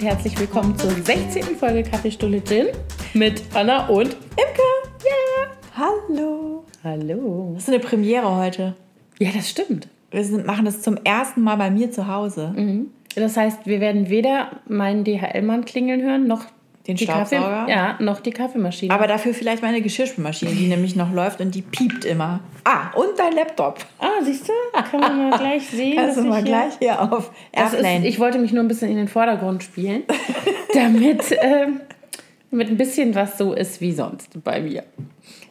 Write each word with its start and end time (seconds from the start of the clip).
Und 0.00 0.06
herzlich 0.06 0.40
willkommen 0.40 0.78
zur 0.78 0.92
16. 0.92 1.56
Folge 1.56 1.82
Kaffeestulle 1.82 2.42
Gin 2.42 2.68
mit 3.12 3.42
Anna 3.52 3.86
und 3.88 4.06
Imke. 4.14 4.62
Ja. 5.04 5.46
Hallo. 5.76 6.64
Hallo. 6.82 7.50
Das 7.52 7.64
ist 7.64 7.68
eine 7.68 7.80
Premiere 7.80 8.34
heute. 8.34 8.74
Ja, 9.18 9.28
das 9.34 9.50
stimmt. 9.50 9.88
Wir 10.10 10.24
sind, 10.24 10.46
machen 10.46 10.64
das 10.64 10.80
zum 10.80 10.96
ersten 11.04 11.42
Mal 11.42 11.56
bei 11.56 11.70
mir 11.70 11.90
zu 11.90 12.06
Hause. 12.06 12.54
Mhm. 12.56 12.86
Das 13.14 13.36
heißt, 13.36 13.66
wir 13.66 13.80
werden 13.80 14.08
weder 14.08 14.62
meinen 14.66 15.04
DHL-Mann 15.04 15.66
klingeln 15.66 16.00
hören, 16.00 16.26
noch 16.26 16.46
Den 16.86 16.96
die 16.96 17.04
Staubsauger. 17.04 17.42
Kaffee, 17.66 17.70
ja, 17.72 17.96
noch 18.00 18.20
die 18.20 18.30
Kaffeemaschine. 18.30 18.92
Aber 18.94 19.06
dafür 19.06 19.34
vielleicht 19.34 19.62
meine 19.62 19.82
Geschirrspülmaschine, 19.82 20.52
die 20.52 20.66
nämlich 20.66 20.96
noch 20.96 21.12
läuft 21.12 21.40
und 21.42 21.54
die 21.54 21.60
piept 21.60 22.06
immer. 22.06 22.40
Ah, 22.64 22.90
und 22.96 23.18
dein 23.18 23.34
Laptop. 23.34 23.78
ah, 23.98 24.22
siehst 24.22 24.48
du? 24.48 24.52
Kann 24.90 25.00
man 25.00 25.30
mal 25.30 25.38
gleich 25.38 25.66
sehen. 25.70 25.96
Kannst 25.96 26.16
du 26.16 26.22
mal 26.22 26.42
gleich 26.42 26.78
hier 26.78 27.00
auf 27.00 27.30
Das 27.52 27.68
ist, 27.74 27.80
Airplane. 27.80 28.06
ich 28.08 28.18
wollte 28.18 28.38
mich 28.38 28.52
nur 28.52 28.62
ein 28.64 28.68
bisschen 28.68 28.90
in 28.90 28.96
den 28.96 29.08
Vordergrund 29.08 29.62
spielen, 29.62 30.04
damit, 30.74 31.22
ähm, 31.42 31.80
damit 32.50 32.68
ein 32.68 32.76
bisschen 32.78 33.14
was 33.14 33.36
so 33.36 33.52
ist 33.52 33.80
wie 33.82 33.92
sonst 33.92 34.42
bei 34.42 34.60
mir. 34.62 34.82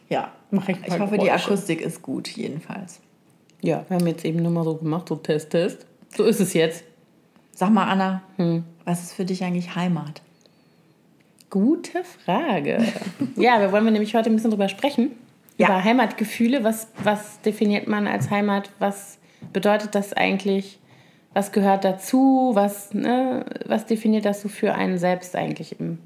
ja, 0.08 0.32
Mach 0.50 0.68
ich 0.68 0.78
ich 0.84 0.98
hoffe, 0.98 1.16
die 1.16 1.26
Geräusche. 1.26 1.46
Akustik 1.46 1.80
ist 1.80 2.02
gut, 2.02 2.28
jedenfalls. 2.28 3.00
Ja, 3.62 3.84
wir 3.88 3.98
haben 3.98 4.06
jetzt 4.08 4.24
eben 4.24 4.42
nur 4.42 4.50
mal 4.50 4.64
so 4.64 4.74
gemacht, 4.74 5.08
so 5.08 5.14
Test, 5.14 5.50
Test. 5.50 5.86
So 6.16 6.24
ist 6.24 6.40
es 6.40 6.54
jetzt. 6.54 6.82
Sag 7.52 7.70
mal, 7.70 7.84
Anna, 7.84 8.22
Hm. 8.36 8.64
was 8.84 9.02
ist 9.02 9.12
für 9.12 9.24
dich 9.24 9.44
eigentlich 9.44 9.76
Heimat? 9.76 10.22
Gute 11.50 12.04
Frage. 12.04 12.78
ja, 13.36 13.60
wir 13.60 13.72
wollen 13.72 13.84
wir 13.84 13.90
nämlich 13.90 14.14
heute 14.14 14.30
ein 14.30 14.36
bisschen 14.36 14.52
drüber 14.52 14.68
sprechen. 14.68 15.10
Ja. 15.58 15.66
Über 15.66 15.84
Heimatgefühle. 15.84 16.62
Was, 16.62 16.88
was 17.02 17.40
definiert 17.40 17.88
man 17.88 18.06
als 18.06 18.30
Heimat? 18.30 18.70
Was 18.78 19.18
bedeutet 19.52 19.96
das 19.96 20.12
eigentlich? 20.12 20.78
Was 21.34 21.50
gehört 21.50 21.84
dazu? 21.84 22.52
Was, 22.54 22.94
ne, 22.94 23.44
was 23.66 23.84
definiert 23.86 24.24
das 24.24 24.42
so 24.42 24.48
für 24.48 24.74
einen 24.74 24.96
selbst 24.96 25.34
eigentlich 25.34 25.78
im, 25.80 25.98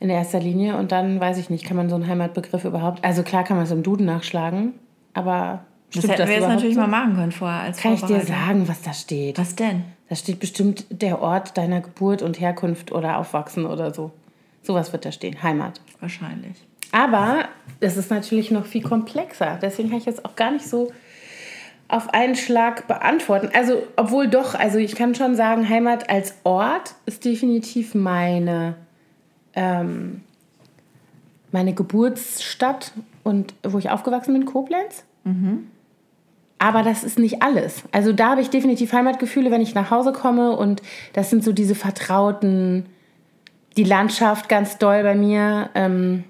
in 0.00 0.10
erster 0.10 0.38
Linie? 0.38 0.76
Und 0.76 0.92
dann 0.92 1.18
weiß 1.18 1.38
ich 1.38 1.48
nicht, 1.48 1.64
kann 1.64 1.76
man 1.76 1.88
so 1.88 1.94
einen 1.94 2.06
Heimatbegriff 2.06 2.64
überhaupt. 2.64 3.02
Also 3.04 3.22
klar 3.22 3.44
kann 3.44 3.56
man 3.56 3.64
es 3.64 3.72
im 3.72 3.82
Duden 3.82 4.04
nachschlagen, 4.04 4.74
aber 5.14 5.64
Das 5.94 6.06
hätten 6.06 6.28
wir 6.28 6.34
jetzt 6.34 6.48
natürlich 6.48 6.74
so? 6.74 6.82
mal 6.82 6.88
machen 6.88 7.16
können 7.16 7.32
vorher 7.32 7.62
als 7.62 7.78
Kann 7.78 7.94
ich 7.94 8.02
dir 8.02 8.20
sagen, 8.20 8.68
was 8.68 8.82
da 8.82 8.92
steht? 8.92 9.38
Was 9.38 9.56
denn? 9.56 9.84
Da 10.10 10.14
steht 10.14 10.40
bestimmt 10.40 10.84
der 10.90 11.22
Ort 11.22 11.56
deiner 11.56 11.80
Geburt 11.80 12.20
und 12.20 12.38
Herkunft 12.38 12.92
oder 12.92 13.18
Aufwachsen 13.18 13.64
oder 13.64 13.94
so. 13.94 14.12
Sowas 14.62 14.92
wird 14.92 15.04
da 15.04 15.12
stehen. 15.12 15.42
Heimat. 15.42 15.80
Wahrscheinlich. 16.00 16.56
Aber 16.92 17.48
es 17.80 17.96
ist 17.96 18.10
natürlich 18.10 18.50
noch 18.50 18.66
viel 18.66 18.82
komplexer. 18.82 19.58
Deswegen 19.60 19.88
kann 19.88 19.98
ich 19.98 20.06
jetzt 20.06 20.24
auch 20.24 20.36
gar 20.36 20.50
nicht 20.50 20.66
so 20.68 20.92
auf 21.88 22.12
einen 22.14 22.36
Schlag 22.36 22.86
beantworten. 22.88 23.50
Also, 23.54 23.82
obwohl 23.96 24.28
doch, 24.28 24.54
also 24.54 24.78
ich 24.78 24.94
kann 24.94 25.14
schon 25.14 25.34
sagen, 25.34 25.68
Heimat 25.68 26.08
als 26.08 26.36
Ort 26.44 26.94
ist 27.06 27.24
definitiv 27.24 27.94
meine, 27.94 28.76
ähm, 29.54 30.22
meine 31.50 31.74
Geburtsstadt 31.74 32.92
und 33.24 33.54
wo 33.62 33.78
ich 33.78 33.90
aufgewachsen 33.90 34.32
bin, 34.32 34.46
Koblenz. 34.46 35.04
Aber 36.58 36.82
das 36.82 37.04
ist 37.04 37.18
nicht 37.18 37.42
alles. 37.42 37.82
Also 37.90 38.12
da 38.12 38.30
habe 38.30 38.40
ich 38.40 38.48
definitiv 38.48 38.92
Heimatgefühle, 38.92 39.50
wenn 39.50 39.60
ich 39.60 39.74
nach 39.74 39.90
Hause 39.90 40.12
komme 40.12 40.56
und 40.56 40.80
das 41.12 41.28
sind 41.28 41.42
so 41.42 41.52
diese 41.52 41.74
vertrauten, 41.74 42.86
die 43.76 43.84
Landschaft 43.84 44.48
ganz 44.48 44.78
doll 44.78 45.02
bei 45.02 45.14
mir, 45.14 45.70
ähm, 45.74 46.24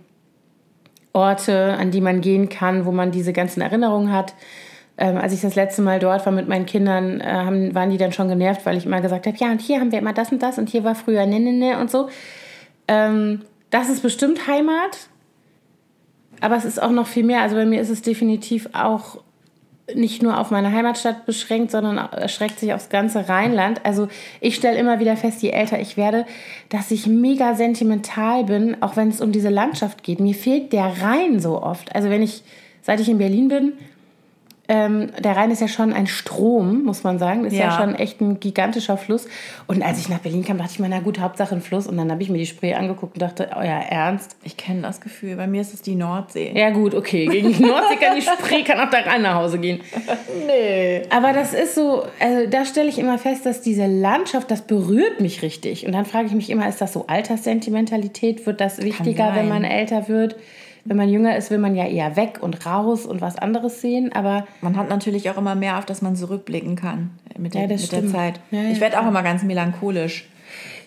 Orte, 1.12 1.74
an 1.74 1.90
die 1.90 2.00
man 2.00 2.20
gehen 2.20 2.48
kann, 2.48 2.86
wo 2.86 2.92
man 2.92 3.10
diese 3.10 3.32
ganzen 3.32 3.60
Erinnerungen 3.60 4.12
hat. 4.12 4.34
Ähm, 4.96 5.16
als 5.16 5.32
ich 5.32 5.40
das 5.40 5.54
letzte 5.54 5.82
Mal 5.82 5.98
dort 5.98 6.24
war 6.24 6.32
mit 6.32 6.48
meinen 6.48 6.66
Kindern, 6.66 7.20
äh, 7.20 7.24
haben, 7.24 7.74
waren 7.74 7.90
die 7.90 7.98
dann 7.98 8.12
schon 8.12 8.28
genervt, 8.28 8.64
weil 8.64 8.76
ich 8.76 8.86
immer 8.86 9.00
gesagt 9.00 9.26
habe, 9.26 9.36
ja, 9.36 9.50
und 9.50 9.60
hier 9.60 9.80
haben 9.80 9.92
wir 9.92 9.98
immer 9.98 10.12
das 10.12 10.32
und 10.32 10.42
das 10.42 10.58
und 10.58 10.68
hier 10.68 10.84
war 10.84 10.94
früher 10.94 11.26
ne, 11.26 11.40
ne, 11.40 11.52
ne 11.52 11.78
und 11.78 11.90
so. 11.90 12.08
Ähm, 12.88 13.42
das 13.70 13.88
ist 13.88 14.02
bestimmt 14.02 14.46
Heimat, 14.46 15.08
aber 16.40 16.56
es 16.56 16.64
ist 16.64 16.80
auch 16.80 16.90
noch 16.90 17.06
viel 17.06 17.24
mehr. 17.24 17.40
Also 17.40 17.56
bei 17.56 17.64
mir 17.64 17.80
ist 17.80 17.88
es 17.88 18.02
definitiv 18.02 18.68
auch 18.74 19.18
nicht 19.94 20.22
nur 20.22 20.38
auf 20.38 20.50
meine 20.50 20.72
Heimatstadt 20.72 21.26
beschränkt, 21.26 21.70
sondern 21.70 21.96
erschreckt 21.96 22.58
sich 22.58 22.72
aufs 22.72 22.88
ganze 22.88 23.28
Rheinland. 23.28 23.84
Also 23.84 24.08
ich 24.40 24.54
stelle 24.54 24.78
immer 24.78 25.00
wieder 25.00 25.16
fest, 25.16 25.42
je 25.42 25.50
älter 25.50 25.80
ich 25.80 25.96
werde, 25.96 26.26
dass 26.68 26.90
ich 26.90 27.06
mega 27.06 27.54
sentimental 27.54 28.44
bin, 28.44 28.76
auch 28.82 28.96
wenn 28.96 29.08
es 29.08 29.20
um 29.20 29.32
diese 29.32 29.50
Landschaft 29.50 30.02
geht. 30.02 30.20
Mir 30.20 30.34
fehlt 30.34 30.72
der 30.72 31.02
Rhein 31.02 31.40
so 31.40 31.62
oft. 31.62 31.94
Also 31.94 32.10
wenn 32.10 32.22
ich, 32.22 32.42
seit 32.82 33.00
ich 33.00 33.08
in 33.08 33.18
Berlin 33.18 33.48
bin, 33.48 33.72
ähm, 34.68 35.10
der 35.18 35.36
Rhein 35.36 35.50
ist 35.50 35.60
ja 35.60 35.66
schon 35.66 35.92
ein 35.92 36.06
Strom, 36.06 36.84
muss 36.84 37.02
man 37.02 37.18
sagen. 37.18 37.44
Ist 37.44 37.54
ja. 37.54 37.64
Ja. 37.64 37.76
schon 37.78 37.96
echt 37.96 38.20
ein 38.20 38.38
gigantischer 38.38 38.96
Fluss. 38.96 39.26
Und 39.66 39.82
als 39.82 39.98
ich 39.98 40.08
nach 40.08 40.20
Berlin 40.20 40.44
kam, 40.44 40.58
dachte 40.58 40.70
ich 40.72 40.78
mir, 40.78 40.88
na 40.88 41.00
gut, 41.00 41.18
Hauptsache 41.18 41.54
ein 41.54 41.60
Fluss. 41.60 41.88
Und 41.88 41.96
dann 41.96 42.10
habe 42.12 42.22
ich 42.22 42.30
mir 42.30 42.38
die 42.38 42.46
Spree 42.46 42.74
angeguckt 42.74 43.14
und 43.14 43.22
dachte, 43.22 43.50
euer 43.56 43.66
Ernst? 43.66 44.36
Ich 44.44 44.56
kenne 44.56 44.82
das 44.82 45.00
Gefühl. 45.00 45.36
Bei 45.36 45.48
mir 45.48 45.60
ist 45.60 45.74
es 45.74 45.82
die 45.82 45.96
Nordsee. 45.96 46.52
Ja 46.54 46.70
gut, 46.70 46.94
okay. 46.94 47.26
Gegen 47.26 47.52
die 47.52 47.62
Nordsee 47.62 47.96
kann 47.96 48.14
die 48.14 48.22
Spree, 48.22 48.62
kann 48.62 48.78
auch 48.78 48.90
der 48.90 49.04
Rhein 49.04 49.22
nach 49.22 49.34
Hause 49.34 49.58
gehen. 49.58 49.80
Nee. 50.46 51.02
Aber 51.10 51.32
das 51.32 51.54
ist 51.54 51.74
so, 51.74 52.04
also 52.18 52.48
da 52.48 52.64
stelle 52.64 52.88
ich 52.88 52.98
immer 52.98 53.18
fest, 53.18 53.46
dass 53.46 53.60
diese 53.60 53.86
Landschaft, 53.86 54.50
das 54.50 54.62
berührt 54.62 55.20
mich 55.20 55.42
richtig. 55.42 55.86
Und 55.86 55.92
dann 55.92 56.04
frage 56.04 56.26
ich 56.26 56.32
mich 56.32 56.50
immer, 56.50 56.68
ist 56.68 56.80
das 56.80 56.92
so 56.92 57.06
Alterssentimentalität? 57.06 58.46
Wird 58.46 58.60
das 58.60 58.82
wichtiger, 58.82 59.34
wenn 59.34 59.48
man 59.48 59.64
älter 59.64 60.08
wird? 60.08 60.36
Wenn 60.84 60.96
man 60.96 61.08
jünger 61.08 61.36
ist, 61.36 61.50
will 61.50 61.58
man 61.58 61.76
ja 61.76 61.86
eher 61.86 62.16
weg 62.16 62.38
und 62.40 62.66
raus 62.66 63.06
und 63.06 63.20
was 63.20 63.36
anderes 63.38 63.80
sehen. 63.80 64.12
Aber 64.12 64.46
Man 64.60 64.76
hat 64.76 64.88
natürlich 64.88 65.30
auch 65.30 65.36
immer 65.36 65.54
mehr, 65.54 65.78
auf 65.78 65.84
das 65.86 66.02
man 66.02 66.16
zurückblicken 66.16 66.74
kann 66.76 67.10
mit, 67.38 67.54
der, 67.54 67.62
Ja, 67.62 67.68
mit 67.68 67.92
der. 67.92 68.06
Zeit. 68.08 68.40
Ja, 68.50 68.60
ja, 68.62 68.70
ich 68.70 68.80
werde 68.80 69.00
auch 69.00 69.06
immer 69.06 69.22
ganz 69.22 69.42
melancholisch. 69.44 70.28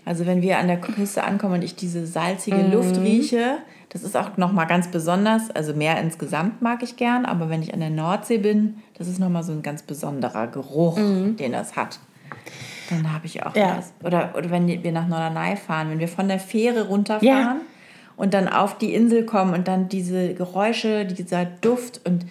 Also 0.03 0.25
wenn 0.25 0.41
wir 0.41 0.59
an 0.59 0.67
der 0.67 0.79
Küste 0.81 1.23
ankommen 1.23 1.55
und 1.55 1.63
ich 1.63 1.75
diese 1.75 2.05
salzige 2.05 2.57
Mhm. 2.57 2.71
Luft 2.73 2.97
rieche, 2.99 3.57
das 3.89 4.03
ist 4.03 4.15
auch 4.17 4.35
nochmal 4.37 4.67
ganz 4.67 4.89
besonders. 4.89 5.49
Also 5.49 5.73
mehr 5.73 5.99
insgesamt 6.01 6.61
mag 6.61 6.83
ich 6.83 6.97
gern, 6.97 7.25
aber 7.25 7.49
wenn 7.49 7.63
ich 7.63 7.73
an 7.73 7.79
der 7.79 7.89
Nordsee 7.89 8.37
bin, 8.37 8.75
das 8.97 9.07
ist 9.07 9.19
nochmal 9.19 9.43
so 9.43 9.53
ein 9.53 9.61
ganz 9.63 9.81
besonderer 9.83 10.47
Geruch, 10.47 10.97
den 10.97 11.51
das 11.53 11.75
hat. 11.77 11.99
Dann 12.89 13.11
habe 13.13 13.25
ich 13.25 13.43
auch 13.43 13.55
Mhm. 13.55 13.61
Ja. 13.61 13.77
was. 13.77 13.93
Oder, 14.03 14.33
oder 14.37 14.51
wenn 14.51 14.67
wir 14.67 14.91
nach 14.91 15.07
Norderney 15.07 15.55
fahren, 15.55 15.89
wenn 15.89 15.99
wir 15.99 16.07
von 16.09 16.27
der 16.27 16.39
Fähre 16.39 16.87
runterfahren 16.87 17.25
Ja. 17.27 17.55
Und 18.17 18.33
dann 18.33 18.47
auf 18.47 18.77
die 18.77 18.93
Insel 18.93 19.25
kommen 19.25 19.53
und 19.53 19.67
dann 19.67 19.89
diese 19.89 20.33
Geräusche, 20.33 21.05
dieser 21.05 21.45
Duft 21.45 22.01
und 22.05 22.25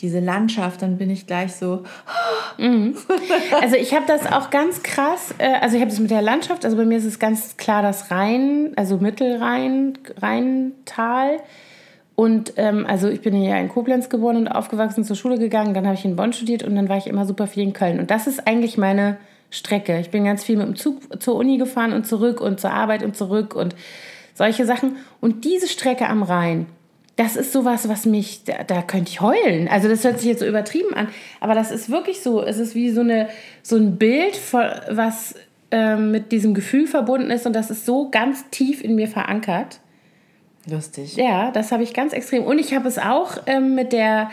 diese 0.00 0.20
Landschaft, 0.20 0.82
dann 0.82 0.98
bin 0.98 1.08
ich 1.10 1.26
gleich 1.26 1.54
so, 1.54 1.84
also 3.60 3.76
ich 3.76 3.94
habe 3.94 4.04
das 4.06 4.30
auch 4.30 4.50
ganz 4.50 4.82
krass, 4.82 5.34
äh, 5.38 5.54
also 5.60 5.76
ich 5.76 5.82
habe 5.82 5.90
das 5.90 6.00
mit 6.00 6.10
der 6.10 6.22
Landschaft, 6.22 6.64
also 6.64 6.76
bei 6.76 6.84
mir 6.84 6.98
ist 6.98 7.04
es 7.04 7.18
ganz 7.18 7.56
klar 7.56 7.82
das 7.82 8.10
Rhein, 8.10 8.72
also 8.76 8.98
Mittelrhein, 8.98 9.98
Rheintal. 10.20 11.38
Und 12.14 12.54
ähm, 12.56 12.86
also 12.88 13.08
ich 13.08 13.20
bin 13.20 13.42
ja 13.42 13.58
in 13.58 13.68
Koblenz 13.68 14.08
geboren 14.08 14.36
und 14.36 14.48
aufgewachsen, 14.48 15.04
zur 15.04 15.16
Schule 15.16 15.38
gegangen, 15.38 15.74
dann 15.74 15.84
habe 15.84 15.96
ich 15.96 16.04
in 16.04 16.16
Bonn 16.16 16.32
studiert 16.32 16.62
und 16.62 16.74
dann 16.74 16.88
war 16.88 16.96
ich 16.96 17.06
immer 17.06 17.26
super 17.26 17.46
viel 17.46 17.62
in 17.62 17.74
Köln. 17.74 18.00
Und 18.00 18.10
das 18.10 18.26
ist 18.26 18.46
eigentlich 18.46 18.78
meine 18.78 19.18
Strecke. 19.50 20.00
Ich 20.00 20.10
bin 20.10 20.24
ganz 20.24 20.42
viel 20.42 20.56
mit 20.56 20.66
dem 20.66 20.76
Zug 20.76 21.22
zur 21.22 21.36
Uni 21.36 21.58
gefahren 21.58 21.92
und 21.92 22.06
zurück 22.06 22.40
und 22.40 22.58
zur 22.58 22.72
Arbeit 22.72 23.02
und 23.02 23.16
zurück 23.16 23.54
und 23.54 23.74
solche 24.36 24.64
Sachen. 24.66 24.96
Und 25.20 25.44
diese 25.44 25.66
Strecke 25.66 26.08
am 26.08 26.22
Rhein, 26.22 26.66
das 27.16 27.34
ist 27.34 27.52
sowas, 27.52 27.88
was 27.88 28.04
mich, 28.04 28.44
da, 28.44 28.62
da 28.62 28.82
könnte 28.82 29.10
ich 29.10 29.20
heulen. 29.20 29.68
Also 29.68 29.88
das 29.88 30.04
hört 30.04 30.18
sich 30.18 30.28
jetzt 30.28 30.40
so 30.40 30.46
übertrieben 30.46 30.94
an, 30.94 31.08
aber 31.40 31.54
das 31.54 31.70
ist 31.70 31.90
wirklich 31.90 32.20
so. 32.20 32.42
Es 32.42 32.58
ist 32.58 32.74
wie 32.74 32.90
so, 32.90 33.00
eine, 33.00 33.28
so 33.62 33.76
ein 33.76 33.96
Bild, 33.96 34.38
was 34.52 35.34
ähm, 35.70 36.10
mit 36.10 36.30
diesem 36.30 36.52
Gefühl 36.52 36.86
verbunden 36.86 37.30
ist 37.30 37.46
und 37.46 37.54
das 37.54 37.70
ist 37.70 37.86
so 37.86 38.10
ganz 38.10 38.48
tief 38.50 38.84
in 38.84 38.94
mir 38.94 39.08
verankert. 39.08 39.80
lustig. 40.70 41.16
Ja, 41.16 41.50
das 41.50 41.72
habe 41.72 41.82
ich 41.82 41.94
ganz 41.94 42.12
extrem. 42.12 42.44
Und 42.44 42.58
ich 42.58 42.74
habe 42.74 42.86
es 42.86 42.98
auch 42.98 43.38
ähm, 43.46 43.74
mit 43.74 43.92
der, 43.92 44.30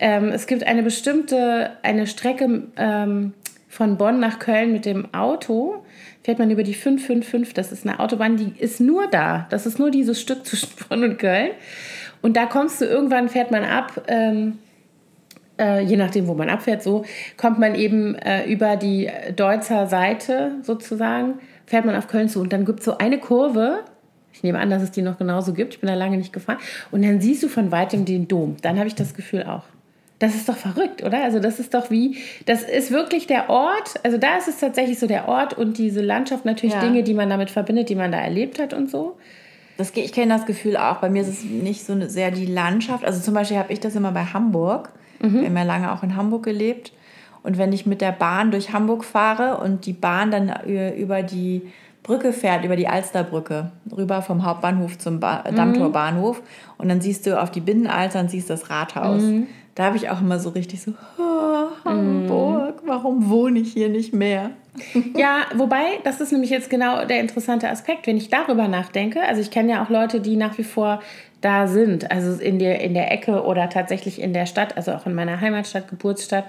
ähm, 0.00 0.30
es 0.30 0.48
gibt 0.48 0.66
eine 0.66 0.82
bestimmte, 0.82 1.70
eine 1.82 2.08
Strecke 2.08 2.64
ähm, 2.76 3.32
von 3.68 3.96
Bonn 3.96 4.18
nach 4.18 4.40
Köln 4.40 4.72
mit 4.72 4.86
dem 4.86 5.14
Auto. 5.14 5.83
Fährt 6.24 6.38
man 6.38 6.50
über 6.50 6.62
die 6.62 6.72
555, 6.72 7.52
das 7.52 7.70
ist 7.70 7.86
eine 7.86 8.00
Autobahn, 8.00 8.38
die 8.38 8.54
ist 8.58 8.80
nur 8.80 9.08
da. 9.08 9.46
Das 9.50 9.66
ist 9.66 9.78
nur 9.78 9.90
dieses 9.90 10.18
Stück 10.18 10.46
zwischen 10.46 10.70
Bonn 10.88 11.04
und 11.04 11.18
Köln. 11.18 11.50
Und 12.22 12.38
da 12.38 12.46
kommst 12.46 12.80
du 12.80 12.86
irgendwann, 12.86 13.28
fährt 13.28 13.50
man 13.50 13.62
ab, 13.62 14.02
ähm, 14.08 14.58
äh, 15.60 15.82
je 15.84 15.98
nachdem, 15.98 16.26
wo 16.26 16.32
man 16.32 16.48
abfährt, 16.48 16.82
so 16.82 17.04
kommt 17.36 17.58
man 17.58 17.74
eben 17.74 18.14
äh, 18.14 18.46
über 18.50 18.76
die 18.76 19.10
Deutzer 19.36 19.86
Seite 19.86 20.52
sozusagen, 20.62 21.34
fährt 21.66 21.84
man 21.84 21.94
auf 21.94 22.08
Köln 22.08 22.30
zu. 22.30 22.40
Und 22.40 22.54
dann 22.54 22.64
gibt 22.64 22.78
es 22.80 22.86
so 22.86 22.96
eine 22.96 23.18
Kurve, 23.18 23.80
ich 24.32 24.42
nehme 24.42 24.58
an, 24.60 24.70
dass 24.70 24.82
es 24.82 24.90
die 24.90 25.02
noch 25.02 25.18
genauso 25.18 25.52
gibt, 25.52 25.74
ich 25.74 25.80
bin 25.80 25.88
da 25.88 25.94
lange 25.94 26.16
nicht 26.16 26.32
gefahren, 26.32 26.58
und 26.90 27.04
dann 27.04 27.20
siehst 27.20 27.42
du 27.42 27.48
von 27.48 27.70
weitem 27.70 28.06
den 28.06 28.28
Dom. 28.28 28.56
Dann 28.62 28.78
habe 28.78 28.88
ich 28.88 28.94
das 28.94 29.12
Gefühl 29.12 29.42
auch. 29.42 29.64
Das 30.24 30.34
ist 30.34 30.48
doch 30.48 30.56
verrückt, 30.56 31.02
oder? 31.02 31.22
Also 31.22 31.38
das 31.38 31.60
ist 31.60 31.74
doch 31.74 31.90
wie, 31.90 32.16
das 32.46 32.62
ist 32.62 32.90
wirklich 32.90 33.26
der 33.26 33.50
Ort, 33.50 33.94
also 34.02 34.16
da 34.16 34.38
ist 34.38 34.48
es 34.48 34.58
tatsächlich 34.58 34.98
so 34.98 35.06
der 35.06 35.28
Ort 35.28 35.52
und 35.52 35.76
diese 35.76 36.00
Landschaft, 36.00 36.46
natürlich 36.46 36.74
Ja. 36.74 36.80
Dinge, 36.80 37.02
die 37.02 37.12
man 37.12 37.28
damit 37.28 37.50
verbindet, 37.50 37.90
die 37.90 37.94
man 37.94 38.10
da 38.10 38.18
erlebt 38.18 38.58
hat 38.58 38.72
und 38.72 38.90
so. 38.90 39.18
Das, 39.76 39.92
ich 39.94 40.12
kenne 40.12 40.32
das 40.32 40.46
Gefühl 40.46 40.78
auch. 40.78 40.96
Bei 40.96 41.10
mir 41.10 41.20
ist 41.20 41.28
es 41.28 41.44
nicht 41.44 41.84
so 41.84 41.92
eine- 41.92 42.08
sehr 42.08 42.30
die 42.30 42.46
Landschaft. 42.46 43.04
Also 43.04 43.20
zum 43.20 43.34
Beispiel 43.34 43.58
habe 43.58 43.70
ich 43.72 43.80
das 43.80 43.94
immer 43.96 44.12
bei 44.12 44.24
Hamburg. 44.24 44.90
Wir 45.20 45.46
haben 45.46 45.56
ja 45.56 45.62
lange 45.62 45.92
auch 45.92 46.02
in 46.02 46.16
Hamburg 46.16 46.42
gelebt. 46.44 46.92
Und 47.42 47.58
wenn 47.58 47.72
ich 47.72 47.84
mit 47.84 48.00
der 48.00 48.12
Bahn 48.12 48.50
durch 48.50 48.72
Hamburg 48.72 49.04
fahre 49.04 49.58
und 49.58 49.84
die 49.84 49.92
Bahn 49.92 50.30
dann 50.30 50.52
über 50.96 51.22
die 51.22 51.62
Brücke 52.02 52.32
fährt, 52.32 52.64
über 52.64 52.76
die 52.76 52.86
Alsterbrücke, 52.88 53.72
rüber 53.96 54.22
vom 54.22 54.44
Hauptbahnhof 54.44 54.96
zum 54.98 55.20
ba 55.20 55.44
mhm. 55.50 55.56
Dammtorbahnhof 55.56 56.42
und 56.78 56.88
dann 56.88 57.00
siehst 57.00 57.26
du 57.26 57.40
auf 57.40 57.50
die 57.50 57.60
Binnenalster 57.60 58.20
und 58.20 58.30
siehst 58.30 58.48
das 58.48 58.70
Rathaus. 58.70 59.22
Mhm. 59.22 59.46
Da 59.74 59.84
habe 59.84 59.96
ich 59.96 60.08
auch 60.10 60.20
immer 60.20 60.38
so 60.38 60.50
richtig 60.50 60.82
so, 60.82 60.92
oh, 61.18 61.66
Hamburg, 61.84 62.82
warum 62.86 63.28
wohne 63.28 63.58
ich 63.58 63.72
hier 63.72 63.88
nicht 63.88 64.14
mehr? 64.14 64.50
ja, 65.16 65.46
wobei, 65.54 65.98
das 66.04 66.20
ist 66.20 66.32
nämlich 66.32 66.50
jetzt 66.50 66.70
genau 66.70 67.04
der 67.04 67.20
interessante 67.20 67.68
Aspekt, 67.68 68.06
wenn 68.06 68.16
ich 68.16 68.28
darüber 68.28 68.68
nachdenke. 68.68 69.22
Also 69.22 69.40
ich 69.40 69.50
kenne 69.50 69.72
ja 69.72 69.84
auch 69.84 69.90
Leute, 69.90 70.20
die 70.20 70.36
nach 70.36 70.58
wie 70.58 70.64
vor 70.64 71.00
da 71.40 71.66
sind, 71.66 72.10
also 72.10 72.40
in 72.40 72.58
der, 72.58 72.80
in 72.80 72.94
der 72.94 73.12
Ecke 73.12 73.44
oder 73.44 73.68
tatsächlich 73.68 74.20
in 74.20 74.32
der 74.32 74.46
Stadt, 74.46 74.76
also 74.76 74.92
auch 74.92 75.06
in 75.06 75.14
meiner 75.14 75.40
Heimatstadt, 75.40 75.88
Geburtsstadt, 75.88 76.46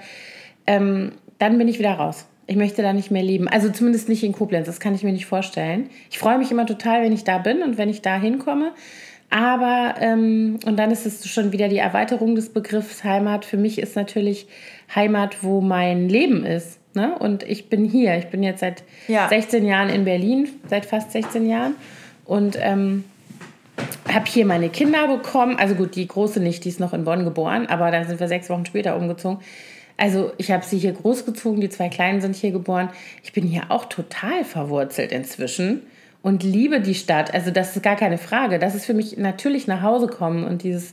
ähm, 0.66 1.12
dann 1.38 1.58
bin 1.58 1.68
ich 1.68 1.78
wieder 1.78 1.92
raus. 1.92 2.26
Ich 2.46 2.56
möchte 2.56 2.80
da 2.80 2.92
nicht 2.92 3.10
mehr 3.10 3.22
leben. 3.22 3.48
Also 3.48 3.70
zumindest 3.70 4.08
nicht 4.08 4.22
in 4.22 4.32
Koblenz, 4.32 4.66
das 4.66 4.80
kann 4.80 4.94
ich 4.94 5.02
mir 5.02 5.12
nicht 5.12 5.26
vorstellen. 5.26 5.90
Ich 6.10 6.18
freue 6.18 6.38
mich 6.38 6.50
immer 6.50 6.64
total, 6.64 7.02
wenn 7.02 7.12
ich 7.12 7.24
da 7.24 7.38
bin 7.38 7.62
und 7.62 7.76
wenn 7.76 7.88
ich 7.88 8.02
da 8.02 8.16
hinkomme. 8.16 8.72
Aber, 9.30 9.94
ähm, 10.00 10.58
und 10.64 10.76
dann 10.76 10.90
ist 10.90 11.04
es 11.04 11.28
schon 11.28 11.52
wieder 11.52 11.68
die 11.68 11.78
Erweiterung 11.78 12.34
des 12.34 12.50
Begriffs 12.50 13.02
Heimat. 13.02 13.44
Für 13.44 13.56
mich 13.56 13.78
ist 13.78 13.96
natürlich 13.96 14.46
Heimat, 14.94 15.42
wo 15.42 15.60
mein 15.60 16.08
Leben 16.08 16.44
ist. 16.44 16.78
Ne? 16.94 17.18
Und 17.18 17.42
ich 17.42 17.68
bin 17.68 17.84
hier. 17.84 18.16
Ich 18.16 18.26
bin 18.26 18.42
jetzt 18.42 18.60
seit 18.60 18.84
ja. 19.08 19.28
16 19.28 19.66
Jahren 19.66 19.88
in 19.88 20.04
Berlin, 20.04 20.48
seit 20.68 20.86
fast 20.86 21.12
16 21.12 21.48
Jahren. 21.48 21.74
Und 22.24 22.56
ähm, 22.60 23.04
habe 24.12 24.26
hier 24.26 24.46
meine 24.46 24.68
Kinder 24.68 25.08
bekommen. 25.08 25.56
Also 25.56 25.74
gut, 25.74 25.96
die 25.96 26.06
große 26.06 26.40
nicht, 26.40 26.64
die 26.64 26.68
ist 26.68 26.80
noch 26.80 26.92
in 26.92 27.04
Bonn 27.04 27.24
geboren, 27.24 27.66
aber 27.66 27.90
dann 27.90 28.06
sind 28.06 28.20
wir 28.20 28.28
sechs 28.28 28.48
Wochen 28.48 28.64
später 28.64 28.96
umgezogen. 28.96 29.38
Also 29.96 30.32
ich 30.36 30.50
habe 30.50 30.64
sie 30.64 30.78
hier 30.78 30.92
großgezogen, 30.92 31.60
die 31.60 31.68
zwei 31.68 31.88
Kleinen 31.88 32.20
sind 32.20 32.36
hier 32.36 32.50
geboren. 32.50 32.90
Ich 33.22 33.32
bin 33.32 33.44
hier 33.44 33.64
auch 33.70 33.86
total 33.86 34.44
verwurzelt 34.44 35.12
inzwischen 35.12 35.82
und 36.22 36.42
liebe 36.42 36.80
die 36.80 36.94
Stadt. 36.94 37.32
Also 37.32 37.50
das 37.50 37.76
ist 37.76 37.82
gar 37.82 37.96
keine 37.96 38.18
Frage. 38.18 38.58
Das 38.58 38.74
ist 38.74 38.86
für 38.86 38.94
mich 38.94 39.16
natürlich 39.16 39.66
nach 39.66 39.82
Hause 39.82 40.06
kommen 40.08 40.44
und 40.44 40.62
dieses 40.62 40.92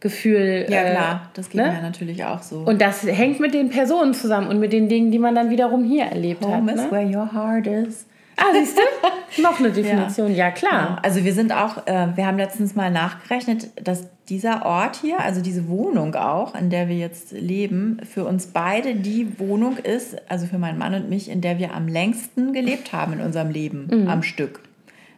Gefühl. 0.00 0.66
Ja, 0.68 0.90
klar, 0.90 1.30
das 1.34 1.50
geht 1.50 1.60
ne? 1.62 1.72
mir 1.72 1.82
natürlich 1.82 2.24
auch 2.24 2.42
so. 2.42 2.58
Und 2.58 2.80
das 2.80 3.02
hängt 3.04 3.40
mit 3.40 3.54
den 3.54 3.70
Personen 3.70 4.14
zusammen 4.14 4.48
und 4.48 4.60
mit 4.60 4.72
den 4.72 4.88
Dingen, 4.88 5.10
die 5.10 5.18
man 5.18 5.34
dann 5.34 5.50
wiederum 5.50 5.84
hier 5.84 6.04
erlebt 6.04 6.44
Home 6.44 6.54
hat. 6.54 6.60
Home 6.60 6.72
is 6.72 6.82
ne? 6.82 6.90
where 6.90 7.06
your 7.06 7.32
heart 7.32 7.66
is. 7.66 8.06
Ah, 8.36 8.52
siehst 8.52 8.78
du? 8.78 9.42
Noch 9.42 9.58
eine 9.58 9.72
Definition, 9.72 10.30
ja, 10.30 10.46
ja 10.46 10.50
klar. 10.50 10.72
Ja. 10.72 10.98
Also 11.02 11.24
wir 11.24 11.32
sind 11.32 11.52
auch, 11.52 11.86
äh, 11.86 12.08
wir 12.14 12.26
haben 12.26 12.36
letztens 12.36 12.74
mal 12.74 12.90
nachgerechnet, 12.90 13.70
dass 13.82 14.08
dieser 14.28 14.66
Ort 14.66 14.96
hier, 14.96 15.20
also 15.20 15.40
diese 15.40 15.68
Wohnung 15.68 16.14
auch, 16.14 16.54
in 16.54 16.68
der 16.68 16.88
wir 16.88 16.96
jetzt 16.96 17.32
leben, 17.32 18.00
für 18.04 18.24
uns 18.24 18.48
beide 18.48 18.94
die 18.94 19.38
Wohnung 19.38 19.78
ist, 19.78 20.16
also 20.30 20.46
für 20.46 20.58
meinen 20.58 20.78
Mann 20.78 20.94
und 20.94 21.08
mich, 21.08 21.30
in 21.30 21.40
der 21.40 21.58
wir 21.58 21.74
am 21.74 21.88
längsten 21.88 22.52
gelebt 22.52 22.92
haben 22.92 23.14
in 23.14 23.20
unserem 23.20 23.50
Leben 23.50 23.88
mhm. 23.90 24.08
am 24.08 24.22
Stück. 24.22 24.60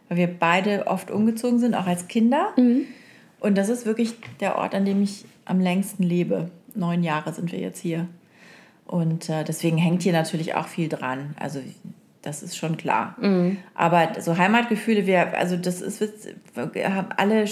Weil 0.07 0.17
wir 0.17 0.27
beide 0.27 0.87
oft 0.87 1.11
umgezogen 1.11 1.59
sind, 1.59 1.75
auch 1.75 1.87
als 1.87 2.07
Kinder. 2.07 2.53
Mhm. 2.57 2.85
Und 3.39 3.57
das 3.57 3.69
ist 3.69 3.85
wirklich 3.85 4.15
der 4.39 4.57
Ort, 4.57 4.73
an 4.75 4.85
dem 4.85 5.01
ich 5.01 5.25
am 5.45 5.59
längsten 5.59 6.03
lebe. 6.03 6.49
Neun 6.75 7.03
Jahre 7.03 7.33
sind 7.33 7.51
wir 7.51 7.59
jetzt 7.59 7.79
hier. 7.79 8.07
Und 8.85 9.29
äh, 9.29 9.43
deswegen 9.43 9.77
hängt 9.77 10.03
hier 10.03 10.13
natürlich 10.13 10.55
auch 10.55 10.67
viel 10.67 10.89
dran. 10.89 11.35
Also 11.39 11.59
das 12.21 12.43
ist 12.43 12.57
schon 12.57 12.77
klar. 12.77 13.15
Mhm. 13.19 13.57
Aber 13.75 14.09
so 14.19 14.37
Heimatgefühle, 14.37 15.05
wir, 15.05 15.37
also 15.37 15.55
das 15.55 15.81
ist, 15.81 16.01
wir 16.73 16.95
haben 16.95 17.09
alle, 17.15 17.45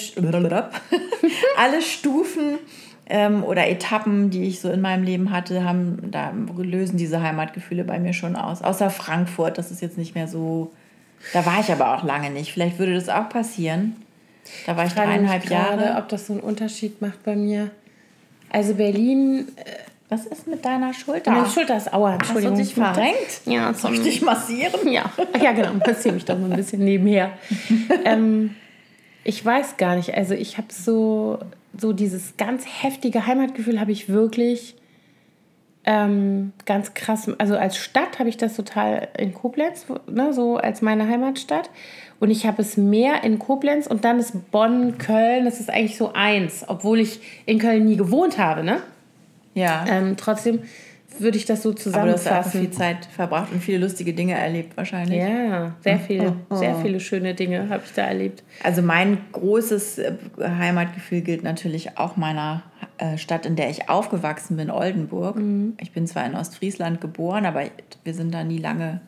alle 1.58 1.82
Stufen 1.82 2.60
ähm, 3.10 3.44
oder 3.44 3.68
Etappen, 3.70 4.30
die 4.30 4.44
ich 4.44 4.60
so 4.60 4.70
in 4.70 4.82
meinem 4.82 5.04
Leben 5.04 5.32
hatte, 5.32 5.64
haben, 5.64 6.12
da 6.12 6.34
lösen 6.58 6.98
diese 6.98 7.22
Heimatgefühle 7.22 7.86
bei 7.86 8.00
mir 8.00 8.14
schon 8.14 8.36
aus. 8.36 8.62
Außer 8.62 8.90
Frankfurt, 8.90 9.58
das 9.58 9.72
ist 9.72 9.82
jetzt 9.82 9.98
nicht 9.98 10.16
mehr 10.16 10.28
so. 10.28 10.74
Da 11.34 11.46
war 11.46 11.60
ich 11.62 11.72
aber 11.72 11.96
auch 11.96 12.04
lange 12.04 12.30
nicht. 12.30 12.52
Vielleicht 12.52 12.78
würde 12.78 12.94
das 12.94 13.10
auch 13.10 13.30
passieren. 13.30 13.96
Da 14.66 14.76
war 14.76 14.86
ich, 14.86 14.92
ich 14.92 14.98
dreieinhalb 14.98 15.50
Jahre. 15.50 15.96
ob 15.98 16.10
das 16.10 16.28
so 16.28 16.34
einen 16.34 16.42
Unterschied 16.42 17.02
macht 17.02 17.24
bei 17.24 17.36
mir. 17.36 17.72
Also 18.50 18.76
Berlin. 18.76 19.48
Was 20.10 20.26
ist 20.26 20.48
mit 20.48 20.64
deiner 20.64 20.94
Schulter? 20.94 21.32
Meine 21.32 21.50
Schulter 21.50 21.76
ist 21.76 21.94
aua, 21.94 22.14
Entschuldigung. 22.14 22.58
Hast 22.58 22.72
du 22.72 22.76
dich 22.76 22.76
verrenkt? 22.76 23.42
Ja. 23.46 23.74
Soll 23.74 23.96
ich 23.96 24.04
dich 24.04 24.22
massieren? 24.22 24.90
Ja, 24.90 25.12
ja 25.42 25.52
genau. 25.52 25.74
Massiere 25.86 26.16
mich 26.16 26.24
doch 26.24 26.38
mal 26.38 26.50
ein 26.50 26.56
bisschen 26.56 26.84
nebenher. 26.84 27.32
ähm, 28.06 28.56
ich 29.26 29.44
weiß 29.44 29.76
gar 29.76 29.98
nicht. 29.98 30.16
Also 30.16 30.34
ich 30.34 30.58
habe 30.58 30.68
so, 30.72 31.40
so 31.78 31.92
dieses 31.92 32.38
ganz 32.38 32.64
heftige 32.66 33.28
Heimatgefühl 33.28 33.82
habe 33.82 33.92
ich 33.92 34.08
wirklich 34.08 34.76
ähm, 35.84 36.54
ganz 36.66 36.94
krass. 36.94 37.30
Also 37.38 37.58
als 37.58 37.76
Stadt 37.76 38.20
habe 38.20 38.30
ich 38.30 38.38
das 38.38 38.56
total 38.56 39.10
in 39.18 39.34
Koblenz, 39.34 39.86
ne, 40.10 40.32
so 40.32 40.56
als 40.56 40.82
meine 40.82 41.08
Heimatstadt. 41.08 41.70
Und 42.22 42.32
ich 42.32 42.46
habe 42.46 42.62
es 42.62 42.78
mehr 42.78 43.24
in 43.26 43.40
Koblenz 43.40 43.88
und 43.88 44.06
dann 44.06 44.20
ist 44.20 44.52
Bonn, 44.52 44.98
Köln, 44.98 45.44
das 45.44 45.60
ist 45.60 45.70
eigentlich 45.70 45.98
so 45.98 46.14
eins, 46.14 46.64
obwohl 46.68 47.02
ich 47.02 47.20
in 47.46 47.60
Köln 47.60 47.86
nie 47.86 47.98
gewohnt 47.98 48.38
habe, 48.38 48.64
ne? 48.64 48.82
Ja. 49.58 49.86
Ähm, 49.88 50.16
trotzdem 50.18 50.62
würde 51.20 51.38
ich 51.38 51.46
das 51.46 51.64
so 51.64 51.74
zusammenfassen. 51.74 52.28
Aber 52.28 52.40
du 52.40 52.46
hast 52.46 52.52
viel 52.52 52.72
Zeit 52.72 53.06
verbracht 53.06 53.52
und 53.52 53.62
viele 53.62 53.80
lustige 53.80 54.14
Dinge 54.14 54.36
erlebt 54.36 54.78
wahrscheinlich. 54.78 55.20
Ja, 55.20 55.76
sehr 55.82 56.00
viele, 56.00 56.36
oh, 56.50 56.54
oh. 56.54 56.56
sehr 56.56 56.76
viele 56.76 57.00
schöne 57.00 57.34
Dinge 57.34 57.70
habe 57.70 57.82
ich 57.86 57.94
da 57.94 58.04
erlebt. 58.04 58.44
Also 58.64 58.82
mein 58.82 59.18
großes 59.32 59.98
äh, 59.98 60.14
Heimatgefühl 60.40 61.22
gilt 61.22 61.44
natürlich 61.44 61.98
auch 61.98 62.18
meiner 62.18 62.64
äh, 62.98 63.18
Stadt, 63.18 63.46
in 63.46 63.56
der 63.56 63.70
ich 63.70 63.90
aufgewachsen 63.90 64.58
bin, 64.58 64.70
Oldenburg. 64.70 65.38
Mhm. 65.38 65.74
Ich 65.80 65.92
bin 65.92 66.08
zwar 66.08 66.26
in 66.26 66.36
Ostfriesland 66.36 67.02
geboren, 67.02 67.46
aber 67.46 67.64
wir 68.04 68.14
sind 68.14 68.34
da 68.34 68.44
nie 68.44 68.60
lange, 68.60 69.02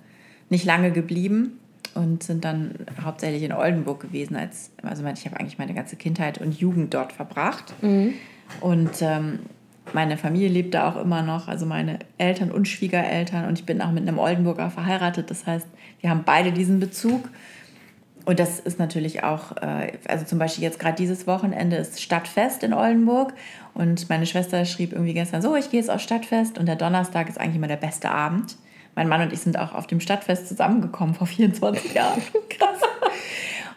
nicht 0.50 0.66
lange 0.66 0.92
geblieben 0.92 1.60
und 1.94 2.24
sind 2.24 2.46
dann 2.46 2.74
hauptsächlich 3.04 3.44
in 3.44 3.52
Oldenburg 3.52 4.00
gewesen. 4.00 4.36
Als, 4.36 4.72
also 4.82 5.06
ich 5.06 5.26
habe 5.26 5.40
eigentlich 5.40 5.58
meine 5.58 5.74
ganze 5.74 5.96
Kindheit 5.96 6.40
und 6.40 6.60
Jugend 6.60 6.94
dort 6.94 7.14
verbracht. 7.14 7.74
Mhm. 7.82 8.14
Und 8.62 9.02
ähm, 9.02 9.40
meine 9.94 10.18
Familie 10.18 10.50
lebt 10.50 10.74
da 10.74 10.90
auch 10.90 10.96
immer 11.02 11.22
noch, 11.22 11.48
also 11.48 11.66
meine 11.66 12.00
Eltern 12.18 12.52
und 12.52 12.68
Schwiegereltern. 12.68 13.46
Und 13.46 13.60
ich 13.60 13.66
bin 13.66 13.82
auch 13.82 13.92
mit 13.92 14.08
einem 14.08 14.20
Oldenburger 14.20 14.70
verheiratet. 14.70 15.30
Das 15.30 15.46
heißt, 15.46 15.68
wir 16.02 16.10
haben 16.10 16.24
beide 16.26 16.52
diesen 16.52 16.80
Bezug. 16.80 17.30
Und 18.26 18.40
das 18.40 18.60
ist 18.60 18.78
natürlich 18.78 19.24
auch, 19.24 19.58
äh, 19.58 19.94
also 20.08 20.26
zum 20.26 20.40
Beispiel 20.40 20.64
jetzt 20.64 20.80
gerade 20.80 20.96
dieses 20.96 21.26
Wochenende 21.26 21.78
ist 21.78 22.02
Stadtfest 22.02 22.64
in 22.64 22.74
Oldenburg. 22.74 23.34
Und 23.74 24.10
meine 24.10 24.26
Schwester 24.26 24.66
schrieb 24.66 24.92
irgendwie 24.94 25.14
gestern 25.14 25.42
so, 25.42 25.56
ich 25.56 25.72
gehe 25.72 25.80
jetzt 25.80 25.90
aufs 25.90 26.04
Stadtfest. 26.04 26.58
Und 26.58 26.66
der 26.66 26.76
Donnerstag 26.76 27.30
ist 27.30 27.40
eigentlich 27.40 27.56
immer 27.56 27.68
der 27.68 27.78
beste 27.78 28.12
Abend. 28.12 28.58
Mein 28.96 29.08
Mann 29.08 29.22
und 29.22 29.34
ich 29.34 29.40
sind 29.40 29.58
auch 29.58 29.74
auf 29.74 29.88
dem 29.88 30.00
Stadtfest 30.00 30.48
zusammengekommen 30.48 31.16
vor 31.16 31.28
24 31.28 31.94
Jahren. 31.94 32.22
Krass. 32.50 32.82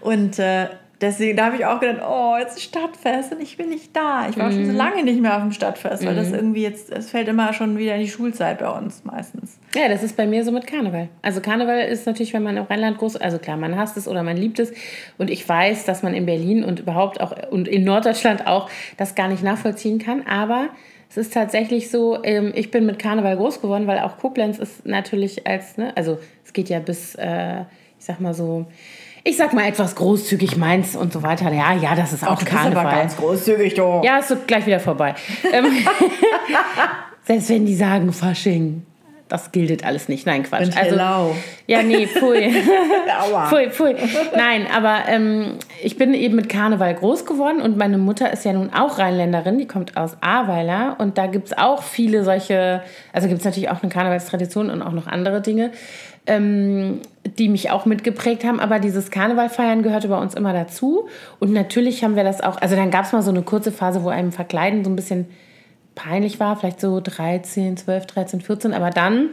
Und 0.00 0.38
äh, 0.38 0.68
deswegen, 1.02 1.36
da 1.36 1.46
habe 1.46 1.56
ich 1.56 1.66
auch 1.66 1.80
gedacht, 1.80 2.00
oh, 2.08 2.36
jetzt 2.38 2.56
ist 2.56 2.62
Stadtfest 2.62 3.32
und 3.32 3.42
ich 3.42 3.56
bin 3.56 3.68
nicht 3.68 3.94
da. 3.94 4.28
Ich 4.30 4.38
war 4.38 4.48
mhm. 4.48 4.52
schon 4.52 4.64
so 4.66 4.72
mhm. 4.72 4.78
lange 4.78 5.02
nicht 5.02 5.20
mehr 5.20 5.36
auf 5.36 5.42
dem 5.42 5.52
Stadtfest, 5.52 6.04
weil 6.06 6.12
mhm. 6.12 6.16
das 6.16 6.32
irgendwie 6.32 6.62
jetzt, 6.62 6.90
es 6.90 7.10
fällt 7.10 7.28
immer 7.28 7.52
schon 7.52 7.76
wieder 7.76 7.96
in 7.96 8.00
die 8.00 8.08
Schulzeit 8.08 8.60
bei 8.60 8.70
uns 8.70 9.04
meistens. 9.04 9.58
Ja, 9.74 9.88
das 9.88 10.02
ist 10.02 10.16
bei 10.16 10.26
mir 10.26 10.44
so 10.44 10.52
mit 10.52 10.66
Karneval. 10.66 11.08
Also 11.20 11.40
Karneval 11.40 11.80
ist 11.80 12.06
natürlich, 12.06 12.32
wenn 12.32 12.42
man 12.42 12.56
im 12.56 12.64
Rheinland 12.64 12.98
groß, 12.98 13.16
also 13.16 13.38
klar, 13.38 13.56
man 13.56 13.76
hasst 13.76 13.96
es 13.96 14.08
oder 14.08 14.22
man 14.22 14.36
liebt 14.36 14.58
es. 14.58 14.72
Und 15.18 15.28
ich 15.28 15.46
weiß, 15.46 15.84
dass 15.84 16.02
man 16.02 16.14
in 16.14 16.24
Berlin 16.24 16.64
und 16.64 16.80
überhaupt 16.80 17.20
auch 17.20 17.34
und 17.50 17.68
in 17.68 17.84
Norddeutschland 17.84 18.46
auch 18.46 18.70
das 18.96 19.14
gar 19.14 19.28
nicht 19.28 19.42
nachvollziehen 19.42 19.98
kann. 19.98 20.26
Aber 20.26 20.68
es 21.10 21.16
ist 21.16 21.34
tatsächlich 21.34 21.90
so, 21.90 22.22
ähm, 22.24 22.52
ich 22.54 22.70
bin 22.70 22.86
mit 22.86 22.98
Karneval 22.98 23.36
groß 23.36 23.60
geworden, 23.60 23.86
weil 23.86 23.98
auch 23.98 24.16
Koblenz 24.16 24.58
ist 24.58 24.86
natürlich 24.86 25.46
als, 25.46 25.76
ne, 25.76 25.92
also 25.94 26.18
es 26.44 26.52
geht 26.52 26.70
ja 26.70 26.78
bis, 26.78 27.14
äh, 27.16 27.62
ich 27.98 28.04
sag 28.06 28.20
mal 28.20 28.32
so, 28.32 28.66
ich 29.24 29.36
sag 29.36 29.52
mal 29.52 29.66
etwas 29.68 29.94
großzügig 29.94 30.56
Mainz 30.56 30.94
und 30.94 31.12
so 31.12 31.22
weiter. 31.22 31.52
Ja, 31.52 31.74
ja, 31.74 31.94
das 31.94 32.12
ist 32.12 32.26
auch 32.26 32.40
oh, 32.40 32.44
Karneval. 32.44 32.86
aber 32.86 32.96
ganz 32.96 33.16
großzügig, 33.16 33.74
du. 33.74 34.00
Ja, 34.02 34.18
ist 34.18 34.28
so 34.28 34.36
gleich 34.46 34.66
wieder 34.66 34.80
vorbei. 34.80 35.14
Ähm, 35.52 35.66
selbst 37.24 37.48
wenn 37.50 37.66
die 37.66 37.76
sagen 37.76 38.12
Fasching, 38.12 38.84
das 39.32 39.50
gilt 39.50 39.82
alles 39.84 40.08
nicht. 40.10 40.26
Nein, 40.26 40.42
Quatsch. 40.42 40.68
Bin 40.68 40.76
also, 40.76 40.96
lau. 40.96 41.36
ja, 41.66 41.82
nee, 41.82 42.06
pfui. 42.06 42.52
Aua. 43.18 43.46
pfui, 43.46 43.70
pfui. 43.70 43.94
Nein, 44.36 44.66
aber 44.70 45.04
ähm, 45.08 45.54
ich 45.82 45.96
bin 45.96 46.12
eben 46.12 46.36
mit 46.36 46.50
Karneval 46.50 46.94
groß 46.94 47.24
geworden 47.24 47.62
und 47.62 47.78
meine 47.78 47.96
Mutter 47.96 48.30
ist 48.30 48.44
ja 48.44 48.52
nun 48.52 48.74
auch 48.74 48.98
Rheinländerin, 48.98 49.56
die 49.56 49.66
kommt 49.66 49.96
aus 49.96 50.18
Ahrweiler 50.20 50.96
und 50.98 51.16
da 51.16 51.28
gibt 51.28 51.46
es 51.46 51.56
auch 51.56 51.82
viele 51.82 52.24
solche, 52.24 52.82
also 53.14 53.26
gibt 53.26 53.38
es 53.38 53.46
natürlich 53.46 53.70
auch 53.70 53.82
eine 53.82 53.90
Karnevalstradition 53.90 54.68
und 54.68 54.82
auch 54.82 54.92
noch 54.92 55.06
andere 55.06 55.40
Dinge 55.40 55.70
ähm, 56.26 57.00
die 57.38 57.48
mich 57.48 57.70
auch 57.70 57.86
mitgeprägt 57.86 58.44
haben. 58.44 58.60
Aber 58.60 58.78
dieses 58.78 59.10
Karnevalfeiern 59.10 59.82
gehörte 59.82 60.08
bei 60.08 60.18
uns 60.18 60.34
immer 60.34 60.52
dazu. 60.52 61.08
Und 61.38 61.52
natürlich 61.52 62.04
haben 62.04 62.16
wir 62.16 62.24
das 62.24 62.40
auch, 62.40 62.60
also 62.60 62.76
dann 62.76 62.90
gab 62.90 63.04
es 63.04 63.12
mal 63.12 63.22
so 63.22 63.30
eine 63.30 63.42
kurze 63.42 63.72
Phase, 63.72 64.02
wo 64.02 64.08
einem 64.08 64.32
Verkleiden 64.32 64.84
so 64.84 64.90
ein 64.90 64.96
bisschen 64.96 65.26
peinlich 65.94 66.40
war, 66.40 66.56
vielleicht 66.56 66.80
so 66.80 67.00
13, 67.00 67.76
12, 67.76 68.06
13, 68.06 68.40
14. 68.40 68.72
Aber 68.72 68.90
dann 68.90 69.30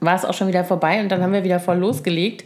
war 0.00 0.14
es 0.14 0.24
auch 0.24 0.34
schon 0.34 0.48
wieder 0.48 0.64
vorbei 0.64 1.00
und 1.00 1.10
dann 1.10 1.22
haben 1.22 1.32
wir 1.32 1.44
wieder 1.44 1.60
voll 1.60 1.78
losgelegt. 1.78 2.44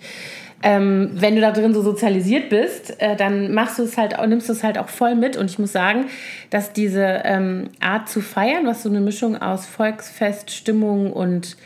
ähm, 0.62 1.10
wenn 1.14 1.34
du 1.34 1.40
da 1.40 1.50
drin 1.50 1.74
so 1.74 1.82
sozialisiert 1.82 2.48
bist, 2.48 3.00
äh, 3.00 3.16
dann 3.16 3.52
machst 3.52 3.78
du 3.78 3.82
es 3.82 3.98
halt, 3.98 4.16
nimmst 4.28 4.48
du 4.48 4.52
es 4.52 4.62
halt 4.62 4.78
auch 4.78 4.88
voll 4.88 5.16
mit. 5.16 5.36
Und 5.36 5.50
ich 5.50 5.58
muss 5.58 5.72
sagen, 5.72 6.06
dass 6.50 6.72
diese 6.72 7.22
ähm, 7.24 7.70
Art 7.80 8.08
zu 8.08 8.20
feiern, 8.20 8.64
was 8.64 8.84
so 8.84 8.88
eine 8.88 9.00
Mischung 9.00 9.40
aus 9.40 9.66
Volksfest, 9.66 10.52
Stimmung 10.52 11.12
und 11.12 11.56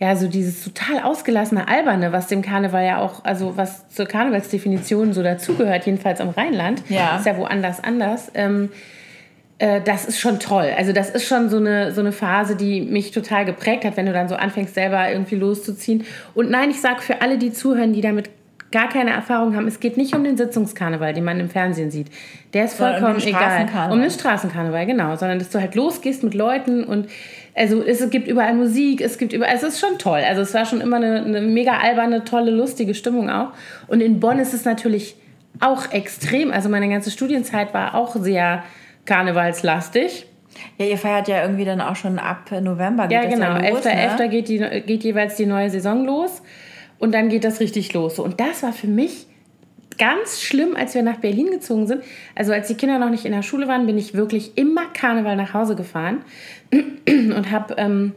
ja, 0.00 0.14
so 0.14 0.28
dieses 0.28 0.62
total 0.62 1.02
ausgelassene 1.02 1.66
Alberne, 1.66 2.12
was 2.12 2.28
dem 2.28 2.42
Karneval 2.42 2.86
ja 2.86 3.00
auch, 3.00 3.24
also 3.24 3.56
was 3.56 3.88
zur 3.88 4.06
Karnevalsdefinition 4.06 5.12
so 5.12 5.22
dazugehört, 5.22 5.86
jedenfalls 5.86 6.20
am 6.20 6.30
Rheinland, 6.30 6.82
ja. 6.88 7.16
ist 7.16 7.26
ja 7.26 7.36
woanders 7.36 7.82
anders. 7.82 8.30
Ähm, 8.34 8.70
äh, 9.58 9.80
das 9.80 10.04
ist 10.04 10.20
schon 10.20 10.38
toll. 10.38 10.72
Also 10.76 10.92
das 10.92 11.10
ist 11.10 11.26
schon 11.26 11.50
so 11.50 11.56
eine, 11.56 11.92
so 11.92 12.00
eine 12.00 12.12
Phase, 12.12 12.54
die 12.54 12.80
mich 12.80 13.10
total 13.10 13.44
geprägt 13.44 13.84
hat, 13.84 13.96
wenn 13.96 14.06
du 14.06 14.12
dann 14.12 14.28
so 14.28 14.36
anfängst, 14.36 14.74
selber 14.74 15.10
irgendwie 15.10 15.34
loszuziehen. 15.34 16.04
Und 16.34 16.48
nein, 16.48 16.70
ich 16.70 16.80
sage 16.80 17.00
für 17.00 17.20
alle, 17.20 17.38
die 17.38 17.52
zuhören, 17.52 17.92
die 17.92 18.00
damit 18.00 18.30
gar 18.70 18.88
keine 18.88 19.10
Erfahrung 19.10 19.56
haben, 19.56 19.66
es 19.66 19.80
geht 19.80 19.96
nicht 19.96 20.14
um 20.14 20.24
den 20.24 20.36
Sitzungskarneval, 20.36 21.14
den 21.14 21.24
man 21.24 21.40
im 21.40 21.48
Fernsehen 21.48 21.90
sieht. 21.90 22.08
Der 22.52 22.64
ist 22.64 22.74
vollkommen 22.74 23.16
um 23.16 23.22
egal. 23.22 23.90
Um 23.90 24.00
den 24.00 24.10
Straßenkarneval, 24.10 24.86
genau. 24.86 25.16
Sondern 25.16 25.38
dass 25.38 25.50
du 25.50 25.60
halt 25.60 25.74
losgehst 25.74 26.22
mit 26.22 26.34
Leuten 26.34 26.84
und 26.84 27.08
also 27.54 27.82
es 27.82 28.08
gibt 28.10 28.28
überall 28.28 28.54
Musik, 28.54 29.00
es 29.00 29.18
gibt 29.18 29.32
überall, 29.32 29.54
es 29.54 29.62
ist 29.62 29.80
schon 29.80 29.98
toll. 29.98 30.20
Also 30.26 30.42
es 30.42 30.54
war 30.54 30.64
schon 30.64 30.80
immer 30.80 30.96
eine, 30.96 31.24
eine 31.24 31.40
mega 31.40 31.78
alberne, 31.78 32.24
tolle, 32.24 32.50
lustige 32.50 32.94
Stimmung 32.94 33.30
auch. 33.30 33.48
Und 33.88 34.00
in 34.00 34.20
Bonn 34.20 34.38
ist 34.38 34.54
es 34.54 34.64
natürlich 34.64 35.16
auch 35.60 35.90
extrem. 35.90 36.52
Also 36.52 36.68
meine 36.68 36.88
ganze 36.88 37.10
Studienzeit 37.10 37.74
war 37.74 37.94
auch 37.94 38.14
sehr 38.16 38.62
karnevalslastig. 39.06 40.26
Ja, 40.76 40.86
ihr 40.86 40.98
feiert 40.98 41.28
ja 41.28 41.42
irgendwie 41.42 41.64
dann 41.64 41.80
auch 41.80 41.96
schon 41.96 42.18
ab 42.18 42.50
November. 42.60 43.08
Geht 43.08 43.22
ja, 43.24 43.28
genau. 43.28 43.46
Ja 43.46 43.60
11. 43.60 43.84
Ne? 43.84 44.18
11. 44.20 44.30
Geht, 44.30 44.48
die, 44.48 44.58
geht 44.58 45.04
jeweils 45.04 45.36
die 45.36 45.46
neue 45.46 45.70
Saison 45.70 46.04
los. 46.04 46.42
Und 46.98 47.12
dann 47.12 47.28
geht 47.28 47.44
das 47.44 47.60
richtig 47.60 47.92
los. 47.94 48.18
Und 48.18 48.40
das 48.40 48.62
war 48.62 48.72
für 48.72 48.88
mich 48.88 49.26
ganz 49.98 50.40
schlimm, 50.40 50.76
als 50.76 50.94
wir 50.94 51.02
nach 51.02 51.16
Berlin 51.16 51.50
gezogen 51.50 51.86
sind. 51.86 52.02
Also 52.34 52.52
als 52.52 52.68
die 52.68 52.74
Kinder 52.74 52.98
noch 52.98 53.10
nicht 53.10 53.24
in 53.24 53.32
der 53.32 53.42
Schule 53.42 53.68
waren, 53.68 53.86
bin 53.86 53.98
ich 53.98 54.14
wirklich 54.14 54.56
immer 54.56 54.86
Karneval 54.86 55.36
nach 55.36 55.54
Hause 55.54 55.76
gefahren 55.76 56.24
und 56.72 57.50
habe 57.50 57.74
ähm, 57.78 58.14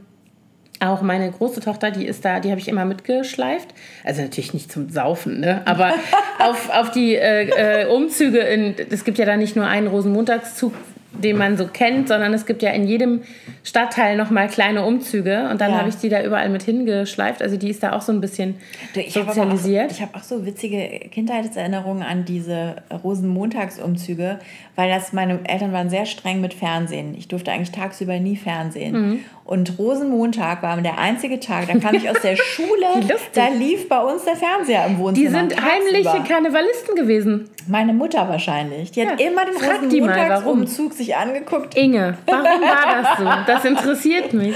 auch 0.79 1.01
meine 1.01 1.29
große 1.29 1.61
Tochter, 1.61 1.91
die 1.91 2.05
ist 2.05 2.25
da, 2.25 2.39
die 2.39 2.49
habe 2.49 2.59
ich 2.59 2.67
immer 2.67 2.85
mitgeschleift. 2.85 3.69
Also 4.03 4.21
natürlich 4.21 4.53
nicht 4.53 4.71
zum 4.71 4.89
Saufen, 4.89 5.39
ne? 5.39 5.61
aber 5.65 5.93
auf, 6.39 6.69
auf 6.71 6.91
die 6.91 7.15
äh, 7.15 7.83
äh, 7.83 7.85
Umzüge. 7.87 8.39
In, 8.39 8.75
es 8.89 9.03
gibt 9.03 9.17
ja 9.17 9.25
da 9.25 9.37
nicht 9.37 9.55
nur 9.55 9.67
einen 9.67 9.87
Rosenmontagszug 9.87 10.73
den 11.13 11.37
man 11.37 11.57
so 11.57 11.67
kennt, 11.67 12.07
sondern 12.07 12.33
es 12.33 12.45
gibt 12.45 12.63
ja 12.63 12.71
in 12.71 12.87
jedem 12.87 13.21
Stadtteil 13.63 14.15
nochmal 14.15 14.47
kleine 14.47 14.85
Umzüge 14.85 15.49
und 15.51 15.59
dann 15.59 15.71
ja. 15.71 15.79
habe 15.79 15.89
ich 15.89 15.95
die 15.95 16.09
da 16.09 16.23
überall 16.23 16.49
mit 16.49 16.63
hingeschleift. 16.63 17.41
Also 17.41 17.57
die 17.57 17.69
ist 17.69 17.83
da 17.83 17.93
auch 17.93 18.01
so 18.01 18.11
ein 18.11 18.21
bisschen 18.21 18.55
du, 18.93 19.01
ich 19.01 19.13
sozialisiert. 19.13 19.83
Hab 19.83 19.89
auch, 19.89 19.95
ich 19.95 20.01
habe 20.01 20.15
auch 20.15 20.23
so 20.23 20.45
witzige 20.45 21.09
Kindheitserinnerungen 21.11 22.03
an 22.03 22.23
diese 22.25 22.77
Rosenmontagsumzüge, 23.03 24.39
weil 24.75 24.89
das 24.89 25.11
meine 25.11 25.39
Eltern 25.43 25.73
waren 25.73 25.89
sehr 25.89 26.05
streng 26.05 26.39
mit 26.39 26.53
Fernsehen. 26.53 27.13
Ich 27.17 27.27
durfte 27.27 27.51
eigentlich 27.51 27.71
tagsüber 27.71 28.19
nie 28.19 28.37
Fernsehen. 28.37 28.93
Mhm. 28.93 29.19
Und 29.43 29.77
Rosenmontag 29.79 30.61
war 30.61 30.79
der 30.81 30.97
einzige 30.97 31.39
Tag, 31.39 31.67
da 31.67 31.77
kam 31.77 31.95
ich 31.95 32.09
aus 32.09 32.21
der 32.21 32.35
Schule, 32.37 32.87
da 33.33 33.47
lief 33.47 33.89
bei 33.89 33.99
uns 33.99 34.23
der 34.23 34.35
Fernseher 34.35 34.85
im 34.85 34.97
Wohnzimmer. 34.97 35.27
Die 35.27 35.33
sind 35.33 35.61
heimliche 35.61 36.23
Karnevalisten 36.27 36.95
gewesen. 36.95 37.49
Meine 37.67 37.93
Mutter 37.93 38.29
wahrscheinlich. 38.29 38.91
Die 38.91 39.01
ja. 39.01 39.11
hat 39.11 39.21
immer 39.21 39.45
den 39.45 39.55
Rosenmontagsumzug 39.55 40.93
sich 40.93 41.15
angeguckt. 41.15 41.75
Inge, 41.75 42.17
warum 42.25 42.43
war 42.61 43.01
das 43.01 43.17
so? 43.17 43.51
Das 43.51 43.65
interessiert 43.65 44.33
mich. 44.33 44.55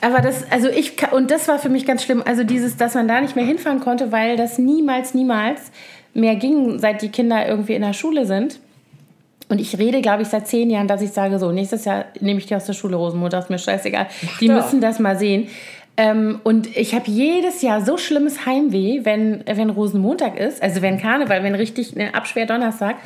Aber 0.00 0.20
das, 0.20 0.50
also 0.50 0.68
ich, 0.68 0.94
und 1.12 1.30
das 1.30 1.48
war 1.48 1.58
für 1.58 1.68
mich 1.68 1.86
ganz 1.86 2.02
schlimm, 2.04 2.22
also 2.24 2.44
dieses, 2.44 2.76
dass 2.76 2.94
man 2.94 3.08
da 3.08 3.20
nicht 3.20 3.36
mehr 3.36 3.44
hinfahren 3.44 3.80
konnte, 3.80 4.12
weil 4.12 4.36
das 4.36 4.58
niemals, 4.58 5.14
niemals 5.14 5.72
mehr 6.14 6.36
ging, 6.36 6.78
seit 6.78 7.02
die 7.02 7.10
Kinder 7.10 7.46
irgendwie 7.46 7.74
in 7.74 7.82
der 7.82 7.92
Schule 7.92 8.26
sind. 8.26 8.60
Und 9.48 9.60
ich 9.60 9.78
rede, 9.78 10.00
glaube 10.00 10.22
ich, 10.22 10.28
seit 10.28 10.48
zehn 10.48 10.70
Jahren, 10.70 10.88
dass 10.88 11.02
ich 11.02 11.12
sage, 11.12 11.38
so, 11.38 11.52
nächstes 11.52 11.84
Jahr 11.84 12.06
nehme 12.20 12.40
ich 12.40 12.46
die 12.46 12.56
aus 12.56 12.64
der 12.64 12.72
Schule, 12.72 12.96
Rosenmutter, 12.96 13.38
ist 13.38 13.50
mir 13.50 13.58
scheißegal. 13.58 14.08
Mach 14.22 14.38
die 14.38 14.48
doch. 14.48 14.54
müssen 14.56 14.80
das 14.80 14.98
mal 14.98 15.16
sehen. 15.16 15.48
Ähm, 15.96 16.40
und 16.42 16.76
ich 16.76 16.94
habe 16.94 17.04
jedes 17.06 17.62
Jahr 17.62 17.80
so 17.84 17.96
schlimmes 17.96 18.44
Heimweh, 18.44 19.04
wenn, 19.04 19.44
wenn 19.46 19.70
Rosenmontag 19.70 20.38
ist, 20.38 20.62
also 20.62 20.82
wenn 20.82 20.98
Karneval, 20.98 21.42
wenn 21.42 21.54
richtig 21.54 21.96
ein 21.96 22.12
Abschwer-Donnerstag. 22.12 22.96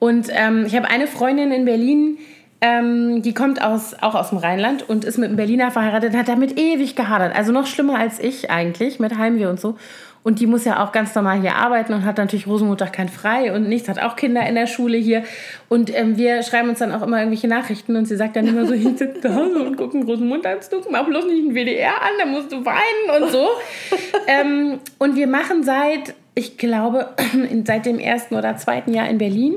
Und 0.00 0.28
ähm, 0.30 0.64
ich 0.66 0.74
habe 0.74 0.88
eine 0.88 1.06
Freundin 1.06 1.52
in 1.52 1.64
Berlin, 1.64 2.18
ähm, 2.60 3.22
die 3.22 3.34
kommt 3.34 3.62
aus, 3.62 3.94
auch 4.00 4.14
aus 4.14 4.30
dem 4.30 4.38
Rheinland 4.38 4.88
und 4.88 5.04
ist 5.04 5.18
mit 5.18 5.28
einem 5.28 5.36
Berliner 5.36 5.70
verheiratet, 5.70 6.16
hat 6.16 6.28
damit 6.28 6.58
ewig 6.58 6.96
gehadert. 6.96 7.36
Also 7.36 7.52
noch 7.52 7.66
schlimmer 7.66 7.98
als 7.98 8.18
ich 8.18 8.50
eigentlich, 8.50 8.98
mit 8.98 9.16
Heimweh 9.16 9.46
und 9.46 9.60
so. 9.60 9.76
Und 10.24 10.40
die 10.40 10.46
muss 10.46 10.64
ja 10.64 10.82
auch 10.82 10.90
ganz 10.90 11.14
normal 11.14 11.42
hier 11.42 11.54
arbeiten 11.54 11.92
und 11.92 12.06
hat 12.06 12.16
natürlich 12.16 12.46
Rosenmontag 12.46 12.94
kein 12.94 13.10
Frei 13.10 13.54
und 13.54 13.68
nichts, 13.68 13.90
hat 13.90 14.00
auch 14.00 14.16
Kinder 14.16 14.44
in 14.48 14.54
der 14.54 14.66
Schule 14.66 14.96
hier. 14.96 15.22
Und 15.68 15.94
ähm, 15.94 16.16
wir 16.16 16.42
schreiben 16.42 16.70
uns 16.70 16.78
dann 16.78 16.92
auch 16.92 17.02
immer 17.02 17.18
irgendwelche 17.18 17.46
Nachrichten 17.46 17.94
und 17.94 18.06
sie 18.06 18.16
sagt 18.16 18.34
dann 18.34 18.46
immer 18.46 18.64
so, 18.64 18.72
ich 18.72 18.84
sitze 18.84 19.20
da 19.22 19.38
und 19.38 19.76
gucke 19.76 19.98
einen 19.98 20.08
Rosenmontagszug, 20.08 20.90
mach 20.90 21.04
bloß 21.04 21.26
nicht 21.26 21.46
ein 21.46 21.54
WDR 21.54 22.00
an, 22.00 22.12
da 22.18 22.24
musst 22.24 22.50
du 22.50 22.64
weinen 22.64 23.22
und 23.22 23.30
so. 23.30 23.48
ähm, 24.26 24.78
und 24.98 25.14
wir 25.14 25.26
machen 25.26 25.62
seit, 25.62 26.14
ich 26.34 26.56
glaube, 26.56 27.10
seit 27.66 27.84
dem 27.84 27.98
ersten 27.98 28.34
oder 28.34 28.56
zweiten 28.56 28.94
Jahr 28.94 29.10
in 29.10 29.18
Berlin, 29.18 29.56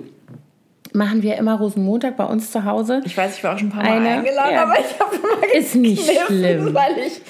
machen 0.92 1.24
wir 1.24 1.38
immer 1.38 1.56
Rosenmontag 1.56 2.18
bei 2.18 2.26
uns 2.26 2.52
zu 2.52 2.66
Hause. 2.66 3.02
Ich 3.06 3.16
weiß, 3.16 3.38
ich 3.38 3.44
war 3.44 3.54
auch 3.54 3.58
schon 3.58 3.70
ein 3.70 3.72
paar 3.72 3.84
Mal 3.84 4.00
eine, 4.00 4.10
eingeladen, 4.10 4.54
ja, 4.54 4.64
aber 4.64 4.80
ich 4.80 5.00
habe 5.00 5.16
immer 5.16 5.56
Ist 5.56 5.76
nicht 5.76 6.12
schlimm. 6.26 6.74
Weil 6.74 6.98
ich 7.06 7.22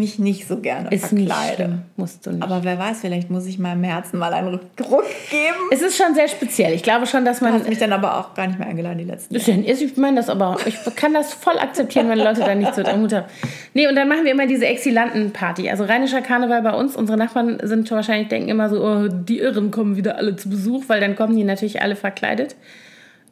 mich 0.00 0.18
nicht 0.18 0.48
so 0.48 0.58
gerne 0.58 0.90
ist 0.90 1.06
verkleide. 1.06 1.68
Nicht. 1.68 1.82
Musst 1.96 2.26
du 2.26 2.32
nicht. 2.32 2.42
Aber 2.42 2.64
wer 2.64 2.78
weiß, 2.78 3.00
vielleicht 3.00 3.30
muss 3.30 3.46
ich 3.46 3.58
meinem 3.58 3.84
Herzen 3.84 4.18
mal 4.18 4.32
einen 4.32 4.48
Ruck 4.48 5.04
geben. 5.30 5.56
Es 5.70 5.82
ist 5.82 5.96
schon 5.96 6.14
sehr 6.14 6.26
speziell. 6.26 6.72
Ich 6.72 6.82
glaube 6.82 7.06
schon, 7.06 7.24
dass 7.24 7.40
man. 7.40 7.52
Du 7.52 7.60
hast 7.60 7.68
mich 7.68 7.78
dann 7.78 7.92
aber 7.92 8.18
auch 8.18 8.34
gar 8.34 8.46
nicht 8.46 8.58
mehr 8.58 8.66
eingeladen, 8.66 8.98
die 8.98 9.04
letzten 9.04 9.34
Jahre. 9.34 9.60
Ich 9.60 9.96
meine 9.96 10.16
das 10.16 10.28
aber, 10.28 10.56
ich 10.66 10.76
kann 10.96 11.14
das 11.14 11.32
voll 11.32 11.58
akzeptieren, 11.58 12.08
wenn 12.08 12.18
Leute 12.18 12.40
da 12.40 12.54
nicht 12.54 12.74
so 12.74 12.82
der 12.82 12.96
Mut 12.96 13.12
haben. 13.12 13.26
Nee, 13.74 13.86
und 13.86 13.94
dann 13.94 14.08
machen 14.08 14.24
wir 14.24 14.32
immer 14.32 14.46
diese 14.46 14.66
Exilanten-Party. 14.66 15.70
Also 15.70 15.84
rheinischer 15.84 16.22
Karneval 16.22 16.62
bei 16.62 16.72
uns. 16.72 16.96
Unsere 16.96 17.18
Nachbarn 17.18 17.58
sind 17.62 17.90
wahrscheinlich, 17.90 18.28
denken 18.28 18.48
immer 18.48 18.68
so, 18.68 18.84
oh, 18.84 19.08
die 19.08 19.38
Irren 19.38 19.70
kommen 19.70 19.96
wieder 19.96 20.16
alle 20.16 20.34
zu 20.36 20.48
Besuch, 20.48 20.84
weil 20.88 21.00
dann 21.00 21.14
kommen 21.14 21.36
die 21.36 21.44
natürlich 21.44 21.82
alle 21.82 21.94
verkleidet. 21.94 22.56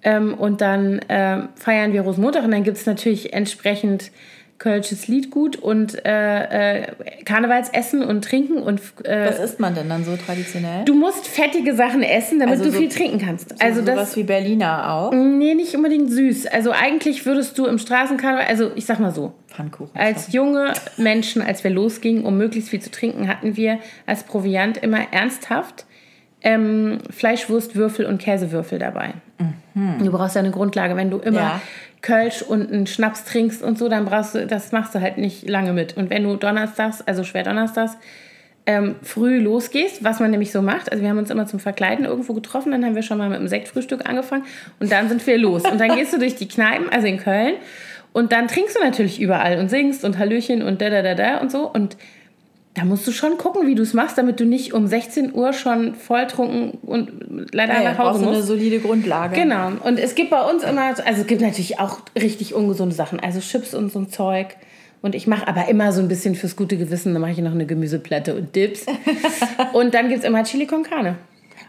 Ähm, 0.03 0.35
und 0.35 0.61
dann 0.61 1.01
äh, 1.01 1.43
feiern 1.57 1.93
wir 1.93 2.03
Rosenmontag 2.03 2.45
und 2.45 2.53
dann 2.53 2.63
gibt 2.63 2.77
es 2.77 2.87
natürlich 2.87 3.33
entsprechend 3.33 4.13
kölsches 4.59 5.07
Liedgut 5.07 5.57
und 5.57 6.05
äh, 6.05 6.81
äh, 6.83 6.87
Karnevalsessen 7.25 8.03
und 8.03 8.25
Trinken. 8.25 8.59
Und, 8.59 8.81
äh, 9.05 9.27
Was 9.29 9.39
isst 9.39 9.61
man 9.61 9.75
denn 9.75 9.89
dann 9.89 10.05
so 10.05 10.17
traditionell? 10.17 10.85
Du 10.85 10.95
musst 10.95 11.29
fettige 11.29 11.75
Sachen 11.75 12.03
essen, 12.03 12.41
damit 12.41 12.59
also 12.59 12.65
du 12.65 12.73
so, 12.73 12.79
viel 12.79 12.89
trinken 12.89 13.19
kannst. 13.19 13.51
So, 13.51 13.57
also 13.59 13.81
sowas 13.81 13.95
das, 13.95 14.17
wie 14.17 14.25
Berliner 14.25 14.93
auch? 14.93 15.13
Nee, 15.13 15.55
nicht 15.55 15.75
unbedingt 15.75 16.11
süß. 16.11 16.47
Also 16.47 16.73
eigentlich 16.73 17.25
würdest 17.25 17.57
du 17.59 17.67
im 17.67 17.79
Straßenkarneval, 17.79 18.47
also 18.47 18.73
ich 18.75 18.87
sag 18.87 18.99
mal 18.99 19.13
so, 19.13 19.33
Pfannkuchen. 19.47 19.99
Als 19.99 20.33
junge 20.33 20.73
Menschen, 20.97 21.41
als 21.43 21.65
wir 21.65 21.71
losgingen, 21.71 22.25
um 22.25 22.37
möglichst 22.37 22.71
viel 22.71 22.81
zu 22.81 22.91
trinken, 22.91 23.29
hatten 23.29 23.57
wir 23.57 23.79
als 24.07 24.25
Proviant 24.25 24.77
immer 24.79 25.13
ernsthaft 25.13 25.87
ähm, 26.43 26.99
Fleischwurstwürfel 27.11 28.07
und 28.07 28.19
Käsewürfel 28.19 28.79
dabei. 28.79 29.15
Mhm. 29.75 30.05
Du 30.05 30.11
brauchst 30.11 30.35
ja 30.35 30.41
eine 30.41 30.51
Grundlage, 30.51 30.97
wenn 30.97 31.11
du 31.11 31.19
immer 31.19 31.41
ja. 31.41 31.61
Kölsch 32.01 32.43
und 32.43 32.73
einen 32.73 32.87
Schnaps 32.87 33.25
trinkst 33.25 33.63
und 33.63 33.79
so, 33.79 33.89
dann 33.89 34.05
brauchst 34.05 34.35
du, 34.35 34.47
das 34.47 34.73
machst 34.73 34.95
du 34.95 35.01
halt 35.01 35.19
nicht 35.19 35.49
lange 35.49 35.73
mit. 35.73 35.97
Und 35.97 36.11
wenn 36.11 36.25
du 36.25 36.37
donnerstags, 36.37 37.03
also 37.03 37.25
schwer 37.25 37.43
donnerstags, 37.43 37.97
ähm, 38.67 38.97
früh 39.03 39.39
losgehst, 39.39 40.05
was 40.05 40.21
man 40.21 40.31
nämlich 40.31 40.53
so 40.53 40.61
macht, 40.61 40.93
also 40.93 41.03
wir 41.03 41.09
haben 41.11 41.19
uns 41.19 41.31
immer 41.31 41.47
zum 41.47 41.59
Verkleiden 41.59 42.05
irgendwo 42.05 42.35
getroffen, 42.35 42.71
dann 42.71 42.85
haben 42.85 42.95
wir 42.95 43.03
schon 43.03 43.19
mal 43.19 43.31
mit 43.31 43.41
dem 43.41 43.49
Sektfrühstück 43.49 44.09
angefangen 44.09 44.45
und 44.79 44.93
dann 44.93 45.09
sind 45.09 45.27
wir 45.27 45.39
los. 45.39 45.63
Und 45.65 45.81
dann 45.81 45.97
gehst 45.97 46.13
du 46.13 46.19
durch 46.19 46.37
die 46.37 46.49
Kneipen, 46.49 46.89
also 46.91 47.07
in 47.07 47.19
Köln, 47.19 47.55
und 48.13 48.33
dann 48.33 48.49
trinkst 48.49 48.77
du 48.77 48.81
natürlich 48.81 49.21
überall 49.21 49.59
und 49.59 49.69
singst 49.69 50.05
und 50.05 50.19
Hallöchen 50.19 50.63
und 50.63 50.81
da 50.81 50.91
da 50.91 51.03
da 51.03 51.15
da 51.15 51.39
und 51.39 51.53
so. 51.53 51.71
Und 51.71 51.97
da 52.79 52.85
musst 52.85 53.07
du 53.09 53.13
schon 53.13 53.39
gucken, 53.39 53.67
wie 53.67 53.75
du 53.75 53.83
es 53.83 53.93
machst, 53.93 54.19
damit 54.19 54.39
du 54.39 54.45
nicht 54.45 54.73
um 54.73 54.87
16 54.87 55.35
Uhr 55.35 55.53
schon 55.53 55.97
volltrunken 55.97 56.79
und 56.83 57.11
leider 57.53 57.75
ja, 57.75 57.91
nach 57.91 57.99
Hause 57.99 58.21
musst. 58.21 58.35
eine 58.37 58.43
solide 58.43 58.79
Grundlage. 58.79 59.35
Genau. 59.35 59.73
Und 59.83 59.99
es 59.99 60.15
gibt 60.15 60.31
bei 60.31 60.43
uns 60.43 60.63
immer, 60.63 60.83
also 60.83 61.21
es 61.21 61.27
gibt 61.27 61.41
natürlich 61.41 61.81
auch 61.81 61.99
richtig 62.15 62.55
ungesunde 62.55 62.95
Sachen, 62.95 63.19
also 63.19 63.41
Chips 63.41 63.75
und 63.75 63.91
so 63.91 63.99
ein 63.99 64.11
Zeug. 64.11 64.57
Und 65.03 65.17
ich 65.17 65.27
mache 65.27 65.49
aber 65.49 65.69
immer 65.69 65.93
so 65.93 66.01
ein 66.01 66.07
bisschen 66.07 66.37
fürs 66.37 66.55
gute 66.55 66.77
Gewissen, 66.77 67.15
dann 67.15 67.21
mache 67.21 67.33
ich 67.33 67.39
noch 67.39 67.53
eine 67.53 67.67
Gemüseplatte 67.67 68.37
und 68.37 68.55
Dips. 68.55 68.87
und 69.73 69.95
dann 69.95 70.09
gibt 70.09 70.21
es 70.21 70.25
immer 70.25 70.45
Chili 70.45 70.67
con 70.67 70.85
Carne. 70.85 71.17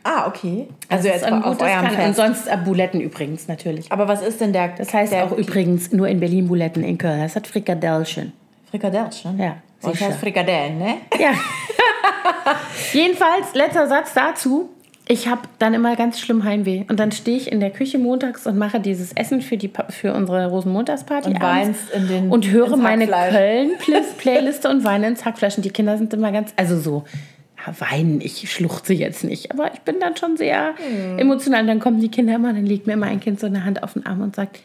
Ah, 0.03 0.27
okay. 0.27 0.67
Also, 0.89 1.07
also 1.07 1.07
jetzt 1.09 1.23
ein 1.23 1.43
auf 1.43 1.59
eurem 1.59 1.87
Fest. 1.87 2.07
Und 2.07 2.15
sonst 2.15 2.47
äh, 2.47 2.57
Buletten 2.63 3.01
übrigens 3.01 3.47
natürlich. 3.47 3.91
Aber 3.91 4.07
was 4.07 4.21
ist 4.21 4.39
denn 4.41 4.53
der? 4.53 4.69
Das 4.69 4.93
heißt 4.93 5.11
der 5.11 5.25
auch 5.25 5.35
übrigens 5.35 5.91
nur 5.91 6.07
in 6.07 6.19
Berlin 6.19 6.47
Buletten 6.47 6.83
in 6.83 6.97
Köln. 6.97 7.21
Das 7.21 7.35
hat 7.35 7.47
Frikadellchen. 7.47 8.31
Frikadellchen? 8.69 9.39
Ja. 9.39 9.57
Das 9.81 10.01
heißt 10.01 10.19
Frikadellen, 10.19 10.77
ne? 10.77 10.95
Ja. 11.19 11.31
Jedenfalls, 12.93 13.53
letzter 13.53 13.88
Satz 13.88 14.13
dazu. 14.13 14.69
Ich 15.07 15.27
habe 15.27 15.41
dann 15.57 15.74
immer 15.74 15.95
ganz 15.95 16.19
schlimm 16.19 16.43
Heimweh. 16.43 16.83
Und 16.88 17.00
dann 17.00 17.12
stehe 17.12 17.36
ich 17.36 17.51
in 17.51 17.59
der 17.59 17.71
Küche 17.71 17.98
montags 17.98 18.45
und 18.45 18.57
mache 18.59 18.79
dieses 18.79 19.12
Essen 19.13 19.41
für, 19.41 19.57
die, 19.57 19.71
für 19.89 20.13
unsere 20.13 20.48
Rosenmontagsparty. 20.48 21.29
Und 21.29 21.41
weinst 21.41 21.89
in 21.91 22.07
den 22.07 22.29
Und 22.29 22.48
höre 22.48 22.77
meine 22.77 23.07
Köln-Playliste 23.07 24.69
und 24.69 24.83
weine 24.83 25.07
ins 25.07 25.25
Hackfleisch. 25.25 25.57
Und 25.57 25.65
die 25.65 25.71
Kinder 25.71 25.98
sind 25.98 26.13
immer 26.13 26.31
ganz, 26.31 26.53
also 26.57 26.79
so 26.79 27.05
weinen, 27.79 28.21
ich 28.21 28.51
schluchze 28.51 28.93
jetzt 28.93 29.24
nicht, 29.24 29.51
aber 29.51 29.74
ich 29.74 29.81
bin 29.81 30.00
dann 30.00 30.15
schon 30.15 30.38
sehr 30.38 30.74
mhm. 30.74 31.19
emotional. 31.19 31.62
Und 31.62 31.67
dann 31.67 31.79
kommen 31.79 32.00
die 32.00 32.09
Kinder 32.09 32.36
immer, 32.36 32.53
dann 32.53 32.65
legt 32.65 32.88
mir 32.88 32.93
immer 32.93 33.07
ein 33.07 33.19
Kind 33.19 33.39
so 33.39 33.48
eine 33.48 33.65
Hand 33.65 33.83
auf 33.83 33.93
den 33.93 34.05
Arm 34.05 34.21
und 34.21 34.36
sagt, 34.36 34.59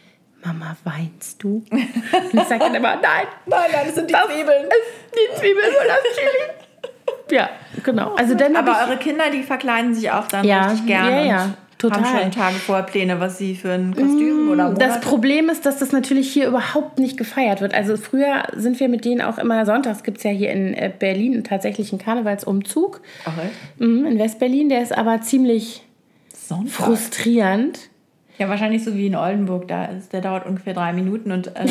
Mama, 0.45 0.77
weinst 0.85 1.43
du? 1.43 1.65
Und 1.71 2.35
ich 2.35 2.43
sage 2.45 2.61
dann 2.61 2.75
immer, 2.75 2.97
nein, 2.97 3.27
nein, 3.47 3.71
nein, 3.73 3.87
das 3.87 3.95
sind 3.95 4.11
die 4.11 4.13
das 4.13 4.27
Zwiebeln. 4.27 4.69
Die 5.13 5.41
Zwiebeln 5.41 5.67
und 5.67 5.89
das 5.89 6.17
Chili. 6.17 7.37
Ja, 7.37 7.51
genau. 7.83 8.15
Also 8.15 8.35
dann 8.35 8.55
Aber 8.55 8.87
eure 8.87 8.99
Kinder, 8.99 9.31
die 9.31 9.43
verkleiden 9.43 9.95
sich 9.95 10.11
auch 10.11 10.29
dann 10.29 10.45
ja, 10.45 10.67
richtig 10.67 10.87
gerne. 10.87 11.21
Ja, 11.21 11.27
ja. 11.27 11.55
Total. 11.79 12.05
Haben 12.05 12.23
schon 12.23 12.31
Tage 12.31 12.55
vorher 12.57 12.85
Pläne, 12.85 13.21
was 13.21 13.37
sie 13.37 13.55
für 13.55 13.73
ein 13.73 13.95
Kostüm 13.95 14.45
mmh, 14.45 14.53
oder 14.53 14.65
Monate? 14.65 14.87
Das 14.87 15.01
Problem 15.01 15.51
ist, 15.51 15.67
dass 15.67 15.79
das 15.79 15.93
natürlich 15.93 16.33
hier 16.33 16.47
überhaupt 16.47 16.99
nicht 16.99 17.19
gefeiert 17.19 17.61
wird. 17.61 17.75
Also 17.75 17.97
früher 17.97 18.45
sind 18.55 18.81
wir 18.81 18.89
mit 18.89 19.05
denen 19.05 19.21
auch 19.21 19.39
immer 19.39 19.67
sonntags, 19.67 20.03
gibt 20.03 20.19
es 20.19 20.25
ja 20.25 20.31
hier 20.31 20.51
in 20.51 20.73
äh, 20.73 20.91
Berlin 20.97 21.45
tatsächlich 21.45 21.93
einen 21.93 22.01
Karnevalsumzug. 22.01 23.03
Ach, 23.27 23.33
echt? 23.37 23.81
Mhm, 23.81 24.07
in 24.07 24.19
Westberlin, 24.19 24.69
der 24.69 24.83
ist 24.83 24.97
aber 24.97 25.21
ziemlich 25.21 25.83
Sonntag. 26.33 26.73
frustrierend. 26.73 27.79
Ja, 28.37 28.49
wahrscheinlich 28.49 28.83
so 28.83 28.97
wie 28.97 29.07
in 29.07 29.15
Oldenburg, 29.15 29.69
da 29.69 29.85
ist, 29.85 30.13
der 30.13 30.21
dauert 30.21 30.45
ungefähr 30.45 30.75
drei 30.75 30.93
Minuten 30.93 31.31
und 31.31 31.53
ähm, 31.55 31.69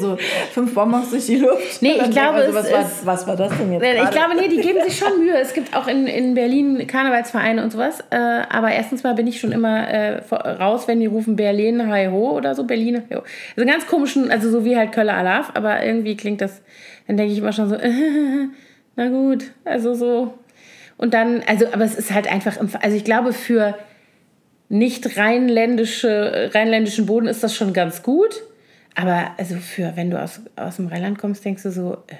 so 0.00 0.18
fünf 0.50 0.74
Bonbons 0.74 1.10
durch 1.10 1.26
die 1.26 1.36
Luft. 1.36 1.80
Nee, 1.80 1.92
ich 1.92 2.10
glaube, 2.10 2.38
also, 2.38 2.54
was, 2.54 2.72
war, 2.72 2.90
was 3.04 3.26
war 3.28 3.36
das 3.36 3.56
denn 3.56 3.72
jetzt? 3.72 3.84
Ich 3.84 3.92
gerade? 3.92 4.10
glaube, 4.10 4.34
nee, 4.34 4.48
die 4.48 4.60
geben 4.60 4.82
sich 4.82 4.98
schon 4.98 5.16
Mühe. 5.24 5.38
Es 5.38 5.54
gibt 5.54 5.76
auch 5.76 5.86
in, 5.86 6.08
in 6.08 6.34
Berlin 6.34 6.88
Karnevalsvereine 6.88 7.62
und 7.62 7.70
sowas. 7.70 8.00
Äh, 8.10 8.16
aber 8.16 8.72
erstens 8.72 9.04
mal 9.04 9.14
bin 9.14 9.28
ich 9.28 9.38
schon 9.38 9.52
immer 9.52 9.86
äh, 9.86 10.22
raus, 10.34 10.88
wenn 10.88 10.98
die 10.98 11.06
rufen 11.06 11.36
Berlin 11.36 11.88
Hi 11.88 12.08
Ho 12.08 12.32
oder 12.36 12.56
so, 12.56 12.64
Berlin 12.64 13.04
Hi 13.08 13.16
Ho. 13.16 13.22
Also 13.56 13.70
ganz 13.70 13.86
komischen, 13.86 14.28
also 14.32 14.50
so 14.50 14.64
wie 14.64 14.76
halt 14.76 14.90
Köller 14.90 15.14
Alaf, 15.14 15.52
aber 15.54 15.84
irgendwie 15.84 16.16
klingt 16.16 16.40
das, 16.40 16.62
dann 17.06 17.16
denke 17.16 17.32
ich 17.32 17.38
immer 17.38 17.52
schon 17.52 17.68
so, 17.68 17.76
äh, 17.76 17.92
na 18.96 19.08
gut, 19.08 19.52
also 19.64 19.94
so. 19.94 20.34
Und 20.96 21.14
dann, 21.14 21.42
also, 21.46 21.66
aber 21.72 21.84
es 21.84 21.94
ist 21.94 22.12
halt 22.12 22.30
einfach, 22.30 22.56
also 22.80 22.96
ich 22.96 23.04
glaube, 23.04 23.32
für 23.32 23.76
nicht 24.72 25.18
rheinländische, 25.18 26.50
rheinländischen 26.54 27.04
Boden 27.04 27.26
ist 27.26 27.44
das 27.44 27.54
schon 27.54 27.74
ganz 27.74 28.02
gut. 28.02 28.42
Aber 28.94 29.32
also 29.36 29.56
für, 29.56 29.92
wenn 29.96 30.10
du 30.10 30.20
aus, 30.20 30.40
aus 30.56 30.76
dem 30.76 30.86
Rheinland 30.86 31.18
kommst, 31.18 31.44
denkst 31.44 31.62
du 31.62 31.70
so, 31.70 31.98
äh, 32.08 32.14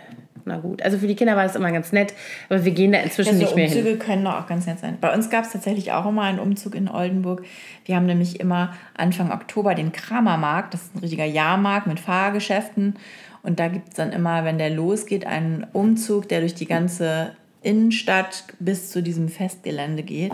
na 0.45 0.59
gut. 0.59 0.83
Also 0.83 0.99
für 0.99 1.07
die 1.07 1.15
Kinder 1.15 1.35
war 1.35 1.45
das 1.45 1.57
immer 1.57 1.73
ganz 1.73 1.93
nett, 1.93 2.13
aber 2.51 2.63
wir 2.65 2.73
gehen 2.73 2.93
da 2.93 2.99
inzwischen 2.99 3.41
ja, 3.41 3.47
so 3.47 3.55
nicht 3.55 3.57
mehr 3.57 3.67
Umzüge 3.67 3.85
hin. 3.85 3.93
Umzüge 3.93 4.05
können 4.05 4.27
auch 4.27 4.47
ganz 4.47 4.67
nett 4.67 4.81
sein. 4.81 4.99
Bei 5.01 5.15
uns 5.15 5.31
gab 5.31 5.45
es 5.45 5.53
tatsächlich 5.53 5.93
auch 5.93 6.05
immer 6.07 6.23
einen 6.23 6.39
Umzug 6.39 6.75
in 6.75 6.91
Oldenburg. 6.91 7.43
Wir 7.87 7.97
haben 7.97 8.07
nämlich 8.07 8.39
immer 8.39 8.75
Anfang 8.95 9.33
Oktober 9.33 9.75
den 9.75 9.93
Kramermarkt. 9.93 10.75
Das 10.75 10.83
ist 10.83 10.95
ein 10.95 10.99
richtiger 10.99 11.25
Jahrmarkt 11.25 11.87
mit 11.87 12.01
Fahrgeschäften. 12.01 12.97
Und 13.43 13.61
da 13.61 13.69
gibt 13.69 13.89
es 13.89 13.95
dann 13.95 14.13
immer, 14.13 14.45
wenn 14.45 14.59
der 14.59 14.71
losgeht, 14.71 15.27
einen 15.27 15.67
Umzug, 15.73 16.29
der 16.29 16.41
durch 16.41 16.55
die 16.55 16.67
ganze 16.67 17.35
Innenstadt 17.63 18.45
bis 18.59 18.91
zu 18.91 19.03
diesem 19.03 19.29
Festgelände 19.29 20.03
geht. 20.03 20.33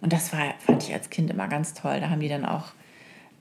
Und 0.00 0.12
das 0.12 0.32
war, 0.32 0.40
fand 0.58 0.82
ich 0.84 0.92
als 0.92 1.10
Kind 1.10 1.30
immer 1.30 1.48
ganz 1.48 1.74
toll. 1.74 2.00
Da 2.00 2.10
haben 2.10 2.20
die 2.20 2.28
dann 2.28 2.44
auch 2.44 2.66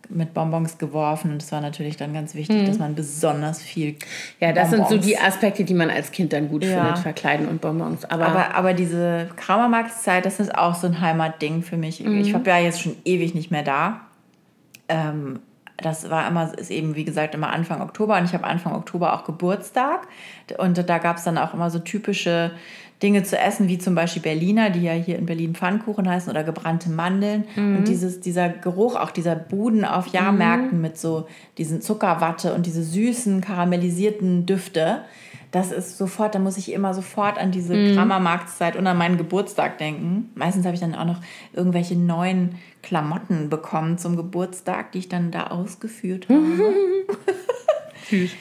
mit 0.09 0.33
Bonbons 0.33 0.77
geworfen 0.77 1.31
und 1.31 1.41
es 1.41 1.51
war 1.51 1.61
natürlich 1.61 1.97
dann 1.97 2.13
ganz 2.13 2.33
wichtig, 2.33 2.61
mhm. 2.61 2.65
dass 2.65 2.79
man 2.79 2.95
besonders 2.95 3.61
viel. 3.61 3.95
Ja, 4.39 4.53
das 4.53 4.69
Bonbons 4.69 4.89
sind 4.89 5.01
so 5.01 5.07
die 5.07 5.17
Aspekte, 5.17 5.63
die 5.63 5.73
man 5.73 5.89
als 5.89 6.11
Kind 6.11 6.33
dann 6.33 6.49
gut 6.49 6.63
ja. 6.63 6.69
findet, 6.69 6.99
Verkleiden 6.99 7.47
und 7.47 7.61
Bonbons. 7.61 8.05
Aber, 8.05 8.27
aber, 8.27 8.55
aber 8.55 8.73
diese 8.73 9.29
Kramermarktszeit, 9.35 10.25
das 10.25 10.39
ist 10.39 10.55
auch 10.55 10.75
so 10.75 10.87
ein 10.87 11.01
Heimatding 11.01 11.61
für 11.61 11.77
mich. 11.77 12.03
Mhm. 12.03 12.21
Ich 12.21 12.33
habe 12.33 12.49
ja 12.49 12.59
jetzt 12.59 12.81
schon 12.81 12.95
ewig 13.03 13.35
nicht 13.35 13.51
mehr 13.51 13.63
da. 13.63 14.01
Ähm, 14.87 15.39
das 15.77 16.09
war 16.09 16.27
immer, 16.27 16.57
ist 16.57 16.71
eben 16.71 16.95
wie 16.95 17.05
gesagt 17.05 17.35
immer 17.35 17.49
Anfang 17.49 17.81
Oktober 17.81 18.17
und 18.17 18.25
ich 18.25 18.33
habe 18.33 18.45
Anfang 18.45 18.73
Oktober 18.73 19.13
auch 19.13 19.25
Geburtstag 19.25 20.07
und 20.57 20.89
da 20.89 20.97
gab 20.97 21.17
es 21.17 21.23
dann 21.23 21.37
auch 21.37 21.53
immer 21.53 21.69
so 21.69 21.77
typische 21.79 22.51
Dinge 23.03 23.23
zu 23.23 23.37
essen, 23.37 23.67
wie 23.67 23.77
zum 23.77 23.93
Beispiel 23.93 24.23
Berliner, 24.23 24.71
die 24.71 24.81
ja 24.81 24.93
hier 24.93 25.19
in 25.19 25.27
Berlin 25.27 25.53
Pfannkuchen 25.53 26.09
heißen, 26.09 26.31
oder 26.31 26.43
gebrannte 26.43 26.89
Mandeln. 26.89 27.45
Mhm. 27.55 27.77
Und 27.77 27.87
dieses, 27.87 28.19
dieser 28.19 28.49
Geruch 28.49 28.95
auch 28.95 29.11
dieser 29.11 29.35
Buden 29.35 29.85
auf 29.85 30.07
Jahrmärkten 30.07 30.77
mhm. 30.77 30.81
mit 30.81 30.97
so 30.97 31.27
diesen 31.57 31.81
Zuckerwatte 31.81 32.53
und 32.53 32.65
diese 32.65 32.83
süßen, 32.83 33.41
karamellisierten 33.41 34.47
Düfte, 34.47 35.01
das 35.51 35.71
ist 35.71 35.97
sofort, 35.97 36.35
da 36.35 36.39
muss 36.39 36.57
ich 36.57 36.73
immer 36.73 36.93
sofort 36.93 37.37
an 37.37 37.51
diese 37.51 37.75
mhm. 37.75 37.95
Krammermarktszeit 37.95 38.75
und 38.75 38.85
an 38.85 38.97
meinen 38.97 39.17
Geburtstag 39.17 39.77
denken. 39.77 40.29
Meistens 40.35 40.65
habe 40.65 40.75
ich 40.75 40.81
dann 40.81 40.95
auch 40.95 41.05
noch 41.05 41.21
irgendwelche 41.53 41.95
neuen 41.95 42.55
Klamotten 42.81 43.49
bekommen 43.49 43.97
zum 43.97 44.17
Geburtstag, 44.17 44.91
die 44.91 44.99
ich 44.99 45.09
dann 45.09 45.31
da 45.31 45.47
ausgeführt 45.47 46.27
habe. 46.29 46.73
Süß. 48.09 48.31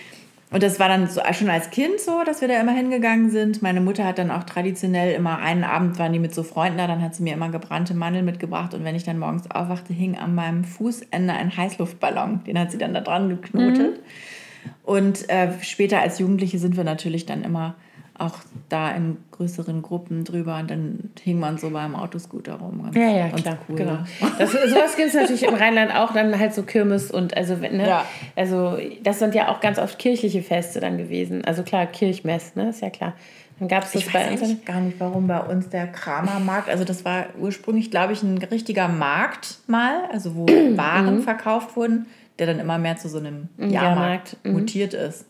Und 0.53 0.63
das 0.63 0.79
war 0.79 0.89
dann 0.89 1.09
so, 1.09 1.21
schon 1.33 1.51
als 1.51 1.71
Kind 1.71 1.99
so, 1.99 2.23
dass 2.25 2.41
wir 2.41 2.47
da 2.47 2.61
immer 2.61 2.73
hingegangen 2.73 3.31
sind. 3.31 3.63
Meine 3.63 3.81
Mutter 3.81 4.05
hat 4.05 4.19
dann 4.19 4.31
auch 4.31 4.45
traditionell 4.45 5.13
immer 5.15 5.39
einen 5.39 5.65
Abend 5.65 5.99
waren 5.99 6.13
die 6.13 6.21
mit 6.21 6.35
so 6.35 6.45
Freunden 6.45 6.79
da, 6.79 6.87
dann 6.87 7.03
hat 7.03 7.17
sie 7.17 7.25
mir 7.25 7.35
immer 7.35 7.51
gebrannte 7.51 7.95
Mandeln 7.95 8.25
mitgebracht 8.25 8.73
und 8.73 8.85
wenn 8.85 8.95
ich 8.95 9.03
dann 9.03 9.19
morgens 9.19 9.51
aufwachte, 9.51 9.93
hing 9.93 10.17
an 10.17 10.37
meinem 10.37 10.63
Fußende 10.63 11.33
ein 11.33 11.57
Heißluftballon. 11.57 12.45
Den 12.45 12.59
hat 12.59 12.71
sie 12.71 12.79
dann 12.79 12.95
da 12.95 13.01
dran 13.01 13.29
geknotet. 13.29 13.97
Mhm. 13.97 14.71
Und 14.85 15.29
äh, 15.29 15.51
später 15.63 16.01
als 16.01 16.21
Jugendliche 16.21 16.59
sind 16.59 16.77
wir 16.77 16.85
natürlich 16.85 17.27
dann 17.27 17.43
immer 17.43 17.75
auch 18.19 18.35
da 18.69 18.91
in 18.93 19.19
größeren 19.33 19.83
Gruppen 19.83 20.25
drüber 20.25 20.59
und 20.59 20.71
dann 20.71 21.11
hing 21.23 21.39
man 21.39 21.59
so 21.59 21.71
beim 21.71 21.95
Autoscooter 21.95 22.55
rum. 22.55 22.83
Ganz, 22.83 22.97
ja, 22.97 23.11
ja, 23.11 23.29
klar, 23.29 23.59
cool. 23.69 23.77
genau. 23.77 23.99
Das, 24.39 24.53
sowas 24.53 24.97
gibt 24.97 25.09
es 25.09 25.15
natürlich 25.15 25.43
im 25.43 25.55
Rheinland 25.55 25.95
auch, 25.95 26.13
dann 26.13 26.39
halt 26.39 26.55
so 26.55 26.63
Kirmes 26.63 27.11
und 27.11 27.37
also, 27.37 27.57
ne, 27.57 27.87
ja. 27.87 28.05
also 28.35 28.79
das 29.03 29.19
sind 29.19 29.35
ja 29.35 29.49
auch 29.49 29.61
ganz 29.61 29.79
oft 29.79 29.99
kirchliche 29.99 30.43
Feste 30.43 30.81
dann 30.81 30.99
gewesen. 30.99 31.45
Also 31.45 31.63
klar, 31.63 31.87
Kirchmess, 31.87 32.55
ne, 32.57 32.71
ist 32.71 32.81
ja 32.81 32.91
klar. 32.91 33.15
Dann 33.59 33.69
gab 33.69 33.85
es 33.85 33.93
das 33.93 34.03
ich 34.03 34.13
bei 34.13 34.31
weiß 34.31 34.43
uns 34.43 34.65
gar 34.65 34.81
nicht, 34.81 35.01
warum 35.01 35.27
bei 35.27 35.41
uns 35.41 35.71
der 35.71 35.87
Kramermarkt, 35.87 36.69
also 36.69 36.85
das 36.85 37.05
war 37.05 37.27
ursprünglich, 37.39 37.91
glaube 37.91 38.13
ich, 38.13 38.23
ein 38.23 38.37
richtiger 38.39 38.89
Markt 38.89 39.59
mal, 39.67 40.05
also 40.13 40.35
wo 40.35 40.47
Waren 40.77 41.17
mhm. 41.17 41.23
verkauft 41.23 41.77
wurden, 41.77 42.07
der 42.39 42.47
dann 42.47 42.59
immer 42.59 42.79
mehr 42.79 42.97
zu 42.97 43.09
so 43.09 43.19
einem 43.19 43.49
Jahrmarkt, 43.59 43.73
Jahrmarkt. 43.73 44.37
Mhm. 44.45 44.53
mutiert 44.53 44.95
ist. 44.95 45.25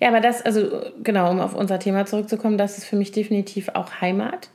Ja, 0.00 0.08
aber 0.08 0.20
das, 0.20 0.42
also 0.42 0.82
genau, 1.02 1.30
um 1.30 1.40
auf 1.40 1.54
unser 1.54 1.78
Thema 1.78 2.06
zurückzukommen, 2.06 2.58
das 2.58 2.78
ist 2.78 2.86
für 2.86 2.96
mich 2.96 3.12
definitiv 3.12 3.70
auch 3.74 4.00
Heimat. 4.00 4.48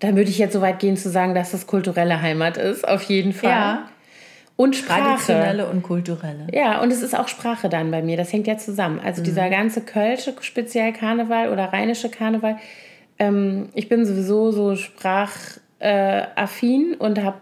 Da 0.00 0.14
würde 0.14 0.30
ich 0.30 0.38
jetzt 0.38 0.52
so 0.52 0.60
weit 0.60 0.78
gehen 0.78 0.96
zu 0.96 1.08
sagen, 1.08 1.34
dass 1.34 1.52
das 1.52 1.66
kulturelle 1.66 2.20
Heimat 2.20 2.58
ist, 2.58 2.86
auf 2.86 3.02
jeden 3.02 3.32
Fall. 3.32 3.50
Ja. 3.50 3.88
Und 4.56 4.76
Sprache. 4.76 5.02
Traditionelle 5.02 5.68
und 5.68 5.82
kulturelle. 5.82 6.46
Ja, 6.52 6.80
und 6.80 6.90
es 6.90 7.02
ist 7.02 7.14
auch 7.18 7.28
Sprache 7.28 7.68
dann 7.68 7.90
bei 7.90 8.00
mir. 8.02 8.16
Das 8.16 8.32
hängt 8.32 8.46
ja 8.46 8.56
zusammen. 8.56 9.00
Also 9.00 9.20
mhm. 9.20 9.26
dieser 9.26 9.50
ganze 9.50 9.82
Kölsche 9.82 10.34
speziell 10.40 10.94
Karneval 10.94 11.50
oder 11.50 11.72
rheinische 11.72 12.08
Karneval. 12.08 12.56
Ähm, 13.18 13.68
ich 13.74 13.90
bin 13.90 14.06
sowieso 14.06 14.52
so 14.52 14.76
sprachaffin 14.76 16.94
und 16.98 17.22
habe 17.22 17.36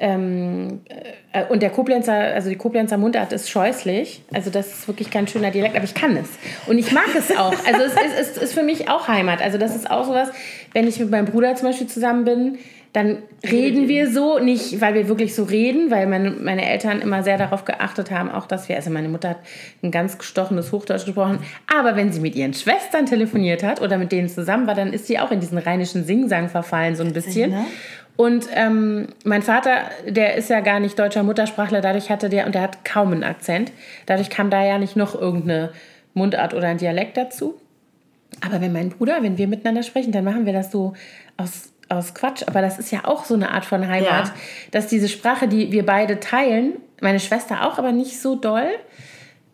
ähm, 0.00 0.80
äh, 1.32 1.44
und 1.46 1.60
der 1.60 1.70
Koblenzer, 1.70 2.12
also 2.12 2.48
die 2.48 2.56
Koblenzer 2.56 2.98
Mundart 2.98 3.32
ist 3.32 3.50
scheußlich. 3.50 4.22
Also 4.32 4.50
das 4.50 4.68
ist 4.68 4.88
wirklich 4.88 5.10
kein 5.10 5.26
schöner 5.26 5.50
Dialekt, 5.50 5.74
aber 5.74 5.84
ich 5.84 5.94
kann 5.94 6.16
es. 6.16 6.28
Und 6.68 6.78
ich 6.78 6.92
mag 6.92 7.08
es 7.16 7.36
auch. 7.36 7.54
Also 7.66 7.82
es 7.82 7.92
ist, 7.94 8.20
ist, 8.20 8.42
ist 8.42 8.54
für 8.54 8.62
mich 8.62 8.88
auch 8.88 9.08
Heimat. 9.08 9.42
Also 9.42 9.58
das 9.58 9.74
ist 9.74 9.90
auch 9.90 10.04
sowas, 10.04 10.28
wenn 10.72 10.86
ich 10.86 11.00
mit 11.00 11.10
meinem 11.10 11.26
Bruder 11.26 11.56
zum 11.56 11.68
Beispiel 11.68 11.88
zusammen 11.88 12.24
bin, 12.24 12.58
dann 12.92 13.18
reden 13.48 13.86
wir 13.86 14.10
so, 14.10 14.38
nicht 14.38 14.80
weil 14.80 14.94
wir 14.94 15.08
wirklich 15.08 15.34
so 15.34 15.44
reden, 15.44 15.90
weil 15.90 16.06
meine, 16.06 16.30
meine 16.30 16.68
Eltern 16.68 17.00
immer 17.00 17.22
sehr 17.22 17.36
darauf 17.36 17.64
geachtet 17.64 18.10
haben, 18.10 18.30
auch 18.30 18.46
dass 18.46 18.68
wir, 18.68 18.76
also 18.76 18.90
meine 18.90 19.08
Mutter 19.08 19.30
hat 19.30 19.38
ein 19.82 19.90
ganz 19.90 20.16
gestochenes 20.16 20.72
Hochdeutsch 20.72 21.04
gesprochen, 21.04 21.40
aber 21.66 21.96
wenn 21.96 22.12
sie 22.12 22.20
mit 22.20 22.34
ihren 22.34 22.54
Schwestern 22.54 23.04
telefoniert 23.04 23.62
hat 23.62 23.82
oder 23.82 23.98
mit 23.98 24.10
denen 24.10 24.28
zusammen 24.28 24.66
war, 24.66 24.74
dann 24.74 24.92
ist 24.92 25.06
sie 25.06 25.18
auch 25.18 25.30
in 25.30 25.40
diesen 25.40 25.58
rheinischen 25.58 26.04
Singsang 26.04 26.48
verfallen, 26.48 26.96
so 26.96 27.04
ein 27.04 27.12
bisschen. 27.12 27.54
Und 28.18 28.48
ähm, 28.52 29.06
mein 29.22 29.42
Vater, 29.42 29.82
der 30.04 30.34
ist 30.34 30.50
ja 30.50 30.58
gar 30.58 30.80
nicht 30.80 30.98
deutscher 30.98 31.22
Muttersprachler, 31.22 31.80
dadurch 31.80 32.10
hatte 32.10 32.28
der, 32.28 32.46
und 32.46 32.54
der 32.56 32.62
hat 32.62 32.84
kaum 32.84 33.12
einen 33.12 33.22
Akzent, 33.22 33.70
dadurch 34.06 34.28
kam 34.28 34.50
da 34.50 34.64
ja 34.64 34.76
nicht 34.76 34.96
noch 34.96 35.14
irgendeine 35.14 35.70
Mundart 36.14 36.52
oder 36.52 36.66
ein 36.66 36.78
Dialekt 36.78 37.16
dazu. 37.16 37.60
Aber 38.44 38.60
wenn 38.60 38.72
mein 38.72 38.88
Bruder, 38.88 39.22
wenn 39.22 39.38
wir 39.38 39.46
miteinander 39.46 39.84
sprechen, 39.84 40.10
dann 40.10 40.24
machen 40.24 40.46
wir 40.46 40.52
das 40.52 40.72
so 40.72 40.94
aus, 41.36 41.72
aus 41.88 42.12
Quatsch. 42.12 42.42
Aber 42.48 42.60
das 42.60 42.80
ist 42.80 42.90
ja 42.90 43.04
auch 43.04 43.24
so 43.24 43.34
eine 43.34 43.52
Art 43.52 43.64
von 43.64 43.86
Heimat, 43.86 44.26
ja. 44.26 44.34
dass 44.72 44.88
diese 44.88 45.08
Sprache, 45.08 45.46
die 45.46 45.70
wir 45.70 45.86
beide 45.86 46.18
teilen, 46.18 46.72
meine 47.00 47.20
Schwester 47.20 47.68
auch, 47.68 47.78
aber 47.78 47.92
nicht 47.92 48.20
so 48.20 48.34
doll, 48.34 48.68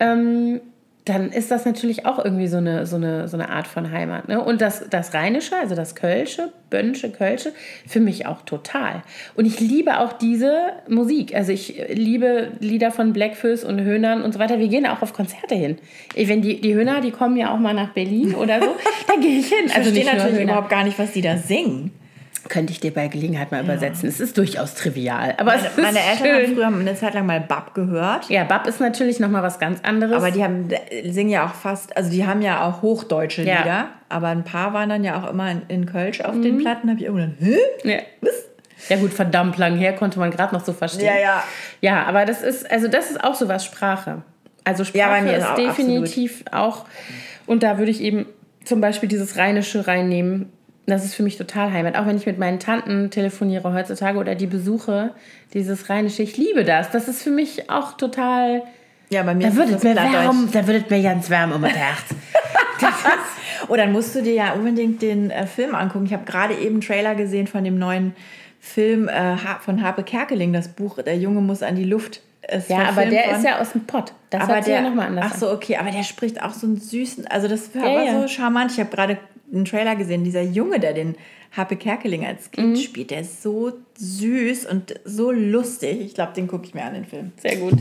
ähm, 0.01 0.63
dann 1.05 1.33
ist 1.33 1.51
das 1.51 1.67
natürlich 1.67 2.07
auch 2.07 2.25
irgendwie 2.25 2.47
so 2.47 2.57
eine, 2.57 2.87
so 2.87 2.97
eine, 2.97 3.29
so 3.29 3.37
eine 3.37 3.51
Art 3.51 3.67
von 3.67 3.91
Heimat. 3.91 4.29
Ne? 4.29 4.43
Und 4.43 4.63
das, 4.63 4.89
das 4.89 5.13
Rheinische, 5.13 5.55
also 5.55 5.75
das 5.75 5.95
Kölsche, 5.95 6.51
Bönsche, 6.71 7.11
Kölsche, 7.11 7.53
für 7.87 8.01
mich 8.01 8.25
auch 8.25 8.41
total. 8.43 9.03
Und 9.35 9.45
ich 9.45 9.61
liebe 9.61 9.99
auch 9.99 10.15
diese 10.15 10.73
Musik. 10.89 11.35
Also 11.35 11.53
ich 11.53 11.83
liebe 11.93 12.53
Lieder 12.61 12.91
von 12.91 13.13
Blackfoes 13.13 13.65
und 13.65 13.83
Höhnern 13.83 14.23
und 14.23 14.33
so 14.33 14.39
weiter. 14.39 14.59
Wir 14.59 14.69
gehen 14.69 14.87
auch 14.87 15.03
auf 15.03 15.13
Konzerte 15.13 15.55
hin. 15.55 15.77
Wenn 16.17 16.41
die, 16.41 16.63
die 16.63 16.75
Höhner, 16.75 17.03
die 17.03 17.11
kommen 17.11 17.37
ja 17.37 17.53
auch 17.53 17.59
mal 17.59 17.75
nach 17.75 17.93
Berlin 17.93 18.35
oder 18.35 18.61
so, 18.61 18.75
da 19.07 19.21
gehe 19.21 19.41
ich 19.41 19.49
hin. 19.49 19.67
Ich 19.67 19.77
also 19.77 19.91
verstehe 19.91 20.07
natürlich 20.07 20.39
Höhner. 20.39 20.53
überhaupt 20.53 20.71
gar 20.71 20.85
nicht, 20.85 20.99
was 20.99 21.13
die 21.13 21.21
da 21.21 21.37
singen. 21.37 21.93
Könnte 22.49 22.73
ich 22.73 22.81
dir 22.81 22.93
bei 22.93 23.09
Gelegenheit 23.09 23.51
mal 23.53 23.63
übersetzen. 23.65 24.09
Es 24.09 24.21
ist 24.21 24.37
durchaus 24.37 24.75
trivial. 24.75 25.35
Aber 25.39 25.53
Meine, 25.53 25.67
es 25.67 25.71
ist 25.77 25.83
meine 25.83 25.99
Eltern 26.01 26.17
schön. 26.27 26.35
haben 26.47 26.55
früher 26.55 26.67
eine 26.67 26.95
Zeit 26.95 27.15
lang 27.15 27.27
mal 27.27 27.41
Bab 27.41 27.75
gehört. 27.75 28.29
Ja, 28.29 28.45
Bab 28.45 28.67
ist 28.67 28.81
natürlich 28.81 29.19
nochmal 29.21 29.43
was 29.43 29.59
ganz 29.59 29.81
anderes. 29.83 30.15
Aber 30.17 30.31
die 30.31 30.45
haben, 30.45 30.69
singen 31.09 31.31
ja 31.31 31.47
auch 31.47 31.55
fast, 31.55 31.97
also 31.97 32.11
die 32.11 32.27
haben 32.27 32.43
ja 32.43 32.67
auch 32.67 32.83
hochdeutsche 32.83 33.43
Ja. 33.43 33.59
Lieder. 33.59 33.89
Aber 34.09 34.29
ein 34.29 34.45
paar 34.45 34.73
waren 34.75 34.89
dann 34.91 35.05
ja 35.05 35.23
auch 35.23 35.31
immer 35.31 35.51
in, 35.51 35.63
in 35.69 35.87
Kölsch 35.87 36.21
auf 36.21 36.35
Mhm. 36.35 36.43
den 36.43 36.59
Platten. 36.59 36.89
habe 36.91 36.99
ich 37.01 37.07
irgendwann, 37.07 37.35
hä? 37.41 37.57
ja. 37.85 37.99
ja 38.91 38.97
gut, 38.97 39.13
verdammt 39.15 39.57
lang 39.59 39.77
her, 39.77 39.95
konnte 39.95 40.19
man 40.19 40.31
gerade 40.31 40.55
noch 40.55 40.65
so 40.65 40.73
verstehen. 40.73 41.07
Ja, 41.07 41.19
ja. 41.21 41.45
Ja, 41.81 42.03
aber 42.05 42.25
das 42.27 42.43
ist, 42.43 42.71
also 42.71 42.89
das 42.89 43.11
ist 43.11 43.25
auch 43.25 43.35
sowas 43.35 43.65
Sprache. 43.65 44.23
Also 44.65 44.85
Sprache 44.85 44.99
Ja, 44.99 45.09
bei 45.09 45.23
mir 45.23 45.37
ist 45.37 45.47
auch, 45.47 45.55
definitiv 45.57 46.45
auch, 46.53 46.85
und 47.47 47.63
da 47.63 47.79
würde 47.79 47.91
ich 47.91 48.01
eben 48.01 48.27
zum 48.65 48.81
Beispiel 48.81 49.09
dieses 49.09 49.37
Rheinische 49.37 49.87
reinnehmen. 49.87 50.51
Das 50.87 51.05
ist 51.05 51.15
für 51.15 51.23
mich 51.23 51.39
total 51.39 51.73
Heimat. 51.73 51.97
Auch 51.97 52.07
wenn 52.07 52.17
ich 52.17 52.27
mit 52.27 52.39
meinen 52.39 52.61
Tanten 52.61 53.11
telefoniere 53.11 53.73
heutzutage 53.73 54.19
oder 54.19 54.35
die 54.35 54.47
besuche, 54.47 55.13
dieses 55.55 55.89
Rheinische, 55.89 56.23
ich 56.23 56.37
liebe 56.37 56.65
das. 56.65 56.91
Das 56.91 57.09
ist 57.09 57.23
für 57.23 57.31
mich 57.31 57.71
auch 57.71 57.97
total. 57.97 58.63
Ja, 59.11 59.23
bei 59.23 59.35
mir 59.35 59.49
Da 59.49 59.57
das 59.65 59.71
es 59.71 59.83
mir 59.83 59.97
warm, 59.97 60.49
da 60.53 60.67
würde 60.67 60.85
es 60.85 60.91
mir 60.91 61.03
ganz 61.03 61.31
warm 61.31 61.53
um 61.53 61.63
das 61.63 61.73
Herz. 61.73 62.05
Oh, 63.69 63.77
dann 63.77 63.93
musst 63.93 64.15
du 64.15 64.23
dir 64.23 64.35
ja 64.35 64.53
unbedingt 64.53 65.01
den 65.01 65.31
äh, 65.31 65.47
Film 65.47 65.75
angucken. 65.75 66.05
Ich 66.05 66.13
habe 66.13 66.25
gerade 66.25 66.55
eben 66.55 66.75
einen 66.75 66.81
Trailer 66.81 67.15
gesehen 67.15 67.47
von 67.47 67.65
dem 67.65 67.79
neuen 67.79 68.15
Film 68.61 69.09
äh, 69.09 69.37
von 69.61 69.83
Harpe 69.83 70.03
Kerkeling, 70.03 70.53
das 70.53 70.69
Buch 70.69 70.99
Der 71.03 71.17
Junge 71.17 71.41
muss 71.41 71.63
an 71.63 71.77
die 71.77 71.85
Luft. 71.85 72.21
Ist 72.47 72.69
Ja, 72.69 72.89
aber 72.89 73.07
der 73.07 73.27
worden. 73.27 73.37
ist 73.37 73.45
ja 73.45 73.59
aus 73.59 73.73
dem 73.73 73.87
Pott. 73.87 74.13
Das 74.31 74.43
aber 74.43 74.61
der, 74.61 74.77
ja 74.77 74.83
nochmal 74.83 75.07
anders 75.07 75.33
Ach 75.33 75.35
so, 75.37 75.51
okay, 75.51 75.77
aber 75.77 75.91
der 75.91 76.03
spricht 76.03 76.43
auch 76.43 76.53
so 76.53 76.67
einen 76.67 76.77
süßen, 76.77 77.27
also 77.27 77.49
das 77.49 77.75
war 77.75 78.05
ja. 78.05 78.21
so 78.21 78.29
charmant. 78.29 78.73
Ich 78.73 78.81
habe 78.81 78.91
gerade 78.91 79.19
einen 79.53 79.65
Trailer 79.65 79.97
gesehen, 79.97 80.25
dieser 80.25 80.43
Junge, 80.43 80.81
der 80.81 80.93
den 80.93 81.17
Happe 81.57 81.77
Kerkeling 81.77 82.25
als 82.27 82.47
Mhm. 82.47 82.51
Kind 82.53 82.79
spielt, 82.79 83.11
der 83.11 83.21
ist 83.21 83.43
so 83.43 83.73
süß 83.97 84.67
und 84.67 84.95
so 85.05 85.31
lustig. 85.31 86.01
Ich 86.01 86.15
glaube, 86.15 86.33
den 86.35 86.49
gucke 86.49 86.67
ich 86.67 86.75
mir 86.75 86.85
an, 86.85 86.95
den 86.95 87.05
Film. 87.05 87.33
Sehr 87.37 87.57
gut. 87.57 87.75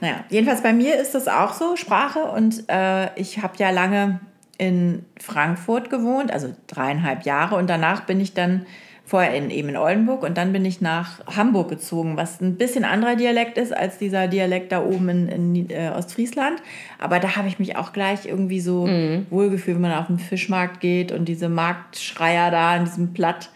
Naja, 0.00 0.24
jedenfalls 0.28 0.62
bei 0.62 0.72
mir 0.72 0.96
ist 1.00 1.14
das 1.14 1.28
auch 1.28 1.54
so, 1.54 1.76
Sprache. 1.76 2.24
Und 2.24 2.64
äh, 2.68 3.14
ich 3.18 3.42
habe 3.42 3.54
ja 3.58 3.70
lange 3.70 4.20
in 4.58 5.04
Frankfurt 5.20 5.90
gewohnt, 5.90 6.32
also 6.32 6.54
dreieinhalb 6.66 7.24
Jahre. 7.24 7.56
Und 7.56 7.68
danach 7.70 8.04
bin 8.06 8.20
ich 8.20 8.34
dann 8.34 8.66
vorher 9.06 9.34
in, 9.34 9.50
eben 9.50 9.68
in 9.68 9.76
Oldenburg 9.76 10.22
und 10.22 10.38
dann 10.38 10.52
bin 10.52 10.64
ich 10.64 10.80
nach 10.80 11.20
Hamburg 11.26 11.68
gezogen, 11.68 12.16
was 12.16 12.40
ein 12.40 12.56
bisschen 12.56 12.84
anderer 12.84 13.16
Dialekt 13.16 13.58
ist 13.58 13.76
als 13.76 13.98
dieser 13.98 14.28
Dialekt 14.28 14.72
da 14.72 14.82
oben 14.82 15.08
in, 15.10 15.28
in 15.54 15.70
äh, 15.70 15.90
Ostfriesland. 15.94 16.62
Aber 16.98 17.20
da 17.20 17.36
habe 17.36 17.46
ich 17.46 17.58
mich 17.58 17.76
auch 17.76 17.92
gleich 17.92 18.24
irgendwie 18.24 18.60
so 18.60 18.86
wohlgefühlt, 19.30 19.76
wenn 19.76 19.82
man 19.82 19.92
auf 19.92 20.06
den 20.06 20.18
Fischmarkt 20.18 20.80
geht 20.80 21.12
und 21.12 21.26
diese 21.26 21.50
Marktschreier 21.50 22.50
da 22.50 22.76
in 22.76 22.86
diesem 22.86 23.12
Platt 23.12 23.50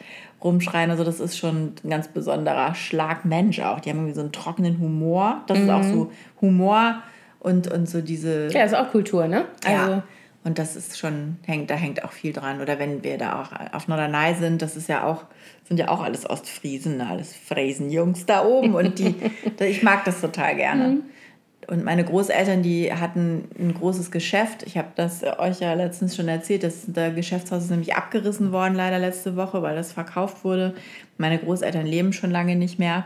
rumschreien. 0.45 0.91
Also 0.91 1.03
das 1.03 1.19
ist 1.19 1.39
schon 1.39 1.73
ein 1.83 1.91
ganz 1.91 2.09
besonderer 2.09 2.75
Schlag 2.75 3.25
Mensch 3.25 3.59
auch. 3.61 3.81
Die 3.81 3.89
haben 3.91 3.99
irgendwie 3.99 4.15
so 4.15 4.21
einen 4.21 4.33
trockenen 4.33 4.79
Humor. 4.79 5.43
Das 5.47 5.59
ist 5.59 5.71
auch 5.71 5.83
so 5.83 6.13
Humor 6.43 7.03
und, 7.41 7.73
und 7.73 7.89
so 7.89 8.03
diese... 8.03 8.49
Ja, 8.53 8.65
ist 8.65 8.77
auch 8.77 8.91
Kultur, 8.91 9.27
ne? 9.27 9.47
Also, 9.65 9.93
Ja. 9.93 10.03
Und 10.49 10.59
das 10.59 10.77
ist 10.77 10.97
schon, 10.97 11.37
hängt, 11.45 11.69
da 11.69 11.75
hängt 11.75 12.03
auch 12.05 12.13
viel 12.13 12.33
dran. 12.33 12.63
Oder 12.63 12.79
wenn 12.79 13.05
wir 13.05 13.19
da 13.19 13.43
auch 13.43 13.75
auf 13.75 13.87
Norderney 13.87 14.35
sind, 14.35 14.63
das 14.63 14.77
ist 14.77 14.89
ja 14.89 15.05
auch, 15.05 15.25
sind 15.65 15.77
ja 15.79 15.89
auch 15.89 16.01
alles 16.01 16.29
Ostfriesen, 16.29 16.97
ne? 16.97 17.07
alles 17.07 17.37
Fräsenjungs 17.37 18.25
da 18.25 18.47
oben. 18.47 18.75
Und 18.75 18.99
die, 18.99 19.15
ich 19.61 19.83
mag 19.83 20.07
das 20.07 20.23
total 20.23 20.57
gerne. 20.57 21.01
Und 21.67 21.85
meine 21.85 22.03
Großeltern, 22.03 22.63
die 22.63 22.91
hatten 22.91 23.45
ein 23.59 23.75
großes 23.75 24.11
Geschäft. 24.11 24.63
Ich 24.63 24.79
habe 24.79 24.89
das 24.95 25.23
euch 25.23 25.61
ja 25.61 25.75
letztens 25.75 26.17
schon 26.17 26.29
erzählt. 26.29 26.63
Das 26.63 26.85
der 26.87 27.11
Geschäftshaus 27.11 27.65
ist 27.65 27.71
nämlich 27.71 27.95
abgerissen 27.95 28.51
worden, 28.51 28.75
leider 28.75 28.99
letzte 28.99 29.37
Woche, 29.37 29.61
weil 29.61 29.77
das 29.77 29.93
verkauft 29.93 30.45
wurde. 30.45 30.75
Meine 31.19 31.37
Großeltern 31.37 31.85
leben 31.85 32.15
schon 32.15 32.31
lange 32.31 32.57
nicht 32.57 32.79
mehr. 32.79 33.05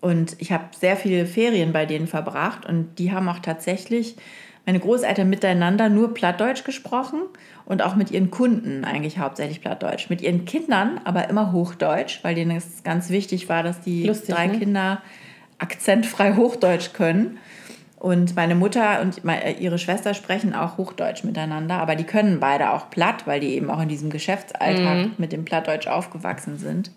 Und 0.00 0.36
ich 0.38 0.52
habe 0.52 0.64
sehr 0.80 0.96
viele 0.96 1.26
Ferien 1.26 1.74
bei 1.74 1.84
denen 1.84 2.06
verbracht 2.06 2.64
und 2.64 2.98
die 2.98 3.12
haben 3.12 3.28
auch 3.28 3.40
tatsächlich 3.40 4.16
meine 4.66 4.78
Großeltern 4.78 5.28
miteinander 5.28 5.88
nur 5.88 6.14
Plattdeutsch 6.14 6.64
gesprochen 6.64 7.22
und 7.64 7.82
auch 7.82 7.96
mit 7.96 8.10
ihren 8.10 8.30
Kunden 8.30 8.84
eigentlich 8.84 9.18
hauptsächlich 9.18 9.60
Plattdeutsch. 9.60 10.08
Mit 10.08 10.20
ihren 10.20 10.44
Kindern 10.44 11.00
aber 11.04 11.28
immer 11.28 11.52
Hochdeutsch, 11.52 12.20
weil 12.22 12.34
denen 12.34 12.56
es 12.56 12.84
ganz 12.84 13.10
wichtig 13.10 13.48
war, 13.48 13.62
dass 13.62 13.80
die 13.80 14.04
Lustig, 14.04 14.34
drei 14.34 14.46
ne? 14.46 14.58
Kinder 14.58 15.02
akzentfrei 15.58 16.34
Hochdeutsch 16.36 16.92
können. 16.92 17.38
Und 17.98 18.34
meine 18.34 18.56
Mutter 18.56 19.00
und 19.00 19.24
äh, 19.24 19.52
ihre 19.52 19.78
Schwester 19.78 20.12
sprechen 20.14 20.54
auch 20.54 20.76
Hochdeutsch 20.76 21.22
miteinander, 21.22 21.76
aber 21.76 21.94
die 21.94 22.02
können 22.02 22.40
beide 22.40 22.72
auch 22.72 22.90
platt, 22.90 23.28
weil 23.28 23.38
die 23.38 23.54
eben 23.54 23.70
auch 23.70 23.80
in 23.80 23.88
diesem 23.88 24.10
Geschäftsalltag 24.10 25.18
mit 25.18 25.30
dem 25.30 25.44
Plattdeutsch 25.44 25.86
aufgewachsen 25.86 26.58
sind. 26.58 26.90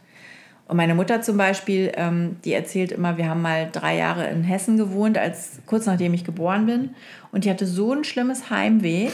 Und 0.68 0.78
meine 0.78 0.96
Mutter 0.96 1.22
zum 1.22 1.38
Beispiel, 1.38 1.92
ähm, 1.96 2.38
die 2.44 2.54
erzählt 2.54 2.92
immer, 2.92 3.18
wir 3.18 3.30
haben 3.30 3.42
mal 3.42 3.70
drei 3.72 3.98
Jahre 3.98 4.28
in 4.30 4.44
Hessen 4.44 4.78
gewohnt, 4.78 5.18
als 5.18 5.60
kurz 5.68 5.86
nachdem 5.86 6.14
ich 6.14 6.24
geboren 6.24 6.66
bin. 6.66 6.90
Und 7.32 7.46
die 7.46 7.50
hatte 7.50 7.68
so 7.68 7.94
ein 7.94 8.04
schlimmes 8.04 8.50
Heimweh, 8.50 9.10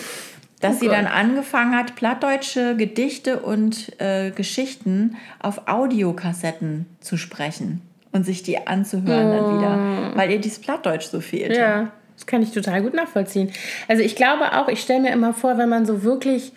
dass 0.61 0.77
Oh 0.77 0.79
sie 0.79 0.87
dann 0.87 1.07
angefangen 1.07 1.75
hat, 1.75 1.95
plattdeutsche 1.95 2.75
Gedichte 2.77 3.39
und 3.39 3.99
äh, 3.99 4.31
Geschichten 4.31 5.17
auf 5.39 5.67
Audiokassetten 5.67 6.85
zu 7.01 7.17
sprechen 7.17 7.81
und 8.11 8.25
sich 8.25 8.43
die 8.43 8.67
anzuhören 8.67 9.31
dann 9.31 9.57
wieder, 9.57 10.11
weil 10.15 10.31
ihr 10.31 10.39
dieses 10.39 10.59
Plattdeutsch 10.59 11.07
so 11.07 11.19
fehlte. 11.19 11.55
Oh. 11.55 11.61
Ja, 11.61 11.91
das 12.15 12.25
kann 12.27 12.43
ich 12.43 12.51
total 12.51 12.81
gut 12.81 12.93
nachvollziehen. 12.93 13.51
Also 13.87 14.03
ich 14.03 14.15
glaube 14.15 14.53
auch, 14.53 14.67
ich 14.67 14.81
stelle 14.81 15.01
mir 15.01 15.11
immer 15.11 15.33
vor, 15.33 15.57
wenn 15.57 15.69
man 15.69 15.85
so 15.85 16.03
wirklich 16.03 16.53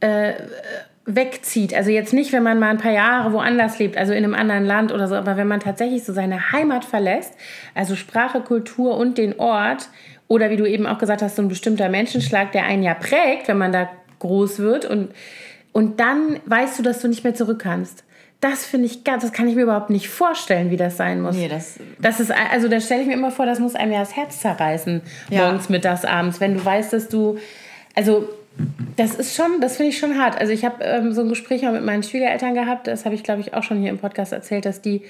äh, 0.00 0.32
wegzieht, 1.06 1.74
also 1.74 1.90
jetzt 1.90 2.12
nicht, 2.14 2.32
wenn 2.32 2.42
man 2.42 2.58
mal 2.58 2.70
ein 2.70 2.78
paar 2.78 2.92
Jahre 2.92 3.32
woanders 3.32 3.78
lebt, 3.78 3.96
also 3.96 4.12
in 4.12 4.24
einem 4.24 4.34
anderen 4.34 4.64
Land 4.64 4.90
oder 4.92 5.06
so, 5.06 5.14
aber 5.14 5.36
wenn 5.36 5.46
man 5.48 5.60
tatsächlich 5.60 6.04
so 6.04 6.12
seine 6.14 6.52
Heimat 6.52 6.84
verlässt, 6.84 7.34
also 7.74 7.94
Sprache, 7.94 8.40
Kultur 8.40 8.96
und 8.96 9.18
den 9.18 9.38
Ort, 9.38 9.88
oder 10.28 10.48
wie 10.48 10.56
du 10.56 10.64
eben 10.66 10.86
auch 10.86 10.98
gesagt 10.98 11.20
hast, 11.20 11.36
so 11.36 11.42
ein 11.42 11.48
bestimmter 11.48 11.90
Menschenschlag, 11.90 12.52
der 12.52 12.64
einen 12.64 12.82
ja 12.82 12.94
prägt, 12.94 13.48
wenn 13.48 13.58
man 13.58 13.72
da 13.72 13.90
groß 14.20 14.60
wird 14.60 14.86
und, 14.86 15.10
und 15.72 16.00
dann 16.00 16.40
weißt 16.46 16.78
du, 16.78 16.82
dass 16.82 17.00
du 17.00 17.08
nicht 17.08 17.24
mehr 17.24 17.34
zurück 17.34 17.58
kannst. 17.62 18.04
Das 18.40 18.64
finde 18.64 18.86
ich 18.86 19.04
ganz, 19.04 19.22
das 19.22 19.32
kann 19.32 19.48
ich 19.48 19.54
mir 19.54 19.62
überhaupt 19.62 19.90
nicht 19.90 20.08
vorstellen, 20.08 20.70
wie 20.70 20.76
das 20.76 20.96
sein 20.96 21.20
muss. 21.20 21.36
Nee, 21.36 21.48
das, 21.48 21.78
Das 21.98 22.20
ist, 22.20 22.32
also 22.52 22.68
da 22.68 22.80
stelle 22.80 23.02
ich 23.02 23.06
mir 23.06 23.14
immer 23.14 23.30
vor, 23.30 23.44
das 23.46 23.58
muss 23.58 23.74
einem 23.74 23.92
ja 23.92 24.00
das 24.00 24.16
Herz 24.16 24.40
zerreißen, 24.40 25.02
Ja. 25.30 25.44
morgens, 25.44 25.68
mittags, 25.68 26.04
abends, 26.06 26.40
wenn 26.40 26.54
du 26.54 26.64
weißt, 26.64 26.92
dass 26.94 27.08
du, 27.08 27.38
also 27.94 28.28
das 28.96 29.14
ist 29.16 29.34
schon, 29.34 29.60
das 29.60 29.76
finde 29.76 29.90
ich 29.90 29.98
schon 29.98 30.18
hart. 30.18 30.38
Also 30.38 30.52
ich 30.52 30.64
habe 30.64 30.84
ähm, 30.84 31.12
so 31.12 31.22
ein 31.22 31.28
Gespräch 31.28 31.62
mal 31.62 31.72
mit 31.72 31.84
meinen 31.84 32.02
Schwiegereltern 32.02 32.54
gehabt, 32.54 32.86
das 32.86 33.04
habe 33.04 33.14
ich 33.14 33.24
glaube 33.24 33.40
ich 33.40 33.54
auch 33.54 33.62
schon 33.62 33.80
hier 33.80 33.90
im 33.90 33.98
Podcast 33.98 34.32
erzählt, 34.32 34.64
dass 34.64 34.80
die 34.80 35.02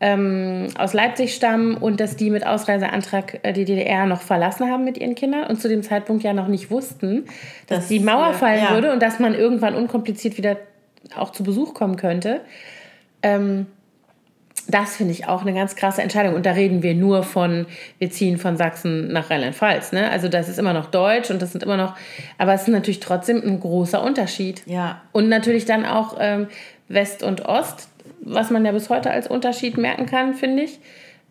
ähm, 0.00 0.68
aus 0.76 0.92
Leipzig 0.92 1.34
stammen 1.34 1.76
und 1.76 1.98
dass 2.00 2.16
die 2.16 2.30
mit 2.30 2.46
Ausreiseantrag 2.46 3.40
äh, 3.42 3.52
die 3.52 3.64
DDR 3.64 4.06
noch 4.06 4.20
verlassen 4.20 4.70
haben 4.70 4.84
mit 4.84 4.98
ihren 4.98 5.14
Kindern 5.14 5.44
und 5.48 5.60
zu 5.60 5.68
dem 5.68 5.82
Zeitpunkt 5.82 6.22
ja 6.22 6.32
noch 6.32 6.48
nicht 6.48 6.70
wussten, 6.70 7.24
dass 7.66 7.80
Das, 7.80 7.88
die 7.88 8.00
Mauer 8.00 8.30
äh, 8.30 8.34
fallen 8.34 8.64
ja. 8.64 8.70
würde 8.70 8.92
und 8.92 9.02
dass 9.02 9.18
man 9.18 9.34
irgendwann 9.34 9.74
unkompliziert 9.74 10.36
wieder 10.36 10.56
auch 11.16 11.30
zu 11.30 11.42
Besuch 11.42 11.74
kommen 11.74 11.96
könnte. 11.96 12.40
Ähm, 13.22 13.66
das 14.68 14.96
finde 14.96 15.12
ich 15.12 15.26
auch 15.28 15.42
eine 15.42 15.52
ganz 15.52 15.76
krasse 15.76 16.02
Entscheidung. 16.02 16.34
Und 16.34 16.46
da 16.46 16.52
reden 16.52 16.82
wir 16.82 16.94
nur 16.94 17.22
von, 17.22 17.66
wir 17.98 18.10
ziehen 18.10 18.38
von 18.38 18.56
Sachsen 18.56 19.12
nach 19.12 19.30
Rheinland-Pfalz. 19.30 19.92
Ne? 19.92 20.10
Also 20.10 20.28
das 20.28 20.48
ist 20.48 20.58
immer 20.58 20.72
noch 20.72 20.86
Deutsch 20.86 21.30
und 21.30 21.42
das 21.42 21.52
sind 21.52 21.62
immer 21.62 21.76
noch, 21.76 21.94
aber 22.38 22.54
es 22.54 22.62
ist 22.62 22.68
natürlich 22.68 23.00
trotzdem 23.00 23.42
ein 23.42 23.60
großer 23.60 24.02
Unterschied. 24.02 24.62
ja, 24.66 25.02
Und 25.12 25.28
natürlich 25.28 25.64
dann 25.64 25.84
auch 25.84 26.16
ähm, 26.18 26.48
West 26.88 27.22
und 27.22 27.46
Ost, 27.46 27.88
was 28.20 28.50
man 28.50 28.64
ja 28.64 28.72
bis 28.72 28.88
heute 28.88 29.10
als 29.10 29.28
Unterschied 29.28 29.76
merken 29.76 30.06
kann, 30.06 30.34
finde 30.34 30.64
ich. 30.64 30.78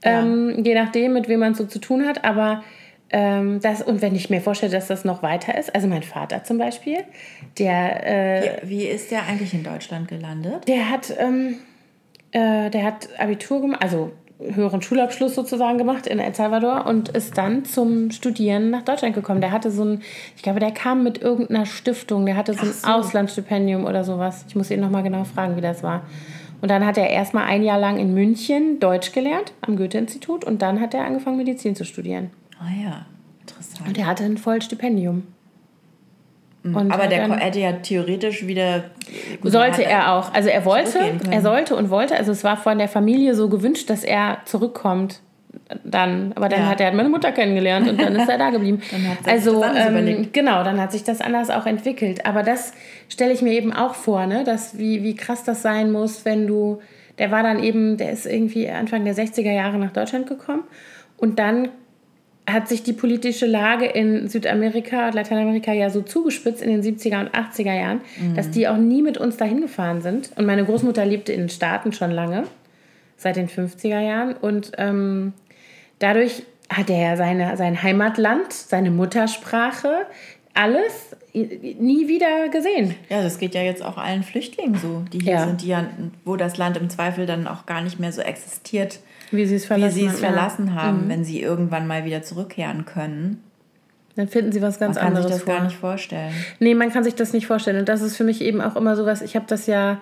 Ja. 0.03 0.21
Ähm, 0.21 0.63
je 0.63 0.75
nachdem, 0.75 1.13
mit 1.13 1.27
wem 1.27 1.39
man 1.39 1.55
so 1.55 1.65
zu 1.65 1.79
tun 1.79 2.05
hat. 2.05 2.23
Aber 2.23 2.63
ähm, 3.09 3.59
das, 3.61 3.81
und 3.81 4.01
wenn 4.01 4.15
ich 4.15 4.29
mir 4.29 4.41
vorstelle, 4.41 4.71
dass 4.71 4.87
das 4.87 5.05
noch 5.05 5.23
weiter 5.23 5.57
ist, 5.57 5.73
also 5.73 5.87
mein 5.87 6.03
Vater 6.03 6.43
zum 6.43 6.57
Beispiel, 6.57 6.97
der, 7.57 8.05
äh, 8.05 8.59
Wie, 8.63 8.69
wie 8.69 8.85
ist 8.85 9.11
der 9.11 9.23
eigentlich 9.27 9.53
in 9.53 9.63
Deutschland 9.63 10.07
gelandet? 10.07 10.67
der 10.67 10.89
hat, 10.89 11.13
ähm, 11.19 11.57
äh, 12.33 12.69
der 12.69 12.83
hat 12.83 13.07
Abitur 13.17 13.61
gemacht, 13.61 13.81
also 13.81 14.11
höheren 14.39 14.81
Schulabschluss 14.81 15.35
sozusagen 15.35 15.77
gemacht 15.77 16.07
in 16.07 16.19
El 16.19 16.33
Salvador 16.33 16.85
und 16.85 17.09
ist 17.09 17.37
dann 17.37 17.65
zum 17.65 18.11
Studieren 18.11 18.71
nach 18.71 18.81
Deutschland 18.81 19.15
gekommen. 19.15 19.41
Der 19.41 19.51
hatte 19.51 19.71
so 19.71 19.85
ein, 19.85 20.01
ich 20.35 20.43
glaube, 20.43 20.59
der 20.59 20.71
kam 20.71 21.03
mit 21.03 21.21
irgendeiner 21.21 21.65
Stiftung, 21.65 22.25
der 22.25 22.35
hatte 22.35 22.53
so 22.53 22.65
ein 22.65 22.73
so. 22.73 22.87
Auslandsstipendium 22.87 23.85
oder 23.85 24.03
sowas. 24.03 24.43
Ich 24.47 24.55
muss 24.55 24.69
ihn 24.71 24.81
nochmal 24.81 25.03
genau 25.03 25.23
fragen, 25.23 25.55
wie 25.55 25.61
das 25.61 25.83
war. 25.83 26.03
Und 26.61 26.69
dann 26.69 26.85
hat 26.85 26.97
er 26.97 27.09
erstmal 27.09 27.45
ein 27.45 27.63
Jahr 27.63 27.79
lang 27.79 27.97
in 27.97 28.13
München 28.13 28.79
Deutsch 28.79 29.11
gelernt 29.11 29.53
am 29.61 29.75
Goethe-Institut 29.75 30.43
und 30.45 30.61
dann 30.61 30.79
hat 30.79 30.93
er 30.93 31.05
angefangen, 31.05 31.37
Medizin 31.37 31.75
zu 31.75 31.85
studieren. 31.85 32.31
Ah 32.59 32.71
ja, 32.81 33.05
interessant. 33.41 33.87
Und 33.87 33.97
er 33.97 34.07
hatte 34.07 34.23
ein 34.23 34.37
Vollstipendium. 34.37 35.23
Und 36.63 36.91
Aber 36.91 37.07
der 37.07 37.29
hätte 37.39 37.59
ja 37.59 37.73
theoretisch 37.73 38.47
wieder. 38.47 38.85
Sollte 39.43 39.83
er 39.83 40.13
auch. 40.13 40.33
Also 40.33 40.47
er 40.47 40.63
wollte, 40.63 40.99
er 41.29 41.41
sollte 41.41 41.75
und 41.75 41.89
wollte. 41.89 42.15
Also 42.15 42.31
es 42.31 42.43
war 42.43 42.55
von 42.55 42.77
der 42.77 42.87
Familie 42.87 43.35
so 43.35 43.49
gewünscht, 43.49 43.89
dass 43.89 44.03
er 44.03 44.37
zurückkommt 44.45 45.19
dann. 45.83 46.31
Aber 46.35 46.47
dann 46.47 46.61
ja. 46.61 46.67
hat 46.67 46.79
er 46.79 46.93
meine 46.93 47.09
Mutter 47.09 47.31
kennengelernt 47.31 47.89
und 47.89 48.01
dann 48.01 48.15
ist 48.15 48.29
er 48.29 48.37
da 48.37 48.49
geblieben. 48.49 48.81
also 49.25 49.63
ähm, 49.63 50.29
genau, 50.31 50.63
dann 50.63 50.79
hat 50.79 50.91
sich 50.91 51.03
das 51.03 51.19
anders 51.19 51.49
auch 51.49 51.65
entwickelt. 51.65 52.25
Aber 52.25 52.43
das 52.43 52.73
stelle 53.09 53.33
ich 53.33 53.41
mir 53.41 53.53
eben 53.53 53.73
auch 53.73 53.95
vor, 53.95 54.25
ne? 54.25 54.43
Dass, 54.43 54.77
wie, 54.77 55.03
wie 55.03 55.15
krass 55.15 55.43
das 55.43 55.61
sein 55.61 55.91
muss, 55.91 56.23
wenn 56.23 56.47
du, 56.47 56.79
der 57.19 57.31
war 57.31 57.43
dann 57.43 57.61
eben, 57.61 57.97
der 57.97 58.11
ist 58.11 58.25
irgendwie 58.25 58.69
Anfang 58.69 59.03
der 59.03 59.15
60er 59.15 59.51
Jahre 59.51 59.77
nach 59.77 59.91
Deutschland 59.91 60.27
gekommen 60.27 60.63
und 61.17 61.39
dann 61.39 61.69
hat 62.45 62.67
sich 62.67 62.83
die 62.83 62.93
politische 62.93 63.45
Lage 63.45 63.85
in 63.85 64.27
Südamerika, 64.27 65.09
Lateinamerika 65.09 65.71
ja 65.71 65.89
so 65.89 66.01
zugespitzt 66.01 66.61
in 66.61 66.69
den 66.69 66.83
70er 66.83 67.21
und 67.21 67.29
80er 67.29 67.73
Jahren, 67.73 68.01
mhm. 68.19 68.35
dass 68.35 68.51
die 68.51 68.67
auch 68.67 68.77
nie 68.77 69.01
mit 69.01 69.17
uns 69.17 69.37
dahin 69.37 69.61
gefahren 69.61 70.01
sind. 70.01 70.31
Und 70.35 70.45
meine 70.45 70.65
Großmutter 70.65 71.05
lebte 71.05 71.31
in 71.31 71.41
den 71.41 71.49
Staaten 71.49 71.93
schon 71.93 72.11
lange, 72.11 72.43
seit 73.15 73.37
den 73.37 73.47
50er 73.47 74.01
Jahren. 74.01 74.33
Und 74.33 74.73
ähm, 74.77 75.33
dadurch 75.99 76.43
hat 76.69 76.89
er 76.89 77.01
ja 77.01 77.15
seine, 77.15 77.55
sein 77.55 77.81
Heimatland, 77.81 78.51
seine 78.51 78.91
Muttersprache, 78.91 80.05
alles 80.53 81.15
nie 81.33 82.07
wieder 82.07 82.49
gesehen. 82.49 82.95
Ja, 83.09 83.23
das 83.23 83.39
geht 83.39 83.55
ja 83.55 83.61
jetzt 83.61 83.83
auch 83.83 83.97
allen 83.97 84.23
Flüchtlingen 84.23 84.75
so, 84.75 85.03
die 85.11 85.19
hier 85.19 85.33
ja. 85.33 85.45
sind, 85.45 85.61
die 85.61 85.67
ja, 85.67 85.87
wo 86.25 86.35
das 86.35 86.57
Land 86.57 86.77
im 86.77 86.89
Zweifel 86.89 87.25
dann 87.25 87.47
auch 87.47 87.65
gar 87.65 87.81
nicht 87.81 87.99
mehr 87.99 88.11
so 88.11 88.21
existiert, 88.21 88.99
wie 89.33 89.45
sie 89.45 89.55
es 89.55 89.65
verlassen, 89.65 90.09
verlassen 90.09 90.75
haben, 90.75 91.05
mhm. 91.05 91.09
wenn 91.09 91.23
sie 91.23 91.41
irgendwann 91.41 91.87
mal 91.87 92.05
wieder 92.05 92.21
zurückkehren 92.21 92.85
können. 92.85 93.43
Dann 94.15 94.27
finden 94.27 94.51
sie 94.51 94.61
was 94.61 94.79
ganz 94.79 94.97
anderes. 94.97 95.23
Man 95.23 95.23
kann 95.23 95.31
sich 95.31 95.39
das 95.39 95.43
vor. 95.43 95.53
gar 95.55 95.63
nicht 95.63 95.77
vorstellen. 95.77 96.33
Nee, 96.59 96.75
man 96.75 96.91
kann 96.91 97.03
sich 97.03 97.15
das 97.15 97.33
nicht 97.33 97.47
vorstellen. 97.47 97.79
Und 97.79 97.89
das 97.89 98.01
ist 98.01 98.15
für 98.15 98.23
mich 98.23 98.41
eben 98.41 98.61
auch 98.61 98.75
immer 98.75 98.95
so 98.95 99.05
was, 99.05 99.21
ich 99.21 99.35
habe 99.35 99.45
das 99.47 99.65
ja 99.65 99.99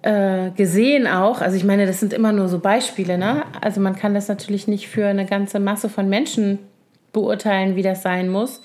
äh, 0.00 0.50
gesehen 0.50 1.06
auch. 1.06 1.40
Also 1.40 1.56
ich 1.56 1.64
meine, 1.64 1.86
das 1.86 2.00
sind 2.00 2.12
immer 2.12 2.32
nur 2.32 2.48
so 2.48 2.58
Beispiele, 2.58 3.18
ne? 3.18 3.44
Also 3.60 3.80
man 3.80 3.96
kann 3.96 4.14
das 4.14 4.28
natürlich 4.28 4.66
nicht 4.66 4.88
für 4.88 5.06
eine 5.06 5.26
ganze 5.26 5.60
Masse 5.60 5.88
von 5.88 6.08
Menschen 6.08 6.58
beurteilen, 7.12 7.76
wie 7.76 7.82
das 7.82 8.02
sein 8.02 8.28
muss. 8.28 8.62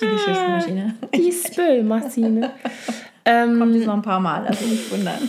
Die. 0.00 0.06
Ah, 0.06 0.60
die 1.14 1.32
Spülmaschine. 1.32 2.50
ähm, 3.24 3.58
Kommt 3.58 3.74
jetzt 3.74 3.86
noch 3.86 3.94
ein 3.94 4.02
paar 4.02 4.20
Mal, 4.20 4.46
also 4.46 4.64
nicht 4.66 4.90
wundern. 4.92 5.18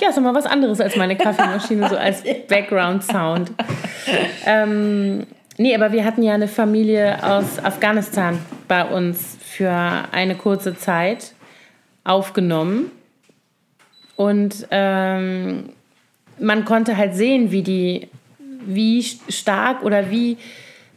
ja, 0.00 0.08
ist 0.08 0.16
nochmal 0.16 0.34
was 0.34 0.46
anderes 0.46 0.80
als 0.80 0.96
meine 0.96 1.16
Kaffeemaschine, 1.16 1.88
so 1.88 1.96
als 1.96 2.22
Background-Sound. 2.48 3.52
Ähm, 4.46 5.26
nee, 5.56 5.74
aber 5.74 5.92
wir 5.92 6.04
hatten 6.04 6.22
ja 6.22 6.34
eine 6.34 6.48
Familie 6.48 7.22
aus 7.22 7.62
Afghanistan 7.62 8.38
bei 8.66 8.84
uns 8.84 9.36
für 9.40 9.72
eine 10.12 10.34
kurze 10.34 10.76
Zeit 10.76 11.32
aufgenommen. 12.04 12.90
Und 14.16 14.66
ähm, 14.70 15.70
man 16.38 16.64
konnte 16.64 16.96
halt 16.96 17.14
sehen, 17.14 17.50
wie 17.50 17.62
die, 17.62 18.08
wie 18.66 19.02
stark 19.28 19.82
oder 19.82 20.10
wie 20.10 20.36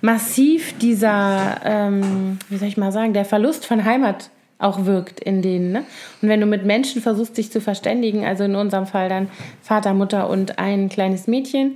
massiv 0.02 0.78
dieser, 0.80 1.62
ähm, 1.64 2.40
wie 2.50 2.58
soll 2.58 2.68
ich 2.68 2.78
mal 2.78 2.92
sagen, 2.92 3.14
der 3.14 3.26
Verlust 3.26 3.66
von 3.66 3.86
Heimat 3.86 4.30
auch 4.62 4.86
wirkt 4.86 5.20
in 5.20 5.42
denen. 5.42 5.72
Ne? 5.72 5.84
Und 6.22 6.30
wenn 6.30 6.40
du 6.40 6.46
mit 6.46 6.66
Menschen 6.66 7.02
versuchst, 7.02 7.38
dich 7.38 7.52
zu 7.52 7.62
verständigen, 7.62 8.26
also 8.26 8.44
in 8.44 8.56
unserem 8.56 8.86
Fall 8.86 9.10
dann 9.10 9.30
Vater, 9.62 9.94
Mutter 9.94 10.30
und 10.30 10.60
ein 10.60 10.90
kleines 10.90 11.28
Mädchen, 11.28 11.76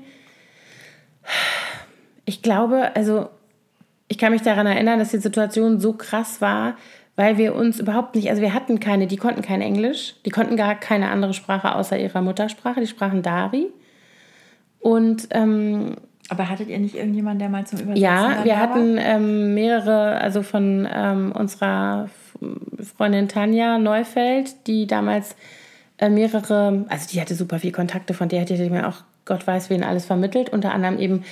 ich 2.25 2.41
glaube, 2.41 2.95
also 2.95 3.29
ich 4.07 4.17
kann 4.17 4.31
mich 4.31 4.41
daran 4.41 4.67
erinnern, 4.67 4.99
dass 4.99 5.11
die 5.11 5.17
Situation 5.17 5.79
so 5.79 5.93
krass 5.93 6.41
war, 6.41 6.75
weil 7.15 7.37
wir 7.37 7.55
uns 7.55 7.79
überhaupt 7.79 8.15
nicht, 8.15 8.29
also 8.29 8.41
wir 8.41 8.53
hatten 8.53 8.79
keine, 8.79 9.07
die 9.07 9.17
konnten 9.17 9.41
kein 9.41 9.61
Englisch, 9.61 10.15
die 10.25 10.29
konnten 10.29 10.57
gar 10.57 10.75
keine 10.75 11.09
andere 11.09 11.33
Sprache 11.33 11.75
außer 11.75 11.97
ihrer 11.97 12.21
Muttersprache, 12.21 12.81
die 12.81 12.87
sprachen 12.87 13.21
Dari. 13.21 13.67
Und 14.79 15.29
ähm, 15.31 15.95
aber 16.29 16.49
hattet 16.49 16.69
ihr 16.69 16.79
nicht 16.79 16.95
irgendjemanden, 16.95 17.39
der 17.39 17.49
mal 17.49 17.65
zum 17.65 17.79
Übersetzen 17.79 18.03
Ja, 18.03 18.43
wir 18.43 18.59
hatten 18.59 18.97
ähm, 18.99 19.53
mehrere, 19.53 20.19
also 20.19 20.41
von 20.41 20.87
ähm, 20.91 21.31
unserer 21.31 22.09
Freundin 22.97 23.27
Tanja 23.27 23.77
Neufeld, 23.77 24.67
die 24.67 24.87
damals 24.87 25.35
äh, 25.97 26.09
mehrere, 26.09 26.85
also 26.89 27.07
die 27.11 27.21
hatte 27.21 27.35
super 27.35 27.59
viel 27.59 27.71
Kontakte, 27.71 28.13
von 28.13 28.29
der 28.29 28.41
hätte 28.41 28.53
ich 28.53 28.69
mir 28.69 28.87
auch 28.87 29.03
Gott 29.25 29.45
weiß 29.45 29.69
wen 29.69 29.83
alles 29.83 30.05
vermittelt, 30.05 30.49
unter 30.49 30.71
anderem 30.71 30.99
eben 30.99 31.23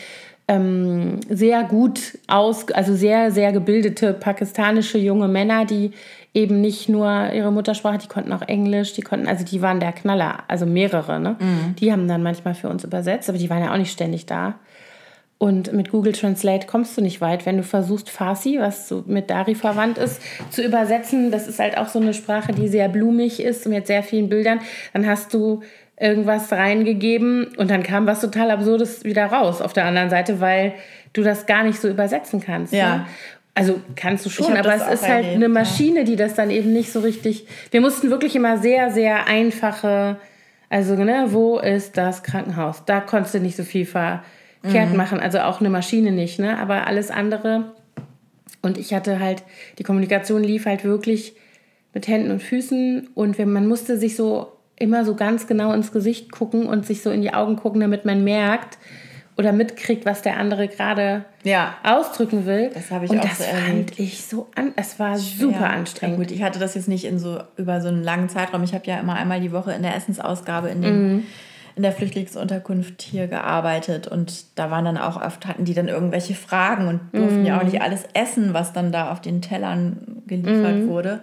ähm, 0.48 1.20
sehr 1.30 1.64
gut 1.64 2.18
aus, 2.28 2.70
also 2.72 2.96
sehr, 2.96 3.32
sehr 3.32 3.54
gebildete 3.54 4.14
pakistanische 4.14 4.98
junge 4.98 5.28
Männer, 5.28 5.66
die 5.66 5.92
eben 6.34 6.60
nicht 6.60 6.90
nur 6.90 7.32
ihre 7.32 7.52
Muttersprache, 7.52 8.00
die 8.00 8.08
konnten 8.08 8.34
auch 8.34 8.42
Englisch, 8.42 8.94
die 8.94 9.04
konnten, 9.04 9.28
also 9.28 9.46
die 9.46 9.62
waren 9.62 9.80
der 9.80 9.94
Knaller, 9.94 10.40
also 10.48 10.66
mehrere, 10.66 11.20
ne? 11.20 11.38
Mhm. 11.40 11.76
Die 11.76 11.92
haben 11.92 12.08
dann 12.08 12.24
manchmal 12.24 12.56
für 12.56 12.70
uns 12.70 12.84
übersetzt, 12.84 13.30
aber 13.30 13.38
die 13.38 13.50
waren 13.50 13.64
ja 13.64 13.72
auch 13.72 13.78
nicht 13.78 13.92
ständig 13.92 14.26
da. 14.26 14.56
Und 15.38 15.74
mit 15.74 15.92
Google 15.92 16.14
Translate 16.14 16.68
kommst 16.68 16.98
du 16.98 17.02
nicht 17.02 17.20
weit. 17.20 17.46
Wenn 17.46 17.58
du 17.58 17.64
versuchst, 17.64 18.10
Farsi, 18.10 18.60
was 18.60 18.88
so 18.88 19.04
mit 19.08 19.30
Dari 19.30 19.56
verwandt 19.56 19.98
ist, 19.98 20.22
zu 20.50 20.64
übersetzen, 20.64 21.32
das 21.32 21.48
ist 21.48 21.60
halt 21.60 21.78
auch 21.78 21.90
so 21.90 22.00
eine 22.00 22.14
Sprache, 22.14 22.54
die 22.54 22.70
sehr 22.70 22.88
blumig 22.88 23.42
ist 23.42 23.68
mit 23.68 23.88
sehr 23.88 24.04
vielen 24.04 24.30
Bildern, 24.30 24.62
dann 24.94 25.06
hast 25.06 25.34
du 25.34 25.62
irgendwas 26.00 26.52
reingegeben 26.52 27.48
und 27.58 27.70
dann 27.70 27.84
kam 27.84 28.08
was 28.08 28.22
total 28.22 28.52
Absurdes 28.52 29.04
wieder 29.04 29.26
raus 29.26 29.62
auf 29.62 29.74
der 29.74 29.86
anderen 29.86 30.10
Seite, 30.10 30.40
weil 30.40 30.74
du 31.14 31.24
das 31.24 31.46
gar 31.46 31.64
nicht 31.64 31.80
so 31.80 31.88
übersetzen 31.88 32.40
kannst. 32.40 32.74
Ja. 32.74 32.98
Ne? 32.98 33.06
Also 33.56 33.80
kannst 33.96 34.26
du 34.26 34.30
schon, 34.32 34.58
aber 34.58 34.74
es 34.74 35.02
ist 35.02 35.08
halt 35.08 35.26
eine 35.26 35.48
Maschine, 35.48 36.06
die 36.06 36.16
das 36.16 36.34
dann 36.34 36.50
eben 36.50 36.74
nicht 36.74 36.92
so 36.92 37.02
richtig. 37.02 37.46
Wir 37.70 37.82
mussten 37.82 38.10
wirklich 38.10 38.36
immer 38.36 38.58
sehr, 38.58 38.90
sehr 38.90 39.28
einfache, 39.28 40.18
also 40.70 40.96
ne, 40.96 41.28
wo 41.28 41.60
ist 41.60 41.98
das 41.98 42.24
Krankenhaus? 42.24 42.84
Da 42.86 43.00
konntest 43.00 43.36
du 43.36 43.40
nicht 43.40 43.56
so 43.56 43.64
viel 43.64 43.86
ver 43.86 44.24
kehrt 44.70 44.92
mhm. 44.92 44.98
machen. 44.98 45.20
Also 45.20 45.40
auch 45.40 45.60
eine 45.60 45.70
Maschine 45.70 46.12
nicht, 46.12 46.40
ne? 46.40 46.58
Aber 46.58 46.88
alles 46.88 47.12
andere. 47.12 47.74
Und 48.62 48.78
ich 48.78 48.94
hatte 48.94 49.20
halt, 49.20 49.44
die 49.78 49.84
Kommunikation 49.84 50.44
lief 50.44 50.66
halt 50.66 50.84
wirklich 50.86 51.36
mit 51.94 52.08
Händen 52.08 52.32
und 52.32 52.42
Füßen 52.42 53.10
und 53.14 53.38
wenn, 53.38 53.52
man 53.52 53.68
musste 53.68 53.98
sich 53.98 54.16
so 54.16 54.54
immer 54.78 55.06
so 55.06 55.16
ganz 55.16 55.48
genau 55.48 55.74
ins 55.74 55.92
Gesicht 55.92 56.32
gucken 56.32 56.66
und 56.66 56.86
sich 56.86 57.04
so 57.04 57.12
in 57.12 57.22
die 57.22 57.34
Augen 57.34 57.58
gucken, 57.58 57.82
damit 57.82 58.06
man 58.06 58.24
merkt 58.24 58.80
oder 59.38 59.52
mitkriegt, 59.52 60.06
was 60.06 60.22
der 60.22 60.38
andere 60.38 60.68
gerade 60.68 61.26
ja. 61.44 61.76
ausdrücken 61.84 62.46
will. 62.46 62.72
Das 62.74 62.90
habe 62.90 63.06
ich 63.06 63.12
und 63.12 63.20
auch 63.20 63.24
das 63.24 63.40
so 63.40 63.44
fand 63.44 64.00
ich 64.00 64.26
so 64.26 64.48
an, 64.56 64.74
es 64.76 64.98
war 64.98 65.18
super 65.18 65.70
anstrengend. 65.70 66.18
Ja, 66.18 66.24
gut, 66.24 66.32
ich 66.32 66.42
hatte 66.42 66.60
das 66.60 66.74
jetzt 66.76 66.88
nicht 66.88 67.06
in 67.06 67.20
so 67.20 67.40
über 67.58 67.82
so 67.82 67.90
einen 67.90 68.04
langen 68.04 68.30
Zeitraum. 68.30 68.64
Ich 68.64 68.74
habe 68.74 68.86
ja 68.88 69.00
immer 69.00 69.16
einmal 69.16 69.42
die 69.42 69.52
Woche 69.52 69.74
in 69.74 69.84
der 69.84 69.96
Essensausgabe 69.96 70.70
in 70.70 70.82
den 70.82 71.14
mhm 71.16 71.24
in 71.76 71.84
der 71.84 71.92
Flüchtlingsunterkunft 71.92 73.02
hier 73.02 73.28
gearbeitet 73.28 74.08
und 74.08 74.46
da 74.56 74.70
waren 74.70 74.86
dann 74.86 74.98
auch 74.98 75.22
oft, 75.22 75.48
hatten 75.48 75.66
die 75.66 75.74
dann 75.74 75.88
irgendwelche 75.88 76.36
Fragen 76.36 76.88
und 76.88 77.00
durften 77.12 77.44
mm. 77.44 77.46
ja 77.46 77.60
auch 77.60 77.64
nicht 77.64 77.82
alles 77.82 78.06
essen, 78.14 78.54
was 78.54 78.74
dann 78.74 78.92
da 78.92 79.12
auf 79.12 79.22
den 79.22 79.42
Tellern 79.42 80.22
geliefert 80.28 80.84
mm. 80.84 80.88
wurde. 80.88 81.22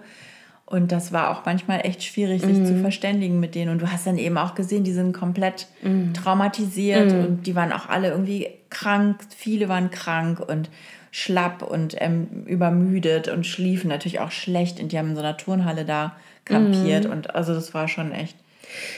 Und 0.71 0.93
das 0.93 1.11
war 1.11 1.31
auch 1.31 1.45
manchmal 1.45 1.85
echt 1.85 2.01
schwierig, 2.01 2.41
sich 2.41 2.57
mm. 2.57 2.65
zu 2.65 2.79
verständigen 2.79 3.41
mit 3.41 3.55
denen. 3.55 3.71
Und 3.71 3.81
du 3.81 3.91
hast 3.91 4.07
dann 4.07 4.17
eben 4.17 4.37
auch 4.37 4.55
gesehen, 4.55 4.85
die 4.85 4.93
sind 4.93 5.11
komplett 5.11 5.67
mm. 5.81 6.13
traumatisiert 6.13 7.11
mm. 7.11 7.19
und 7.19 7.47
die 7.47 7.55
waren 7.55 7.73
auch 7.73 7.89
alle 7.89 8.09
irgendwie 8.09 8.47
krank. 8.69 9.19
Viele 9.35 9.67
waren 9.67 9.91
krank 9.91 10.39
und 10.39 10.69
schlapp 11.11 11.61
und 11.61 11.95
ähm, 11.99 12.45
übermüdet 12.45 13.27
und 13.27 13.45
schliefen 13.45 13.89
natürlich 13.89 14.21
auch 14.21 14.31
schlecht. 14.31 14.79
Und 14.79 14.93
die 14.93 14.97
haben 14.97 15.09
in 15.09 15.15
so 15.15 15.21
einer 15.21 15.35
Turnhalle 15.35 15.83
da 15.83 16.15
kampiert. 16.45 17.07
Mm. 17.07 17.11
Und 17.11 17.35
also 17.35 17.53
das 17.53 17.73
war 17.73 17.89
schon 17.89 18.13
echt 18.13 18.37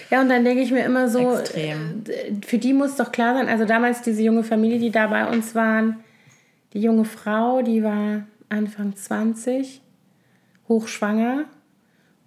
ja, 0.10 0.22
und 0.22 0.30
dann 0.30 0.44
denke 0.44 0.62
ich 0.62 0.72
mir 0.72 0.86
immer 0.86 1.10
so, 1.10 1.38
Extrem. 1.38 2.04
für 2.46 2.58
die 2.58 2.74
muss 2.74 2.96
doch 2.96 3.12
klar 3.12 3.36
sein, 3.36 3.50
also 3.50 3.66
damals 3.66 4.02
diese 4.02 4.22
junge 4.22 4.44
Familie, 4.44 4.80
die 4.80 4.92
da 4.92 5.08
bei 5.08 5.28
uns 5.28 5.56
waren, 5.56 6.04
die 6.74 6.82
junge 6.82 7.06
Frau, 7.06 7.62
die 7.62 7.84
war 7.84 8.24
Anfang 8.50 8.96
20, 8.96 9.82
hochschwanger 10.70 11.46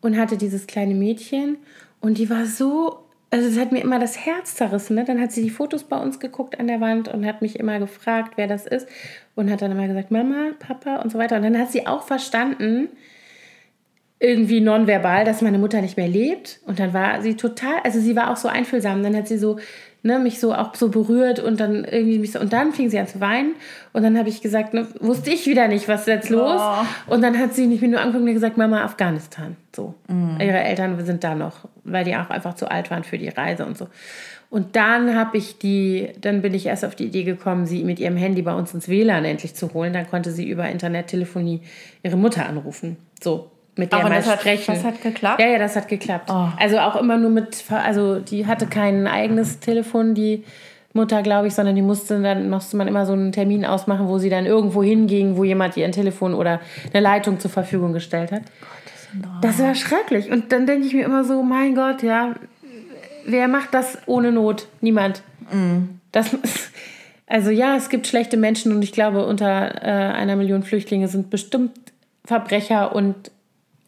und 0.00 0.16
hatte 0.16 0.36
dieses 0.36 0.66
kleine 0.66 0.94
Mädchen 0.94 1.58
und 2.00 2.18
die 2.18 2.30
war 2.30 2.46
so, 2.46 3.06
also 3.30 3.48
es 3.48 3.58
hat 3.58 3.72
mir 3.72 3.80
immer 3.80 3.98
das 3.98 4.24
Herz 4.24 4.54
zerrissen. 4.54 4.96
Ne? 4.96 5.04
Dann 5.04 5.20
hat 5.20 5.32
sie 5.32 5.42
die 5.42 5.50
Fotos 5.50 5.84
bei 5.84 5.98
uns 5.98 6.20
geguckt 6.20 6.58
an 6.60 6.68
der 6.68 6.80
Wand 6.80 7.08
und 7.08 7.26
hat 7.26 7.42
mich 7.42 7.58
immer 7.58 7.78
gefragt, 7.78 8.34
wer 8.36 8.46
das 8.46 8.66
ist 8.66 8.88
und 9.34 9.50
hat 9.50 9.62
dann 9.62 9.72
immer 9.72 9.88
gesagt, 9.88 10.10
Mama, 10.10 10.52
Papa 10.58 10.96
und 10.96 11.10
so 11.10 11.18
weiter. 11.18 11.36
Und 11.36 11.42
dann 11.42 11.58
hat 11.58 11.72
sie 11.72 11.86
auch 11.86 12.02
verstanden, 12.02 12.88
irgendwie 14.18 14.60
nonverbal, 14.60 15.24
dass 15.24 15.42
meine 15.42 15.58
Mutter 15.58 15.82
nicht 15.82 15.96
mehr 15.96 16.08
lebt. 16.08 16.60
Und 16.66 16.78
dann 16.78 16.94
war 16.94 17.20
sie 17.20 17.36
total, 17.36 17.80
also 17.84 18.00
sie 18.00 18.16
war 18.16 18.30
auch 18.30 18.36
so 18.36 18.48
einfühlsam. 18.48 19.02
Dann 19.02 19.14
hat 19.14 19.28
sie 19.28 19.36
so, 19.36 19.58
ne, 20.02 20.18
mich 20.18 20.40
so 20.40 20.54
auch 20.54 20.74
so 20.74 20.88
berührt 20.88 21.38
und 21.38 21.60
dann 21.60 21.84
irgendwie 21.84 22.18
mich 22.18 22.32
so, 22.32 22.40
und 22.40 22.52
dann 22.52 22.72
fing 22.72 22.88
sie 22.88 22.98
an 22.98 23.06
zu 23.06 23.20
weinen. 23.20 23.56
Und 23.92 24.02
dann 24.02 24.16
habe 24.16 24.30
ich 24.30 24.40
gesagt, 24.40 24.72
ne, 24.72 24.86
wusste 25.00 25.30
ich 25.30 25.46
wieder 25.46 25.68
nicht, 25.68 25.86
was 25.88 26.02
ist 26.02 26.06
jetzt 26.06 26.30
los? 26.30 26.60
Oh. 26.60 27.12
Und 27.12 27.22
dann 27.22 27.38
hat 27.38 27.54
sie 27.54 27.66
mich 27.66 27.82
nur 27.82 28.00
angeguckt 28.00 28.26
und 28.26 28.32
gesagt, 28.32 28.56
Mama, 28.56 28.82
Afghanistan. 28.82 29.56
So. 29.74 29.94
Mhm. 30.08 30.38
Ihre 30.40 30.60
Eltern 30.60 31.04
sind 31.04 31.22
da 31.22 31.34
noch, 31.34 31.68
weil 31.84 32.04
die 32.04 32.16
auch 32.16 32.30
einfach 32.30 32.54
zu 32.54 32.70
alt 32.70 32.90
waren 32.90 33.04
für 33.04 33.18
die 33.18 33.28
Reise 33.28 33.66
und 33.66 33.76
so. 33.76 33.88
Und 34.48 34.76
dann 34.76 35.14
habe 35.14 35.36
ich 35.36 35.58
die, 35.58 36.10
dann 36.20 36.40
bin 36.40 36.54
ich 36.54 36.66
erst 36.66 36.84
auf 36.84 36.94
die 36.94 37.06
Idee 37.06 37.24
gekommen, 37.24 37.66
sie 37.66 37.84
mit 37.84 37.98
ihrem 37.98 38.16
Handy 38.16 38.42
bei 38.42 38.54
uns 38.54 38.72
ins 38.72 38.88
WLAN 38.88 39.24
endlich 39.24 39.54
zu 39.54 39.74
holen. 39.74 39.92
Dann 39.92 40.08
konnte 40.08 40.30
sie 40.30 40.48
über 40.48 40.68
Internettelefonie 40.68 41.62
ihre 42.02 42.16
Mutter 42.16 42.46
anrufen. 42.46 42.96
So, 43.20 43.50
mit 43.76 43.92
der 43.92 44.02
mal 44.02 44.22
sprechen. 44.22 44.74
Hat, 44.74 44.76
das 44.76 44.84
hat 44.84 45.02
geklappt? 45.02 45.40
Ja, 45.40 45.48
ja, 45.48 45.58
das 45.58 45.76
hat 45.76 45.88
geklappt. 45.88 46.30
Oh. 46.30 46.48
Also 46.58 46.78
auch 46.78 46.96
immer 46.96 47.18
nur 47.18 47.30
mit, 47.30 47.64
also 47.70 48.18
die 48.18 48.46
hatte 48.46 48.66
kein 48.66 49.06
eigenes 49.06 49.60
Telefon, 49.60 50.14
die 50.14 50.44
Mutter, 50.92 51.22
glaube 51.22 51.46
ich, 51.48 51.54
sondern 51.54 51.76
die 51.76 51.82
musste 51.82 52.20
dann 52.20 52.50
musste 52.50 52.76
man 52.76 52.88
immer 52.88 53.06
so 53.06 53.12
einen 53.12 53.30
Termin 53.30 53.64
ausmachen, 53.64 54.08
wo 54.08 54.18
sie 54.18 54.30
dann 54.30 54.46
irgendwo 54.46 54.82
hinging, 54.82 55.36
wo 55.36 55.44
jemand 55.44 55.76
ihr 55.76 55.84
ein 55.84 55.92
Telefon 55.92 56.34
oder 56.34 56.60
eine 56.92 57.00
Leitung 57.00 57.38
zur 57.38 57.50
Verfügung 57.50 57.92
gestellt 57.92 58.32
hat. 58.32 58.42
Das 59.40 59.58
war 59.60 59.74
schrecklich. 59.74 60.30
Und 60.30 60.52
dann 60.52 60.66
denke 60.66 60.86
ich 60.86 60.94
mir 60.94 61.04
immer 61.04 61.24
so, 61.24 61.42
mein 61.42 61.74
Gott, 61.74 62.02
ja, 62.02 62.34
wer 63.24 63.48
macht 63.48 63.72
das 63.72 63.98
ohne 64.06 64.32
Not? 64.32 64.66
Niemand. 64.80 65.22
Mm. 65.52 65.98
Das, 66.12 66.36
also 67.26 67.50
ja, 67.50 67.76
es 67.76 67.88
gibt 67.88 68.06
schlechte 68.06 68.36
Menschen 68.36 68.72
und 68.72 68.82
ich 68.82 68.92
glaube, 68.92 69.26
unter 69.26 69.82
äh, 69.82 70.12
einer 70.14 70.36
Million 70.36 70.62
Flüchtlinge 70.62 71.08
sind 71.08 71.30
bestimmt 71.30 71.72
Verbrecher 72.24 72.94
und 72.94 73.30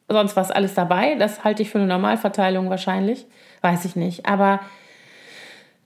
sonst 0.08 0.36
was 0.36 0.50
alles 0.50 0.74
dabei. 0.74 1.14
Das 1.16 1.44
halte 1.44 1.62
ich 1.62 1.70
für 1.70 1.78
eine 1.78 1.86
Normalverteilung 1.86 2.70
wahrscheinlich. 2.70 3.26
Weiß 3.60 3.84
ich 3.84 3.96
nicht. 3.96 4.26
Aber 4.26 4.60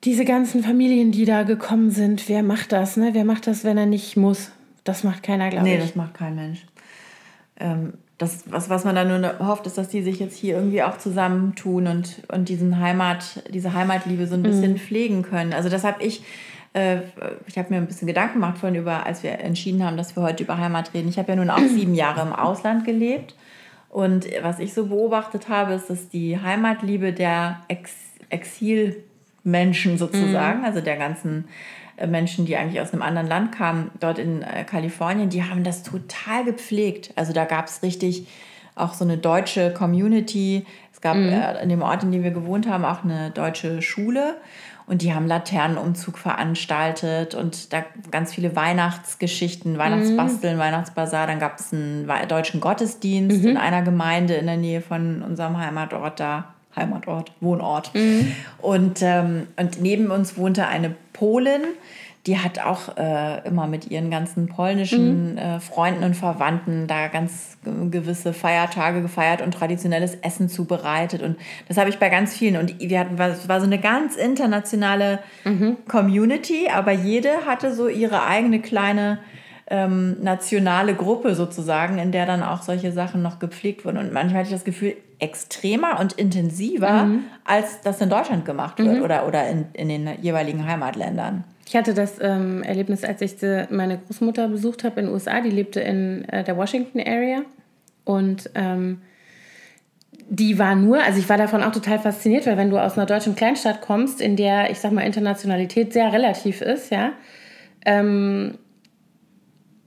diese 0.04 0.24
ganzen 0.24 0.62
Familien, 0.62 1.12
die 1.12 1.24
da 1.24 1.42
gekommen 1.42 1.90
sind, 1.90 2.28
wer 2.28 2.42
macht 2.42 2.72
das? 2.72 2.96
Ne? 2.96 3.10
Wer 3.12 3.24
macht 3.24 3.46
das, 3.46 3.64
wenn 3.64 3.78
er 3.78 3.86
nicht 3.86 4.16
muss? 4.16 4.50
Das 4.84 5.04
macht 5.04 5.22
keiner, 5.22 5.48
glaube 5.50 5.64
nee, 5.64 5.74
ich. 5.74 5.80
Nee, 5.80 5.86
das 5.86 5.96
macht 5.96 6.14
kein 6.14 6.34
Mensch. 6.34 6.66
Ähm, 7.60 7.94
das, 8.18 8.44
was, 8.50 8.68
was 8.68 8.84
man 8.84 8.94
dann 8.94 9.20
nur 9.20 9.38
hofft, 9.40 9.66
ist, 9.66 9.78
dass 9.78 9.88
die 9.88 10.02
sich 10.02 10.18
jetzt 10.18 10.36
hier 10.36 10.56
irgendwie 10.56 10.82
auch 10.82 10.98
zusammentun 10.98 11.86
und, 11.86 12.22
und 12.28 12.48
diesen 12.48 12.78
Heimat, 12.78 13.42
diese 13.52 13.74
Heimatliebe 13.74 14.26
so 14.26 14.34
ein 14.34 14.42
bisschen 14.42 14.72
mhm. 14.72 14.78
pflegen 14.78 15.22
können. 15.22 15.52
Also 15.52 15.68
das 15.68 15.84
habe 15.84 16.02
ich, 16.02 16.22
äh, 16.72 16.98
ich 17.46 17.58
habe 17.58 17.70
mir 17.70 17.76
ein 17.76 17.86
bisschen 17.86 18.06
Gedanken 18.06 18.34
gemacht 18.34 18.58
vorhin 18.58 18.78
über, 18.78 19.06
als 19.06 19.22
wir 19.22 19.32
entschieden 19.40 19.84
haben, 19.84 19.96
dass 19.96 20.16
wir 20.16 20.22
heute 20.22 20.44
über 20.44 20.58
Heimat 20.58 20.94
reden. 20.94 21.08
Ich 21.08 21.18
habe 21.18 21.30
ja 21.30 21.36
nun 21.36 21.50
auch 21.50 21.58
sieben 21.68 21.94
Jahre 21.94 22.22
im 22.22 22.32
Ausland 22.32 22.84
gelebt. 22.84 23.34
Und 23.92 24.26
was 24.40 24.58
ich 24.58 24.72
so 24.72 24.86
beobachtet 24.86 25.50
habe, 25.50 25.74
ist, 25.74 25.90
dass 25.90 26.08
die 26.08 26.40
Heimatliebe 26.40 27.12
der 27.12 27.60
Ex 27.68 27.92
Exilmenschen 28.30 29.98
sozusagen, 29.98 30.60
mhm. 30.60 30.64
also 30.64 30.80
der 30.80 30.96
ganzen 30.96 31.44
äh, 31.98 32.06
Menschen, 32.06 32.46
die 32.46 32.56
eigentlich 32.56 32.80
aus 32.80 32.94
einem 32.94 33.02
anderen 33.02 33.28
Land 33.28 33.52
kamen, 33.52 33.90
dort 34.00 34.18
in 34.18 34.40
äh, 34.40 34.64
Kalifornien, 34.64 35.28
die 35.28 35.44
haben 35.44 35.62
das 35.62 35.82
total 35.82 36.44
gepflegt. 36.44 37.12
Also 37.16 37.34
da 37.34 37.44
gab 37.44 37.66
es 37.66 37.82
richtig 37.82 38.26
auch 38.74 38.94
so 38.94 39.04
eine 39.04 39.18
deutsche 39.18 39.74
Community. 39.74 40.64
Es 40.90 41.02
gab 41.02 41.16
mhm. 41.18 41.28
äh, 41.28 41.62
in 41.62 41.68
dem 41.68 41.82
Ort, 41.82 42.02
in 42.02 42.12
dem 42.12 42.22
wir 42.22 42.30
gewohnt 42.30 42.66
haben, 42.66 42.86
auch 42.86 43.04
eine 43.04 43.30
deutsche 43.30 43.82
Schule. 43.82 44.38
Und 44.86 45.02
die 45.02 45.14
haben 45.14 45.26
Laternenumzug 45.26 46.18
veranstaltet 46.18 47.34
und 47.34 47.72
da 47.72 47.84
ganz 48.10 48.34
viele 48.34 48.56
Weihnachtsgeschichten, 48.56 49.78
Weihnachtsbasteln, 49.78 50.56
mhm. 50.56 50.60
Weihnachtsbazar. 50.60 51.26
Dann 51.26 51.38
gab 51.38 51.58
es 51.58 51.72
einen 51.72 52.10
deutschen 52.28 52.60
Gottesdienst 52.60 53.42
mhm. 53.42 53.50
in 53.50 53.56
einer 53.56 53.82
Gemeinde 53.82 54.34
in 54.34 54.46
der 54.46 54.56
Nähe 54.56 54.80
von 54.80 55.22
unserem 55.22 55.58
Heimatort 55.58 56.20
da. 56.20 56.52
Heimatort, 56.74 57.32
Wohnort. 57.40 57.94
Mhm. 57.94 58.34
Und, 58.58 59.02
ähm, 59.02 59.46
und 59.56 59.80
neben 59.80 60.10
uns 60.10 60.36
wohnte 60.36 60.66
eine 60.66 60.94
Polin, 61.12 61.62
die 62.26 62.38
hat 62.38 62.60
auch 62.60 62.96
äh, 62.96 63.46
immer 63.46 63.66
mit 63.66 63.90
ihren 63.90 64.08
ganzen 64.10 64.46
polnischen 64.46 65.32
mhm. 65.32 65.38
äh, 65.38 65.60
Freunden 65.60 66.04
und 66.04 66.14
Verwandten 66.14 66.86
da 66.86 67.08
ganz 67.08 67.58
gewisse 67.90 68.32
Feiertage 68.32 69.02
gefeiert 69.02 69.42
und 69.42 69.52
traditionelles 69.52 70.14
Essen 70.22 70.48
zubereitet. 70.48 71.22
Und 71.22 71.36
das 71.66 71.78
habe 71.78 71.90
ich 71.90 71.98
bei 71.98 72.10
ganz 72.10 72.34
vielen. 72.36 72.56
Und 72.58 72.78
wir 72.78 73.00
hatten, 73.00 73.18
es 73.18 73.48
war 73.48 73.58
so 73.58 73.66
eine 73.66 73.80
ganz 73.80 74.14
internationale 74.14 75.18
mhm. 75.44 75.78
Community, 75.88 76.68
aber 76.72 76.92
jede 76.92 77.44
hatte 77.46 77.74
so 77.74 77.88
ihre 77.88 78.24
eigene 78.24 78.60
kleine 78.60 79.18
ähm, 79.66 80.22
nationale 80.22 80.94
Gruppe 80.94 81.34
sozusagen, 81.34 81.98
in 81.98 82.12
der 82.12 82.26
dann 82.26 82.44
auch 82.44 82.62
solche 82.62 82.92
Sachen 82.92 83.22
noch 83.22 83.40
gepflegt 83.40 83.84
wurden. 83.84 83.98
Und 83.98 84.12
manchmal 84.12 84.40
hatte 84.40 84.50
ich 84.50 84.54
das 84.54 84.64
Gefühl, 84.64 84.94
extremer 85.18 85.98
und 85.98 86.12
intensiver, 86.12 87.04
mhm. 87.04 87.24
als 87.44 87.80
das 87.80 88.00
in 88.00 88.10
Deutschland 88.10 88.44
gemacht 88.44 88.78
wird 88.78 88.98
mhm. 88.98 89.02
oder, 89.02 89.26
oder 89.26 89.48
in, 89.48 89.66
in 89.72 89.88
den 89.88 90.08
jeweiligen 90.20 90.66
Heimatländern. 90.66 91.44
Ich 91.72 91.76
hatte 91.78 91.94
das 91.94 92.18
ähm, 92.20 92.62
Erlebnis, 92.62 93.02
als 93.02 93.22
ich 93.22 93.36
meine 93.70 93.96
Großmutter 93.96 94.46
besucht 94.48 94.84
habe 94.84 95.00
in 95.00 95.06
den 95.06 95.14
USA. 95.14 95.40
Die 95.40 95.48
lebte 95.48 95.80
in 95.80 96.22
äh, 96.28 96.44
der 96.44 96.58
Washington 96.58 97.00
Area. 97.00 97.46
Und 98.04 98.50
ähm, 98.54 99.00
die 100.28 100.58
war 100.58 100.74
nur, 100.74 101.02
also 101.02 101.18
ich 101.18 101.30
war 101.30 101.38
davon 101.38 101.62
auch 101.62 101.72
total 101.72 101.98
fasziniert, 101.98 102.44
weil 102.44 102.58
wenn 102.58 102.68
du 102.68 102.76
aus 102.76 102.98
einer 102.98 103.06
deutschen 103.06 103.36
Kleinstadt 103.36 103.80
kommst, 103.80 104.20
in 104.20 104.36
der, 104.36 104.70
ich 104.70 104.80
sag 104.80 104.92
mal, 104.92 105.06
Internationalität 105.06 105.94
sehr 105.94 106.12
relativ 106.12 106.60
ist, 106.60 106.90
ja, 106.90 107.12
ähm, 107.86 108.58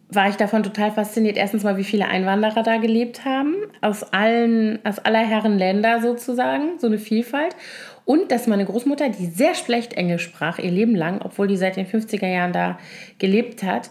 war 0.10 0.28
ich 0.28 0.38
davon 0.38 0.64
total 0.64 0.92
fasziniert. 0.92 1.38
Erstens 1.38 1.62
mal, 1.64 1.78
wie 1.78 1.84
viele 1.84 2.08
Einwanderer 2.08 2.64
da 2.64 2.78
gelebt 2.78 3.26
haben, 3.26 3.54
aus 3.82 4.02
allen, 4.12 4.80
aus 4.84 4.98
aller 4.98 5.20
Herren 5.20 5.60
Länder 5.60 6.02
sozusagen, 6.02 6.80
so 6.80 6.88
eine 6.88 6.98
Vielfalt. 6.98 7.56
Und 8.06 8.32
dass 8.32 8.48
meine 8.48 8.66
Großmutter, 8.66 9.10
die 9.10 9.26
sehr 9.26 9.56
schlecht 9.56 9.94
Englisch 9.94 10.24
sprach, 10.24 10.60
ihr 10.60 10.72
Leben 10.72 10.96
lang, 10.96 11.22
obwohl 11.22 11.48
die 11.48 11.58
seit 11.58 11.76
den 11.76 11.88
50er 11.88 12.28
Jahren 12.28 12.54
da 12.54 12.78
gelebt 13.18 13.64
hat, 13.64 13.90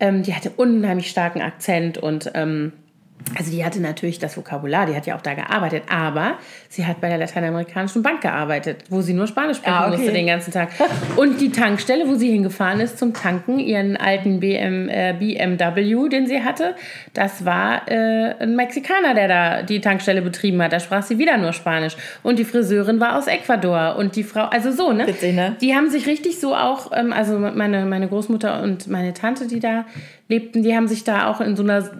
ähm, 0.00 0.22
die 0.22 0.34
hatte 0.34 0.50
unheimlich 0.50 1.08
starken 1.08 1.40
Akzent 1.40 1.98
und 1.98 2.30
ähm, 2.34 2.72
also 3.36 3.50
die 3.50 3.64
hatte 3.64 3.80
natürlich 3.80 4.18
das 4.18 4.36
Vokabular, 4.36 4.86
die 4.86 4.94
hat 4.94 5.06
ja 5.06 5.16
auch 5.16 5.22
da 5.22 5.34
gearbeitet, 5.34 5.84
aber 5.88 6.34
sie 6.68 6.86
hat 6.86 7.00
bei 7.00 7.08
der 7.08 7.18
lateinamerikanischen 7.18 8.02
Bank 8.02 8.20
gearbeitet, 8.20 8.84
wo 8.90 9.00
sie 9.00 9.14
nur 9.14 9.26
Spanisch 9.26 9.58
sprechen 9.58 9.74
ah, 9.74 9.88
okay. 9.88 9.96
musste 9.96 10.12
den 10.12 10.26
ganzen 10.26 10.52
Tag. 10.52 10.68
Und 11.16 11.40
die 11.40 11.50
Tankstelle, 11.50 12.06
wo 12.06 12.14
sie 12.14 12.30
hingefahren 12.30 12.80
ist 12.80 12.98
zum 12.98 13.14
Tanken, 13.14 13.58
ihren 13.58 13.96
alten 13.96 14.40
BM, 14.40 14.88
äh, 14.88 15.14
BMW, 15.18 16.08
den 16.08 16.26
sie 16.26 16.42
hatte, 16.42 16.74
das 17.14 17.44
war 17.44 17.88
äh, 17.88 18.34
ein 18.40 18.56
Mexikaner, 18.56 19.14
der 19.14 19.28
da 19.28 19.62
die 19.62 19.80
Tankstelle 19.80 20.22
betrieben 20.22 20.62
hat. 20.62 20.72
Da 20.72 20.80
sprach 20.80 21.02
sie 21.02 21.18
wieder 21.18 21.36
nur 21.38 21.52
Spanisch. 21.52 21.96
Und 22.22 22.38
die 22.38 22.44
Friseurin 22.44 23.00
war 23.00 23.16
aus 23.16 23.26
Ecuador 23.26 23.96
und 23.96 24.16
die 24.16 24.24
Frau, 24.24 24.44
also 24.44 24.70
so, 24.70 24.92
ne? 24.92 25.06
Witzig, 25.06 25.34
ne? 25.34 25.56
Die 25.60 25.74
haben 25.74 25.88
sich 25.88 26.06
richtig 26.06 26.40
so 26.40 26.54
auch, 26.54 26.92
ähm, 26.94 27.12
also 27.12 27.38
meine, 27.38 27.86
meine 27.86 28.06
Großmutter 28.08 28.62
und 28.62 28.86
meine 28.86 29.14
Tante, 29.14 29.46
die 29.46 29.60
da 29.60 29.86
lebten, 30.28 30.62
die 30.62 30.76
haben 30.76 30.88
sich 30.88 31.04
da 31.04 31.28
auch 31.28 31.40
in 31.40 31.56
so 31.56 31.62
einer 31.62 31.90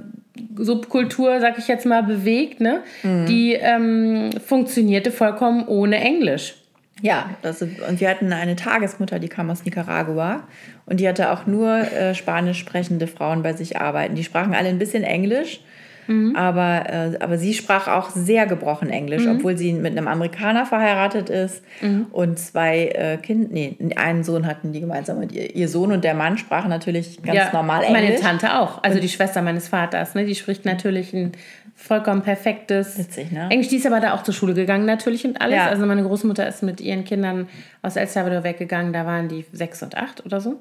Subkultur, 0.57 1.41
sag 1.41 1.59
ich 1.59 1.69
jetzt 1.69 1.87
mal, 1.87 2.03
bewegt, 2.03 2.61
ne? 2.61 2.83
Mhm. 3.03 3.27
die 3.27 3.53
ähm, 3.53 4.31
funktionierte 4.45 5.11
vollkommen 5.11 5.67
ohne 5.67 5.99
Englisch. 5.99 6.55
Ja, 7.03 7.31
das, 7.43 7.61
und 7.61 8.01
wir 8.01 8.09
hatten 8.09 8.33
eine 8.33 8.57
Tagesmutter, 8.57 9.19
die 9.19 9.29
kam 9.29 9.51
aus 9.51 9.65
Nicaragua 9.65 10.45
und 10.87 11.01
die 11.01 11.09
hatte 11.09 11.33
auch 11.33 11.47
nur 11.47 11.71
äh, 11.71 12.15
spanisch 12.15 12.59
sprechende 12.59 13.07
Frauen 13.07 13.43
bei 13.43 13.53
sich 13.53 13.81
arbeiten. 13.81 14.15
Die 14.15 14.25
sprachen 14.25 14.55
alle 14.55 14.69
ein 14.69 14.79
bisschen 14.79 15.03
Englisch 15.03 15.61
Mhm. 16.07 16.37
Aber, 16.37 16.85
äh, 16.89 17.19
aber 17.21 17.39
sie 17.39 17.55
sprach 17.55 17.89
auch 17.89 18.11
sehr 18.11 18.47
gebrochen 18.47 18.91
Englisch, 18.91 19.25
mhm. 19.25 19.37
obwohl 19.37 19.57
sie 19.57 19.73
mit 19.73 19.93
einem 19.93 20.09
Amerikaner 20.09 20.67
verheiratet 20.67 21.31
ist 21.31 21.63
mhm. 21.81 22.07
und 22.13 22.39
zwei 22.39 22.87
äh, 22.89 23.17
Kinder, 23.19 23.49
nee, 23.51 23.77
einen 23.97 24.25
Sohn 24.25 24.47
hatten 24.47 24.73
die 24.73 24.81
gemeinsam 24.81 25.21
mit 25.21 25.33
ihr. 25.33 25.55
Ihr 25.55 25.69
Sohn 25.69 25.93
und 25.93 26.05
der 26.05 26.15
Mann 26.15 26.39
sprachen 26.39 26.69
natürlich 26.69 27.23
ganz 27.23 27.37
ja, 27.37 27.51
normal 27.53 27.85
Englisch. 27.85 28.03
Meine 28.03 28.21
Tante 28.21 28.59
auch, 28.59 28.83
also 28.83 28.99
die 28.99 29.09
Schwester 29.09 29.43
meines 29.43 29.69
Vaters, 29.69 30.15
ne, 30.15 30.25
die 30.25 30.35
spricht 30.35 30.65
natürlich 30.65 31.13
ein 31.13 31.33
vollkommen 31.75 32.23
perfektes 32.23 32.99
Witzig, 32.99 33.33
ne? 33.33 33.49
Englisch. 33.51 33.69
Die 33.69 33.77
ist 33.77 33.87
aber 33.87 34.01
da 34.01 34.15
auch 34.15 34.23
zur 34.23 34.35
Schule 34.35 34.55
gegangen 34.55 34.87
natürlich 34.87 35.25
und 35.25 35.41
alles. 35.41 35.57
Ja. 35.57 35.67
Also 35.69 35.87
meine 35.87 36.03
Großmutter 36.03 36.47
ist 36.47 36.63
mit 36.63 36.81
ihren 36.81 37.05
Kindern 37.05 37.49
aus 37.83 37.97
El 37.97 38.07
Salvador 38.07 38.45
weggegangen, 38.45 38.93
da 38.93 39.07
waren 39.07 39.29
die 39.29 39.45
sechs 39.53 39.83
und 39.83 39.97
acht 39.97 40.25
oder 40.25 40.41
so. 40.41 40.61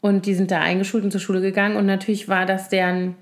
Und 0.00 0.26
die 0.26 0.34
sind 0.34 0.50
da 0.50 0.60
eingeschult 0.60 1.04
und 1.04 1.10
zur 1.10 1.20
Schule 1.20 1.40
gegangen 1.40 1.76
und 1.76 1.86
natürlich 1.86 2.28
war 2.28 2.44
das 2.44 2.68
deren 2.68 3.14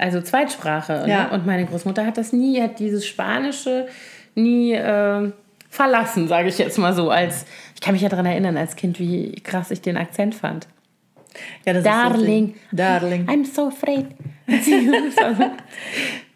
also 0.00 0.20
Zweitsprache. 0.20 1.02
Ne? 1.04 1.08
Ja. 1.08 1.24
Ne? 1.24 1.30
Und 1.32 1.46
meine 1.46 1.66
Großmutter 1.66 2.06
hat 2.06 2.16
das 2.16 2.32
nie, 2.32 2.60
hat 2.60 2.78
dieses 2.78 3.06
Spanische 3.06 3.86
nie 4.34 4.72
äh, 4.72 5.30
verlassen, 5.68 6.28
sage 6.28 6.48
ich 6.48 6.58
jetzt 6.58 6.78
mal 6.78 6.92
so. 6.92 7.10
Als 7.10 7.46
ich 7.74 7.80
kann 7.80 7.92
mich 7.92 8.02
ja 8.02 8.08
daran 8.08 8.26
erinnern 8.26 8.56
als 8.56 8.76
Kind, 8.76 8.98
wie 8.98 9.32
krass 9.42 9.70
ich 9.70 9.80
den 9.80 9.96
Akzent 9.96 10.34
fand. 10.34 10.66
Ja, 11.64 11.74
das 11.74 11.84
Darling, 11.84 12.54
Darling, 12.72 13.26
I'm 13.28 13.46
so 13.46 13.68
afraid. 13.68 14.06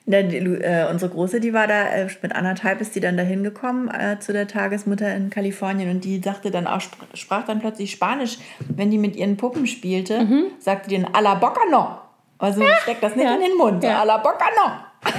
Ja, 0.07 0.23
die, 0.23 0.37
äh, 0.37 0.87
unsere 0.91 1.11
Große, 1.11 1.41
die 1.41 1.55
war 1.55 1.67
da, 1.67 1.87
äh, 1.87 2.09
mit 2.21 2.35
anderthalb 2.35 2.83
ist 2.83 2.95
die 2.95 3.01
dann 3.01 3.17
dahin 3.17 3.43
gekommen 3.43 3.89
äh, 3.89 4.19
zu 4.19 4.35
der 4.35 4.47
Tagesmutter 4.47 5.15
in 5.15 5.31
Kalifornien 5.31 5.89
und 5.89 6.05
die 6.05 6.21
sagte 6.23 6.51
dann 6.51 6.67
auch, 6.67 6.83
sprach 7.15 7.47
dann 7.47 7.61
plötzlich 7.61 7.91
Spanisch, 7.91 8.37
wenn 8.69 8.91
die 8.91 8.99
mit 8.99 9.17
ihren 9.17 9.39
Puppen 9.39 9.67
spielte, 9.67 10.25
mhm. 10.25 10.45
sagte 10.59 10.91
die 10.91 11.01
dann, 11.01 11.15
a 11.15 11.21
la 11.21 11.37
boca 11.37 11.61
no. 11.71 12.04
Also 12.45 12.63
ja. 12.63 12.77
steck 12.83 13.01
das 13.01 13.17
nicht 13.17 13.25
ja. 13.25 13.35
in 13.35 13.41
den 13.41 13.57
Mund. 13.57 13.83
Ja. 13.83 14.01
A 14.01 14.05
la 14.05 14.19
boca 14.19 14.47
no. 14.57 15.11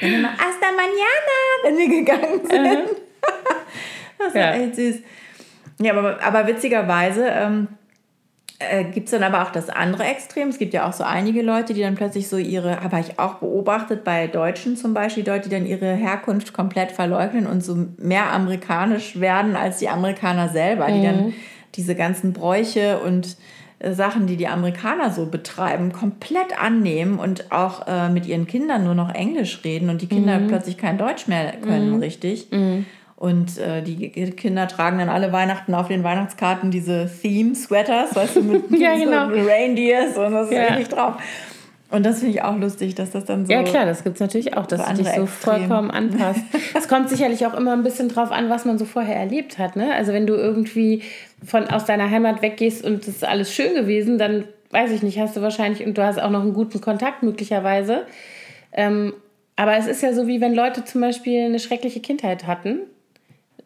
Dann 0.00 0.12
immer, 0.12 0.30
hasta 0.30 0.66
mañana, 0.76 1.36
wenn 1.62 1.78
wir 1.78 1.88
gegangen 1.88 2.40
sind. 2.48 2.64
Mhm. 2.64 2.96
das 4.18 4.34
war 4.34 4.54
echt 4.54 4.76
süß. 4.76 4.96
Ja, 5.80 5.96
aber, 5.96 6.22
aber 6.22 6.46
witzigerweise 6.46 7.26
ähm, 7.26 7.68
äh, 8.58 8.84
gibt 8.84 9.06
es 9.06 9.10
dann 9.10 9.22
aber 9.22 9.42
auch 9.42 9.50
das 9.50 9.68
andere 9.68 10.04
Extrem. 10.04 10.48
Es 10.48 10.58
gibt 10.58 10.74
ja 10.74 10.88
auch 10.88 10.92
so 10.92 11.04
einige 11.04 11.42
Leute, 11.42 11.74
die 11.74 11.80
dann 11.80 11.96
plötzlich 11.96 12.28
so 12.28 12.36
ihre, 12.36 12.82
habe 12.82 13.00
ich 13.00 13.18
auch 13.18 13.34
beobachtet 13.34 14.04
bei 14.04 14.26
Deutschen 14.26 14.76
zum 14.76 14.94
Beispiel, 14.94 15.26
Leute, 15.26 15.48
die 15.48 15.56
dann 15.56 15.66
ihre 15.66 15.94
Herkunft 15.94 16.52
komplett 16.52 16.92
verleugnen 16.92 17.46
und 17.46 17.62
so 17.64 17.76
mehr 17.98 18.32
amerikanisch 18.32 19.18
werden 19.18 19.56
als 19.56 19.78
die 19.78 19.88
Amerikaner 19.88 20.48
selber, 20.48 20.88
mhm. 20.88 20.94
die 20.94 21.02
dann 21.02 21.26
mhm. 21.26 21.34
diese 21.74 21.94
ganzen 21.94 22.32
Bräuche 22.32 22.98
und 23.00 23.36
Sachen, 23.82 24.26
die 24.26 24.36
die 24.36 24.48
Amerikaner 24.48 25.10
so 25.10 25.26
betreiben, 25.26 25.92
komplett 25.92 26.60
annehmen 26.60 27.18
und 27.18 27.52
auch 27.52 27.86
äh, 27.86 28.08
mit 28.08 28.26
ihren 28.26 28.46
Kindern 28.46 28.84
nur 28.84 28.94
noch 28.94 29.14
Englisch 29.14 29.60
reden 29.64 29.90
und 29.90 30.00
die 30.00 30.06
Kinder 30.06 30.38
mhm. 30.38 30.48
plötzlich 30.48 30.78
kein 30.78 30.96
Deutsch 30.96 31.26
mehr 31.26 31.52
können, 31.56 31.92
mhm. 31.92 32.00
richtig. 32.00 32.48
Mhm. 32.50 32.86
Und 33.16 33.58
äh, 33.58 33.82
die 33.82 34.10
Kinder 34.32 34.68
tragen 34.68 34.98
dann 34.98 35.08
alle 35.08 35.32
Weihnachten 35.32 35.74
auf 35.74 35.88
den 35.88 36.02
Weihnachtskarten 36.02 36.70
diese 36.70 37.10
Theme-Sweaters, 37.22 38.14
weißt 38.14 38.36
du, 38.36 38.42
mit 38.42 38.70
ja, 38.78 38.96
genau. 38.96 39.28
so 39.30 39.48
Reindeers 39.48 40.16
und 40.18 40.32
das 40.32 40.48
ist 40.48 40.54
ja. 40.54 40.64
richtig 40.64 40.88
drauf. 40.88 41.14
Und 41.90 42.04
das 42.04 42.18
finde 42.18 42.34
ich 42.34 42.42
auch 42.42 42.58
lustig, 42.58 42.96
dass 42.96 43.12
das 43.12 43.24
dann 43.24 43.46
so. 43.46 43.52
Ja, 43.52 43.62
klar, 43.62 43.86
das 43.86 44.02
gibt 44.02 44.16
es 44.16 44.20
natürlich 44.20 44.56
auch, 44.56 44.66
dass 44.66 44.84
du 44.84 44.94
dich 44.94 45.06
so 45.06 45.22
Extrem. 45.22 45.28
vollkommen 45.28 45.92
anpasst. 45.92 46.40
es 46.74 46.88
kommt 46.88 47.08
sicherlich 47.08 47.46
auch 47.46 47.54
immer 47.54 47.72
ein 47.72 47.84
bisschen 47.84 48.08
drauf 48.08 48.32
an, 48.32 48.50
was 48.50 48.64
man 48.64 48.78
so 48.78 48.84
vorher 48.84 49.14
erlebt 49.14 49.58
hat. 49.58 49.76
Ne? 49.76 49.94
Also, 49.94 50.12
wenn 50.12 50.26
du 50.26 50.34
irgendwie 50.34 51.02
von, 51.44 51.68
aus 51.68 51.84
deiner 51.84 52.10
Heimat 52.10 52.42
weggehst 52.42 52.84
und 52.84 53.02
es 53.02 53.08
ist 53.08 53.24
alles 53.24 53.52
schön 53.52 53.74
gewesen, 53.74 54.18
dann 54.18 54.44
weiß 54.70 54.90
ich 54.90 55.02
nicht, 55.02 55.18
hast 55.18 55.36
du 55.36 55.42
wahrscheinlich 55.42 55.86
und 55.86 55.96
du 55.96 56.04
hast 56.04 56.20
auch 56.20 56.30
noch 56.30 56.42
einen 56.42 56.54
guten 56.54 56.80
Kontakt 56.80 57.22
möglicherweise. 57.22 58.06
Ähm, 58.72 59.14
aber 59.56 59.76
es 59.76 59.86
ist 59.86 60.02
ja 60.02 60.12
so, 60.12 60.26
wie 60.26 60.40
wenn 60.40 60.54
Leute 60.54 60.84
zum 60.84 61.00
Beispiel 61.00 61.44
eine 61.44 61.60
schreckliche 61.60 62.00
Kindheit 62.00 62.46
hatten 62.46 62.80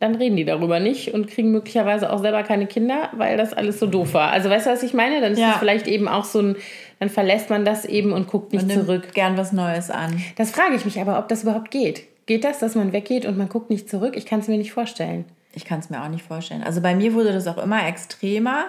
dann 0.01 0.15
reden 0.15 0.37
die 0.37 0.45
darüber 0.45 0.79
nicht 0.79 1.13
und 1.13 1.29
kriegen 1.29 1.51
möglicherweise 1.51 2.13
auch 2.13 2.21
selber 2.21 2.43
keine 2.45 2.67
Kinder, 2.67 3.11
weil 3.17 3.37
das 3.37 3.53
alles 3.53 3.81
so 3.81 3.87
doof 3.87 4.15
war. 4.15 4.31
Also 4.31 4.49
weißt 4.49 4.67
du, 4.67 4.71
was 4.71 4.83
ich 4.83 4.95
meine? 4.95 5.21
Dann 5.21 5.33
ist 5.33 5.41
ja. 5.41 5.53
es 5.53 5.57
vielleicht 5.57 5.89
eben 5.89 6.07
auch 6.07 6.25
so 6.25 6.41
ein, 6.41 6.57
dann 7.01 7.09
verlässt 7.09 7.51
man 7.51 7.65
das 7.65 7.85
eben 7.85 8.13
und 8.13 8.29
guckt 8.29 8.53
nicht 8.53 8.69
man 8.69 8.77
zurück. 8.77 9.13
gern 9.15 9.37
was 9.37 9.53
Neues 9.53 9.91
an. 9.91 10.21
Das 10.37 10.53
frage 10.53 10.77
ich 10.77 10.85
mich 10.85 11.01
aber, 11.01 11.19
ob 11.19 11.29
das 11.29 11.43
überhaupt 11.43 11.71
geht. 11.71 12.05
Geht 12.27 12.45
das, 12.45 12.59
dass 12.59 12.75
man 12.75 12.93
weggeht 12.93 13.27
und 13.27 13.37
man 13.37 13.49
guckt 13.49 13.71
nicht 13.71 13.89
zurück? 13.89 14.15
Ich 14.17 14.27
kann 14.27 14.41
es 14.41 14.49
mir 14.49 14.59
nicht 14.59 14.73
vorstellen. 14.73 15.25
Ich 15.55 15.65
kann 15.65 15.81
es 15.81 15.91
mir 15.91 16.03
auch 16.03 16.09
nicht 16.09 16.25
vorstellen. 16.25 16.63
Also 16.63 16.81
bei 16.81 16.95
mir 16.95 17.15
wurde 17.15 17.33
das 17.33 17.47
auch 17.47 17.59
immer 17.59 17.87
extremer. 17.87 18.67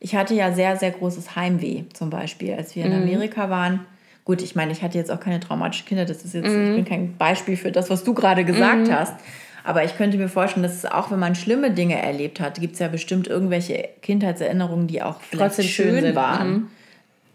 Ich 0.00 0.14
hatte 0.14 0.34
ja 0.34 0.52
sehr, 0.52 0.76
sehr 0.76 0.90
großes 0.90 1.36
Heimweh 1.36 1.84
zum 1.92 2.10
Beispiel, 2.10 2.54
als 2.54 2.74
wir 2.74 2.84
in 2.84 2.96
mhm. 2.96 3.02
Amerika 3.02 3.50
waren. 3.50 3.86
Gut, 4.24 4.40
ich 4.40 4.54
meine, 4.54 4.72
ich 4.72 4.82
hatte 4.82 4.98
jetzt 4.98 5.10
auch 5.10 5.20
keine 5.20 5.40
traumatische 5.40 5.84
Kinder. 5.84 6.04
Das 6.04 6.24
ist 6.24 6.34
jetzt, 6.34 6.48
mhm. 6.48 6.70
ich 6.70 6.76
bin 6.76 6.84
kein 6.84 7.16
Beispiel 7.16 7.56
für 7.56 7.72
das, 7.72 7.90
was 7.90 8.04
du 8.04 8.14
gerade 8.14 8.44
gesagt 8.44 8.88
mhm. 8.88 8.92
hast. 8.92 9.14
Aber 9.64 9.84
ich 9.84 9.96
könnte 9.96 10.16
mir 10.16 10.28
vorstellen, 10.28 10.64
dass 10.64 10.84
auch, 10.84 11.10
wenn 11.10 11.18
man 11.18 11.34
schlimme 11.34 11.70
Dinge 11.70 12.00
erlebt 12.00 12.40
hat, 12.40 12.60
gibt 12.60 12.74
es 12.74 12.80
ja 12.80 12.88
bestimmt 12.88 13.28
irgendwelche 13.28 13.88
Kindheitserinnerungen, 14.02 14.88
die 14.88 15.02
auch 15.02 15.20
vielleicht 15.20 15.56
Trotzdem 15.56 15.66
schön 15.66 16.00
sind. 16.02 16.14
waren, 16.16 16.52
mhm. 16.52 16.68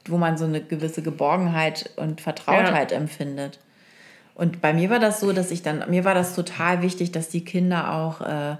wo 0.08 0.18
man 0.18 0.38
so 0.38 0.46
eine 0.46 0.62
gewisse 0.62 1.02
Geborgenheit 1.02 1.90
und 1.96 2.20
Vertrautheit 2.20 2.92
ja. 2.92 2.98
empfindet. 2.98 3.60
Und 4.38 4.62
bei 4.62 4.72
mir 4.72 4.92
war 4.92 5.00
das 5.00 5.20
so, 5.20 5.34
dass 5.34 5.50
ich 5.50 5.64
dann, 5.64 5.84
mir 5.90 6.06
war 6.06 6.14
das 6.14 6.36
total 6.36 6.84
wichtig, 6.84 7.12
dass 7.12 7.28
die 7.28 7.44
Kinder 7.44 7.92
auch, 7.92 8.22
äh, 8.22 8.56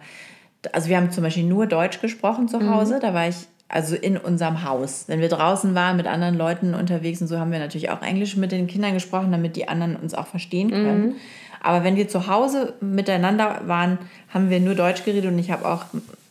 also 0.72 0.90
wir 0.90 0.98
haben 0.98 1.12
zum 1.12 1.24
Beispiel 1.24 1.44
nur 1.44 1.68
Deutsch 1.68 2.02
gesprochen 2.02 2.48
zu 2.48 2.68
Hause, 2.68 2.96
mhm. 2.96 3.00
da 3.02 3.14
war 3.14 3.28
ich 3.28 3.36
also 3.70 3.96
in 3.96 4.18
unserem 4.18 4.64
Haus. 4.64 5.04
Wenn 5.06 5.20
wir 5.20 5.30
draußen 5.30 5.76
waren 5.76 5.96
mit 5.96 6.08
anderen 6.08 6.36
Leuten 6.36 6.74
unterwegs 6.74 7.22
und 7.22 7.28
so 7.28 7.38
haben 7.38 7.52
wir 7.52 7.60
natürlich 7.60 7.92
auch 7.92 8.02
Englisch 8.02 8.36
mit 8.38 8.52
den 8.52 8.66
Kindern 8.66 8.96
gesprochen, 8.96 9.32
damit 9.32 9.56
die 9.56 9.68
anderen 9.68 9.96
uns 9.96 10.16
auch 10.16 10.26
verstehen 10.26 10.72
können. 10.72 11.06
Mhm. 11.06 11.16
Aber 11.62 11.84
wenn 11.84 11.96
wir 11.96 12.08
zu 12.08 12.26
Hause 12.26 12.74
miteinander 12.82 13.62
waren, 13.66 14.00
haben 14.34 14.50
wir 14.50 14.60
nur 14.60 14.74
Deutsch 14.74 15.04
geredet 15.04 15.32
und 15.32 15.38
ich 15.38 15.52
habe 15.52 15.68
auch 15.68 15.86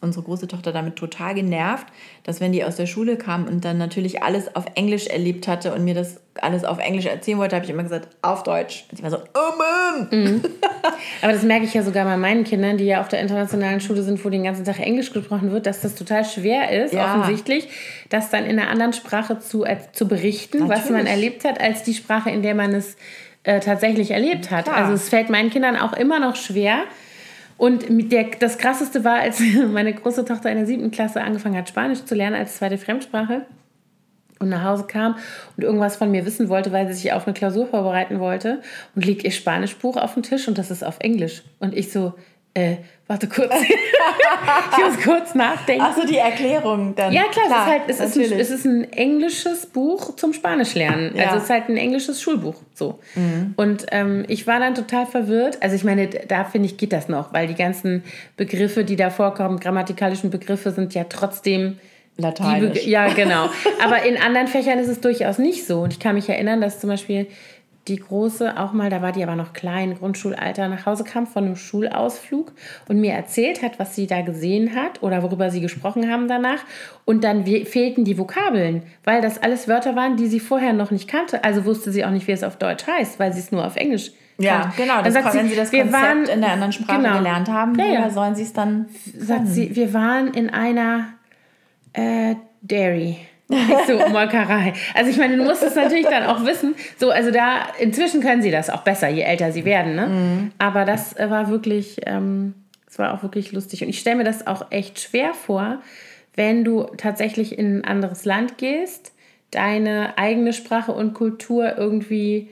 unsere 0.07 0.25
große 0.25 0.49
Tochter 0.49 0.73
damit 0.73 0.97
total 0.97 1.35
genervt, 1.35 1.87
dass 2.25 2.41
wenn 2.41 2.53
die 2.53 2.65
aus 2.65 2.77
der 2.77 2.87
Schule 2.87 3.17
kam 3.17 3.47
und 3.47 3.65
dann 3.65 3.77
natürlich 3.77 4.23
alles 4.23 4.55
auf 4.57 4.65
Englisch 4.75 5.07
erlebt 5.07 5.47
hatte 5.49 5.75
und 5.75 5.85
mir 5.85 5.95
das 5.95 6.21
alles 6.41 6.65
auf 6.65 6.79
Englisch 6.79 7.07
erzählen 7.07 7.39
wollte, 7.39 7.57
habe 7.57 7.65
ich 7.65 7.71
immer 7.71 7.83
gesagt, 7.83 8.09
auf 8.23 8.43
Deutsch. 8.43 8.85
Und 8.91 8.97
sie 8.97 9.03
war 9.03 9.11
so, 9.11 9.19
oh 9.19 9.57
Mann! 9.59 10.09
Mhm. 10.11 10.43
Aber 11.23 11.33
das 11.33 11.43
merke 11.43 11.65
ich 11.65 11.75
ja 11.75 11.83
sogar 11.83 12.05
bei 12.05 12.17
meinen 12.17 12.45
Kindern, 12.45 12.77
die 12.77 12.85
ja 12.85 13.01
auf 13.01 13.09
der 13.09 13.21
internationalen 13.21 13.81
Schule 13.81 14.03
sind, 14.03 14.25
wo 14.25 14.29
den 14.29 14.45
ganzen 14.45 14.65
Tag 14.65 14.79
Englisch 14.81 15.13
gesprochen 15.13 15.51
wird, 15.51 15.67
dass 15.67 15.81
das 15.81 15.95
total 15.95 16.25
schwer 16.25 16.85
ist, 16.85 16.93
ja. 16.93 17.05
offensichtlich, 17.05 17.69
das 18.09 18.31
dann 18.31 18.45
in 18.45 18.59
einer 18.59 18.71
anderen 18.71 18.93
Sprache 18.93 19.39
zu, 19.39 19.65
äh, 19.65 19.79
zu 19.93 20.09
berichten, 20.09 20.61
natürlich. 20.61 20.85
was 20.85 20.91
man 20.91 21.07
erlebt 21.07 21.45
hat, 21.45 21.61
als 21.61 21.83
die 21.83 21.95
Sprache, 21.95 22.31
in 22.31 22.43
der 22.43 22.55
man 22.55 22.75
es 22.75 22.97
äh, 23.43 23.61
tatsächlich 23.61 24.11
erlebt 24.11 24.51
hat. 24.51 24.65
Klar. 24.65 24.77
Also 24.77 24.93
es 24.93 25.09
fällt 25.09 25.31
meinen 25.31 25.51
Kindern 25.51 25.77
auch 25.77 25.93
immer 25.93 26.19
noch 26.21 26.37
schwer. 26.37 26.85
Und 27.59 27.87
der, 28.13 28.27
das 28.39 28.59
Krasseste 28.59 29.05
war, 29.05 29.21
als 29.21 29.41
meine 29.73 29.95
große 29.95 30.25
Tochter 30.25 30.51
in 30.51 30.59
der 30.59 30.67
siebten 30.67 30.91
Klasse 30.91 31.23
angefangen 31.23 31.57
hat, 31.57 31.69
Spanisch 31.69 32.05
zu 32.05 32.15
lernen 32.15 32.37
als 32.37 32.57
zweite 32.57 32.79
Fremdsprache 32.79 33.47
und 34.39 34.51
nach 34.51 34.65
Hause 34.65 34.85
kam 34.85 35.17
und 35.57 35.65
irgendwas 35.65 35.97
von 35.97 36.11
mir 36.11 36.27
wissen 36.27 36.49
wollte, 36.49 36.73
weil 36.73 36.87
sie 36.89 36.95
sich 36.95 37.13
auf 37.13 37.27
eine 37.27 37.35
Klausur 37.35 37.67
vorbereiten 37.67 38.21
wollte 38.21 38.61
und 38.95 39.05
liegt 39.05 39.25
ihr 39.25 39.31
Spanischbuch 39.31 39.97
auf 39.97 40.15
dem 40.15 40.23
Tisch 40.23 40.49
und 40.49 40.59
das 40.59 40.71
ist 40.71 40.85
auf 40.85 40.99
Englisch. 41.01 41.43
Und 41.59 41.75
ich 41.75 41.91
so, 41.91 42.13
äh, 42.57 42.77
warte 43.07 43.29
kurz. 43.29 43.53
ich 43.61 44.85
muss 44.85 45.05
kurz 45.05 45.35
nachdenken. 45.35 45.83
Achso, 45.83 46.07
die 46.07 46.17
Erklärung 46.17 46.95
dann. 46.95 47.13
Ja, 47.13 47.25
klar, 47.25 47.47
klar 47.47 47.81
es, 47.87 48.01
ist 48.01 48.01
halt, 48.01 48.17
es, 48.17 48.17
ist 48.17 48.33
ein, 48.33 48.41
es 48.41 48.51
ist 48.51 48.65
ein 48.65 48.93
englisches 48.93 49.67
Buch 49.67 50.17
zum 50.17 50.33
Spanisch 50.33 50.75
lernen. 50.75 51.15
Ja. 51.15 51.27
Also 51.27 51.37
es 51.37 51.43
ist 51.45 51.51
halt 51.51 51.69
ein 51.69 51.77
englisches 51.77 52.23
Schulbuch. 52.23 52.57
So. 52.73 52.99
Mhm. 53.15 53.53
Und 53.57 53.87
ähm, 53.93 54.25
ich 54.29 54.47
war 54.47 54.59
dann 54.59 54.75
total 54.75 55.05
verwirrt. 55.07 55.59
Also 55.63 55.77
ich 55.77 55.85
meine, 55.85 56.09
da 56.09 56.45
finde 56.45 56.67
ich, 56.67 56.79
geht 56.79 56.95
das 56.95 57.09
noch, 57.09 57.35
weil 57.35 57.47
die 57.47 57.55
ganzen 57.55 58.03
Begriffe, 58.39 58.85
die 58.85 58.97
da 58.97 59.11
vorkommen, 59.11 59.61
grammatikalischen 59.61 60.31
Begriffe, 60.31 60.71
sind 60.71 60.95
ja 60.95 61.05
trotzdem. 61.05 61.79
Lateinisch. 62.19 62.87
ja, 62.87 63.09
genau. 63.13 63.51
Aber 63.85 64.03
in 64.05 64.17
anderen 64.17 64.47
Fächern 64.47 64.79
ist 64.79 64.89
es 64.89 65.03
durchaus 65.03 65.37
nicht 65.37 65.67
so. 65.67 65.81
Und 65.81 65.93
ich 65.93 66.01
kann 66.01 66.15
mich 66.15 66.27
erinnern, 66.31 66.63
dass 66.63 66.81
zum 66.81 66.89
Beispiel 66.89 67.27
die 67.89 67.97
Große 67.97 68.59
auch 68.59 68.72
mal, 68.72 68.91
da 68.91 69.03
war 69.03 69.12
die 69.12 69.22
aber 69.22 69.37
noch 69.37 69.53
klein, 69.53 69.97
Grundschulalter, 69.97 70.68
nach 70.68 70.87
Hause 70.87 71.05
kam 71.05 71.26
von 71.26 71.45
einem 71.45 71.57
Schulausflug 71.57 72.53
und 72.89 73.01
mir 73.01 73.12
erzählt 73.12 73.62
hat, 73.62 73.78
was 73.78 73.95
sie 73.95 74.07
da 74.07 74.22
gesehen 74.22 74.74
hat 74.74 75.03
oder 75.03 75.22
worüber 75.22 75.51
sie 75.51 75.61
gesprochen 75.61 76.11
haben 76.11 76.28
danach. 76.28 76.61
Und 77.05 77.22
dann 77.22 77.47
fehlten 77.47 78.05
die 78.05 78.18
Vokabeln, 78.18 78.82
weil 79.05 79.22
das 79.22 79.43
alles 79.43 79.68
Wörter 79.68 79.95
waren, 79.95 80.16
die 80.16 80.26
sie 80.26 80.41
vorher 80.41 80.72
noch 80.72 80.91
nicht 80.91 81.09
kannte. 81.09 81.45
Also 81.45 81.64
wusste 81.64 81.93
sie 81.93 82.05
auch 82.05 82.11
nicht, 82.11 82.26
wie 82.26 82.32
es 82.32 82.43
auf 82.43 82.57
Deutsch 82.57 82.87
heißt, 82.87 83.18
weil 83.18 83.32
sie 83.32 83.41
es 83.41 83.53
nur 83.53 83.64
auf 83.64 83.76
Englisch 83.76 84.11
ja, 84.39 84.61
kann. 84.61 84.72
genau. 84.76 85.03
Das 85.03 85.14
sagt 85.14 85.34
wenn 85.34 85.49
sie, 85.49 85.57
das 85.57 85.70
Konzept 85.70 85.93
waren, 85.93 86.24
in 86.24 86.41
der 86.41 86.53
anderen 86.53 86.72
Sprache 86.72 87.01
genau, 87.01 87.18
gelernt 87.18 87.49
haben, 87.49 87.78
ja, 87.78 87.87
ja. 87.87 88.11
sollen 88.11 88.34
sie 88.34 88.43
es 88.43 88.53
dann. 88.53 88.87
Sagt 89.18 89.49
sie, 89.49 89.74
wir 89.74 89.95
waren 89.95 90.34
in 90.34 90.51
einer 90.51 91.09
äh, 91.93 92.34
Dairy. 92.61 93.16
So, 93.49 94.09
Molkerei. 94.09 94.73
Also 94.95 95.11
ich 95.11 95.19
meine, 95.19 95.37
du 95.37 95.45
musst 95.45 95.63
es 95.63 95.75
natürlich 95.75 96.07
dann 96.07 96.25
auch 96.25 96.45
wissen. 96.45 96.75
So, 96.99 97.11
also 97.11 97.31
da, 97.31 97.67
inzwischen 97.79 98.21
können 98.21 98.43
sie 98.43 98.51
das 98.51 98.71
auch 98.71 98.83
besser, 98.83 99.09
je 99.09 99.23
älter 99.23 99.53
sie 99.53 99.65
werden. 99.65 99.95
Ne? 99.95 100.07
Mhm. 100.07 100.53
Aber 100.59 100.85
das 100.85 101.17
äh, 101.17 101.31
war 101.31 101.49
wirklich, 101.49 101.99
ähm, 102.07 102.55
das 102.87 102.99
war 102.99 103.15
auch 103.15 103.23
wirklich 103.23 103.53
lustig. 103.53 103.83
Und 103.83 103.89
ich 103.89 104.01
stelle 104.01 104.17
mir 104.17 104.25
das 104.25 104.47
auch 104.47 104.71
echt 104.71 104.99
schwer 104.99 105.33
vor, 105.33 105.81
wenn 106.35 106.65
du 106.65 106.85
tatsächlich 106.97 107.59
in 107.59 107.79
ein 107.79 107.85
anderes 107.85 108.25
Land 108.25 108.59
gehst, 108.59 109.13
deine 109.51 110.19
eigene 110.19 110.53
Sprache 110.53 110.93
und 110.93 111.15
Kultur 111.15 111.79
irgendwie, 111.79 112.49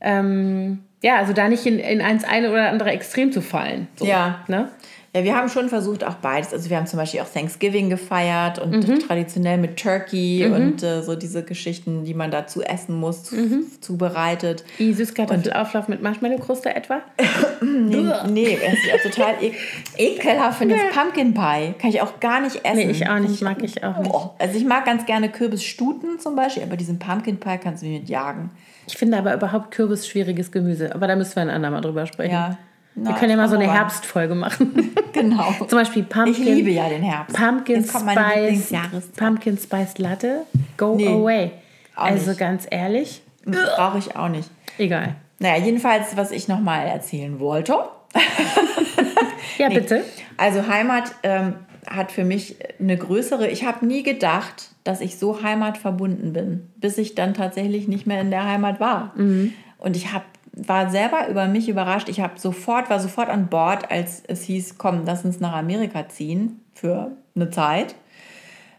ähm, 0.00 0.80
ja, 1.00 1.16
also 1.16 1.32
da 1.32 1.48
nicht 1.48 1.64
in, 1.64 1.78
in 1.78 2.00
eins 2.00 2.24
eine 2.24 2.50
oder 2.50 2.70
andere 2.70 2.90
Extrem 2.90 3.30
zu 3.30 3.40
fallen. 3.40 3.86
So, 3.96 4.04
ja. 4.04 4.44
Ne? 4.48 4.68
Ja, 5.14 5.22
wir 5.22 5.36
haben 5.36 5.48
schon 5.48 5.68
versucht, 5.68 6.02
auch 6.02 6.14
beides. 6.14 6.52
Also 6.52 6.70
wir 6.70 6.76
haben 6.76 6.88
zum 6.88 6.98
Beispiel 6.98 7.20
auch 7.20 7.28
Thanksgiving 7.28 7.88
gefeiert 7.88 8.58
und 8.58 8.88
mhm. 8.88 8.98
traditionell 8.98 9.58
mit 9.58 9.76
Turkey 9.80 10.44
mhm. 10.44 10.54
und 10.54 10.82
äh, 10.82 11.02
so 11.02 11.14
diese 11.14 11.44
Geschichten, 11.44 12.04
die 12.04 12.14
man 12.14 12.32
dazu 12.32 12.62
essen 12.62 12.98
muss, 12.98 13.30
mhm. 13.30 13.66
zubereitet. 13.80 14.64
Wie 14.76 14.92
Süßkartoffelauflauf 14.92 15.86
mit 15.86 16.02
Marshmallow-Kruste 16.02 16.74
etwa? 16.74 17.00
nee, 17.62 18.04
nee, 18.28 18.58
das 18.60 18.72
ist 18.74 18.86
ja 18.86 19.10
total 19.10 19.34
e 19.40 19.52
ekelhaft. 19.96 20.58
Finde 20.58 20.76
das 20.76 20.96
Pumpkin 20.96 21.32
Pie 21.32 21.74
kann 21.78 21.90
ich 21.90 22.00
auch 22.00 22.18
gar 22.18 22.40
nicht 22.40 22.64
essen. 22.64 22.76
Nee, 22.76 22.90
ich 22.90 23.08
auch 23.08 23.20
nicht, 23.20 23.40
mag 23.40 23.62
ich 23.62 23.84
auch 23.84 23.98
nicht. 23.98 24.12
Oh. 24.12 24.30
Also 24.40 24.58
ich 24.58 24.64
mag 24.64 24.84
ganz 24.84 25.06
gerne 25.06 25.28
Kürbisstuten 25.28 26.18
zum 26.18 26.34
Beispiel, 26.34 26.64
aber 26.64 26.76
diesen 26.76 26.98
Pumpkin 26.98 27.38
Pie 27.38 27.58
kannst 27.62 27.84
du 27.84 27.86
mir 27.86 28.00
mit 28.00 28.08
jagen. 28.08 28.50
Ich 28.88 28.96
finde 28.96 29.16
aber 29.18 29.34
überhaupt 29.34 29.70
Kürbis 29.70 30.08
schwieriges 30.08 30.50
Gemüse. 30.50 30.92
Aber 30.92 31.06
da 31.06 31.14
müssen 31.14 31.36
wir 31.36 31.42
ein 31.42 31.50
andermal 31.50 31.80
drüber 31.82 32.06
sprechen. 32.06 32.32
Ja. 32.32 32.58
Na, 32.96 33.10
wir 33.10 33.16
können 33.16 33.30
ja 33.30 33.36
mal 33.36 33.48
so 33.48 33.56
eine 33.56 33.70
Herbstfolge 33.70 34.34
machen. 34.34 34.90
Genau. 35.14 35.52
Zum 35.68 35.78
Beispiel 35.78 36.02
Pumpkin. 36.02 36.32
Ich 36.32 36.38
liebe 36.40 36.70
ja 36.70 36.88
den 36.88 37.02
Herbst. 37.02 37.36
Pumpkin 37.36 37.84
Spice. 37.84 38.72
Pumpkin 39.16 39.56
Spice 39.56 39.98
Latte. 39.98 40.40
Go 40.76 40.96
nee, 40.96 41.06
away. 41.06 41.52
Also 41.94 42.30
nicht. 42.30 42.40
ganz 42.40 42.66
ehrlich. 42.68 43.22
Brauche 43.44 43.98
ich 43.98 44.16
auch 44.16 44.28
nicht. 44.28 44.50
Egal. 44.76 45.14
Naja, 45.38 45.64
jedenfalls, 45.64 46.16
was 46.16 46.32
ich 46.32 46.48
nochmal 46.48 46.88
erzählen 46.88 47.38
wollte. 47.38 47.74
ja, 49.58 49.68
nee. 49.68 49.78
bitte. 49.78 50.04
Also 50.36 50.66
Heimat 50.66 51.12
ähm, 51.22 51.54
hat 51.88 52.10
für 52.10 52.24
mich 52.24 52.56
eine 52.80 52.96
größere. 52.96 53.48
Ich 53.48 53.64
habe 53.64 53.86
nie 53.86 54.02
gedacht, 54.02 54.70
dass 54.82 55.00
ich 55.00 55.16
so 55.16 55.42
heimatverbunden 55.42 56.32
bin, 56.32 56.72
bis 56.76 56.98
ich 56.98 57.14
dann 57.14 57.34
tatsächlich 57.34 57.86
nicht 57.86 58.06
mehr 58.06 58.20
in 58.20 58.32
der 58.32 58.44
Heimat 58.44 58.80
war. 58.80 59.12
Mhm. 59.16 59.52
Und 59.78 59.96
ich 59.96 60.12
habe 60.12 60.24
war 60.56 60.90
selber 60.90 61.28
über 61.28 61.46
mich 61.46 61.68
überrascht. 61.68 62.08
Ich 62.08 62.20
habe 62.20 62.38
sofort, 62.38 62.90
war 62.90 63.00
sofort 63.00 63.28
an 63.28 63.48
Bord, 63.48 63.90
als 63.90 64.22
es 64.26 64.42
hieß, 64.42 64.78
komm, 64.78 65.02
lass 65.04 65.24
uns 65.24 65.40
nach 65.40 65.54
Amerika 65.54 66.08
ziehen 66.08 66.60
für 66.74 67.12
eine 67.34 67.50
Zeit. 67.50 67.94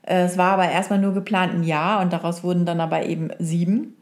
Es 0.03 0.37
war 0.37 0.53
aber 0.53 0.69
erstmal 0.69 0.99
nur 0.99 1.13
geplant 1.13 1.53
ein 1.53 1.63
Jahr 1.63 2.01
und 2.01 2.13
daraus 2.13 2.43
wurden 2.43 2.65
dann 2.65 2.79
aber 2.79 3.05
eben 3.05 3.29
sieben. 3.39 3.95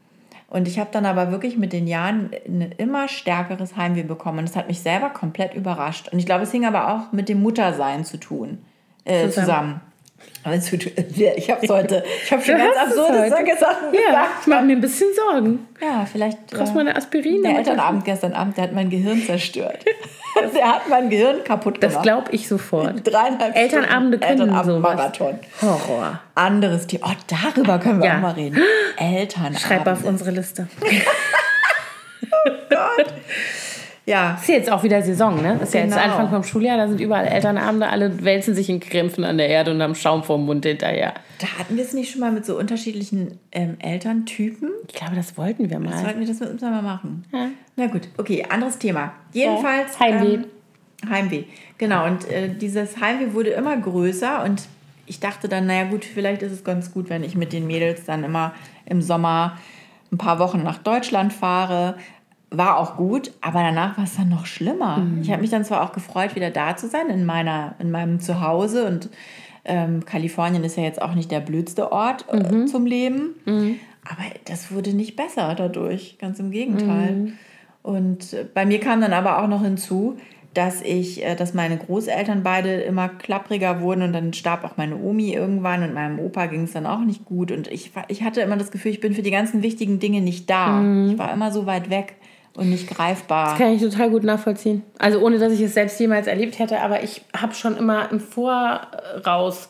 Und 0.50 0.68
ich 0.68 0.78
habe 0.78 0.90
dann 0.92 1.06
aber 1.08 1.32
wirklich 1.32 1.58
mit 1.58 1.74
den 1.74 1.88
Jahren 1.88 2.30
ein 2.46 2.74
immer 2.78 3.08
stärkeres 3.08 3.76
Heimweh 3.76 4.04
bekommen. 4.04 4.40
Und 4.40 4.50
das 4.50 4.56
hat 4.56 4.68
mich 4.68 4.82
selber 4.82 5.10
komplett 5.10 5.56
überrascht. 5.56 6.10
Und 6.10 6.20
ich 6.20 6.28
glaube, 6.28 6.44
es 6.44 6.52
hing 6.52 6.66
aber 6.66 6.94
auch 6.94 7.12
mit 7.12 7.28
dem 7.28 7.42
Muttersein 7.42 8.06
zu 8.06 8.18
tun, 8.18 8.60
äh, 9.06 9.30
zusammen. 9.30 9.32
zusammen. 9.34 9.82
Also, 10.46 10.76
ich 10.76 11.50
habe 11.50 11.68
heute, 11.70 12.04
ich 12.26 12.32
habe 12.32 12.42
schon 12.44 12.58
ganz 12.58 12.76
absurde 12.78 13.30
Sachen 13.30 13.46
gesagt. 13.46 13.78
Ja, 13.94 14.28
ich 14.42 14.48
mache 14.48 14.64
mir 14.66 14.74
ein 14.74 14.82
bisschen 14.82 15.08
Sorgen. 15.16 15.68
Ja, 15.82 16.06
vielleicht. 16.06 16.48
Brauchst 16.48 16.72
du 16.72 16.76
mal 16.76 16.82
eine 16.82 16.96
Aspirin? 16.98 17.44
Der 17.44 17.58
Elternabend 17.60 18.04
gestern 18.04 18.34
Abend, 18.34 18.58
der 18.58 18.66
hat 18.66 18.74
mein 18.74 18.90
Gehirn 18.90 19.22
zerstört. 19.26 19.86
der 20.56 20.68
hat 20.68 20.90
mein 20.90 21.10
Gehirn 21.10 21.44
kaputt 21.46 21.80
gemacht. 21.80 21.96
Das 21.96 22.04
glaube 22.04 22.32
ich 22.32 22.48
sofort. 22.50 23.08
Dreieinhalb 23.08 23.56
Elternabende 23.56 24.18
können 24.20 24.32
Elternabend 24.42 24.76
sowas. 24.76 24.96
Marathon. 24.96 25.40
Horror. 25.62 26.20
Anderes 26.36 26.88
Thema. 26.88 27.08
Oh, 27.12 27.36
darüber 27.54 27.80
können 27.80 28.02
wir 28.02 28.08
Ja. 28.10 28.18
auch 28.18 28.22
mal 28.22 28.32
reden. 28.34 28.60
Elternabend. 28.98 29.60
Schreib 29.62 29.88
auf 29.88 30.04
unsere 30.04 30.32
Liste. 30.32 30.68
Ja, 34.06 34.38
Ist 34.42 34.50
jetzt 34.50 34.70
auch 34.70 34.84
wieder 34.84 35.02
Saison, 35.02 35.42
ne? 35.42 35.60
Ist 35.64 35.74
ja 35.74 35.82
jetzt 35.82 35.94
Genau. 35.94 36.04
Anfang 36.04 36.30
vom 36.30 36.44
Schuljahr, 36.44 36.76
da 36.78 36.90
sind 36.90 37.00
überall 37.00 37.26
Elternabende, 37.26 37.88
alle 37.88 38.24
wälzen 38.24 38.54
sich 38.54 38.70
in 38.70 38.82
Krämpfen 38.82 39.24
an 39.24 39.38
der 39.38 39.48
Erde 39.48 39.72
und 39.72 39.82
haben 39.82 39.96
Schaum 39.96 40.24
vorm 40.24 40.46
Mund 40.46 40.66
hinterher. 40.66 41.14
da 41.40 41.48
hatten 41.60 41.78
wir 41.78 41.84
es 41.84 41.94
nicht 41.94 42.12
schon 42.12 42.20
mal 42.20 42.32
mit 42.32 42.46
so 42.46 42.58
unterschiedlichen 42.58 43.40
ähm, 43.54 43.78
Elterntypen. 43.80 44.70
Ich 44.90 44.94
glaube, 44.96 45.16
das 45.16 45.38
wollten 45.38 45.70
wir 45.70 45.80
mal. 45.80 45.98
Sollten 45.98 46.20
wir 46.20 46.28
das 46.28 46.40
mit 46.42 46.50
uns 46.50 46.62
mal 46.62 46.82
machen? 46.82 47.24
Ja. 47.32 47.48
Na 47.78 47.88
gut, 47.88 48.10
okay, 48.18 48.46
anderes 48.50 48.78
Thema. 48.78 49.14
Jedenfalls. 49.32 49.98
Heimweh. 50.00 50.34
Ähm, 50.34 50.46
Heimweh. 51.10 51.44
Genau, 51.78 52.06
und 52.06 52.30
äh, 52.30 52.50
dieses 52.50 53.00
Heimweh 53.00 53.34
wurde 53.34 53.52
immer 53.52 53.76
größer 53.78 54.44
und 54.44 54.64
ich 55.06 55.20
dachte 55.22 55.48
dann, 55.50 55.66
naja 55.66 55.86
gut, 55.86 56.04
vielleicht 56.06 56.42
ist 56.42 56.52
es 56.52 56.64
ganz 56.64 56.92
gut, 56.94 57.10
wenn 57.10 57.24
ich 57.24 57.36
mit 57.36 57.52
den 57.54 57.68
Mädels 57.68 58.06
dann 58.06 58.24
immer 58.24 58.54
im 58.86 59.02
Sommer 59.02 59.58
ein 60.12 60.18
paar 60.18 60.40
Wochen 60.40 60.64
nach 60.64 60.78
Deutschland 60.78 61.34
fahre. 61.34 61.96
War 62.56 62.78
auch 62.78 62.98
gut, 62.98 63.32
aber 63.42 63.62
danach 63.64 63.98
war 63.98 64.04
es 64.04 64.16
dann 64.16 64.30
noch 64.30 64.46
schlimmer. 64.46 64.98
Ich 65.24 65.32
habe 65.32 65.42
mich 65.42 65.50
dann 65.50 65.66
zwar 65.66 65.82
auch 65.82 65.92
gefreut, 65.92 66.36
wieder 66.36 66.52
da 66.52 66.78
zu 66.78 66.88
sein, 66.88 67.10
in, 67.10 67.26
meiner, 67.26 67.74
in 67.80 67.90
meinem 67.90 68.20
Zuhause 68.20 68.86
und 68.86 69.10
ähm, 69.66 70.06
Kalifornien 70.06 70.64
ist 70.64 70.78
ja 70.78 70.84
jetzt 70.84 71.02
auch 71.02 71.16
nicht 71.16 71.32
der 71.32 71.40
blödste 71.40 71.92
Ort 71.92 72.26
äh, 72.32 72.66
zum 72.66 72.86
Leben. 72.86 73.36
Aber 74.04 74.24
das 74.46 74.72
wurde 74.72 74.94
nicht 74.94 75.16
besser 75.16 75.56
dadurch, 75.56 76.18
ganz 76.20 76.38
im 76.40 76.52
Gegenteil. 76.52 77.14
Und 77.82 78.34
äh, 78.34 78.46
bei 78.54 78.66
mir 78.66 78.80
kam 78.80 79.02
dann 79.02 79.14
aber 79.14 79.42
auch 79.42 79.48
noch 79.48 79.64
hinzu, 79.64 80.18
dass 80.54 80.82
ich, 80.82 81.26
äh, 81.26 81.36
dass 81.36 81.54
meine 81.54 81.78
Großeltern 81.78 82.44
beide 82.44 82.74
immer 82.82 83.08
klappriger 83.10 83.82
wurden 83.82 84.02
und 84.04 84.14
dann 84.14 84.34
starb 84.34 84.64
auch 84.66 84.78
meine 84.78 84.98
Omi 84.98 85.34
irgendwann 85.34 85.82
und 85.84 85.94
meinem 85.94 86.20
Opa 86.20 86.46
ging 86.48 86.64
es 86.64 86.74
dann 86.74 86.86
auch 86.86 87.00
nicht 87.00 87.26
gut. 87.26 87.52
Und 87.52 87.68
ich, 87.70 87.92
ich 88.10 88.22
hatte 88.24 88.42
immer 88.42 88.58
das 88.58 88.70
Gefühl, 88.70 88.92
ich 88.92 89.00
bin 89.00 89.14
für 89.14 89.24
die 89.24 89.32
ganzen 89.32 89.64
wichtigen 89.64 90.00
Dinge 90.00 90.22
nicht 90.22 90.50
da. 90.50 90.82
Ich 91.08 91.18
war 91.18 91.34
immer 91.34 91.52
so 91.52 91.66
weit 91.66 91.90
weg 91.90 92.16
und 92.56 92.70
nicht 92.70 92.88
greifbar. 92.88 93.50
Das 93.50 93.58
kann 93.58 93.74
ich 93.74 93.82
total 93.82 94.10
gut 94.10 94.24
nachvollziehen. 94.24 94.84
Also 95.00 95.20
ohne, 95.20 95.40
dass 95.40 95.54
ich 95.54 95.62
es 95.62 95.74
selbst 95.74 96.00
jemals 96.00 96.28
erlebt 96.28 96.60
hätte, 96.60 96.80
aber 96.82 97.04
ich 97.04 97.22
habe 97.36 97.54
schon 97.54 97.78
immer 97.78 98.12
im 98.12 98.20
Voraus 98.20 99.70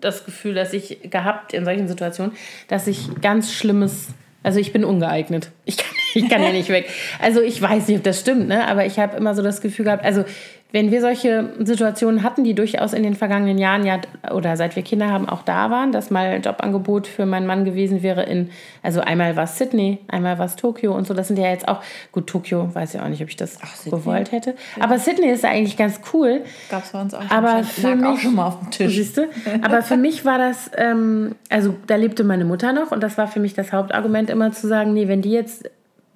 das 0.00 0.24
Gefühl, 0.24 0.54
dass 0.54 0.72
ich 0.72 1.10
gehabt 1.10 1.52
in 1.54 1.64
solchen 1.64 1.88
Situationen, 1.88 2.32
dass 2.68 2.86
ich 2.86 3.08
ganz 3.20 3.52
Schlimmes, 3.52 4.08
also 4.42 4.60
ich 4.60 4.72
bin 4.72 4.84
ungeeignet. 4.84 5.50
Ich 5.64 5.76
kann, 5.76 5.94
ich 6.14 6.28
kann 6.28 6.42
ja 6.42 6.52
nicht 6.52 6.68
weg. 6.68 6.88
Also 7.20 7.40
ich 7.40 7.60
weiß 7.60 7.88
nicht, 7.88 7.98
ob 7.98 8.04
das 8.04 8.20
stimmt, 8.20 8.48
ne? 8.48 8.68
aber 8.68 8.84
ich 8.86 8.98
habe 8.98 9.16
immer 9.16 9.34
so 9.34 9.42
das 9.42 9.60
Gefühl 9.60 9.86
gehabt, 9.86 10.04
also 10.04 10.24
wenn 10.70 10.90
wir 10.90 11.00
solche 11.00 11.48
Situationen 11.60 12.22
hatten, 12.22 12.44
die 12.44 12.54
durchaus 12.54 12.92
in 12.92 13.02
den 13.02 13.14
vergangenen 13.14 13.56
Jahren 13.56 13.86
ja 13.86 14.00
oder 14.34 14.56
seit 14.56 14.76
wir 14.76 14.82
Kinder 14.82 15.08
haben 15.08 15.26
auch 15.26 15.42
da 15.42 15.70
waren, 15.70 15.92
dass 15.92 16.10
mal 16.10 16.26
ein 16.26 16.42
Jobangebot 16.42 17.06
für 17.06 17.24
meinen 17.24 17.46
Mann 17.46 17.64
gewesen 17.64 18.02
wäre 18.02 18.22
in, 18.24 18.50
also 18.82 19.00
einmal 19.00 19.34
war 19.34 19.44
es 19.44 19.56
Sydney, 19.56 19.98
einmal 20.08 20.38
war 20.38 20.44
es 20.44 20.56
Tokio 20.56 20.94
und 20.94 21.06
so, 21.06 21.14
das 21.14 21.28
sind 21.28 21.38
ja 21.38 21.48
jetzt 21.48 21.66
auch, 21.68 21.80
gut, 22.12 22.26
Tokio, 22.26 22.74
weiß 22.74 22.92
ja 22.92 23.02
auch 23.02 23.08
nicht, 23.08 23.22
ob 23.22 23.28
ich 23.28 23.36
das 23.36 23.54
Sydney. 23.54 23.98
gewollt 23.98 24.30
hätte, 24.30 24.54
aber 24.78 24.98
Sydney 24.98 25.28
ist 25.30 25.42
ja 25.42 25.50
eigentlich 25.50 25.78
ganz 25.78 26.00
cool. 26.12 26.42
Gab 26.70 26.84
es 26.84 26.90
bei 26.90 27.00
uns 27.00 27.14
auch 27.14 27.22
schon. 27.22 27.30
Aber 27.30 27.64
für 27.64 27.92
auch 27.92 28.12
mich, 28.12 28.20
schon 28.20 28.34
mal 28.34 28.48
auf 28.48 28.60
dem 28.60 28.70
Tisch. 28.70 28.94
Siehst 28.94 29.16
du? 29.16 29.22
Aber 29.62 29.80
für 29.82 29.96
mich 29.96 30.26
war 30.26 30.36
das, 30.36 30.70
ähm, 30.76 31.34
also 31.48 31.74
da 31.86 31.96
lebte 31.96 32.24
meine 32.24 32.44
Mutter 32.44 32.74
noch 32.74 32.90
und 32.90 33.02
das 33.02 33.16
war 33.16 33.26
für 33.26 33.40
mich 33.40 33.54
das 33.54 33.72
Hauptargument 33.72 34.28
immer 34.28 34.52
zu 34.52 34.68
sagen, 34.68 34.92
nee, 34.92 35.08
wenn 35.08 35.22
die 35.22 35.30
jetzt, 35.30 35.70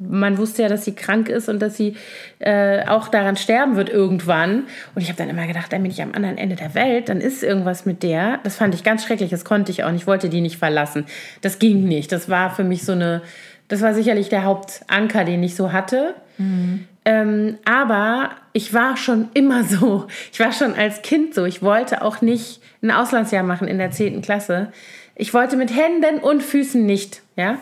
man 0.08 0.38
wusste 0.38 0.62
ja, 0.62 0.68
dass 0.68 0.84
sie 0.84 0.94
krank 0.94 1.28
ist 1.28 1.48
und 1.48 1.60
dass 1.60 1.76
sie 1.76 1.96
äh, 2.38 2.86
auch 2.86 3.08
daran 3.08 3.36
sterben 3.36 3.76
wird 3.76 3.88
irgendwann. 3.88 4.64
Und 4.94 5.02
ich 5.02 5.08
habe 5.08 5.18
dann 5.18 5.28
immer 5.28 5.46
gedacht, 5.46 5.72
dann 5.72 5.82
bin 5.82 5.90
ich 5.90 6.02
am 6.02 6.12
anderen 6.12 6.38
Ende 6.38 6.56
der 6.56 6.74
Welt, 6.74 7.08
dann 7.08 7.20
ist 7.20 7.42
irgendwas 7.42 7.86
mit 7.86 8.02
der. 8.02 8.38
Das 8.44 8.56
fand 8.56 8.74
ich 8.74 8.84
ganz 8.84 9.04
schrecklich, 9.04 9.30
das 9.30 9.44
konnte 9.44 9.70
ich 9.72 9.84
auch 9.84 9.90
nicht, 9.90 10.02
ich 10.02 10.06
wollte 10.06 10.28
die 10.28 10.40
nicht 10.40 10.58
verlassen. 10.58 11.06
Das 11.40 11.58
ging 11.58 11.84
nicht. 11.84 12.12
Das 12.12 12.28
war 12.28 12.50
für 12.50 12.64
mich 12.64 12.84
so 12.84 12.92
eine, 12.92 13.22
das 13.68 13.80
war 13.82 13.94
sicherlich 13.94 14.28
der 14.28 14.44
Hauptanker, 14.44 15.24
den 15.24 15.42
ich 15.42 15.54
so 15.54 15.72
hatte. 15.72 16.14
Ähm, 17.04 17.58
aber 17.64 18.30
ich 18.52 18.74
war 18.74 18.96
schon 18.96 19.28
immer 19.34 19.64
so. 19.68 20.06
Ich 20.32 20.40
war 20.40 20.52
schon 20.52 20.74
als 20.74 21.02
Kind 21.02 21.34
so. 21.34 21.44
Ich 21.44 21.62
wollte 21.62 22.02
auch 22.02 22.20
nicht 22.20 22.60
ein 22.82 22.90
Auslandsjahr 22.90 23.42
machen 23.42 23.68
in 23.68 23.78
der 23.78 23.90
10. 23.90 24.22
Klasse. 24.22 24.72
Ich 25.14 25.34
wollte 25.34 25.56
mit 25.56 25.70
Händen 25.74 26.18
und 26.18 26.42
Füßen 26.42 26.84
nicht. 26.84 27.22
Ja? 27.36 27.58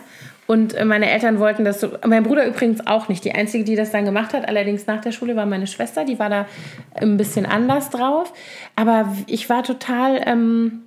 Und 0.51 0.73
äh, 0.73 0.83
meine 0.83 1.09
Eltern 1.09 1.39
wollten 1.39 1.63
das 1.63 1.79
so. 1.79 1.91
Mein 2.05 2.23
Bruder 2.23 2.45
übrigens 2.45 2.85
auch 2.85 3.07
nicht. 3.07 3.23
Die 3.23 3.31
einzige, 3.31 3.63
die 3.63 3.77
das 3.77 3.91
dann 3.91 4.03
gemacht 4.03 4.33
hat, 4.33 4.49
allerdings 4.49 4.85
nach 4.85 4.99
der 4.99 5.13
Schule, 5.13 5.37
war 5.37 5.45
meine 5.45 5.65
Schwester. 5.65 6.03
Die 6.03 6.19
war 6.19 6.29
da 6.29 6.45
ein 6.93 7.15
bisschen 7.15 7.45
anders 7.45 7.89
drauf. 7.89 8.33
Aber 8.75 9.15
ich 9.27 9.49
war 9.49 9.63
total. 9.63 10.21
Ähm, 10.25 10.81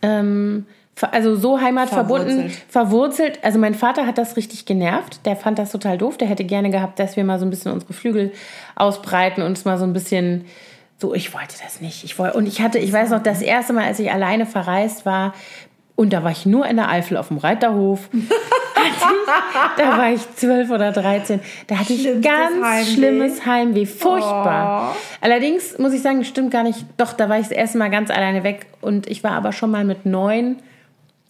ähm, 0.00 0.66
also 1.10 1.34
so 1.34 1.60
heimatverbunden, 1.60 2.28
Verwurzelt. 2.28 2.64
verwurzelt. 2.68 3.38
Also 3.42 3.58
mein 3.58 3.74
Vater 3.74 4.06
hat 4.06 4.16
das 4.16 4.36
richtig 4.36 4.64
genervt. 4.64 5.26
Der 5.26 5.34
fand 5.34 5.58
das 5.58 5.72
total 5.72 5.98
doof. 5.98 6.16
Der 6.16 6.28
hätte 6.28 6.44
gerne 6.44 6.70
gehabt, 6.70 7.00
dass 7.00 7.16
wir 7.16 7.24
mal 7.24 7.40
so 7.40 7.46
ein 7.46 7.50
bisschen 7.50 7.72
unsere 7.72 7.92
Flügel 7.92 8.32
ausbreiten 8.76 9.42
und 9.42 9.48
uns 9.48 9.64
mal 9.64 9.78
so 9.78 9.86
ein 9.86 9.92
bisschen 9.92 10.44
so, 11.00 11.14
ich 11.14 11.32
wollte 11.34 11.54
das 11.62 11.80
nicht. 11.80 12.04
Ich 12.04 12.16
wollte, 12.18 12.36
und 12.36 12.46
ich 12.46 12.60
hatte, 12.60 12.78
ich 12.78 12.92
weiß 12.92 13.10
noch, 13.10 13.22
das 13.22 13.40
erste 13.40 13.72
Mal, 13.72 13.86
als 13.86 13.98
ich 14.00 14.10
alleine 14.10 14.46
verreist 14.46 15.06
war, 15.06 15.32
und 15.98 16.12
da 16.12 16.22
war 16.22 16.30
ich 16.30 16.46
nur 16.46 16.64
in 16.64 16.76
der 16.76 16.88
Eifel 16.88 17.16
auf 17.16 17.26
dem 17.26 17.38
Reiterhof. 17.38 18.08
da 19.76 19.98
war 19.98 20.12
ich 20.12 20.20
zwölf 20.36 20.70
oder 20.70 20.92
13. 20.92 21.40
Da 21.66 21.80
hatte 21.80 21.92
ich 21.92 22.02
Schlimmstes 22.02 22.32
ganz 22.32 22.64
Heimweh. 22.64 22.84
schlimmes 22.84 23.46
Heimweh. 23.46 23.84
Furchtbar. 23.86 24.94
Allerdings 25.20 25.76
muss 25.78 25.92
ich 25.92 26.00
sagen, 26.00 26.22
stimmt 26.22 26.52
gar 26.52 26.62
nicht. 26.62 26.84
Doch, 26.98 27.14
da 27.14 27.28
war 27.28 27.38
ich 27.40 27.48
das 27.48 27.56
erste 27.56 27.78
Mal 27.78 27.90
ganz 27.90 28.10
alleine 28.10 28.44
weg. 28.44 28.66
Und 28.80 29.08
ich 29.08 29.24
war 29.24 29.32
aber 29.32 29.50
schon 29.52 29.72
mal 29.72 29.84
mit 29.84 30.06
neun 30.06 30.58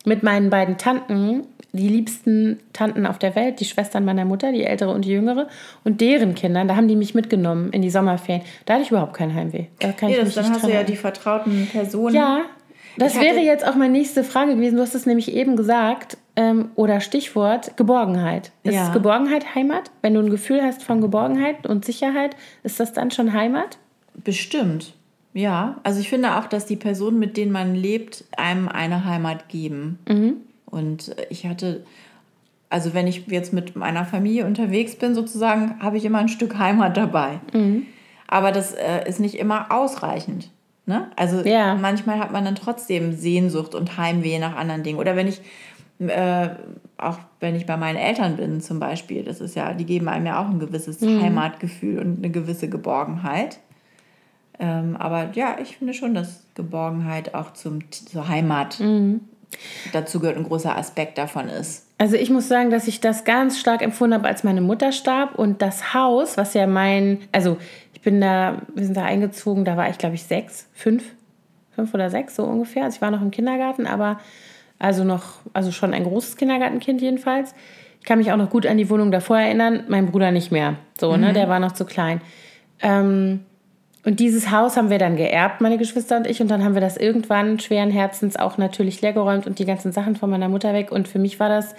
mit 0.04 0.22
meinen 0.22 0.50
beiden 0.50 0.76
Tanten, 0.76 1.46
die 1.72 1.88
liebsten 1.88 2.58
Tanten 2.74 3.06
auf 3.06 3.18
der 3.18 3.34
Welt, 3.36 3.60
die 3.60 3.64
Schwestern 3.64 4.04
meiner 4.04 4.26
Mutter, 4.26 4.52
die 4.52 4.64
ältere 4.64 4.90
und 4.90 5.04
die 5.06 5.10
jüngere, 5.10 5.48
und 5.84 6.00
deren 6.02 6.34
Kindern, 6.34 6.68
da 6.68 6.76
haben 6.76 6.88
die 6.88 6.96
mich 6.96 7.14
mitgenommen 7.14 7.70
in 7.72 7.80
die 7.82 7.90
Sommerferien. 7.90 8.42
Da 8.66 8.74
hatte 8.74 8.84
ich 8.84 8.90
überhaupt 8.90 9.14
kein 9.14 9.34
Heimweh. 9.34 9.66
Da 9.80 9.92
kann 9.92 10.10
ich 10.10 10.16
Ja, 10.18 10.24
mich 10.24 10.34
das, 10.34 10.44
dann 10.44 10.52
nicht 10.52 10.62
hast 10.62 10.68
du 10.70 10.74
ja 10.74 10.82
die 10.82 10.96
vertrauten 10.96 11.68
Personen. 11.70 12.14
Ja, 12.14 12.40
das 12.96 13.14
Ich 13.14 13.20
wäre 13.20 13.40
jetzt 13.40 13.66
auch 13.66 13.74
meine 13.74 13.92
nächste 13.92 14.24
Frage 14.24 14.54
gewesen. 14.54 14.76
Du 14.76 14.82
hast 14.82 14.94
es 14.94 15.06
nämlich 15.06 15.32
eben 15.34 15.56
gesagt. 15.56 16.16
Ähm, 16.36 16.70
oder 16.76 17.00
Stichwort 17.00 17.76
Geborgenheit. 17.76 18.52
Ist 18.62 18.74
Ja. 18.74 18.92
Geborgenheit 18.92 19.56
Heimat? 19.56 19.90
Wenn 20.02 20.14
du 20.14 20.20
ein 20.20 20.30
Gefühl 20.30 20.62
hast 20.62 20.84
von 20.84 21.00
Geborgenheit 21.00 21.66
und 21.66 21.84
Sicherheit, 21.84 22.36
ist 22.62 22.78
das 22.78 22.92
dann 22.92 23.10
schon 23.10 23.32
Heimat? 23.32 23.78
Bestimmt. 24.14 24.94
Ja, 25.34 25.76
also 25.82 26.00
ich 26.00 26.08
finde 26.08 26.36
auch, 26.36 26.46
dass 26.46 26.64
die 26.66 26.76
Personen, 26.76 27.18
mit 27.18 27.36
denen 27.36 27.52
man 27.52 27.74
lebt, 27.74 28.24
einem 28.36 28.68
eine 28.68 29.04
Heimat 29.04 29.48
geben. 29.48 29.98
Und 30.66 31.14
ich 31.28 31.46
hatte, 31.46 31.84
also 32.70 32.94
wenn 32.94 33.06
ich 33.06 33.26
jetzt 33.26 33.52
mit 33.52 33.74
meiner 33.76 34.04
Familie 34.04 34.46
unterwegs 34.46 34.96
bin, 34.96 35.14
sozusagen, 35.14 35.76
habe 35.80 35.96
ich 35.96 36.04
immer 36.04 36.18
ein 36.18 36.28
Stück 36.28 36.58
Heimat 36.58 36.96
dabei. 36.96 37.40
Aber 38.26 38.52
das 38.52 38.72
äh, 38.74 39.08
ist 39.08 39.20
nicht 39.20 39.36
immer 39.36 39.72
ausreichend. 39.72 40.50
Ne? 40.88 41.10
Also 41.16 41.42
Ja. 41.44 41.74
manchmal 41.74 42.18
hat 42.18 42.32
man 42.32 42.46
dann 42.46 42.54
trotzdem 42.54 43.12
Sehnsucht 43.12 43.74
und 43.74 43.98
Heimweh 43.98 44.38
nach 44.38 44.56
anderen 44.56 44.82
Dingen. 44.82 44.98
Oder 44.98 45.16
wenn 45.16 45.28
ich, 45.28 45.42
äh, 45.98 46.48
auch 46.96 47.18
wenn 47.40 47.54
ich 47.54 47.66
bei 47.66 47.76
meinen 47.76 47.96
Eltern 47.96 48.36
bin 48.36 48.62
zum 48.62 48.80
Beispiel, 48.80 49.22
das 49.22 49.42
ist 49.42 49.54
ja, 49.54 49.74
die 49.74 49.84
geben 49.84 50.08
einem 50.08 50.24
ja 50.24 50.40
auch 50.42 50.48
ein 50.48 50.58
gewisses 50.58 51.02
Heimatgefühl 51.02 51.98
und 51.98 52.18
eine 52.18 52.30
gewisse 52.30 52.70
Geborgenheit. 52.70 53.58
Ähm, 54.58 54.96
aber 54.98 55.28
ja, 55.34 55.56
ich 55.62 55.76
finde 55.76 55.92
schon, 55.92 56.14
dass 56.14 56.44
Geborgenheit 56.54 57.34
auch 57.34 57.52
zum, 57.52 57.80
zur 57.92 58.26
Heimat 58.26 58.80
dazu 59.92 60.20
gehört, 60.20 60.36
ein 60.36 60.44
großer 60.44 60.76
Aspekt 60.76 61.18
davon 61.18 61.48
ist. 61.48 61.86
Also 61.98 62.16
ich 62.16 62.30
muss 62.30 62.48
sagen, 62.48 62.70
dass 62.70 62.86
ich 62.86 63.00
das 63.00 63.24
ganz 63.24 63.58
stark 63.58 63.82
empfunden 63.82 64.14
habe, 64.14 64.28
als 64.28 64.44
meine 64.44 64.60
Mutter 64.60 64.92
starb 64.92 65.34
und 65.34 65.62
das 65.62 65.94
Haus, 65.94 66.36
was 66.36 66.54
ja 66.54 66.66
mein, 66.66 67.18
also 67.32 67.56
ich 67.98 68.04
bin 68.04 68.20
da, 68.20 68.62
wir 68.76 68.84
sind 68.84 68.96
da 68.96 69.04
eingezogen, 69.04 69.64
da 69.64 69.76
war 69.76 69.90
ich 69.90 69.98
glaube 69.98 70.14
ich 70.14 70.22
sechs, 70.22 70.68
fünf, 70.72 71.02
fünf 71.72 71.92
oder 71.94 72.10
sechs 72.10 72.36
so 72.36 72.44
ungefähr. 72.44 72.84
Also 72.84 72.96
ich 72.96 73.02
war 73.02 73.10
noch 73.10 73.20
im 73.20 73.32
Kindergarten, 73.32 73.88
aber 73.88 74.20
also 74.78 75.02
noch, 75.02 75.40
also 75.52 75.72
schon 75.72 75.92
ein 75.92 76.04
großes 76.04 76.36
Kindergartenkind 76.36 77.00
jedenfalls. 77.00 77.56
Ich 77.98 78.06
kann 78.06 78.18
mich 78.18 78.30
auch 78.30 78.36
noch 78.36 78.50
gut 78.50 78.66
an 78.66 78.78
die 78.78 78.88
Wohnung 78.88 79.10
davor 79.10 79.38
erinnern, 79.38 79.82
mein 79.88 80.06
Bruder 80.06 80.30
nicht 80.30 80.52
mehr, 80.52 80.76
so 80.96 81.16
ne, 81.16 81.32
der 81.32 81.48
war 81.48 81.58
noch 81.58 81.72
zu 81.72 81.84
klein. 81.84 82.20
Ähm, 82.80 83.40
und 84.04 84.20
dieses 84.20 84.52
Haus 84.52 84.76
haben 84.76 84.90
wir 84.90 84.98
dann 84.98 85.16
geerbt, 85.16 85.60
meine 85.60 85.76
Geschwister 85.76 86.16
und 86.16 86.28
ich. 86.28 86.40
Und 86.40 86.48
dann 86.52 86.62
haben 86.62 86.74
wir 86.74 86.80
das 86.80 86.96
irgendwann 86.96 87.58
schweren 87.58 87.90
Herzens 87.90 88.36
auch 88.36 88.58
natürlich 88.58 89.02
leergeräumt 89.02 89.48
und 89.48 89.58
die 89.58 89.64
ganzen 89.64 89.90
Sachen 89.90 90.14
von 90.14 90.30
meiner 90.30 90.48
Mutter 90.48 90.72
weg. 90.72 90.92
Und 90.92 91.08
für 91.08 91.18
mich 91.18 91.40
war 91.40 91.48
das 91.48 91.74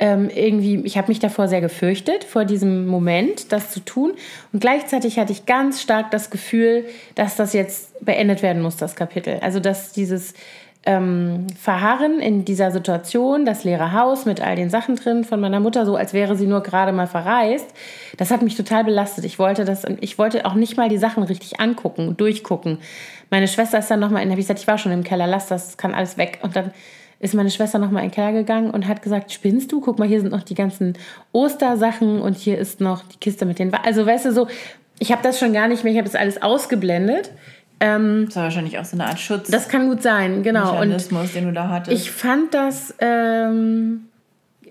ähm, 0.00 0.30
irgendwie, 0.34 0.80
ich 0.84 0.96
habe 0.96 1.08
mich 1.08 1.20
davor 1.20 1.46
sehr 1.46 1.60
gefürchtet, 1.60 2.24
vor 2.24 2.46
diesem 2.46 2.86
Moment, 2.86 3.52
das 3.52 3.70
zu 3.70 3.80
tun. 3.80 4.14
Und 4.52 4.60
gleichzeitig 4.60 5.18
hatte 5.18 5.30
ich 5.30 5.44
ganz 5.44 5.82
stark 5.82 6.10
das 6.10 6.30
Gefühl, 6.30 6.86
dass 7.14 7.36
das 7.36 7.52
jetzt 7.52 8.04
beendet 8.04 8.42
werden 8.42 8.62
muss, 8.62 8.76
das 8.76 8.96
Kapitel. 8.96 9.38
Also, 9.42 9.60
dass 9.60 9.92
dieses 9.92 10.32
ähm, 10.86 11.48
Verharren 11.60 12.20
in 12.20 12.46
dieser 12.46 12.70
Situation, 12.70 13.44
das 13.44 13.64
leere 13.64 13.92
Haus 13.92 14.24
mit 14.24 14.40
all 14.40 14.56
den 14.56 14.70
Sachen 14.70 14.96
drin 14.96 15.24
von 15.24 15.38
meiner 15.38 15.60
Mutter, 15.60 15.84
so 15.84 15.96
als 15.96 16.14
wäre 16.14 16.34
sie 16.34 16.46
nur 16.46 16.62
gerade 16.62 16.92
mal 16.92 17.06
verreist, 17.06 17.68
das 18.16 18.30
hat 18.30 18.40
mich 18.40 18.56
total 18.56 18.84
belastet. 18.84 19.26
Ich 19.26 19.38
wollte 19.38 19.66
das, 19.66 19.84
ich 20.00 20.16
wollte 20.16 20.46
auch 20.46 20.54
nicht 20.54 20.78
mal 20.78 20.88
die 20.88 20.96
Sachen 20.96 21.22
richtig 21.22 21.60
angucken, 21.60 22.16
durchgucken. 22.16 22.78
Meine 23.28 23.48
Schwester 23.48 23.78
ist 23.78 23.90
dann 23.90 24.00
nochmal 24.00 24.22
in, 24.22 24.30
habe 24.30 24.40
ich 24.40 24.46
gesagt, 24.46 24.60
ich 24.60 24.66
war 24.66 24.78
schon 24.78 24.92
im 24.92 25.04
Keller, 25.04 25.26
lass 25.26 25.48
das, 25.48 25.76
kann 25.76 25.94
alles 25.94 26.16
weg. 26.16 26.38
Und 26.42 26.56
dann 26.56 26.72
ist 27.20 27.34
meine 27.34 27.50
Schwester 27.50 27.78
nochmal 27.78 28.02
in 28.02 28.08
den 28.08 28.14
Keller 28.14 28.32
gegangen 28.32 28.70
und 28.70 28.88
hat 28.88 29.02
gesagt, 29.02 29.30
spinnst 29.30 29.70
du? 29.70 29.80
Guck 29.80 29.98
mal, 29.98 30.08
hier 30.08 30.20
sind 30.20 30.32
noch 30.32 30.42
die 30.42 30.54
ganzen 30.54 30.94
Ostersachen 31.32 32.20
und 32.20 32.36
hier 32.36 32.58
ist 32.58 32.80
noch 32.80 33.02
die 33.02 33.18
Kiste 33.18 33.44
mit 33.44 33.58
den... 33.58 33.72
Also 33.74 34.06
weißt 34.06 34.24
du, 34.24 34.32
so, 34.32 34.48
ich 34.98 35.12
habe 35.12 35.22
das 35.22 35.38
schon 35.38 35.52
gar 35.52 35.68
nicht 35.68 35.84
mehr, 35.84 35.92
ich 35.92 35.98
habe 35.98 36.08
das 36.08 36.18
alles 36.18 36.40
ausgeblendet. 36.40 37.30
Ähm, 37.78 38.24
das 38.26 38.36
war 38.36 38.44
wahrscheinlich 38.44 38.78
auch 38.78 38.84
so 38.84 38.96
eine 38.96 39.06
Art 39.06 39.20
Schutz. 39.20 39.50
Das 39.50 39.68
kann 39.68 39.88
gut 39.88 40.02
sein, 40.02 40.42
genau. 40.42 40.72
Mechanismus, 40.72 41.22
und 41.22 41.34
den 41.34 41.44
du 41.44 41.52
da 41.52 41.68
hattest. 41.68 41.92
Ich 41.92 42.10
fand 42.10 42.54
das 42.54 42.94
ähm, 43.00 44.08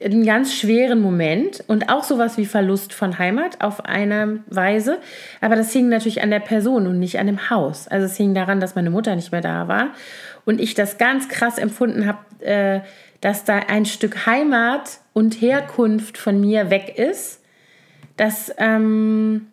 einen 0.03 0.25
ganz 0.25 0.53
schweren 0.53 1.01
Moment 1.01 1.63
und 1.67 1.89
auch 1.89 2.03
sowas 2.03 2.37
wie 2.37 2.45
Verlust 2.45 2.93
von 2.93 3.19
Heimat 3.19 3.61
auf 3.61 3.85
eine 3.85 4.39
Weise. 4.47 4.97
Aber 5.41 5.55
das 5.55 5.71
hing 5.71 5.89
natürlich 5.89 6.21
an 6.23 6.31
der 6.31 6.39
Person 6.39 6.87
und 6.87 6.99
nicht 6.99 7.19
an 7.19 7.27
dem 7.27 7.49
Haus. 7.49 7.87
Also 7.87 8.05
es 8.05 8.15
hing 8.15 8.33
daran, 8.33 8.59
dass 8.59 8.75
meine 8.75 8.89
Mutter 8.89 9.15
nicht 9.15 9.31
mehr 9.31 9.41
da 9.41 9.67
war 9.67 9.89
und 10.49 10.59
ich 10.59 10.73
das 10.73 10.97
ganz 10.97 11.29
krass 11.29 11.59
empfunden 11.59 12.07
habe, 12.07 12.43
äh, 12.43 12.81
dass 13.21 13.43
da 13.43 13.59
ein 13.59 13.85
Stück 13.85 14.25
Heimat 14.25 14.99
und 15.13 15.39
Herkunft 15.41 16.17
von 16.17 16.41
mir 16.41 16.71
weg 16.71 16.97
ist. 16.97 17.43
Das, 18.17 18.51
ähm, 18.57 19.45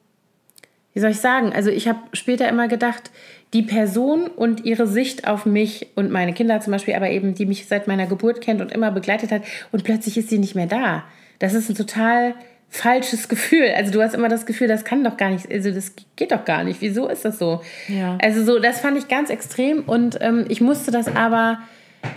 wie 0.94 1.01
soll 1.01 1.11
ich 1.11 1.20
sagen? 1.20 1.53
Also 1.53 1.68
ich 1.68 1.86
habe 1.86 1.99
später 2.14 2.49
immer 2.49 2.66
gedacht, 2.66 3.11
die 3.53 3.61
Person 3.62 4.26
und 4.26 4.64
ihre 4.64 4.86
Sicht 4.86 5.28
auf 5.28 5.44
mich 5.44 5.88
und 5.97 6.11
meine 6.11 6.32
Kinder 6.32 6.62
zum 6.62 6.70
Beispiel, 6.70 6.94
aber 6.94 7.11
eben 7.11 7.34
die 7.34 7.44
mich 7.44 7.66
seit 7.66 7.86
meiner 7.86 8.07
Geburt 8.07 8.40
kennt 8.40 8.62
und 8.62 8.72
immer 8.72 8.90
begleitet 8.90 9.30
hat 9.32 9.42
und 9.72 9.84
plötzlich 9.84 10.16
ist 10.16 10.30
sie 10.30 10.38
nicht 10.38 10.55
mehr 10.55 10.66
da. 10.66 11.05
Das 11.40 11.53
ist 11.53 11.68
ein 11.68 11.76
total 11.76 12.34
falsches 12.77 13.29
Gefühl. 13.29 13.70
Also 13.77 13.93
du 13.93 14.03
hast 14.03 14.14
immer 14.14 14.29
das 14.29 14.47
Gefühl, 14.47 14.68
das 14.68 14.85
kann 14.85 15.03
doch 15.05 15.16
gar 15.16 15.31
nicht, 15.31 15.51
also 15.51 15.70
das 15.70 15.93
geht 16.16 16.33
doch 16.33 16.45
gar 16.45 16.64
nicht. 16.64 16.81
Wieso 16.81 17.09
ist 17.09 17.24
das 17.24 17.39
so? 17.39 17.61
Ja. 17.89 18.18
Also 18.22 18.45
so, 18.45 18.59
das 18.59 18.81
fand 18.81 18.99
ich 18.99 19.09
ganz 19.09 19.31
extrem 19.31 19.81
und 19.85 20.18
ähm, 20.20 20.45
ich 20.49 20.61
musste 20.61 20.91
das 20.91 21.14
aber 21.14 21.59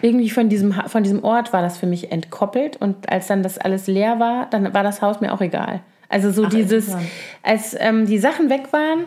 irgendwie 0.01 0.29
von 0.29 0.49
diesem, 0.49 0.73
von 0.73 1.03
diesem 1.03 1.23
Ort 1.23 1.53
war 1.53 1.61
das 1.61 1.77
für 1.77 1.87
mich 1.87 2.11
entkoppelt 2.11 2.77
und 2.77 3.09
als 3.11 3.27
dann 3.27 3.43
das 3.43 3.57
alles 3.57 3.87
leer 3.87 4.19
war, 4.19 4.47
dann 4.49 4.73
war 4.73 4.83
das 4.83 5.01
Haus 5.01 5.21
mir 5.21 5.33
auch 5.33 5.41
egal. 5.41 5.81
Also 6.09 6.31
so 6.31 6.45
Ach, 6.45 6.49
dieses, 6.49 6.95
als 7.43 7.75
ähm, 7.79 8.05
die 8.05 8.17
Sachen 8.17 8.49
weg 8.49 8.71
waren, 8.71 9.05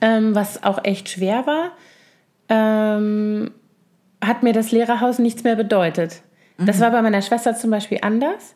ähm, 0.00 0.34
was 0.34 0.62
auch 0.64 0.84
echt 0.84 1.08
schwer 1.08 1.46
war, 1.46 1.72
ähm, 2.48 3.50
hat 4.20 4.42
mir 4.42 4.52
das 4.52 4.72
Lehrerhaus 4.72 5.18
nichts 5.18 5.44
mehr 5.44 5.56
bedeutet. 5.56 6.22
Mhm. 6.58 6.66
Das 6.66 6.80
war 6.80 6.90
bei 6.90 7.02
meiner 7.02 7.22
Schwester 7.22 7.54
zum 7.54 7.70
Beispiel 7.70 7.98
anders. 8.02 8.54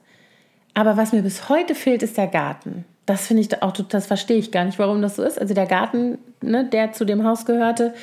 Aber 0.78 0.96
was 0.96 1.10
mir 1.12 1.22
bis 1.22 1.48
heute 1.48 1.74
fehlt, 1.74 2.04
ist 2.04 2.16
der 2.16 2.28
Garten. 2.28 2.84
Das 3.04 3.26
finde 3.26 3.42
ich 3.42 3.62
auch, 3.64 3.72
das 3.72 4.06
verstehe 4.06 4.36
ich 4.36 4.52
gar 4.52 4.64
nicht, 4.64 4.78
warum 4.78 5.02
das 5.02 5.16
so 5.16 5.24
ist. 5.24 5.36
Also 5.36 5.52
der 5.52 5.66
Garten, 5.66 6.18
ne, 6.40 6.64
der 6.66 6.92
zu 6.92 7.04
dem 7.04 7.24
Haus 7.24 7.46
gehörte, 7.46 7.94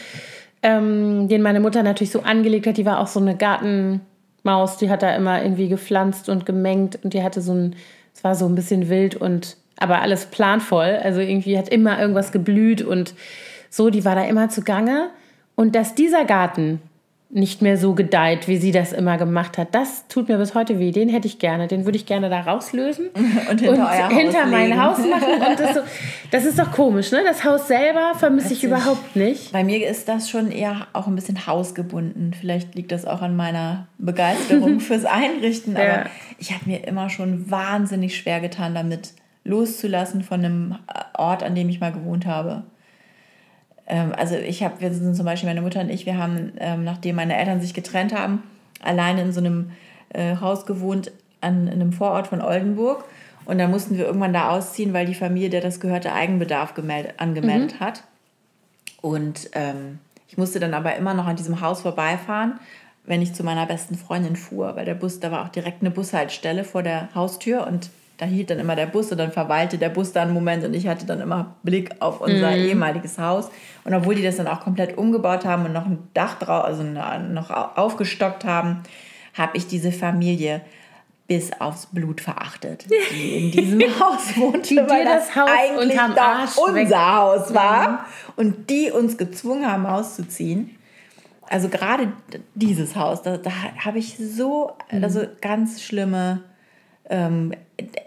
ähm, 0.61 1.29
den 1.29 1.41
meine 1.41 1.61
Mutter 1.61 1.83
natürlich 1.83 2.11
so 2.11 2.23
angelegt 2.23 2.67
hat, 2.67 2.75
die 2.75 2.85
war 2.85 2.99
auch 2.99 3.07
so 3.07 3.21
eine 3.21 3.37
Gartenmaus, 3.37 4.75
die 4.75 4.89
hat 4.89 5.03
da 5.03 5.15
immer 5.15 5.41
irgendwie 5.41 5.69
gepflanzt 5.69 6.27
und 6.27 6.45
gemengt 6.45 6.99
und 7.01 7.13
die 7.13 7.23
hatte 7.23 7.39
so 7.39 7.53
ein, 7.53 7.77
es 8.13 8.25
war 8.25 8.35
so 8.35 8.45
ein 8.45 8.55
bisschen 8.55 8.89
wild 8.89 9.15
und 9.15 9.55
aber 9.77 10.01
alles 10.01 10.25
planvoll. 10.25 10.99
Also 11.01 11.21
irgendwie 11.21 11.57
hat 11.57 11.69
immer 11.69 11.97
irgendwas 11.97 12.33
geblüht 12.33 12.81
und 12.81 13.13
so, 13.69 13.89
die 13.89 14.03
war 14.03 14.15
da 14.15 14.25
immer 14.25 14.49
zugange. 14.49 15.11
Und 15.55 15.75
dass 15.75 15.95
dieser 15.95 16.25
Garten 16.25 16.81
nicht 17.35 17.61
mehr 17.61 17.77
so 17.77 17.93
gedeiht, 17.93 18.47
wie 18.47 18.55
sie 18.55 18.71
das 18.71 18.93
immer 18.93 19.17
gemacht 19.17 19.57
hat, 19.57 19.75
das 19.75 20.07
tut 20.07 20.29
mir 20.29 20.37
bis 20.37 20.55
heute 20.55 20.79
weh. 20.79 20.91
Den 20.91 21.09
hätte 21.09 21.27
ich 21.27 21.37
gerne. 21.37 21.67
Den 21.67 21.83
würde 21.83 21.97
ich 21.97 22.05
gerne 22.05 22.29
da 22.29 22.39
rauslösen 22.39 23.09
und 23.51 23.59
hinter, 23.59 24.09
und 24.09 24.17
hinter 24.17 24.43
Haus 24.43 24.51
mein 24.51 24.81
Haus 24.81 24.99
machen. 24.99 25.33
Und 25.49 25.59
das, 25.59 25.73
so, 25.75 25.81
das 26.31 26.45
ist 26.45 26.57
doch 26.57 26.71
komisch, 26.71 27.11
ne? 27.11 27.23
Das 27.25 27.43
Haus 27.43 27.67
selber 27.67 28.13
vermisse 28.15 28.53
ich 28.53 28.63
überhaupt 28.63 29.17
nicht. 29.17 29.51
Bei 29.51 29.65
mir 29.65 29.85
ist 29.85 30.07
das 30.07 30.29
schon 30.29 30.49
eher 30.49 30.87
auch 30.93 31.07
ein 31.07 31.15
bisschen 31.15 31.45
hausgebunden. 31.45 32.33
Vielleicht 32.39 32.73
liegt 32.73 32.93
das 32.93 33.05
auch 33.05 33.21
an 33.21 33.35
meiner 33.35 33.87
Begeisterung 33.97 34.79
fürs 34.79 35.03
Einrichten. 35.03 35.75
Aber 35.75 35.85
ja. 35.85 36.05
ich 36.39 36.53
habe 36.53 36.63
mir 36.65 36.87
immer 36.87 37.09
schon 37.09 37.51
wahnsinnig 37.51 38.15
schwer 38.15 38.39
getan 38.39 38.73
damit 38.73 39.09
loszulassen 39.43 40.23
von 40.23 40.45
einem 40.45 40.75
Ort, 41.17 41.43
an 41.43 41.53
dem 41.53 41.67
ich 41.67 41.81
mal 41.81 41.91
gewohnt 41.91 42.25
habe. 42.25 42.63
Ähm, 43.87 44.13
also 44.15 44.35
ich 44.35 44.63
habe, 44.63 44.81
wir 44.81 44.93
sind 44.93 45.15
zum 45.15 45.25
Beispiel 45.25 45.49
meine 45.49 45.61
Mutter 45.61 45.81
und 45.81 45.89
ich, 45.89 46.05
wir 46.05 46.17
haben, 46.17 46.53
ähm, 46.57 46.83
nachdem 46.83 47.15
meine 47.15 47.37
Eltern 47.37 47.61
sich 47.61 47.73
getrennt 47.73 48.13
haben, 48.13 48.43
alleine 48.81 49.21
in 49.21 49.31
so 49.31 49.39
einem 49.39 49.71
äh, 50.09 50.37
Haus 50.37 50.65
gewohnt 50.65 51.11
an, 51.41 51.67
in 51.67 51.73
einem 51.73 51.93
Vorort 51.93 52.27
von 52.27 52.41
Oldenburg. 52.41 53.05
Und 53.45 53.59
dann 53.59 53.69
mussten 53.69 53.97
wir 53.97 54.05
irgendwann 54.05 54.33
da 54.33 54.49
ausziehen, 54.49 54.93
weil 54.93 55.05
die 55.05 55.13
Familie, 55.13 55.49
der 55.49 55.61
das 55.61 55.79
gehörte, 55.79 56.13
Eigenbedarf 56.13 56.73
gemeldet, 56.73 57.13
angemeldet 57.17 57.75
mhm. 57.75 57.79
hat. 57.79 58.03
Und 59.01 59.51
ähm, 59.53 59.99
ich 60.27 60.37
musste 60.37 60.59
dann 60.59 60.73
aber 60.73 60.95
immer 60.95 61.13
noch 61.13 61.27
an 61.27 61.35
diesem 61.35 61.61
Haus 61.61 61.81
vorbeifahren, 61.81 62.59
wenn 63.03 63.21
ich 63.21 63.35
zu 63.35 63.43
meiner 63.43 63.67
besten 63.67 63.95
Freundin 63.95 64.35
fuhr, 64.35 64.75
weil 64.75 64.85
der 64.85 64.95
Bus, 64.95 65.19
da 65.19 65.31
war 65.31 65.45
auch 65.45 65.49
direkt 65.49 65.81
eine 65.81 65.91
Bushaltestelle 65.91 66.63
vor 66.63 66.81
der 66.81 67.13
Haustür 67.13 67.67
und 67.67 67.91
da 68.17 68.25
hielt 68.25 68.49
dann 68.49 68.59
immer 68.59 68.75
der 68.75 68.85
Bus 68.85 69.11
und 69.11 69.17
dann 69.17 69.31
verweilte 69.31 69.77
der 69.77 69.89
Bus 69.89 70.13
da 70.13 70.21
einen 70.21 70.33
Moment 70.33 70.63
und 70.63 70.73
ich 70.73 70.87
hatte 70.87 71.05
dann 71.05 71.19
immer 71.19 71.55
Blick 71.63 71.91
auf 71.99 72.21
unser 72.21 72.51
mhm. 72.51 72.57
ehemaliges 72.57 73.17
Haus. 73.17 73.49
Und 73.83 73.93
obwohl 73.93 74.15
die 74.15 74.23
das 74.23 74.37
dann 74.37 74.47
auch 74.47 74.61
komplett 74.61 74.97
umgebaut 74.97 75.45
haben 75.45 75.65
und 75.65 75.73
noch 75.73 75.85
ein 75.85 76.07
Dach 76.13 76.39
drauf, 76.39 76.63
also 76.63 76.83
noch 76.83 77.49
aufgestockt 77.49 78.45
haben, 78.45 78.83
habe 79.33 79.57
ich 79.57 79.67
diese 79.67 79.91
Familie 79.91 80.61
bis 81.27 81.51
aufs 81.59 81.87
Blut 81.87 82.21
verachtet, 82.21 82.85
die 83.11 83.45
in 83.45 83.51
diesem 83.51 83.81
Haus 83.99 84.37
wohnte, 84.37 84.69
die 84.69 84.77
weil 84.77 85.03
das, 85.03 85.27
das 85.27 85.35
Haus 85.35 85.49
eigentlich 85.49 85.97
doch 85.97 86.57
unser 86.67 86.75
weg. 86.75 86.95
Haus 86.95 87.53
war 87.53 87.89
mhm. 87.89 87.97
und 88.35 88.69
die 88.69 88.91
uns 88.91 89.17
gezwungen 89.17 89.69
haben 89.69 89.85
auszuziehen. 89.85 90.77
Also 91.47 91.69
gerade 91.69 92.13
dieses 92.53 92.95
Haus, 92.95 93.21
da, 93.21 93.37
da 93.37 93.51
habe 93.83 93.99
ich 93.99 94.17
so, 94.17 94.71
mhm. 94.91 95.03
also 95.03 95.25
ganz 95.41 95.81
schlimme 95.81 96.43
ähm, 97.09 97.53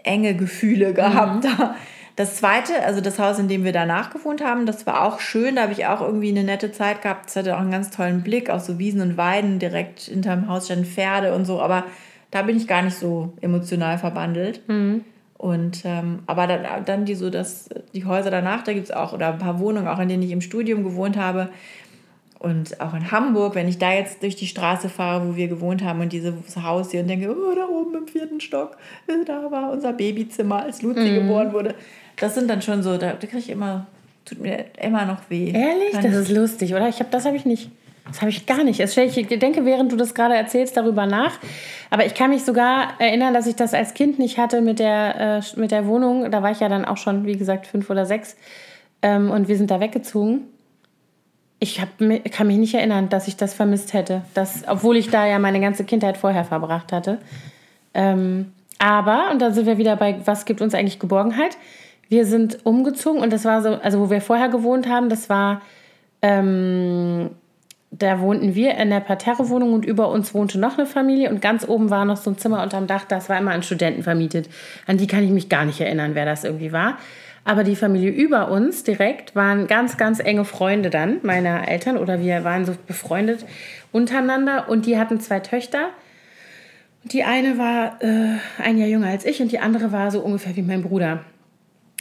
enge 0.03 0.35
Gefühle 0.35 0.93
gehabt. 0.93 1.45
Mhm. 1.45 1.69
Das 2.15 2.35
zweite, 2.35 2.83
also 2.83 2.99
das 2.99 3.17
Haus, 3.17 3.39
in 3.39 3.47
dem 3.47 3.63
wir 3.63 3.71
danach 3.71 4.09
gewohnt 4.09 4.43
haben, 4.43 4.65
das 4.65 4.85
war 4.85 5.05
auch 5.05 5.21
schön. 5.21 5.55
Da 5.55 5.61
habe 5.61 5.71
ich 5.71 5.85
auch 5.85 6.01
irgendwie 6.01 6.27
eine 6.27 6.43
nette 6.43 6.73
Zeit 6.73 7.01
gehabt. 7.01 7.29
Es 7.29 7.37
hatte 7.37 7.55
auch 7.55 7.61
einen 7.61 7.71
ganz 7.71 7.91
tollen 7.91 8.23
Blick 8.23 8.49
auf 8.49 8.61
so 8.61 8.77
Wiesen 8.77 8.99
und 8.99 9.15
Weiden. 9.15 9.57
Direkt 9.57 10.01
hinterm 10.01 10.49
Haus 10.49 10.65
standen 10.65 10.83
Pferde 10.83 11.33
und 11.33 11.45
so. 11.45 11.61
Aber 11.61 11.85
da 12.29 12.41
bin 12.41 12.57
ich 12.57 12.67
gar 12.67 12.81
nicht 12.81 12.97
so 12.97 13.31
emotional 13.39 13.97
verbandelt. 13.97 14.67
Mhm. 14.67 15.05
Und 15.37 15.83
ähm, 15.85 16.19
aber 16.25 16.47
dann, 16.47 16.83
dann 16.83 17.05
die 17.05 17.15
so 17.15 17.29
das, 17.29 17.69
die 17.93 18.03
Häuser 18.03 18.29
danach, 18.29 18.65
da 18.65 18.73
gibt 18.73 18.87
es 18.87 18.91
auch, 18.91 19.13
oder 19.13 19.31
ein 19.31 19.39
paar 19.39 19.57
Wohnungen, 19.59 19.87
auch 19.87 19.99
in 19.99 20.09
denen 20.09 20.23
ich 20.23 20.31
im 20.31 20.41
Studium 20.41 20.83
gewohnt 20.83 21.15
habe, 21.15 21.47
und 22.39 22.79
auch 22.79 22.93
in 22.93 23.11
Hamburg, 23.11 23.55
wenn 23.55 23.67
ich 23.67 23.77
da 23.77 23.91
jetzt 23.91 24.23
durch 24.23 24.37
die 24.37 24.47
Straße 24.47 24.87
fahre, 24.87 25.27
wo 25.27 25.35
wir 25.35 25.49
gewohnt 25.49 25.83
haben 25.83 25.99
und 25.99 26.13
dieses 26.13 26.33
Haus 26.63 26.91
sehe 26.91 27.01
und 27.01 27.09
denke, 27.09 27.29
oh, 27.29 27.53
da 27.53 27.67
oben 27.67 27.93
im 27.95 28.07
vierten 28.07 28.39
Stock, 28.39 28.77
äh, 29.07 29.25
da 29.25 29.51
war 29.51 29.71
unser 29.71 29.91
Babyzimmer, 29.91 30.63
als 30.63 30.81
Luzi 30.81 31.01
mhm. 31.01 31.15
geboren 31.15 31.51
wurde. 31.51 31.75
Das 32.15 32.35
sind 32.35 32.49
dann 32.49 32.61
schon 32.61 32.81
so, 32.81 32.97
da, 32.97 33.11
da 33.11 33.27
kriege 33.27 33.39
ich 33.39 33.49
immer, 33.49 33.87
tut 34.23 34.39
mir 34.39 34.65
immer 34.81 35.05
noch 35.05 35.29
weh. 35.29 35.51
Ehrlich? 35.51 35.91
Kann 35.91 36.03
das 36.03 36.15
ist 36.15 36.31
lustig, 36.31 36.73
oder? 36.73 36.87
Ich 36.87 37.01
hab, 37.01 37.11
das 37.11 37.25
habe 37.25 37.35
ich 37.35 37.43
nicht. 37.43 37.71
Das 38.07 38.21
habe 38.21 38.31
ich 38.31 38.45
gar 38.45 38.63
nicht. 38.63 38.79
Ich 38.79 39.27
denke, 39.27 39.65
während 39.65 39.91
du 39.91 39.97
das 39.97 40.15
gerade 40.15 40.33
erzählst, 40.33 40.77
darüber 40.77 41.05
nach. 41.05 41.37
Aber 41.89 42.05
ich 42.05 42.15
kann 42.15 42.31
mich 42.31 42.43
sogar 42.43 42.99
erinnern, 42.99 43.33
dass 43.33 43.47
ich 43.47 43.55
das 43.55 43.73
als 43.73 43.93
Kind 43.93 44.17
nicht 44.17 44.37
hatte 44.37 44.61
mit 44.61 44.79
der, 44.79 45.41
äh, 45.43 45.59
mit 45.59 45.71
der 45.71 45.85
Wohnung. 45.85 46.31
Da 46.31 46.41
war 46.41 46.51
ich 46.51 46.61
ja 46.61 46.69
dann 46.69 46.85
auch 46.85 46.97
schon, 46.97 47.25
wie 47.25 47.37
gesagt, 47.37 47.67
fünf 47.67 47.89
oder 47.89 48.05
sechs. 48.05 48.35
Ähm, 49.01 49.29
und 49.29 49.47
wir 49.47 49.57
sind 49.57 49.69
da 49.69 49.79
weggezogen 49.79 50.47
ich 51.59 51.81
hab, 51.81 51.89
kann 52.31 52.47
mich 52.47 52.57
nicht 52.57 52.73
erinnern, 52.73 53.09
dass 53.09 53.27
ich 53.27 53.35
das 53.35 53.53
vermisst 53.53 53.93
hätte. 53.93 54.21
Das, 54.33 54.63
obwohl 54.67 54.95
ich 54.95 55.09
da 55.09 55.27
ja 55.27 55.39
meine 55.39 55.59
ganze 55.59 55.83
Kindheit 55.83 56.17
vorher 56.17 56.45
verbracht 56.45 56.93
hatte. 56.93 57.19
Ähm, 57.93 58.53
aber, 58.79 59.29
und 59.31 59.41
da 59.41 59.51
sind 59.51 59.65
wir 59.65 59.77
wieder 59.77 59.97
bei, 59.97 60.19
was 60.25 60.45
gibt 60.45 60.61
uns 60.61 60.73
eigentlich 60.73 60.99
Geborgenheit? 60.99 61.57
Wir 62.07 62.25
sind 62.25 62.65
umgezogen 62.65 63.21
und 63.21 63.31
das 63.33 63.45
war 63.45 63.61
so, 63.61 63.69
also 63.75 63.99
wo 63.99 64.09
wir 64.09 64.21
vorher 64.21 64.47
gewohnt 64.47 64.87
haben, 64.87 65.09
das 65.09 65.29
war, 65.29 65.61
ähm, 66.21 67.31
da 67.91 68.19
wohnten 68.19 68.55
wir 68.55 68.75
in 68.75 68.89
der 68.89 69.01
Parterrewohnung 69.01 69.73
und 69.73 69.85
über 69.85 70.09
uns 70.09 70.33
wohnte 70.33 70.59
noch 70.59 70.77
eine 70.77 70.87
Familie 70.87 71.29
und 71.29 71.41
ganz 71.41 71.67
oben 71.67 71.89
war 71.89 72.05
noch 72.05 72.17
so 72.17 72.31
ein 72.31 72.37
Zimmer 72.37 72.63
unterm 72.63 72.87
Dach, 72.87 73.03
das 73.03 73.29
war 73.29 73.37
immer 73.37 73.51
an 73.51 73.63
Studenten 73.63 74.03
vermietet. 74.03 74.49
An 74.87 74.97
die 74.97 75.07
kann 75.07 75.23
ich 75.23 75.31
mich 75.31 75.49
gar 75.49 75.65
nicht 75.65 75.81
erinnern, 75.81 76.11
wer 76.15 76.25
das 76.25 76.45
irgendwie 76.45 76.71
war. 76.71 76.97
Aber 77.43 77.63
die 77.63 77.75
Familie 77.75 78.11
über 78.11 78.51
uns 78.51 78.83
direkt 78.83 79.35
waren 79.35 79.67
ganz, 79.67 79.97
ganz 79.97 80.19
enge 80.19 80.45
Freunde 80.45 80.89
dann 80.89 81.19
meiner 81.23 81.67
Eltern 81.67 81.97
oder 81.97 82.19
wir 82.19 82.43
waren 82.43 82.65
so 82.65 82.75
befreundet 82.85 83.45
untereinander 83.91 84.69
und 84.69 84.85
die 84.85 84.97
hatten 84.97 85.19
zwei 85.19 85.39
Töchter. 85.39 85.89
Die 87.03 87.23
eine 87.23 87.57
war 87.57 88.01
äh, 88.03 88.37
ein 88.61 88.77
Jahr 88.77 88.89
jünger 88.89 89.07
als 89.07 89.25
ich 89.25 89.41
und 89.41 89.51
die 89.51 89.59
andere 89.59 89.91
war 89.91 90.11
so 90.11 90.19
ungefähr 90.19 90.55
wie 90.55 90.61
mein 90.61 90.83
Bruder. 90.83 91.23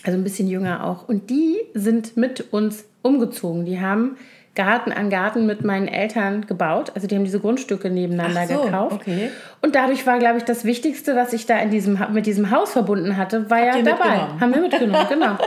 Also 0.05 0.19
ein 0.19 0.25
bisschen 0.25 0.49
jünger 0.49 0.85
auch. 0.85 1.09
Und 1.09 1.31
die 1.31 1.57
sind 1.75 2.17
mit 2.17 2.53
uns 2.53 2.85
umgezogen. 3.03 3.65
Die 3.65 3.81
haben 3.81 4.17
Garten 4.59 4.91
an 4.91 5.09
Garten 5.09 5.47
mit 5.47 5.65
meinen 5.65 5.87
Eltern 5.87 6.45
gebaut. 6.45 6.91
Also 6.97 7.07
die 7.07 7.15
haben 7.15 7.23
diese 7.23 7.39
Grundstücke 7.39 7.91
nebeneinander 7.91 8.45
so, 8.49 8.63
gekauft. 8.63 8.97
Okay. 8.97 9.31
Und 9.63 9.77
dadurch 9.77 10.05
war, 10.05 10.19
glaube 10.19 10.39
ich, 10.39 10.43
das 10.43 10.65
Wichtigste, 10.65 11.15
was 11.15 11.33
ich 11.33 11.47
da 11.47 11.61
in 11.61 11.71
diesem, 11.71 11.97
mit 12.13 12.27
diesem 12.27 12.51
Haus 12.51 12.73
verbunden 12.73 13.17
hatte, 13.17 13.49
war 13.51 13.61
Habt 13.61 13.77
ja 13.77 13.83
dabei. 13.83 14.19
Haben 14.41 14.53
wir 14.53 14.61
mitgenommen, 14.61 15.07
genau. 15.09 15.39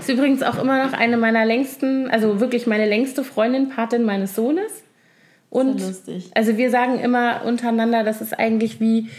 Ist 0.00 0.08
übrigens 0.08 0.42
auch 0.42 0.58
immer 0.58 0.82
noch 0.82 0.94
eine 0.94 1.18
meiner 1.18 1.44
längsten, 1.44 2.08
also 2.10 2.40
wirklich 2.40 2.66
meine 2.66 2.88
längste 2.88 3.22
Freundin, 3.22 3.68
Patin 3.68 4.02
meines 4.02 4.34
Sohnes. 4.34 4.82
Und 5.50 5.82
lustig. 5.82 6.30
also 6.34 6.56
wir 6.56 6.70
sagen 6.70 6.98
immer 7.00 7.42
untereinander, 7.44 8.02
das 8.02 8.22
ist 8.22 8.32
eigentlich 8.38 8.80
wie, 8.80 9.10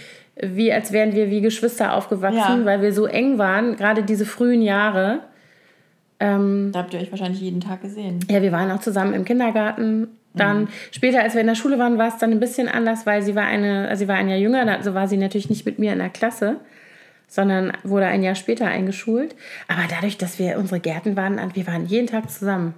wie 0.42 0.74
als 0.74 0.92
wären 0.92 1.14
wir 1.14 1.30
wie 1.30 1.42
Geschwister 1.42 1.94
aufgewachsen, 1.94 2.62
ja. 2.62 2.66
weil 2.66 2.82
wir 2.82 2.94
so 2.94 3.06
eng 3.06 3.38
waren, 3.38 3.76
gerade 3.76 4.02
diese 4.02 4.26
frühen 4.26 4.64
Jahre. 4.64 5.20
Ähm, 6.20 6.72
da 6.72 6.80
habt 6.80 6.94
ihr 6.94 7.00
euch 7.00 7.12
wahrscheinlich 7.12 7.42
jeden 7.42 7.62
Tag 7.62 7.82
gesehen. 7.82 8.20
Ja, 8.30 8.42
wir 8.42 8.52
waren 8.52 8.72
auch 8.72 8.80
zusammen 8.80 9.14
im 9.14 9.26
Kindergarten. 9.26 10.08
Dann 10.34 10.62
mhm. 10.62 10.68
später, 10.92 11.22
als 11.22 11.34
wir 11.34 11.42
in 11.42 11.48
der 11.48 11.56
Schule 11.56 11.80
waren, 11.80 11.98
war 11.98 12.08
es 12.08 12.18
dann 12.18 12.32
ein 12.32 12.40
bisschen 12.40 12.68
anders, 12.68 13.06
weil 13.06 13.22
sie 13.22 13.36
war 13.36 13.46
eine, 13.46 13.88
also 13.88 14.02
sie 14.02 14.08
war 14.08 14.16
ein 14.16 14.30
Jahr 14.30 14.38
jünger, 14.38 14.68
also 14.68 14.94
war 14.94 15.08
sie 15.08 15.18
natürlich 15.18 15.50
nicht 15.50 15.66
mit 15.66 15.80
mir 15.80 15.94
in 15.94 16.00
der 16.00 16.10
Klasse, 16.10 16.58
sondern 17.28 17.74
wurde 17.84 18.06
ein 18.08 18.22
Jahr 18.24 18.36
später 18.36 18.68
eingeschult. 18.68 19.36
Aber 19.68 19.84
dadurch, 19.90 20.18
dass 20.18 20.40
wir 20.40 20.58
unsere 20.58 20.80
Gärten 20.80 21.16
waren, 21.16 21.40
wir 21.54 21.68
waren 21.68 21.86
jeden 21.86 22.08
Tag 22.08 22.30
zusammen. 22.30 22.74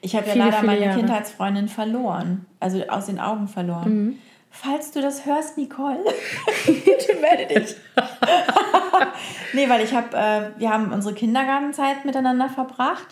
Ich 0.00 0.16
habe 0.16 0.28
ja 0.28 0.34
leider 0.34 0.62
meine 0.62 0.84
Jahre. 0.84 0.98
Kindheitsfreundin 0.98 1.68
verloren, 1.68 2.46
also 2.60 2.82
aus 2.88 3.06
den 3.06 3.18
Augen 3.20 3.48
verloren. 3.48 4.06
Mhm. 4.06 4.18
Falls 4.54 4.92
du 4.92 5.00
das 5.00 5.24
hörst, 5.24 5.56
Nicole, 5.56 5.98
bitte 6.66 7.16
melde 7.20 7.54
dich. 7.54 7.74
nee, 9.54 9.68
weil 9.68 9.82
ich 9.82 9.94
habe, 9.94 10.14
äh, 10.14 10.60
wir 10.60 10.70
haben 10.70 10.92
unsere 10.92 11.14
Kindergartenzeit 11.14 12.04
miteinander 12.04 12.50
verbracht 12.50 13.08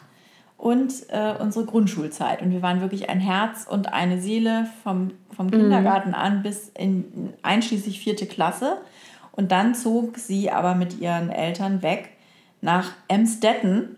und 0.59 0.93
äh, 1.09 1.34
unsere 1.41 1.64
Grundschulzeit. 1.64 2.43
Und 2.43 2.51
wir 2.51 2.61
waren 2.61 2.82
wirklich 2.82 3.09
ein 3.09 3.20
Herz 3.20 3.66
und 3.68 3.91
eine 3.91 4.20
Seele 4.20 4.68
vom, 4.84 5.12
vom 5.34 5.47
mhm. 5.47 5.53
Kindergarten 5.53 6.12
an 6.12 6.43
bis 6.43 6.68
in 6.68 7.32
einschließlich 7.43 8.01
vierte 8.01 8.26
Klasse. 8.26 8.76
Und 9.32 9.51
dann 9.51 9.74
zog 9.74 10.18
sie 10.18 10.51
aber 10.51 10.74
mit 10.74 11.01
ihren 11.01 11.30
Eltern 11.30 11.82
weg 11.82 12.11
nach 12.61 12.93
Emstetten. 13.09 13.97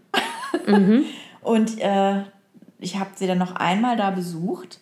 Mhm. 0.64 1.06
und 1.42 1.80
äh, 1.80 2.22
ich 2.78 3.00
habe 3.00 3.10
sie 3.16 3.26
dann 3.26 3.38
noch 3.38 3.56
einmal 3.56 3.96
da 3.96 4.12
besucht. 4.12 4.78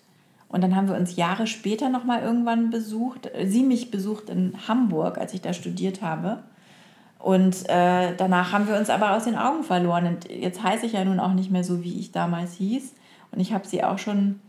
Und 0.50 0.62
dann 0.62 0.74
haben 0.74 0.88
wir 0.88 0.96
uns 0.96 1.16
Jahre 1.16 1.46
später 1.46 1.88
noch 1.88 2.04
mal 2.04 2.22
irgendwann 2.22 2.70
besucht. 2.70 3.30
Sie 3.44 3.62
mich 3.62 3.90
besucht 3.90 4.28
in 4.28 4.52
Hamburg, 4.66 5.16
als 5.16 5.32
ich 5.32 5.40
da 5.40 5.52
studiert 5.52 6.02
habe. 6.02 6.42
Und 7.20 7.68
äh, 7.68 8.16
danach 8.16 8.52
haben 8.52 8.66
wir 8.66 8.76
uns 8.76 8.90
aber 8.90 9.12
aus 9.16 9.24
den 9.24 9.36
Augen 9.36 9.62
verloren. 9.62 10.06
Und 10.06 10.30
jetzt 10.30 10.62
heiße 10.62 10.86
ich 10.86 10.92
ja 10.92 11.04
nun 11.04 11.20
auch 11.20 11.34
nicht 11.34 11.50
mehr 11.50 11.62
so, 11.62 11.84
wie 11.84 12.00
ich 12.00 12.10
damals 12.10 12.54
hieß. 12.54 12.94
Und 13.30 13.40
ich 13.40 13.52
habe 13.52 13.66
sie 13.66 13.84
auch 13.84 13.98
schon 13.98 14.40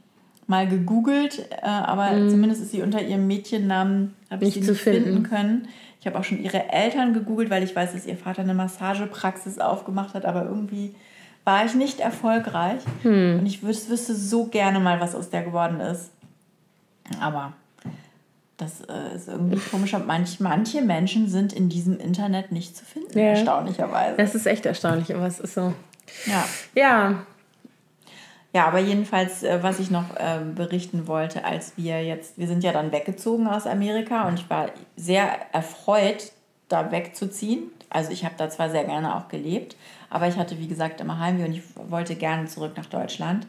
mal 0.48 0.68
gegoogelt, 0.68 1.48
äh, 1.62 1.66
aber 1.66 2.12
mm. 2.12 2.30
zumindest 2.30 2.62
ist 2.64 2.72
sie 2.72 2.82
unter 2.82 3.02
ihrem 3.02 3.28
Mädchennamen, 3.28 4.16
habe 4.30 4.46
ich 4.46 4.56
sie 4.56 4.62
nicht 4.62 4.82
finden. 4.82 5.04
finden 5.04 5.24
können. 5.24 5.68
Ich 6.00 6.08
habe 6.08 6.18
auch 6.18 6.24
schon 6.24 6.42
ihre 6.42 6.70
Eltern 6.70 7.14
gegoogelt, 7.14 7.52
weil 7.52 7.64
ich 7.64 7.76
weiß, 7.76 7.94
dass 7.94 8.08
ihr 8.08 8.18
Vater 8.18 8.42
eine 8.42 8.56
Massagepraxis 8.56 9.60
aufgemacht 9.60 10.16
hat, 10.16 10.26
aber 10.26 10.46
irgendwie 10.46 10.96
war 11.44 11.66
ich 11.66 11.74
nicht 11.74 12.00
erfolgreich. 12.00 12.82
Hm. 13.02 13.40
Und 13.40 13.46
ich 13.46 13.64
wüsste 13.64 14.16
so 14.16 14.46
gerne 14.46 14.80
mal, 14.80 15.00
was 15.00 15.16
aus 15.16 15.30
der 15.30 15.44
geworden 15.44 15.80
ist. 15.80 16.12
Aber 17.20 17.54
das 18.58 18.82
äh, 18.82 19.16
ist 19.16 19.28
irgendwie 19.28 19.58
komisch. 19.58 19.94
Manch, 20.06 20.40
manche 20.40 20.82
Menschen 20.82 21.28
sind 21.28 21.52
in 21.52 21.68
diesem 21.68 22.00
Internet 22.00 22.52
nicht 22.52 22.78
zu 22.78 22.86
finden, 22.86 23.18
ja. 23.18 23.26
erstaunlicherweise. 23.26 24.18
Das 24.18 24.36
ist 24.36 24.46
echt 24.46 24.66
erstaunlich, 24.66 25.14
aber 25.14 25.26
es 25.26 25.40
ist 25.40 25.56
so. 25.56 25.74
Ja. 26.28 26.46
Ja. 26.76 27.26
Ja, 28.54 28.68
aber 28.68 28.80
jedenfalls, 28.80 29.44
äh, 29.44 29.64
was 29.64 29.80
ich 29.80 29.90
noch 29.92 30.16
äh, 30.18 30.40
berichten 30.56 31.08
wollte, 31.08 31.46
als 31.46 31.74
wir 31.78 32.04
jetzt, 32.04 32.38
wir 32.38 32.48
sind 32.48 32.64
ja 32.64 32.74
dann 32.74 32.92
weggezogen 32.92 33.48
aus 33.48 33.66
Amerika 33.66 34.28
und 34.28 34.40
ich 34.40 34.50
war 34.50 34.70
sehr 34.98 35.28
erfreut, 35.54 36.32
da 36.68 36.92
wegzuziehen. 36.92 37.72
Also 37.90 38.12
ich 38.12 38.26
habe 38.26 38.36
da 38.38 38.50
zwar 38.50 38.70
sehr 38.70 38.84
gerne 38.84 39.16
auch 39.16 39.28
gelebt, 39.30 39.76
aber 40.12 40.28
ich 40.28 40.38
hatte, 40.38 40.60
wie 40.60 40.68
gesagt, 40.68 41.00
immer 41.02 41.20
Heimweh 41.20 41.46
und 41.46 41.54
ich 41.54 41.64
wollte 41.90 42.16
gerne 42.16 42.46
zurück 42.46 42.74
nach 42.76 42.86
Deutschland. 42.86 43.48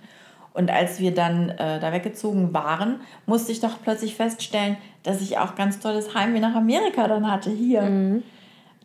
Und 0.55 0.71
als 0.71 1.01
wir 1.01 1.13
dann 1.13 1.51
äh, 1.51 1.81
da 1.81 1.93
weggezogen 1.93 2.55
waren, 2.55 3.01
musste 3.27 3.51
ich 3.53 3.61
doch 3.61 3.83
plötzlich 3.83 4.15
feststellen, 4.15 4.77
dass 5.03 5.21
ich 5.21 5.39
auch 5.39 5.57
ganz 5.57 5.81
tolles 5.81 6.15
Heimweh 6.15 6.39
nach 6.39 6.55
Amerika 6.55 7.09
dann 7.09 7.31
hatte 7.31 7.51
hier. 7.51 7.83
Mhm. 7.83 8.23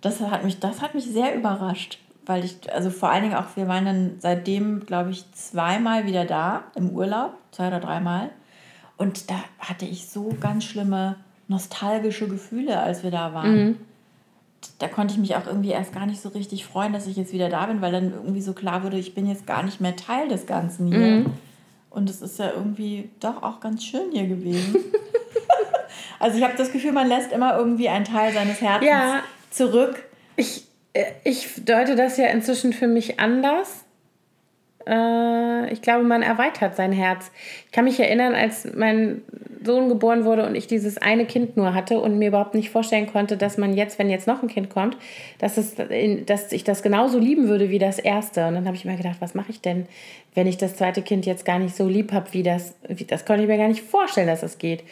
Das 0.01 0.19
hat 0.21 0.43
mich, 0.43 0.59
das 0.59 0.81
hat 0.81 0.95
mich 0.95 1.05
sehr 1.05 1.35
überrascht, 1.35 1.99
weil 2.25 2.43
ich, 2.43 2.73
also 2.73 2.89
vor 2.89 3.09
allen 3.09 3.23
Dingen 3.23 3.35
auch, 3.35 3.55
wir 3.55 3.67
waren 3.67 3.85
dann 3.85 4.15
seitdem, 4.19 4.85
glaube 4.85 5.11
ich, 5.11 5.31
zweimal 5.33 6.07
wieder 6.07 6.25
da 6.25 6.63
im 6.73 6.89
Urlaub, 6.89 7.33
zwei 7.51 7.67
oder 7.67 7.79
dreimal. 7.79 8.31
Und 8.97 9.29
da 9.29 9.35
hatte 9.59 9.85
ich 9.85 10.07
so 10.07 10.35
ganz 10.39 10.63
schlimme 10.63 11.17
nostalgische 11.47 12.27
Gefühle, 12.27 12.79
als 12.79 13.03
wir 13.03 13.11
da 13.11 13.33
waren. 13.35 13.55
Mhm 13.55 13.75
da 14.79 14.87
konnte 14.87 15.13
ich 15.13 15.19
mich 15.19 15.35
auch 15.35 15.45
irgendwie 15.45 15.69
erst 15.69 15.93
gar 15.93 16.05
nicht 16.05 16.21
so 16.21 16.29
richtig 16.29 16.65
freuen, 16.65 16.93
dass 16.93 17.07
ich 17.07 17.15
jetzt 17.15 17.33
wieder 17.33 17.49
da 17.49 17.65
bin, 17.65 17.81
weil 17.81 17.91
dann 17.91 18.11
irgendwie 18.11 18.41
so 18.41 18.53
klar 18.53 18.83
wurde, 18.83 18.97
ich 18.97 19.15
bin 19.15 19.27
jetzt 19.27 19.47
gar 19.47 19.63
nicht 19.63 19.81
mehr 19.81 19.95
Teil 19.95 20.27
des 20.27 20.45
Ganzen 20.45 20.87
hier. 20.87 20.97
Mhm. 20.97 21.33
Und 21.89 22.09
es 22.09 22.21
ist 22.21 22.37
ja 22.37 22.51
irgendwie 22.51 23.09
doch 23.19 23.41
auch 23.41 23.59
ganz 23.59 23.83
schön 23.83 24.11
hier 24.11 24.27
gewesen. 24.27 24.75
also 26.19 26.37
ich 26.37 26.43
habe 26.43 26.53
das 26.57 26.71
Gefühl, 26.71 26.91
man 26.91 27.07
lässt 27.07 27.31
immer 27.31 27.57
irgendwie 27.57 27.89
einen 27.89 28.05
Teil 28.05 28.33
seines 28.33 28.61
Herzens 28.61 28.87
ja, 28.87 29.23
zurück. 29.49 30.03
Ich, 30.35 30.65
äh, 30.93 31.05
ich 31.23 31.49
deute 31.65 31.95
das 31.95 32.17
ja 32.17 32.27
inzwischen 32.27 32.73
für 32.73 32.87
mich 32.87 33.19
anders. 33.19 33.85
Äh, 34.87 35.71
ich 35.71 35.81
glaube, 35.81 36.03
man 36.03 36.21
erweitert 36.21 36.75
sein 36.75 36.91
Herz. 36.91 37.31
Ich 37.65 37.71
kann 37.71 37.85
mich 37.85 37.99
erinnern, 37.99 38.33
als 38.33 38.67
mein 38.73 39.21
Sohn 39.63 39.89
geboren 39.89 40.23
wurde 40.23 40.45
und 40.45 40.55
ich 40.55 40.67
dieses 40.67 40.97
eine 40.97 41.25
Kind 41.25 41.57
nur 41.57 41.73
hatte 41.73 41.99
und 41.99 42.17
mir 42.17 42.29
überhaupt 42.29 42.55
nicht 42.55 42.69
vorstellen 42.69 43.07
konnte, 43.07 43.37
dass 43.37 43.57
man 43.57 43.75
jetzt, 43.75 43.99
wenn 43.99 44.09
jetzt 44.09 44.27
noch 44.27 44.41
ein 44.41 44.47
Kind 44.47 44.69
kommt, 44.69 44.97
dass, 45.39 45.57
es, 45.57 45.75
dass 46.25 46.51
ich 46.51 46.63
das 46.63 46.83
genauso 46.83 47.19
lieben 47.19 47.49
würde 47.49 47.69
wie 47.69 47.79
das 47.79 47.99
erste. 47.99 48.47
Und 48.47 48.55
dann 48.55 48.65
habe 48.65 48.77
ich 48.77 48.85
mir 48.85 48.95
gedacht, 48.95 49.17
was 49.19 49.35
mache 49.35 49.51
ich 49.51 49.61
denn, 49.61 49.87
wenn 50.35 50.47
ich 50.47 50.57
das 50.57 50.75
zweite 50.77 51.01
Kind 51.01 51.25
jetzt 51.25 51.45
gar 51.45 51.59
nicht 51.59 51.75
so 51.75 51.87
lieb 51.87 52.13
habe, 52.13 52.31
wie 52.33 52.43
das, 52.43 52.75
wie, 52.87 53.05
das 53.05 53.25
konnte 53.25 53.43
ich 53.43 53.49
mir 53.49 53.57
gar 53.57 53.67
nicht 53.67 53.81
vorstellen, 53.81 54.27
dass 54.27 54.43
es 54.43 54.57
geht. 54.57 54.83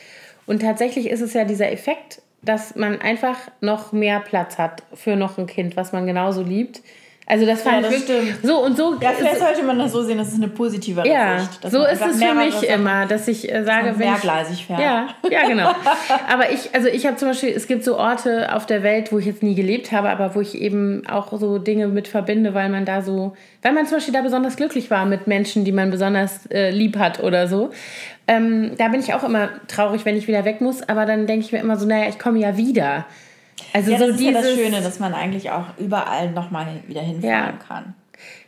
Und 0.46 0.62
tatsächlich 0.62 1.10
ist 1.10 1.22
es 1.22 1.34
ja 1.34 1.46
dieser 1.46 1.72
Effekt, 1.72 2.22
dass 2.42 2.76
man 2.76 3.02
einfach 3.02 3.38
noch 3.62 3.92
mehr 3.92 4.20
Platz 4.20 4.58
hat 4.58 4.84
für 4.94 5.16
noch 5.16 5.38
ein 5.38 5.48
Kind, 5.48 5.76
was 5.78 5.94
man 5.94 6.06
genauso 6.06 6.44
liebt 6.44 6.82
also 7.28 7.46
das 7.46 7.64
fand 7.64 7.78
ja, 7.78 7.82
das 7.82 7.98
ich 7.98 8.04
stimmt. 8.04 8.38
so 8.44 8.64
und 8.64 8.78
so. 8.78 8.98
Ja, 9.02 9.10
vielleicht 9.10 9.40
sollte 9.40 9.64
man 9.64 9.80
das 9.80 9.92
so 9.92 10.04
sehen, 10.04 10.20
das 10.20 10.28
ist 10.28 10.36
eine 10.36 10.48
positive 10.48 11.08
ja, 11.08 11.40
Sicht. 11.40 11.72
So 11.72 11.84
ist 11.84 12.06
es 12.06 12.24
für 12.24 12.36
mich 12.36 12.62
immer, 12.70 13.08
dass 13.08 13.28
ich 13.28 13.52
äh, 13.52 13.64
sage, 13.64 13.96
wenn 13.98 14.10
mehrgleisig 14.10 14.68
fährt. 14.68 14.80
Ja, 14.80 15.08
ja, 15.32 15.48
genau. 15.48 15.70
aber 16.32 16.52
ich, 16.52 16.76
also 16.76 16.88
ich 16.88 17.08
habe 17.08 17.18
zum 17.18 17.30
Beispiel, 17.30 17.50
es 17.50 17.66
gibt 17.66 17.84
so 17.84 17.98
Orte 17.98 18.54
auf 18.54 18.68
der 18.68 18.84
Welt, 18.84 19.12
wo 19.12 19.18
ich 19.18 19.26
jetzt 19.26 19.42
nie 19.42 19.56
gelebt 19.56 19.92
habe, 19.92 20.10
aber 20.10 20.36
wo 20.36 20.42
ich 20.42 20.62
eben 20.62 21.02
auch 21.08 21.36
so 21.40 21.58
Dinge 21.58 21.88
mit 21.88 22.08
verbinde, 22.08 22.54
weil 22.54 22.70
man 22.70 22.86
da 22.86 23.02
so, 23.02 23.36
weil 23.64 23.74
man 23.74 23.88
zum 23.88 23.98
Beispiel 23.98 24.14
da 24.14 24.22
besonders 24.22 24.56
glücklich 24.56 24.92
war 24.92 25.08
mit 25.08 25.26
Menschen, 25.26 25.66
die 25.66 25.72
man 25.72 25.90
besonders 25.90 26.46
äh, 26.52 26.70
lieb 26.70 27.00
hat 27.00 27.24
oder 27.24 27.48
so. 27.48 27.72
Ähm, 28.28 28.72
da 28.78 28.90
bin 28.90 29.00
ich 29.00 29.16
auch 29.16 29.24
immer 29.24 29.50
traurig, 29.68 30.06
wenn 30.06 30.16
ich 30.16 30.28
wieder 30.28 30.46
weg 30.46 30.62
muss, 30.62 30.88
aber 30.88 31.08
dann 31.08 31.26
denke 31.26 31.46
ich 31.46 31.52
mir 31.52 31.60
immer 31.60 31.78
so, 31.78 31.88
naja, 31.88 32.08
ich 32.08 32.20
komme 32.20 32.38
ja 32.38 32.56
wieder. 32.56 33.06
Also 33.76 33.92
ja, 33.92 33.98
so 33.98 34.06
das 34.06 34.12
ist 34.12 34.20
dieses, 34.22 34.36
ja 34.36 34.42
das 34.42 34.56
Schöne, 34.56 34.82
dass 34.82 35.00
man 35.00 35.14
eigentlich 35.14 35.52
auch 35.52 35.66
überall 35.78 36.32
nochmal 36.32 36.68
wieder 36.88 37.02
hinfahren 37.02 37.24
ja. 37.30 37.52
kann. 37.68 37.94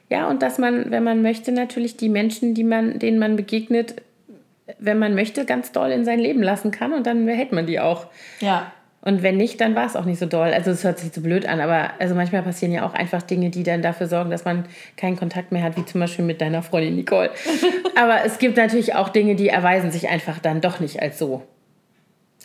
Ja, 0.09 0.30
und 0.30 0.41
dass 0.41 0.57
man, 0.57 0.89
wenn 0.89 1.03
man 1.03 1.21
möchte, 1.21 1.51
natürlich 1.51 1.97
die 1.97 2.07
Menschen, 2.07 2.53
die 2.53 2.63
man, 2.63 2.97
denen 2.97 3.19
man 3.19 3.36
begegnet, 3.36 3.95
wenn 4.80 4.99
man 4.99 5.15
möchte, 5.15 5.43
ganz 5.43 5.73
doll 5.73 5.91
in 5.91 6.05
sein 6.05 6.19
Leben 6.19 6.41
lassen 6.41 6.71
kann 6.71 6.93
und 6.93 7.05
dann 7.05 7.25
behält 7.25 7.51
man 7.51 7.65
die 7.65 7.82
auch. 7.82 8.07
Ja. 8.39 8.71
Und 9.01 9.21
wenn 9.21 9.36
nicht, 9.36 9.59
dann 9.59 9.75
war 9.75 9.86
es 9.86 9.97
auch 9.97 10.05
nicht 10.05 10.19
so 10.19 10.28
doll. 10.28 10.53
Also 10.53 10.71
es 10.71 10.86
hört 10.86 10.99
sich 10.99 11.11
so 11.11 11.19
blöd 11.19 11.45
an, 11.45 11.59
aber 11.59 11.91
also 11.99 12.15
manchmal 12.15 12.43
passieren 12.43 12.71
ja 12.71 12.86
auch 12.86 12.93
einfach 12.93 13.21
Dinge, 13.21 13.49
die 13.49 13.63
dann 13.63 13.82
dafür 13.82 14.07
sorgen, 14.07 14.30
dass 14.30 14.45
man 14.45 14.63
keinen 14.95 15.17
Kontakt 15.17 15.51
mehr 15.51 15.61
hat, 15.61 15.75
wie 15.75 15.84
zum 15.84 15.99
Beispiel 15.99 16.23
mit 16.23 16.39
deiner 16.39 16.63
Freundin 16.63 16.95
Nicole. 16.95 17.32
aber 17.95 18.23
es 18.23 18.39
gibt 18.39 18.55
natürlich 18.55 18.95
auch 18.95 19.09
Dinge, 19.09 19.36
die 19.36 19.49
erweisen 19.49 19.91
sich 19.91 20.07
einfach 20.07 20.39
dann 20.39 20.61
doch 20.61 20.80
nicht 20.80 21.01
als 21.01 21.19
so 21.19 21.43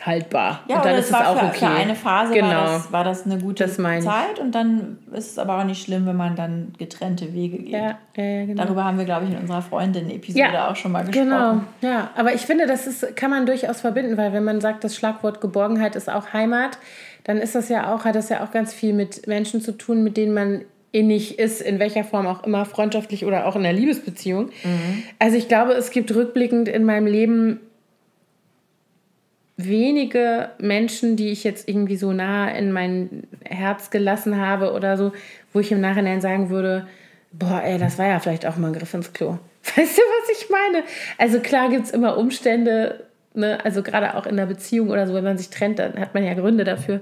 haltbar. 0.05 0.61
Ja, 0.69 0.77
und 0.77 0.85
dann 0.85 0.97
ist 0.97 1.09
es 1.09 1.15
auch 1.15 1.39
für, 1.39 1.47
okay. 1.47 1.59
Für 1.59 1.69
eine 1.69 1.95
Phase 1.95 2.35
genau. 2.35 2.49
war, 2.49 2.65
das, 2.65 2.93
war 2.93 3.05
das 3.05 3.27
eine 3.27 3.39
gute 3.39 3.65
das 3.65 3.77
Zeit 3.77 4.39
und 4.41 4.55
dann 4.55 4.99
ist 5.13 5.33
es 5.33 5.39
aber 5.39 5.59
auch 5.59 5.65
nicht 5.65 5.83
schlimm, 5.83 6.07
wenn 6.07 6.17
man 6.17 6.37
dann 6.37 6.73
getrennte 6.79 7.33
Wege 7.33 7.59
geht. 7.59 7.73
Ja, 7.73 7.99
ja, 8.17 8.47
genau. 8.47 8.65
Darüber 8.65 8.85
haben 8.85 8.99
wir, 8.99 9.05
glaube 9.05 9.27
ich, 9.27 9.33
in 9.33 9.39
unserer 9.39 9.63
Freundin-Episode 9.63 10.39
ja, 10.39 10.71
auch 10.71 10.77
schon 10.77 10.93
mal 10.93 11.05
gesprochen. 11.05 11.29
Genau, 11.29 11.61
ja. 11.81 12.11
Aber 12.17 12.35
ich 12.35 12.43
finde, 12.43 12.67
das 12.67 12.87
ist, 12.87 13.17
kann 13.17 13.31
man 13.31 13.47
durchaus 13.47 13.81
verbinden, 13.81 14.17
weil 14.17 14.33
wenn 14.33 14.45
man 14.45 14.61
sagt, 14.61 14.85
das 14.85 14.97
Schlagwort 14.97 15.41
Geborgenheit 15.41 15.97
ist 15.97 16.11
auch 16.11 16.33
Heimat, 16.33 16.79
dann 17.25 17.39
ist 17.39 17.55
das 17.55 17.69
ja 17.69 17.95
auch, 17.95 18.05
hat 18.05 18.15
das 18.15 18.29
ja 18.29 18.45
auch 18.45 18.51
ganz 18.51 18.75
viel 18.75 18.93
mit 18.93 19.27
Menschen 19.27 19.61
zu 19.61 19.73
tun, 19.73 20.03
mit 20.03 20.17
denen 20.17 20.35
man 20.35 20.63
innig 20.91 21.39
ist, 21.39 21.63
in 21.63 21.79
welcher 21.79 22.05
Form 22.05 22.27
auch 22.27 22.45
immer, 22.45 22.65
freundschaftlich 22.67 23.25
oder 23.25 23.47
auch 23.47 23.57
in 23.57 23.63
der 23.63 23.73
Liebesbeziehung. 23.73 24.47
Mhm. 24.63 25.03
Also 25.19 25.37
ich 25.37 25.49
glaube, 25.49 25.73
es 25.73 25.91
gibt 25.91 26.15
rückblickend 26.15 26.69
in 26.69 26.85
meinem 26.85 27.07
Leben 27.07 27.61
wenige 29.65 30.51
Menschen, 30.59 31.17
die 31.17 31.31
ich 31.31 31.45
jetzt 31.45 31.69
irgendwie 31.69 31.97
so 31.97 32.13
nah 32.13 32.49
in 32.51 32.73
mein 32.73 33.25
Herz 33.45 33.91
gelassen 33.91 34.39
habe 34.39 34.73
oder 34.73 34.97
so, 34.97 35.13
wo 35.53 35.61
ich 35.61 35.73
im 35.73 35.81
Nachhinein 35.81 36.21
sagen 36.21 36.51
würde, 36.51 36.87
boah, 37.33 37.63
ey, 37.65 37.79
das 37.79 37.99
war 37.99 38.07
ja 38.07 38.19
vielleicht 38.19 38.47
auch 38.47 38.57
mal 38.57 38.69
ein 38.69 38.73
Griff 38.75 38.95
ins 38.95 39.13
Klo. 39.13 39.39
Weißt 39.65 39.99
du, 39.99 40.03
was 40.03 40.39
ich 40.39 40.51
meine? 40.51 40.85
Also 41.19 41.41
klar 41.41 41.71
gibt 41.71 41.87
es 41.87 41.91
immer 41.91 42.17
Umstände, 42.19 43.07
ne? 43.35 43.59
also 43.65 43.83
gerade 43.83 44.17
auch 44.17 44.27
in 44.27 44.37
der 44.37 44.47
Beziehung 44.47 44.91
oder 44.91 45.07
so, 45.07 45.15
wenn 45.15 45.25
man 45.25 45.39
sich 45.39 45.51
trennt, 45.51 45.79
dann 45.79 45.99
hat 45.99 46.15
man 46.15 46.25
ja 46.25 46.35
Gründe 46.35 46.65
dafür. 46.65 47.01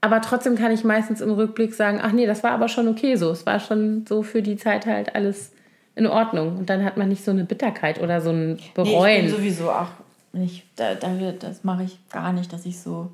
Aber 0.00 0.20
trotzdem 0.20 0.54
kann 0.54 0.70
ich 0.70 0.84
meistens 0.84 1.22
im 1.22 1.30
Rückblick 1.30 1.74
sagen, 1.74 1.98
ach 2.02 2.12
nee, 2.12 2.26
das 2.26 2.42
war 2.42 2.50
aber 2.50 2.68
schon 2.68 2.88
okay 2.88 3.16
so. 3.16 3.30
Es 3.30 3.46
war 3.46 3.58
schon 3.58 4.04
so 4.06 4.22
für 4.22 4.42
die 4.42 4.56
Zeit 4.56 4.84
halt 4.84 5.14
alles 5.14 5.52
in 5.94 6.06
Ordnung. 6.06 6.58
Und 6.58 6.68
dann 6.68 6.84
hat 6.84 6.98
man 6.98 7.08
nicht 7.08 7.24
so 7.24 7.30
eine 7.30 7.44
Bitterkeit 7.44 8.02
oder 8.02 8.20
so 8.20 8.30
ein 8.30 8.58
Bereuen. 8.74 9.22
Nee, 9.22 9.28
ich 9.28 9.32
bin 9.32 9.36
sowieso 9.36 9.70
auch 9.70 9.88
nicht, 10.34 10.64
da, 10.76 10.94
da 10.94 11.08
das 11.38 11.64
mache 11.64 11.84
ich 11.84 11.98
gar 12.10 12.32
nicht, 12.32 12.52
dass 12.52 12.66
ich 12.66 12.80
so 12.80 13.10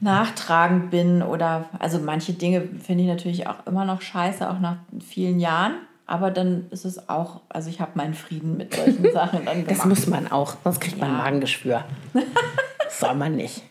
nachtragend 0.00 0.90
bin 0.90 1.22
oder, 1.22 1.66
also 1.78 1.98
manche 1.98 2.32
Dinge 2.32 2.62
finde 2.82 3.04
ich 3.04 3.08
natürlich 3.08 3.46
auch 3.46 3.66
immer 3.66 3.84
noch 3.84 4.02
scheiße, 4.02 4.48
auch 4.48 4.60
nach 4.60 4.76
vielen 5.06 5.40
Jahren. 5.40 5.74
Aber 6.08 6.30
dann 6.30 6.66
ist 6.70 6.84
es 6.84 7.08
auch, 7.08 7.40
also 7.48 7.68
ich 7.68 7.80
habe 7.80 7.92
meinen 7.94 8.14
Frieden 8.14 8.56
mit 8.56 8.74
solchen 8.74 9.10
Sachen 9.12 9.44
dann 9.44 9.64
gemacht. 9.64 9.70
Das 9.70 9.84
muss 9.84 10.06
man 10.06 10.30
auch, 10.30 10.56
sonst 10.62 10.80
kriegt 10.80 10.98
man 10.98 11.10
ja. 11.10 11.16
Magengeschwür. 11.18 11.84
Soll 12.90 13.14
man 13.14 13.34
nicht. 13.34 13.64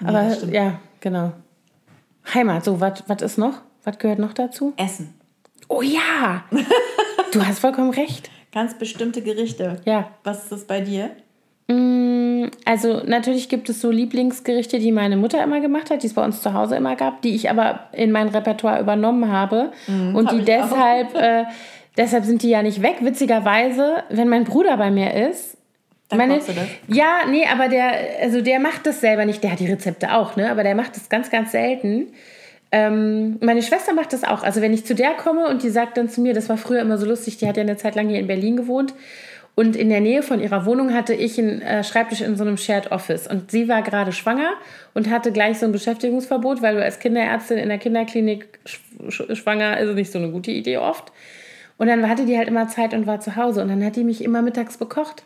nee, 0.00 0.08
Aber 0.08 0.46
ja, 0.46 0.78
genau. 1.00 1.32
Heimat, 2.32 2.64
so, 2.64 2.80
was 2.80 3.22
ist 3.22 3.38
noch? 3.38 3.62
Was 3.84 3.98
gehört 3.98 4.18
noch 4.18 4.32
dazu? 4.34 4.74
Essen. 4.76 5.14
Oh 5.68 5.82
ja! 5.82 6.44
du 7.32 7.44
hast 7.44 7.58
vollkommen 7.58 7.90
recht. 7.90 8.30
Ganz 8.52 8.74
bestimmte 8.78 9.22
Gerichte. 9.22 9.76
Ja. 9.84 10.10
Was 10.24 10.44
ist 10.44 10.52
das 10.52 10.64
bei 10.64 10.80
dir? 10.80 11.10
Mm, 11.68 12.46
also 12.64 13.02
natürlich 13.04 13.48
gibt 13.48 13.68
es 13.68 13.80
so 13.80 13.90
Lieblingsgerichte, 13.90 14.78
die 14.78 14.90
meine 14.90 15.16
Mutter 15.16 15.42
immer 15.42 15.60
gemacht 15.60 15.90
hat, 15.90 16.02
die 16.02 16.06
es 16.06 16.14
bei 16.14 16.24
uns 16.24 16.40
zu 16.40 16.54
Hause 16.54 16.76
immer 16.76 16.96
gab, 16.96 17.20
die 17.22 17.34
ich 17.34 17.50
aber 17.50 17.88
in 17.92 18.10
mein 18.10 18.28
Repertoire 18.28 18.80
übernommen 18.80 19.30
habe 19.30 19.72
mhm, 19.86 20.16
und 20.16 20.32
die 20.32 20.42
deshalb, 20.42 21.14
äh, 21.14 21.44
deshalb 21.96 22.24
sind 22.24 22.42
die 22.42 22.48
ja 22.48 22.62
nicht 22.62 22.80
weg. 22.80 22.96
Witzigerweise, 23.00 24.02
wenn 24.08 24.28
mein 24.28 24.44
Bruder 24.44 24.78
bei 24.78 24.90
mir 24.90 25.12
ist, 25.28 25.58
dann 26.08 26.18
meine, 26.18 26.38
du 26.38 26.52
das? 26.54 26.68
Ja, 26.86 27.20
nee, 27.28 27.44
aber 27.46 27.68
der, 27.68 27.92
also 28.22 28.40
der 28.40 28.60
macht 28.60 28.86
das 28.86 29.00
selber 29.00 29.26
nicht. 29.26 29.42
Der 29.42 29.52
hat 29.52 29.60
die 29.60 29.66
Rezepte 29.66 30.14
auch, 30.14 30.36
ne? 30.36 30.50
Aber 30.50 30.62
der 30.62 30.74
macht 30.74 30.96
das 30.96 31.10
ganz, 31.10 31.30
ganz 31.30 31.52
selten. 31.52 32.06
Ähm, 32.70 33.38
meine 33.40 33.62
Schwester 33.62 33.94
macht 33.94 34.12
das 34.12 34.24
auch. 34.24 34.42
Also 34.42 34.60
wenn 34.60 34.74
ich 34.74 34.84
zu 34.84 34.94
der 34.94 35.14
komme 35.14 35.48
und 35.48 35.62
die 35.62 35.70
sagt 35.70 35.96
dann 35.96 36.08
zu 36.08 36.20
mir, 36.20 36.34
das 36.34 36.48
war 36.48 36.58
früher 36.58 36.80
immer 36.80 36.98
so 36.98 37.06
lustig, 37.06 37.38
die 37.38 37.48
hat 37.48 37.56
ja 37.56 37.62
eine 37.62 37.76
Zeit 37.76 37.94
lang 37.94 38.08
hier 38.08 38.18
in 38.18 38.26
Berlin 38.26 38.56
gewohnt 38.56 38.94
und 39.58 39.74
in 39.74 39.88
der 39.88 40.00
Nähe 40.00 40.22
von 40.22 40.40
ihrer 40.40 40.66
Wohnung 40.66 40.94
hatte 40.94 41.14
ich 41.14 41.36
einen 41.36 41.60
äh, 41.62 41.82
Schreibtisch 41.82 42.20
in 42.20 42.36
so 42.36 42.44
einem 42.44 42.56
Shared 42.56 42.92
Office. 42.92 43.26
Und 43.26 43.50
sie 43.50 43.68
war 43.68 43.82
gerade 43.82 44.12
schwanger 44.12 44.52
und 44.94 45.10
hatte 45.10 45.32
gleich 45.32 45.58
so 45.58 45.66
ein 45.66 45.72
Beschäftigungsverbot, 45.72 46.62
weil 46.62 46.76
du 46.76 46.84
als 46.84 47.00
Kinderärztin 47.00 47.58
in 47.58 47.68
der 47.68 47.78
Kinderklinik 47.78 48.60
sch 48.64 48.80
schwanger 49.32 49.76
ist 49.80 49.96
nicht 49.96 50.12
so 50.12 50.20
eine 50.20 50.30
gute 50.30 50.52
Idee 50.52 50.76
oft. 50.76 51.10
Und 51.76 51.88
dann 51.88 52.08
hatte 52.08 52.24
die 52.24 52.38
halt 52.38 52.46
immer 52.46 52.68
Zeit 52.68 52.94
und 52.94 53.08
war 53.08 53.18
zu 53.18 53.34
Hause. 53.34 53.60
Und 53.62 53.68
dann 53.68 53.84
hat 53.84 53.96
die 53.96 54.04
mich 54.04 54.22
immer 54.22 54.42
mittags 54.42 54.76
bekocht. 54.76 55.24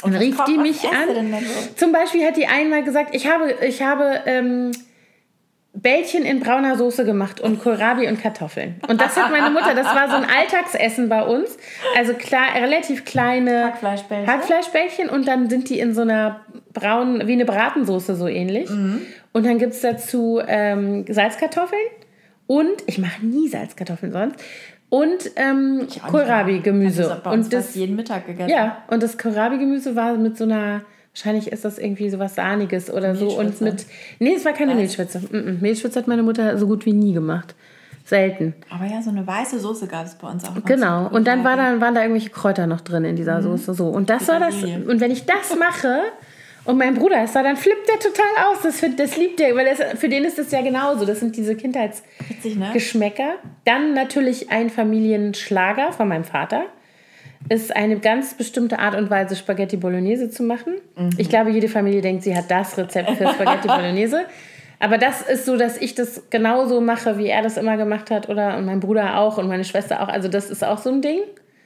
Und 0.00 0.14
dann 0.14 0.22
rief 0.22 0.38
die 0.44 0.56
mich 0.56 0.88
an. 0.88 1.08
Zum 1.76 1.92
Beispiel 1.92 2.24
hat 2.24 2.38
die 2.38 2.46
einmal 2.46 2.82
gesagt, 2.82 3.14
ich 3.14 3.26
habe, 3.26 3.56
ich 3.60 3.82
habe 3.82 4.22
ähm, 4.24 4.70
Bällchen 5.72 6.24
in 6.24 6.40
brauner 6.40 6.76
Soße 6.76 7.04
gemacht 7.04 7.40
und 7.40 7.60
Kohlrabi 7.60 8.08
und 8.08 8.20
Kartoffeln. 8.20 8.80
Und 8.88 9.00
das 9.00 9.16
hat 9.16 9.30
meine 9.30 9.50
Mutter, 9.50 9.74
das 9.74 9.86
war 9.86 10.08
so 10.08 10.16
ein 10.16 10.24
Alltagsessen 10.24 11.08
bei 11.08 11.22
uns. 11.22 11.56
Also 11.96 12.14
klar, 12.14 12.54
relativ 12.56 13.04
kleine 13.04 13.66
Hackfleischbällchen. 13.66 14.26
Hackfleischbällchen 14.26 15.08
und 15.08 15.28
dann 15.28 15.48
sind 15.48 15.68
die 15.68 15.78
in 15.78 15.94
so 15.94 16.02
einer 16.02 16.40
braunen, 16.72 17.26
wie 17.28 17.32
eine 17.32 17.44
Bratensoße 17.44 18.16
so 18.16 18.26
ähnlich. 18.26 18.68
Mhm. 18.68 19.02
Und 19.32 19.46
dann 19.46 19.58
gibt 19.58 19.74
es 19.74 19.80
dazu 19.80 20.40
ähm, 20.46 21.04
Salzkartoffeln 21.08 21.80
und, 22.48 22.82
ich 22.86 22.98
mache 22.98 23.24
nie 23.24 23.46
Salzkartoffeln 23.46 24.12
sonst, 24.12 24.42
und 24.88 25.30
ähm, 25.36 25.86
Kohlrabi-Gemüse. 26.10 27.22
Und 27.26 27.52
das 27.52 27.76
jeden 27.76 27.94
Mittag 27.94 28.26
gegessen. 28.26 28.50
Ja, 28.50 28.82
und 28.88 29.04
das 29.04 29.16
Kohlrabi-Gemüse 29.16 29.94
war 29.94 30.14
mit 30.14 30.36
so 30.36 30.44
einer 30.44 30.82
Wahrscheinlich 31.12 31.50
ist 31.50 31.64
das 31.64 31.78
irgendwie 31.78 32.08
so 32.08 32.18
was 32.18 32.36
Sahniges 32.36 32.90
oder 32.90 33.16
so. 33.16 33.38
Und 33.38 33.60
mit. 33.60 33.84
Nee, 34.20 34.34
es 34.34 34.44
war 34.44 34.52
keine 34.52 34.74
Mehlschwitze. 34.74 35.18
Mm 35.18 35.36
-mm. 35.36 35.60
Mehlschwitze 35.60 35.98
hat 35.98 36.06
meine 36.06 36.22
Mutter 36.22 36.56
so 36.56 36.66
gut 36.66 36.86
wie 36.86 36.92
nie 36.92 37.12
gemacht. 37.12 37.54
Selten. 38.04 38.54
Aber 38.70 38.86
ja, 38.86 39.02
so 39.02 39.10
eine 39.10 39.26
weiße 39.26 39.60
Soße 39.60 39.86
gab 39.86 40.06
es 40.06 40.14
bei 40.14 40.28
uns 40.28 40.44
auch. 40.44 40.54
Genau. 40.64 41.08
Und 41.08 41.26
dann 41.26 41.44
war 41.44 41.56
da, 41.56 41.80
waren 41.80 41.94
da 41.94 42.02
irgendwelche 42.02 42.30
Kräuter 42.30 42.66
noch 42.66 42.80
drin 42.80 43.04
in 43.04 43.16
dieser 43.16 43.38
mhm. 43.38 43.42
Soße. 43.42 43.74
So. 43.74 43.88
Und 43.88 44.10
das 44.10 44.28
war 44.28 44.40
das. 44.40 44.54
Und 44.62 45.00
wenn 45.00 45.10
ich 45.10 45.26
das 45.26 45.56
mache 45.58 46.00
und 46.64 46.78
mein 46.78 46.94
Bruder 46.94 47.24
ist 47.24 47.34
da, 47.34 47.42
dann 47.42 47.56
flippt 47.56 47.88
der 47.88 47.98
total 47.98 48.46
aus. 48.46 48.62
Das, 48.62 48.80
das 48.96 49.16
liebt 49.16 49.40
er, 49.40 49.54
weil 49.54 49.66
das, 49.66 49.98
für 49.98 50.08
den 50.08 50.24
ist 50.24 50.38
das 50.38 50.50
ja 50.50 50.62
genauso. 50.62 51.04
Das 51.04 51.20
sind 51.20 51.36
diese 51.36 51.56
Kindheitsgeschmäcker. 51.56 53.22
Ne? 53.22 53.34
Dann 53.64 53.94
natürlich 53.94 54.50
ein 54.50 54.70
Familienschlager 54.70 55.92
von 55.92 56.08
meinem 56.08 56.24
Vater 56.24 56.64
ist 57.50 57.74
eine 57.74 57.98
ganz 57.98 58.34
bestimmte 58.34 58.78
Art 58.78 58.94
und 58.94 59.10
Weise, 59.10 59.34
Spaghetti 59.34 59.76
Bolognese 59.76 60.30
zu 60.30 60.44
machen. 60.44 60.74
Mhm. 60.96 61.10
Ich 61.18 61.28
glaube, 61.28 61.50
jede 61.50 61.68
Familie 61.68 62.00
denkt, 62.00 62.22
sie 62.22 62.34
hat 62.34 62.48
das 62.48 62.78
Rezept 62.78 63.10
für 63.10 63.26
Spaghetti 63.26 63.66
Bolognese. 63.68 64.20
Aber 64.78 64.98
das 64.98 65.20
ist 65.20 65.46
so, 65.46 65.56
dass 65.56 65.76
ich 65.76 65.96
das 65.96 66.30
genauso 66.30 66.80
mache, 66.80 67.18
wie 67.18 67.26
er 67.26 67.42
das 67.42 67.56
immer 67.56 67.76
gemacht 67.76 68.10
hat. 68.12 68.28
Oder 68.28 68.56
und 68.56 68.66
mein 68.66 68.78
Bruder 68.78 69.18
auch 69.18 69.36
und 69.36 69.48
meine 69.48 69.64
Schwester 69.64 70.00
auch. 70.00 70.08
Also, 70.08 70.28
das 70.28 70.48
ist 70.48 70.62
auch 70.64 70.78
so 70.78 70.90
ein 70.90 71.02
Ding. 71.02 71.18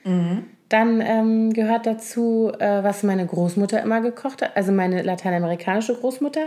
Mhm. 0.04 0.44
Dann 0.70 1.02
ähm, 1.02 1.52
gehört 1.52 1.84
dazu, 1.84 2.50
äh, 2.58 2.82
was 2.82 3.02
meine 3.02 3.26
Großmutter 3.26 3.82
immer 3.82 4.00
gekocht 4.00 4.40
hat. 4.40 4.56
Also, 4.56 4.72
meine 4.72 5.02
lateinamerikanische 5.02 5.94
Großmutter 5.94 6.46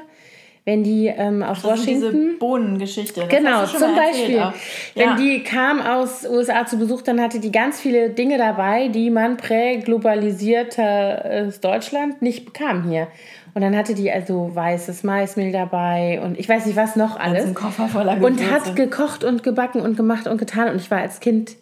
wenn 0.67 0.83
die 0.83 1.07
ähm, 1.07 1.41
aus 1.43 1.59
Ach, 1.61 1.69
Washington. 1.69 2.11
Diese 2.11 2.37
Bohnengeschichte. 2.39 3.21
Das 3.21 3.29
genau, 3.29 3.65
zum 3.65 3.95
Beispiel. 3.95 4.35
Ja. 4.35 4.53
Wenn 4.95 5.15
die 5.15 5.41
kam 5.41 5.79
aus 5.79 6.27
USA 6.29 6.65
zu 6.65 6.77
Besuch, 6.77 7.03
dann 7.03 7.21
hatte 7.21 7.39
die 7.39 7.53
ganz 7.53 7.79
viele 7.79 8.09
Dinge 8.09 8.37
dabei, 8.37 8.89
die 8.89 9.09
man 9.09 9.37
prä-globalisiertes 9.37 11.61
Deutschland 11.61 12.21
nicht 12.21 12.43
bekam 12.43 12.83
hier. 12.83 13.07
Und 13.53 13.61
dann 13.61 13.77
hatte 13.77 13.95
die 13.95 14.11
also 14.11 14.53
weißes 14.53 15.05
Maismehl 15.05 15.53
dabei 15.53 16.19
und 16.21 16.37
ich 16.37 16.49
weiß 16.49 16.65
nicht 16.65 16.75
was 16.75 16.97
noch 16.97 17.17
alles. 17.17 17.45
Ein 17.45 17.53
Koffer 17.53 17.87
voller 17.87 18.17
Gewürze. 18.17 18.43
Und 18.43 18.51
hat 18.51 18.75
gekocht 18.75 19.23
und 19.23 19.43
gebacken 19.43 19.79
und 19.79 19.95
gemacht 19.95 20.27
und 20.27 20.37
getan. 20.37 20.67
Und 20.67 20.81
ich 20.81 20.91
war 20.91 20.99
als 20.99 21.21
Kind, 21.21 21.55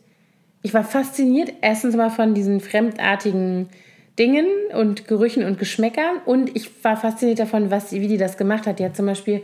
ich 0.63 0.73
war 0.73 0.83
fasziniert, 0.83 1.53
erstens 1.61 1.95
mal 1.95 2.09
von 2.09 2.33
diesen 2.33 2.59
fremdartigen 2.59 3.69
Dingen 4.17 4.47
und 4.73 5.07
Gerüchen 5.07 5.43
und 5.43 5.59
Geschmäckern. 5.59 6.17
Und 6.25 6.55
ich 6.55 6.83
war 6.83 6.97
fasziniert 6.97 7.39
davon, 7.39 7.71
was, 7.71 7.91
wie 7.91 8.07
die 8.07 8.17
das 8.17 8.37
gemacht 8.37 8.65
hat. 8.65 8.79
Die 8.79 8.85
hat 8.85 8.95
zum 8.95 9.05
Beispiel 9.05 9.43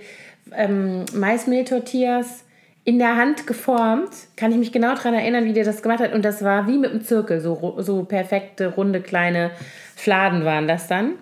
ähm, 0.56 1.06
Maismehl-Tortillas 1.14 2.44
in 2.84 2.98
der 2.98 3.18
Hand 3.18 3.48
geformt. 3.48 4.10
Kann 4.38 4.52
ich 4.52 4.58
mich 4.58 4.72
genau 4.72 4.96
daran 4.96 5.14
erinnern, 5.14 5.46
wie 5.46 5.54
die 5.54 5.64
das 5.64 5.82
gemacht 5.82 6.00
hat. 6.00 6.14
Und 6.14 6.24
das 6.24 6.44
war 6.44 6.68
wie 6.68 6.78
mit 6.78 6.92
einem 6.92 7.04
Zirkel. 7.04 7.42
So, 7.42 7.76
so 7.80 8.04
perfekte, 8.04 8.68
runde, 8.68 9.02
kleine 9.02 9.52
Fladen 9.96 10.46
waren 10.46 10.68
das 10.68 10.88
dann. 10.88 11.14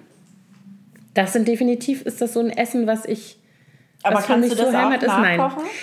Das 1.13 1.33
sind 1.33 1.47
definitiv, 1.47 2.03
ist 2.03 2.21
das 2.21 2.33
so 2.33 2.39
ein 2.39 2.49
Essen, 2.49 2.87
was 2.87 3.05
ich. 3.05 3.37
Aber 4.03 4.15
was 4.15 4.27
kannst 4.27 4.51
du 4.51 4.55
das 4.55 4.69
so 4.69 4.71
auch 4.71 4.81
Heimat 4.81 5.03
ist, 5.03 5.09
nein. 5.09 5.41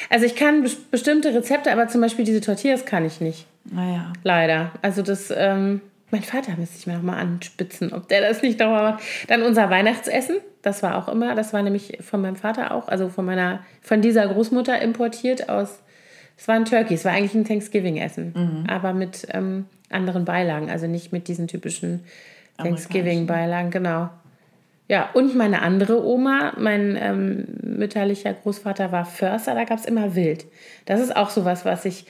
Also 0.09 0.25
ich 0.25 0.37
kann 0.37 0.63
be 0.63 0.71
bestimmte 0.91 1.35
Rezepte, 1.35 1.71
aber 1.71 1.89
zum 1.89 2.01
Beispiel 2.01 2.25
diese 2.25 2.41
Tortillas 2.41 2.87
kann 2.87 3.05
ich 3.05 3.21
nicht. 3.21 3.47
Naja. 3.65 4.13
Leider. 4.23 4.71
Also 4.81 5.03
das, 5.03 5.31
ähm, 5.37 5.83
mein 6.17 6.23
Vater 6.23 6.57
müsste 6.57 6.79
ich 6.79 6.87
mir 6.87 6.95
nochmal 6.95 7.21
anspitzen, 7.21 7.93
ob 7.93 8.09
der 8.09 8.23
das 8.23 8.41
nicht 8.41 8.59
nochmal 8.59 8.93
macht. 8.93 9.05
Dann 9.29 9.43
unser 9.43 9.69
Weihnachtsessen, 9.69 10.37
das 10.63 10.83
war 10.83 10.97
auch 10.97 11.09
immer, 11.09 11.35
das 11.35 11.53
war 11.53 11.63
nämlich 11.63 11.99
von 12.01 12.23
meinem 12.23 12.37
Vater 12.37 12.73
auch, 12.73 12.89
also 12.89 13.11
von 13.11 13.27
meiner, 13.27 13.61
von 13.83 14.01
dieser 14.01 14.27
Großmutter 14.27 14.81
importiert 14.81 15.51
aus, 15.51 15.81
es 16.39 16.49
war 16.49 16.55
ein 16.55 16.65
Turkey, 16.65 16.95
es 16.95 17.05
war 17.05 17.13
eigentlich 17.13 17.35
ein 17.35 17.45
Thanksgiving-Essen, 17.45 18.33
mhm. 18.35 18.65
aber 18.69 18.95
mit 18.95 19.27
ähm, 19.31 19.67
anderen 19.91 20.25
Beilagen, 20.25 20.71
also 20.71 20.87
nicht 20.87 21.13
mit 21.13 21.29
diesen 21.29 21.49
typischen 21.49 22.05
Thanksgiving-Beilagen, 22.59 23.71
genau. 23.71 24.09
Ja, 24.89 25.11
und 25.15 25.35
meine 25.35 25.63
andere 25.63 26.05
Oma, 26.05 26.55
mein 26.59 26.97
ähm, 26.99 27.45
mütterlicher 27.63 28.33
Großvater 28.33 28.93
war 28.93 29.05
Förster, 29.05 29.55
da 29.55 29.65
gab 29.65 29.79
es 29.79 29.85
immer 29.85 30.15
Wild. 30.15 30.47
Das 30.85 31.01
ist 31.01 31.15
auch 31.15 31.31
sowas, 31.31 31.65
was 31.65 31.85
ich 31.85 32.07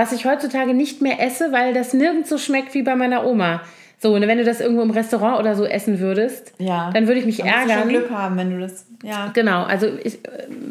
was 0.00 0.12
ich 0.12 0.24
heutzutage 0.24 0.72
nicht 0.72 1.02
mehr 1.02 1.20
esse, 1.20 1.52
weil 1.52 1.74
das 1.74 1.92
nirgends 1.92 2.30
so 2.30 2.38
schmeckt 2.38 2.72
wie 2.72 2.82
bei 2.82 2.96
meiner 2.96 3.26
Oma. 3.26 3.60
So, 3.98 4.14
und 4.14 4.22
wenn 4.22 4.38
du 4.38 4.44
das 4.44 4.62
irgendwo 4.62 4.80
im 4.80 4.92
Restaurant 4.92 5.38
oder 5.38 5.54
so 5.54 5.66
essen 5.66 6.00
würdest, 6.00 6.54
ja. 6.56 6.90
dann 6.90 7.06
würde 7.06 7.20
ich 7.20 7.26
mich 7.26 7.36
dann 7.36 7.48
ärgern. 7.48 7.68
Du 7.68 7.80
schon 7.80 7.88
Glück 7.90 8.10
haben, 8.10 8.38
wenn 8.38 8.50
du 8.50 8.58
das. 8.58 8.86
Ja. 9.02 9.30
Genau, 9.34 9.64
also 9.64 9.88
ich, 10.02 10.18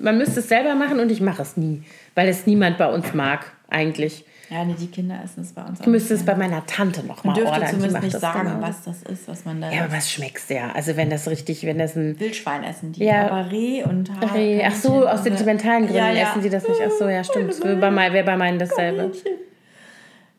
man 0.02 0.18
müsste 0.18 0.40
es 0.40 0.50
selber 0.50 0.74
machen 0.74 1.00
und 1.00 1.12
ich 1.12 1.22
mache 1.22 1.44
es 1.44 1.58
nie, 1.58 1.84
weil 2.16 2.28
es 2.28 2.48
niemand 2.48 2.80
bei 2.80 2.92
uns 2.92 3.14
mag, 3.14 3.52
eigentlich. 3.70 4.26
Ja, 4.50 4.66
nee, 4.66 4.76
die 4.80 4.88
Kinder 4.88 5.20
essen 5.24 5.44
es 5.44 5.54
bei 5.54 5.64
uns 5.64 5.80
auch. 5.80 5.86
Du 5.86 5.92
müsstest 5.92 6.22
es 6.22 6.26
bei 6.26 6.34
meiner 6.34 6.66
Tante 6.66 7.06
noch 7.06 7.24
mal 7.24 7.40
ordern. 7.40 7.68
zumindest 7.70 8.02
nicht 8.02 8.20
sagen, 8.20 8.50
genau. 8.50 8.68
was 8.68 8.84
das 8.84 9.04
ist, 9.04 9.28
was 9.28 9.46
man 9.46 9.62
da. 9.62 9.72
Ja, 9.72 9.84
aber 9.84 9.94
was 9.94 10.12
schmeckst 10.12 10.50
ja? 10.50 10.72
Also 10.72 10.98
wenn 10.98 11.12
das 11.12 11.28
richtig, 11.30 11.64
wenn 11.66 11.78
das 11.78 11.96
ein 11.96 12.20
Wildschwein 12.20 12.64
essen 12.64 12.92
die, 12.92 13.04
ja. 13.04 13.30
aber 13.30 13.52
Reh 13.52 13.84
und 13.84 14.10
Haar. 14.10 14.34
Reh. 14.34 14.64
Ach 14.66 14.74
so, 14.74 15.08
aus 15.08 15.24
sentimentalen 15.24 15.84
Gründen 15.84 15.98
ja, 15.98 16.12
ja. 16.12 16.30
essen 16.30 16.42
sie 16.42 16.50
das 16.50 16.68
nicht. 16.68 16.82
Ach 16.84 16.92
so, 16.98 17.08
ja, 17.08 17.24
stimmt. 17.24 17.64
Wäre 17.64 17.76
bei, 17.76 18.14
wär 18.14 18.24
bei 18.24 18.38
meinen 18.38 18.58
dasselbe. 18.58 19.12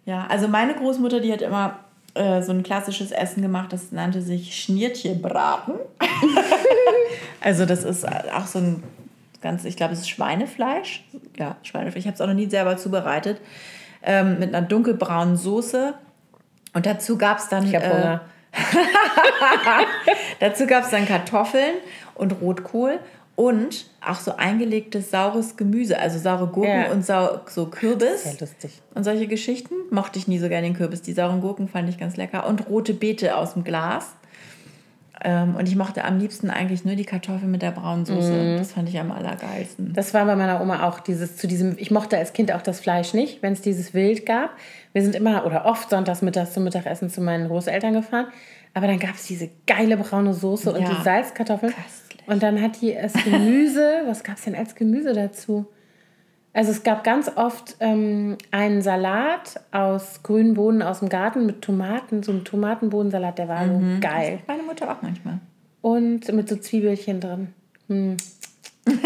Ja, 0.07 0.27
also 0.29 0.49
meine 0.49 0.75
Großmutter, 0.75 1.21
die 1.21 1.33
hat 1.33 1.43
immer 1.43 1.79
äh, 2.15 2.43
so 2.43 2.51
ein 2.51 2.65
klassisches 2.65 3.13
Essen 3.13 3.43
gemacht, 3.43 3.73
das 3.73 3.93
nannte 3.93 4.23
sich 4.23 4.61
Schniertierbraten. 4.61 5.75
also 7.41 7.65
das 7.65 7.85
ist 7.85 8.09
auch 8.09 8.47
so 8.47 8.59
ein 8.59 8.83
ganz, 9.41 9.65
ich 9.65 9.77
glaube, 9.77 9.93
es 9.93 10.01
ist 10.01 10.11
Schweinefleisch. 10.11 11.05
Ja, 11.39 11.57
Schweinefleisch. 11.63 12.01
Ich 12.01 12.07
habe 12.07 12.17
es 12.17 12.21
auch 12.21 12.27
noch 12.27 12.35
nie 12.35 12.51
selber 12.51 12.77
zubereitet. 12.77 13.41
Ähm, 14.03 14.38
mit 14.38 14.55
einer 14.55 14.66
dunkelbraunen 14.66 15.36
Soße. 15.36 15.94
Und 16.72 16.86
dazu 16.86 17.18
gab 17.18 17.38
es 17.38 17.48
dann. 17.48 17.66
Ich 17.66 17.74
habe 17.74 17.88
Hunger. 17.88 18.20
Äh, 18.53 19.84
dazu 20.40 20.66
gab 20.66 20.84
es 20.84 20.90
dann 20.90 21.07
Kartoffeln 21.07 21.74
und 22.14 22.40
Rotkohl 22.40 22.98
und 23.40 23.86
auch 24.07 24.20
so 24.20 24.36
eingelegtes 24.36 25.11
saures 25.11 25.57
Gemüse, 25.57 25.98
also 25.98 26.18
saure 26.18 26.48
Gurken 26.48 26.80
ja. 26.82 26.90
und 26.90 27.07
sau, 27.07 27.40
so 27.46 27.66
Kürbis. 27.66 28.24
Sehr 28.24 28.38
lustig. 28.38 28.82
Und 28.94 29.05
solche 29.05 29.26
Geschichten 29.26 29.74
mochte 29.90 30.18
ich 30.18 30.28
nie 30.28 30.38
so 30.38 30.51
gerne 30.51 30.66
den 30.66 30.76
Kürbis. 30.76 31.01
Die 31.01 31.14
sauren 31.14 31.40
Gurken 31.40 31.66
fand 31.66 31.88
ich 31.88 31.96
ganz 31.96 32.18
lecker. 32.18 32.46
Und 32.46 32.68
rote 32.68 32.92
Beete 32.92 33.36
aus 33.36 33.55
dem 33.55 33.64
Glas. 33.64 34.14
Ähm, 35.23 35.57
und 35.57 35.68
ich 35.68 35.77
mochte 35.77 36.05
am 36.05 36.18
liebsten 36.18 36.51
eigentlich 36.51 36.85
nur 36.85 36.95
die 36.95 37.05
Kartoffeln 37.05 37.51
mit 37.51 37.62
der 37.62 37.73
braunen 37.73 38.07
Soße. 38.07 38.33
Mm. 38.33 38.57
Das 38.57 38.73
fand 38.73 38.89
ich 38.89 38.99
am 38.99 39.11
allergeilsten. 39.12 39.93
Das 39.93 40.14
war 40.14 40.25
bei 40.25 40.35
meiner 40.35 40.61
Oma 40.61 40.89
auch 40.89 41.01
dieses 41.01 41.37
zu 41.37 41.47
diesem. 41.47 41.77
Ich 41.79 41.91
mochte 41.91 42.16
als 42.16 42.33
Kind 42.33 42.53
auch 42.53 42.62
das 42.62 42.81
Fleisch 42.81 43.12
nicht, 43.12 43.43
wenn 43.43 43.53
es 43.53 43.61
dieses 43.61 43.93
Wild 43.93 44.25
gab. 44.25 44.51
Wir 44.93 45.03
sind 45.03 45.14
immer 45.14 45.45
oder 45.45 45.66
oft 45.66 45.91
sonntags 45.91 46.23
mittags 46.23 46.55
zum 46.55 46.64
Mittagessen 46.64 47.11
zu 47.11 47.21
meinen 47.21 47.49
Großeltern 47.49 47.93
gefahren. 47.93 48.27
Aber 48.73 48.87
dann 48.87 48.99
gab 48.99 49.14
es 49.14 49.27
diese 49.27 49.51
geile 49.66 49.97
braune 49.97 50.33
Soße 50.33 50.73
und 50.73 50.83
ja. 50.83 50.89
die 50.89 51.03
Salzkartoffeln. 51.03 51.73
Köstlich. 51.73 52.29
Und 52.29 52.43
dann 52.43 52.61
hat 52.62 52.81
die 52.81 52.95
das 52.95 53.12
Gemüse. 53.12 54.03
was 54.07 54.25
gab 54.25 54.37
es 54.37 54.45
denn 54.45 54.55
als 54.55 54.75
Gemüse 54.75 55.12
dazu? 55.12 55.66
Also 56.53 56.72
es 56.72 56.82
gab 56.82 57.05
ganz 57.05 57.30
oft 57.36 57.76
ähm, 57.78 58.36
einen 58.51 58.82
Salat 58.82 59.61
aus 59.70 60.22
grünen 60.22 60.55
Bohnen 60.55 60.82
aus 60.82 60.98
dem 60.98 61.09
Garten 61.09 61.46
mit 61.46 61.62
Tomaten, 61.62 62.22
so 62.22 62.32
einem 62.32 62.44
Tomatenbohnensalat, 62.44 63.38
der 63.38 63.48
war 63.48 63.64
mhm. 63.64 63.94
so 63.94 64.01
geil. 64.01 64.38
Das 64.38 64.48
meine 64.48 64.64
Mutter 64.64 64.90
auch 64.90 65.01
manchmal. 65.01 65.38
Und 65.80 66.30
mit 66.32 66.48
so 66.48 66.57
Zwiebelchen 66.57 67.20
drin. 67.20 67.55
Hm. 67.86 68.16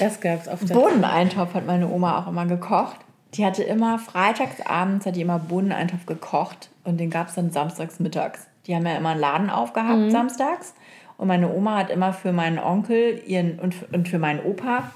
das 0.00 0.20
gab 0.20 0.40
es 0.40 0.48
oft. 0.48 0.68
Bohneneintopf 0.72 1.54
hat 1.54 1.66
meine 1.66 1.88
Oma 1.88 2.18
auch 2.18 2.28
immer 2.28 2.46
gekocht. 2.46 2.96
Die 3.34 3.44
hatte 3.44 3.62
immer 3.62 3.98
freitags 3.98 4.64
abends 4.64 5.04
hat 5.04 5.16
die 5.16 5.20
immer 5.20 5.38
Bohneneintopf 5.38 6.06
gekocht 6.06 6.70
und 6.84 6.98
den 6.98 7.10
gab 7.10 7.28
es 7.28 7.34
dann 7.34 7.50
samstags 7.50 8.00
mittags. 8.00 8.46
Die 8.66 8.74
haben 8.74 8.86
ja 8.86 8.96
immer 8.96 9.10
einen 9.10 9.20
Laden 9.20 9.50
aufgehabt 9.50 9.98
mhm. 9.98 10.10
samstags 10.10 10.74
und 11.18 11.28
meine 11.28 11.52
Oma 11.52 11.76
hat 11.76 11.90
immer 11.90 12.14
für 12.14 12.32
meinen 12.32 12.58
Onkel 12.58 13.22
ihren 13.26 13.58
und, 13.58 13.74
und 13.92 14.08
für 14.08 14.18
meinen 14.18 14.40
Opa 14.40 14.90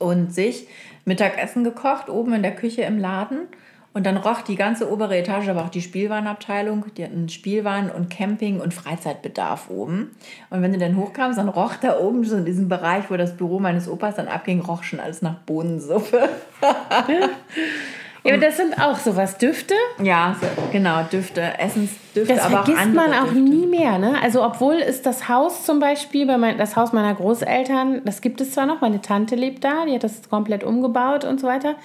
und 0.00 0.34
sich 0.34 0.66
Mittagessen 1.04 1.62
gekocht, 1.62 2.08
oben 2.08 2.34
in 2.34 2.42
der 2.42 2.54
Küche 2.54 2.82
im 2.82 2.98
Laden. 2.98 3.48
Und 3.92 4.06
dann 4.06 4.16
roch 4.16 4.42
die 4.42 4.54
ganze 4.54 4.90
obere 4.90 5.18
Etage, 5.18 5.48
aber 5.48 5.64
auch 5.64 5.68
die 5.68 5.82
Spielwarenabteilung, 5.82 6.84
die 6.96 7.04
hatten 7.04 7.28
Spielwaren 7.28 7.90
und 7.90 8.08
Camping 8.08 8.60
und 8.60 8.72
Freizeitbedarf 8.72 9.68
oben. 9.68 10.12
Und 10.48 10.62
wenn 10.62 10.72
du 10.72 10.78
dann 10.78 10.96
hochkamst, 10.96 11.38
dann 11.38 11.48
roch 11.48 11.74
da 11.74 11.98
oben 11.98 12.24
so 12.24 12.36
in 12.36 12.44
diesem 12.44 12.68
Bereich, 12.68 13.10
wo 13.10 13.16
das 13.16 13.36
Büro 13.36 13.58
meines 13.58 13.88
Opas 13.88 14.14
dann 14.14 14.28
abging, 14.28 14.60
roch 14.60 14.84
schon 14.84 15.00
alles 15.00 15.22
nach 15.22 15.34
Bohnensuppe. 15.40 16.28
Ja, 18.24 18.34
aber 18.34 18.44
das 18.44 18.56
sind 18.56 18.78
auch 18.80 18.96
sowas. 18.98 19.38
Düfte? 19.38 19.74
Ja, 20.02 20.36
genau, 20.72 21.02
Düfte, 21.04 21.58
Essensdüfte, 21.58 22.34
das 22.34 22.44
aber 22.44 22.60
auch 22.60 22.64
vergisst 22.64 22.94
man 22.94 23.12
auch 23.12 23.24
Düfte. 23.32 23.40
nie 23.40 23.66
mehr. 23.66 23.98
Ne? 23.98 24.14
Also 24.22 24.44
obwohl 24.44 24.74
ist 24.74 25.06
das 25.06 25.28
Haus 25.28 25.64
zum 25.64 25.80
Beispiel, 25.80 26.26
bei 26.26 26.36
mein, 26.36 26.58
das 26.58 26.76
Haus 26.76 26.92
meiner 26.92 27.14
Großeltern, 27.14 28.02
das 28.04 28.20
gibt 28.20 28.40
es 28.40 28.52
zwar 28.52 28.66
noch, 28.66 28.80
meine 28.80 29.00
Tante 29.00 29.36
lebt 29.36 29.64
da, 29.64 29.86
die 29.86 29.94
hat 29.94 30.04
das 30.04 30.28
komplett 30.28 30.64
umgebaut 30.64 31.24
und 31.24 31.40
so 31.40 31.46
weiter. 31.46 31.76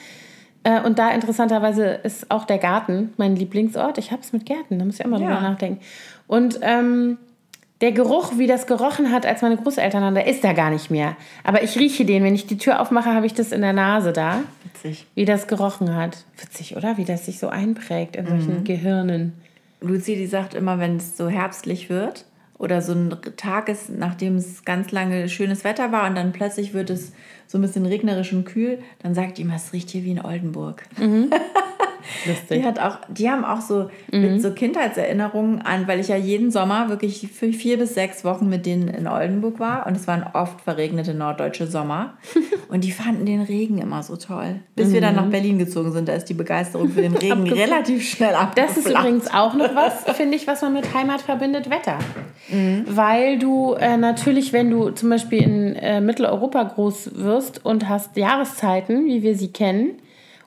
Äh, 0.63 0.81
und 0.81 0.99
da 0.99 1.11
interessanterweise 1.11 1.85
ist 1.85 2.31
auch 2.31 2.45
der 2.45 2.57
Garten 2.57 3.13
mein 3.17 3.35
Lieblingsort. 3.35 3.97
Ich 3.97 4.11
habe 4.11 4.21
es 4.21 4.33
mit 4.33 4.45
Gärten, 4.45 4.79
da 4.79 4.85
muss 4.85 4.99
ich 4.99 5.05
immer 5.05 5.19
ja. 5.19 5.27
drüber 5.27 5.41
nachdenken. 5.41 5.79
Und 6.27 6.59
ähm, 6.61 7.17
der 7.81 7.91
Geruch, 7.91 8.37
wie 8.37 8.47
das 8.47 8.67
gerochen 8.67 9.11
hat, 9.11 9.25
als 9.25 9.41
meine 9.41 9.57
Großeltern 9.57 10.01
waren, 10.01 10.15
der 10.15 10.27
ist 10.27 10.43
da 10.43 10.53
gar 10.53 10.69
nicht 10.69 10.89
mehr. 10.89 11.17
Aber 11.43 11.61
ich 11.61 11.77
rieche 11.77 12.05
den. 12.05 12.23
Wenn 12.23 12.35
ich 12.35 12.47
die 12.47 12.57
Tür 12.57 12.81
aufmache, 12.81 13.13
habe 13.13 13.25
ich 13.25 13.33
das 13.33 13.51
in 13.51 13.61
der 13.61 13.73
Nase 13.73 14.13
da. 14.13 14.43
Witzig. 14.63 15.05
Wie 15.13 15.25
das 15.25 15.47
gerochen 15.47 15.93
hat. 15.93 16.23
Witzig, 16.37 16.77
oder? 16.77 16.97
Wie 16.97 17.05
das 17.05 17.25
sich 17.25 17.37
so 17.37 17.49
einprägt 17.49 18.15
in 18.15 18.27
solchen 18.27 18.59
mhm. 18.59 18.63
Gehirnen. 18.63 19.33
Luzi, 19.81 20.15
die 20.15 20.25
sagt 20.25 20.53
immer, 20.53 20.79
wenn 20.79 20.97
es 20.97 21.17
so 21.17 21.27
herbstlich 21.27 21.89
wird 21.89 22.25
oder 22.57 22.81
so 22.81 22.93
ein 22.93 23.13
Tag 23.35 23.67
ist, 23.67 23.89
nachdem 23.89 24.37
es 24.37 24.63
ganz 24.63 24.91
lange 24.91 25.27
schönes 25.27 25.65
Wetter 25.65 25.91
war 25.91 26.07
und 26.07 26.15
dann 26.15 26.31
plötzlich 26.31 26.73
wird 26.73 26.89
es 26.89 27.11
so 27.45 27.57
ein 27.57 27.61
bisschen 27.61 27.85
regnerisch 27.85 28.31
und 28.31 28.45
kühl, 28.45 28.79
dann 28.99 29.13
sagt 29.13 29.37
die 29.37 29.41
immer, 29.41 29.55
es 29.55 29.73
riecht 29.73 29.89
hier 29.89 30.03
wie 30.05 30.11
in 30.11 30.21
Oldenburg. 30.23 30.83
Mhm. 30.97 31.29
Lustig. 32.25 32.61
Die, 32.61 32.65
hat 32.65 32.79
auch, 32.79 32.97
die 33.09 33.29
haben 33.29 33.45
auch 33.45 33.61
so 33.61 33.89
mhm. 34.11 34.21
mit 34.21 34.41
so 34.41 34.51
Kindheitserinnerungen 34.51 35.61
an, 35.61 35.87
weil 35.87 35.99
ich 35.99 36.07
ja 36.07 36.15
jeden 36.15 36.51
Sommer 36.51 36.89
wirklich 36.89 37.27
für 37.33 37.51
vier 37.51 37.77
bis 37.77 37.93
sechs 37.93 38.23
Wochen 38.23 38.49
mit 38.49 38.65
denen 38.65 38.87
in 38.87 39.07
Oldenburg 39.07 39.59
war 39.59 39.87
und 39.87 39.95
es 39.95 40.07
waren 40.07 40.25
oft 40.33 40.61
verregnete 40.61 41.13
norddeutsche 41.13 41.67
Sommer 41.67 42.17
und 42.69 42.83
die 42.83 42.91
fanden 42.91 43.25
den 43.25 43.41
Regen 43.41 43.77
immer 43.77 44.03
so 44.03 44.15
toll. 44.15 44.59
Bis 44.75 44.89
mhm. 44.89 44.93
wir 44.93 45.01
dann 45.01 45.15
nach 45.15 45.25
mhm. 45.25 45.31
Berlin 45.31 45.59
gezogen 45.59 45.91
sind, 45.91 46.07
da 46.07 46.13
ist 46.13 46.25
die 46.25 46.33
Begeisterung 46.33 46.89
für 46.89 47.01
den 47.01 47.15
Regen 47.15 47.43
relativ 47.51 48.07
schnell 48.07 48.35
abgeflacht. 48.35 48.69
Das 48.69 48.77
ist 48.77 48.89
übrigens 48.89 49.33
auch 49.33 49.53
noch 49.53 49.75
was, 49.75 50.03
finde 50.15 50.35
ich, 50.35 50.47
was 50.47 50.61
man 50.61 50.73
mit 50.73 50.93
Heimat 50.93 51.21
verbindet, 51.21 51.69
Wetter. 51.69 51.99
Mhm. 52.49 52.85
Weil 52.87 53.39
du 53.39 53.73
äh, 53.73 53.97
natürlich, 53.97 54.53
wenn 54.53 54.69
du 54.69 54.89
zum 54.91 55.09
Beispiel 55.09 55.41
in 55.41 55.75
äh, 55.75 56.01
Mitteleuropa 56.01 56.63
groß 56.63 57.11
wirst 57.15 57.65
und 57.65 57.89
hast 57.89 58.15
Jahreszeiten, 58.17 59.05
wie 59.05 59.23
wir 59.23 59.35
sie 59.35 59.51
kennen, 59.51 59.95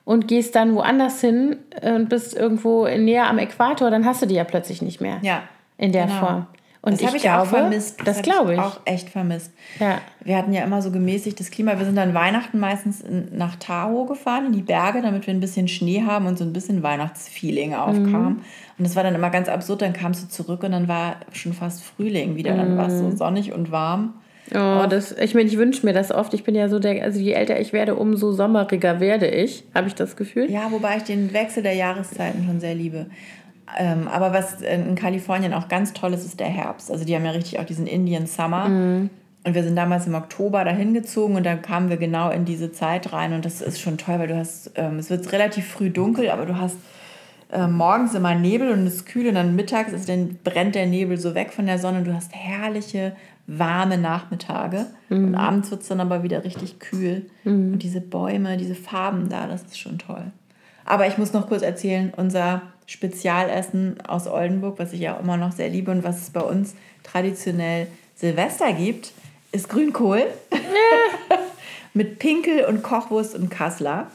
und 0.09 0.27
gehst 0.27 0.55
dann 0.55 0.73
woanders 0.73 1.21
hin 1.21 1.57
und 1.83 2.09
bist 2.09 2.35
irgendwo 2.35 2.87
näher 2.87 3.29
am 3.29 3.37
Äquator, 3.37 3.91
dann 3.91 4.05
hast 4.05 4.23
du 4.23 4.25
die 4.25 4.33
ja 4.33 4.43
plötzlich 4.43 4.81
nicht 4.81 4.99
mehr. 4.99 5.19
Ja. 5.21 5.43
In 5.77 5.91
der 5.91 6.07
genau. 6.07 6.19
Form. 6.19 6.47
Und 6.81 6.93
das 6.93 7.05
habe 7.05 7.17
ich 7.17 7.21
glaube, 7.21 7.43
auch 7.43 7.45
vermisst. 7.45 7.99
Das, 7.99 8.15
das 8.15 8.21
glaube 8.23 8.55
ich. 8.55 8.59
auch 8.59 8.79
echt 8.85 9.09
vermisst. 9.09 9.51
Ja. 9.79 9.99
Wir 10.21 10.35
hatten 10.35 10.51
ja 10.51 10.63
immer 10.63 10.81
so 10.81 10.89
gemäßigtes 10.89 11.51
Klima. 11.51 11.77
Wir 11.77 11.85
sind 11.85 11.95
dann 11.95 12.15
Weihnachten 12.15 12.57
meistens 12.57 13.01
in, 13.01 13.37
nach 13.37 13.57
Tahoe 13.57 14.07
gefahren, 14.07 14.47
in 14.47 14.53
die 14.53 14.63
Berge, 14.63 15.03
damit 15.03 15.27
wir 15.27 15.33
ein 15.35 15.41
bisschen 15.41 15.67
Schnee 15.67 16.01
haben 16.03 16.25
und 16.25 16.39
so 16.39 16.43
ein 16.43 16.53
bisschen 16.53 16.81
Weihnachtsfeeling 16.81 17.75
aufkam. 17.75 18.23
Mhm. 18.23 18.41
Und 18.79 18.87
das 18.87 18.95
war 18.95 19.03
dann 19.03 19.13
immer 19.13 19.29
ganz 19.29 19.47
absurd. 19.47 19.83
Dann 19.83 19.93
kamst 19.93 20.23
du 20.23 20.27
zurück 20.27 20.63
und 20.63 20.71
dann 20.71 20.87
war 20.87 21.17
schon 21.33 21.53
fast 21.53 21.83
Frühling 21.83 22.35
wieder. 22.35 22.55
Dann 22.55 22.79
war 22.79 22.87
es 22.87 22.97
so 22.97 23.05
mhm. 23.05 23.15
sonnig 23.15 23.53
und 23.53 23.69
warm. 23.69 24.15
Oh, 24.53 24.85
das, 24.89 25.11
ich 25.11 25.35
meine, 25.35 25.47
ich 25.47 25.57
wünsche 25.57 25.85
mir 25.85 25.93
das 25.93 26.11
oft. 26.11 26.33
Ich 26.33 26.43
bin 26.43 26.55
ja 26.55 26.69
so 26.69 26.79
der, 26.79 27.03
also 27.03 27.19
je 27.19 27.33
älter 27.33 27.59
ich 27.59 27.73
werde, 27.73 27.95
umso 27.95 28.31
sommeriger 28.31 28.99
werde 28.99 29.27
ich, 29.27 29.63
habe 29.75 29.87
ich 29.87 29.95
das 29.95 30.15
Gefühl. 30.15 30.49
Ja, 30.49 30.71
wobei 30.71 30.97
ich 30.97 31.03
den 31.03 31.33
Wechsel 31.33 31.63
der 31.63 31.73
Jahreszeiten 31.73 32.45
schon 32.45 32.59
sehr 32.59 32.75
liebe. 32.75 33.07
Ähm, 33.77 34.07
aber 34.07 34.33
was 34.33 34.61
in 34.61 34.95
Kalifornien 34.95 35.53
auch 35.53 35.67
ganz 35.67 35.93
toll 35.93 36.13
ist, 36.13 36.25
ist 36.25 36.39
der 36.39 36.47
Herbst. 36.47 36.91
Also 36.91 37.05
die 37.05 37.15
haben 37.15 37.25
ja 37.25 37.31
richtig 37.31 37.59
auch 37.59 37.65
diesen 37.65 37.85
Indian 37.85 38.25
Summer. 38.25 38.67
Mhm. 38.69 39.09
Und 39.45 39.55
wir 39.55 39.63
sind 39.63 39.75
damals 39.75 40.05
im 40.05 40.15
Oktober 40.15 40.65
dahin 40.65 40.93
gezogen 40.93 41.35
und 41.35 41.45
dann 41.45 41.61
kamen 41.61 41.89
wir 41.89 41.97
genau 41.97 42.29
in 42.29 42.43
diese 42.43 42.71
Zeit 42.71 43.13
rein. 43.13 43.33
Und 43.33 43.45
das 43.45 43.61
ist 43.61 43.79
schon 43.79 43.97
toll, 43.97 44.19
weil 44.19 44.27
du 44.27 44.35
hast, 44.35 44.71
ähm, 44.75 44.99
es 44.99 45.09
wird 45.09 45.31
relativ 45.31 45.67
früh 45.67 45.89
dunkel, 45.89 46.29
aber 46.29 46.45
du 46.45 46.57
hast 46.57 46.75
äh, 47.51 47.67
morgens 47.67 48.13
immer 48.15 48.35
Nebel 48.35 48.69
und 48.69 48.85
es 48.85 48.95
ist 48.95 49.05
kühl 49.05 49.27
und 49.27 49.35
dann 49.35 49.55
mittags 49.55 49.93
ist 49.93 50.09
dann 50.09 50.37
brennt 50.43 50.75
der 50.75 50.85
Nebel 50.87 51.17
so 51.17 51.35
weg 51.35 51.51
von 51.51 51.65
der 51.67 51.79
Sonne. 51.79 52.03
Du 52.03 52.13
hast 52.13 52.35
herrliche 52.35 53.13
warme 53.49 53.97
Nachmittage. 53.97 54.85
Mhm. 55.09 55.25
Und 55.25 55.35
abends 55.35 55.71
wird 55.71 55.81
es 55.81 55.87
dann 55.87 55.99
aber 55.99 56.23
wieder 56.23 56.43
richtig 56.43 56.79
kühl. 56.79 57.25
Mhm. 57.43 57.73
Und 57.73 57.79
diese 57.83 58.01
Bäume, 58.01 58.57
diese 58.57 58.75
Farben 58.75 59.29
da, 59.29 59.47
das 59.47 59.63
ist 59.63 59.79
schon 59.79 59.97
toll. 59.97 60.31
Aber 60.85 61.07
ich 61.07 61.17
muss 61.17 61.33
noch 61.33 61.47
kurz 61.47 61.61
erzählen, 61.61 62.13
unser 62.15 62.61
Spezialessen 62.85 64.01
aus 64.01 64.27
Oldenburg, 64.27 64.79
was 64.79 64.93
ich 64.93 65.01
ja 65.01 65.17
immer 65.17 65.37
noch 65.37 65.51
sehr 65.51 65.69
liebe 65.69 65.91
und 65.91 66.03
was 66.03 66.21
es 66.23 66.29
bei 66.31 66.41
uns 66.41 66.75
traditionell 67.03 67.87
Silvester 68.15 68.73
gibt, 68.73 69.11
ist 69.51 69.69
Grünkohl. 69.69 70.23
Ja. 70.51 71.37
Mit 71.93 72.19
Pinkel 72.19 72.65
und 72.65 72.83
Kochwurst 72.83 73.35
und 73.35 73.49
Kassler. 73.49 74.07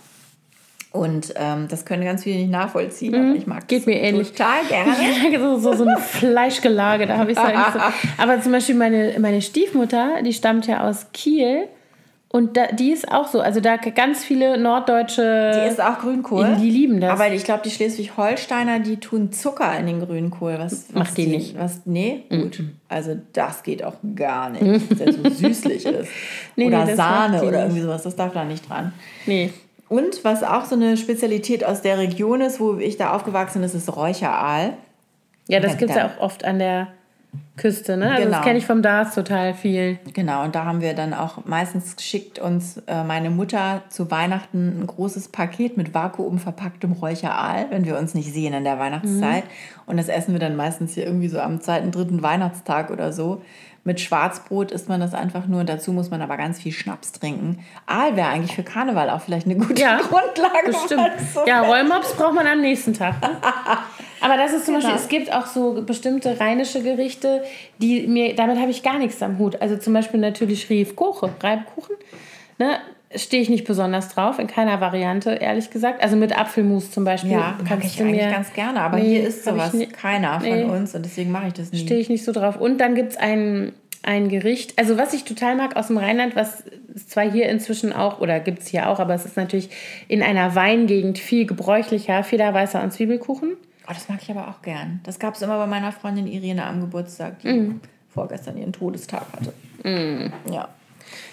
Und 0.95 1.35
ähm, 1.35 1.67
das 1.69 1.85
können 1.85 2.05
ganz 2.05 2.23
viele 2.23 2.37
nicht 2.37 2.53
nachvollziehen, 2.53 3.11
mhm. 3.11 3.29
aber 3.31 3.37
ich 3.37 3.49
mag 3.49 3.67
Geht 3.67 3.85
mir 3.89 4.01
ähnlich. 4.01 4.31
total 4.31 4.65
gerne. 4.69 5.41
so, 5.41 5.59
so, 5.59 5.73
so 5.75 5.85
ein 5.85 5.99
Fleischgelage, 5.99 7.09
da 7.09 7.19
habe 7.19 7.33
ich 7.33 7.37
es 7.37 7.43
eigentlich 7.43 7.73
so. 7.73 7.81
Aber 8.23 8.41
zum 8.41 8.53
Beispiel 8.53 8.77
meine, 8.77 9.17
meine 9.19 9.43
Stiefmutter, 9.43 10.23
die 10.25 10.33
stammt 10.33 10.69
ja 10.69 10.89
aus 10.89 11.07
Kiel. 11.13 11.65
Und 12.29 12.57
da, 12.57 12.69
die 12.69 12.93
ist 12.93 13.11
auch 13.11 13.27
so. 13.27 13.41
Also 13.41 13.59
da 13.59 13.77
ganz 13.77 14.25
viele 14.25 14.57
norddeutsche. 14.57 15.51
Die 15.55 15.69
ist 15.69 15.81
auch 15.81 15.99
Grünkohl. 15.99 16.59
Die 16.61 16.71
lieben 16.71 17.01
das. 17.01 17.11
Aber 17.11 17.33
ich 17.33 17.43
glaube, 17.43 17.63
die 17.65 17.71
Schleswig-Holsteiner, 17.71 18.79
die 18.79 18.99
tun 18.99 19.33
Zucker 19.33 19.77
in 19.77 19.87
den 19.87 20.01
Grünkohl. 20.01 20.55
Was, 20.61 20.87
was 20.91 20.95
Macht 20.95 21.19
die, 21.19 21.25
die, 21.27 21.31
nicht. 21.31 21.59
Was, 21.59 21.81
nee, 21.87 22.23
mhm. 22.31 22.43
gut. 22.43 22.63
Also 22.89 23.17
das 23.33 23.65
geht 23.65 23.83
auch 23.83 23.97
gar 24.15 24.51
nicht, 24.51 24.91
dass 24.91 24.99
der 24.99 25.13
so 25.13 25.29
süßlich 25.29 25.87
ist. 25.87 26.09
Nee, 26.55 26.69
oder 26.69 26.85
nee, 26.85 26.95
Sahne 26.95 27.43
oder 27.43 27.63
irgendwie 27.63 27.81
sowas. 27.81 28.05
Das 28.05 28.15
darf 28.15 28.33
da 28.33 28.45
nicht 28.45 28.69
dran. 28.69 28.93
Nee. 29.27 29.51
Und 29.89 30.25
was 30.25 30.43
auch 30.43 30.65
so 30.65 30.75
eine 30.75 30.97
Spezialität 30.97 31.65
aus 31.65 31.83
der 31.83 31.99
Region 31.99 32.41
ist, 32.41 32.61
wo 32.61 32.79
ich 32.79 32.97
da 32.97 33.13
aufgewachsen 33.13 33.61
bin, 33.61 33.67
ist, 33.67 33.75
ist 33.75 33.95
Räucheraal. 33.95 34.75
Ja, 35.49 35.61
das 35.61 35.77
gibt 35.77 35.91
es 35.91 35.97
ja 35.97 36.07
auch 36.09 36.21
oft 36.21 36.45
an 36.45 36.59
der 36.59 36.89
Küste, 37.57 37.97
ne? 37.97 38.11
Also 38.11 38.25
Genau. 38.25 38.37
das 38.37 38.45
kenne 38.45 38.59
ich 38.59 38.67
vom 38.67 38.83
DARS 38.83 39.15
total 39.15 39.55
viel. 39.55 39.99
Genau, 40.13 40.43
und 40.45 40.55
da 40.55 40.65
haben 40.65 40.81
wir 40.81 40.95
dann 40.95 41.13
auch 41.15 41.45
meistens 41.45 41.97
schickt 42.01 42.39
uns 42.39 42.79
äh, 42.87 43.05
meine 43.05 43.31
Mutter 43.31 43.83
zu 43.91 44.11
Weihnachten 44.11 44.81
ein 44.81 44.87
großes 44.87 45.29
Paket 45.29 45.77
mit 45.77 45.95
vakuumverpacktem 45.95 46.93
Räucheraal, 46.93 47.67
wenn 47.71 47.85
wir 47.85 47.99
uns 47.99 48.15
nicht 48.15 48.33
sehen 48.33 48.55
in 48.55 48.65
der 48.65 48.79
Weihnachtszeit. 48.79 49.45
Und 49.87 49.97
das 49.99 50.09
essen 50.09 50.33
wir 50.33 50.41
dann 50.41 50.57
meistens 50.57 50.95
hier 50.95 51.05
irgendwie 51.07 51.29
so 51.29 51.39
am 51.39 51.61
zweiten, 51.61 51.91
dritten 51.91 52.23
Weihnachtstag 52.23 52.91
oder 52.91 53.13
so. 53.13 53.43
Mit 53.87 54.01
Schwarzbrot 54.01 54.71
isst 54.73 54.89
man 54.89 54.99
das 55.01 55.13
einfach 55.13 55.47
nur. 55.47 55.63
Dazu 55.65 55.93
muss 55.93 56.11
man 56.11 56.23
aber 56.23 56.39
ganz 56.39 56.59
viel 56.59 56.73
Schnaps 56.73 57.13
trinken. 57.13 57.63
Aal 57.87 58.17
wäre 58.17 58.29
eigentlich 58.29 58.55
für 58.57 58.63
Karneval 58.63 59.11
auch 59.11 59.21
vielleicht 59.21 59.45
eine 59.47 59.57
gute 59.57 59.81
Ja, 59.81 59.99
Grundlage. 60.09 60.73
Das 60.73 60.85
stimmt. 60.85 61.11
das 61.17 61.35
so- 61.35 61.47
Ja, 61.47 61.61
Rollmops 61.63 62.15
braucht 62.15 62.35
man 62.35 62.47
am 62.47 62.63
nächsten 62.63 62.95
Tag. 62.95 63.21
Ne? 63.21 63.31
Aber 64.23 64.37
das 64.39 64.55
ist 64.55 64.65
zum 64.65 64.77
Genau. 64.77 64.87
Beispiel, 64.89 65.03
es 65.03 65.09
gibt 65.27 65.33
auch 65.35 65.45
so 65.47 65.83
bestimmte 65.83 66.41
rheinische 66.41 66.83
Gerichte, 66.83 67.45
die 67.79 68.07
mir, 68.07 68.35
damit 68.35 68.59
habe 68.59 68.71
ich 68.71 68.83
gar 68.83 68.99
nichts 68.99 69.23
am 69.23 69.39
Hut. 69.39 69.61
Also 69.61 69.77
zum 69.77 69.93
Beispiel 69.93 70.19
natürlich 70.19 70.71
Riefkoche, 70.71 71.31
Reibkuchen. 71.43 71.97
Ne? 72.57 72.79
Stehe 73.17 73.43
ich 73.43 73.49
nicht 73.49 73.65
besonders 73.65 74.09
drauf, 74.09 74.39
in 74.39 74.47
keiner 74.47 74.81
Variante, 74.81 75.31
ehrlich 75.31 75.71
gesagt. 75.71 76.03
Also 76.03 76.17
mit 76.17 76.37
Apfelmus 76.39 76.91
zum 76.91 77.05
Beispiel. 77.05 77.33
Ja, 77.33 77.57
mag 77.69 77.85
ich 77.85 78.01
eigentlich 78.03 78.21
ganz 78.31 78.53
gerne, 78.53 78.81
aber 78.81 78.97
Nee, 78.99 79.19
hier 79.19 79.29
ist 79.29 79.45
sowas 79.45 79.73
nie- 79.73 79.87
keiner 79.87 80.41
von 80.41 80.49
Nee. 80.51 80.65
uns 80.65 80.95
und 80.95 81.05
deswegen 81.05 81.31
mache 81.31 81.49
ich 81.49 81.53
das 81.55 81.71
nie. 81.73 81.79
Stehe 81.79 82.01
ich 82.01 82.09
nicht 82.09 82.25
so 82.25 82.33
drauf. 82.33 82.57
Und 82.61 82.79
dann 82.79 82.95
gibt 82.95 83.13
es 83.13 83.17
ein, 83.17 83.73
ein 84.03 84.29
Gericht, 84.29 84.79
also 84.79 84.99
was 84.99 85.15
ich 85.15 85.25
total 85.25 85.57
mag 85.57 85.77
aus 85.77 85.87
dem 85.87 85.97
Rheinland, 85.99 86.37
was 86.37 86.65
es 86.95 87.09
zwar 87.09 87.31
hier 87.31 87.49
inzwischen 87.49 87.93
auch, 87.93 88.21
oder 88.21 88.41
gibt 88.41 88.61
es 88.61 88.69
hier 88.69 88.89
auch, 88.89 89.01
aber 89.01 89.15
es 89.15 89.25
ist 89.25 89.37
natürlich 89.37 89.71
in 90.09 90.23
einer 90.23 90.55
Weingegend 90.55 91.19
viel 91.19 91.47
gebräuchlicher, 91.47 92.23
Federweißer 92.25 92.83
und 92.83 92.93
Zwiebelkuchen. 92.93 93.53
Oh, 93.87 93.93
das 93.93 94.09
mag 94.09 94.19
ich 94.23 94.31
aber 94.31 94.49
auch 94.49 94.63
gern. 94.63 95.01
Das 95.05 95.19
gab 95.19 95.35
es 95.35 95.43
immer 95.43 95.59
bei 95.59 95.67
meiner 95.67 95.93
Freundin 95.93 96.27
Irene 96.27 96.65
am 96.65 96.81
Geburtstag, 96.81 97.39
die 97.41 97.49
Mhm. 97.49 97.81
vorgestern 98.09 98.57
ihren 98.57 98.73
Todestag 98.73 99.23
hatte. 99.37 99.53
Ja. 100.51 100.69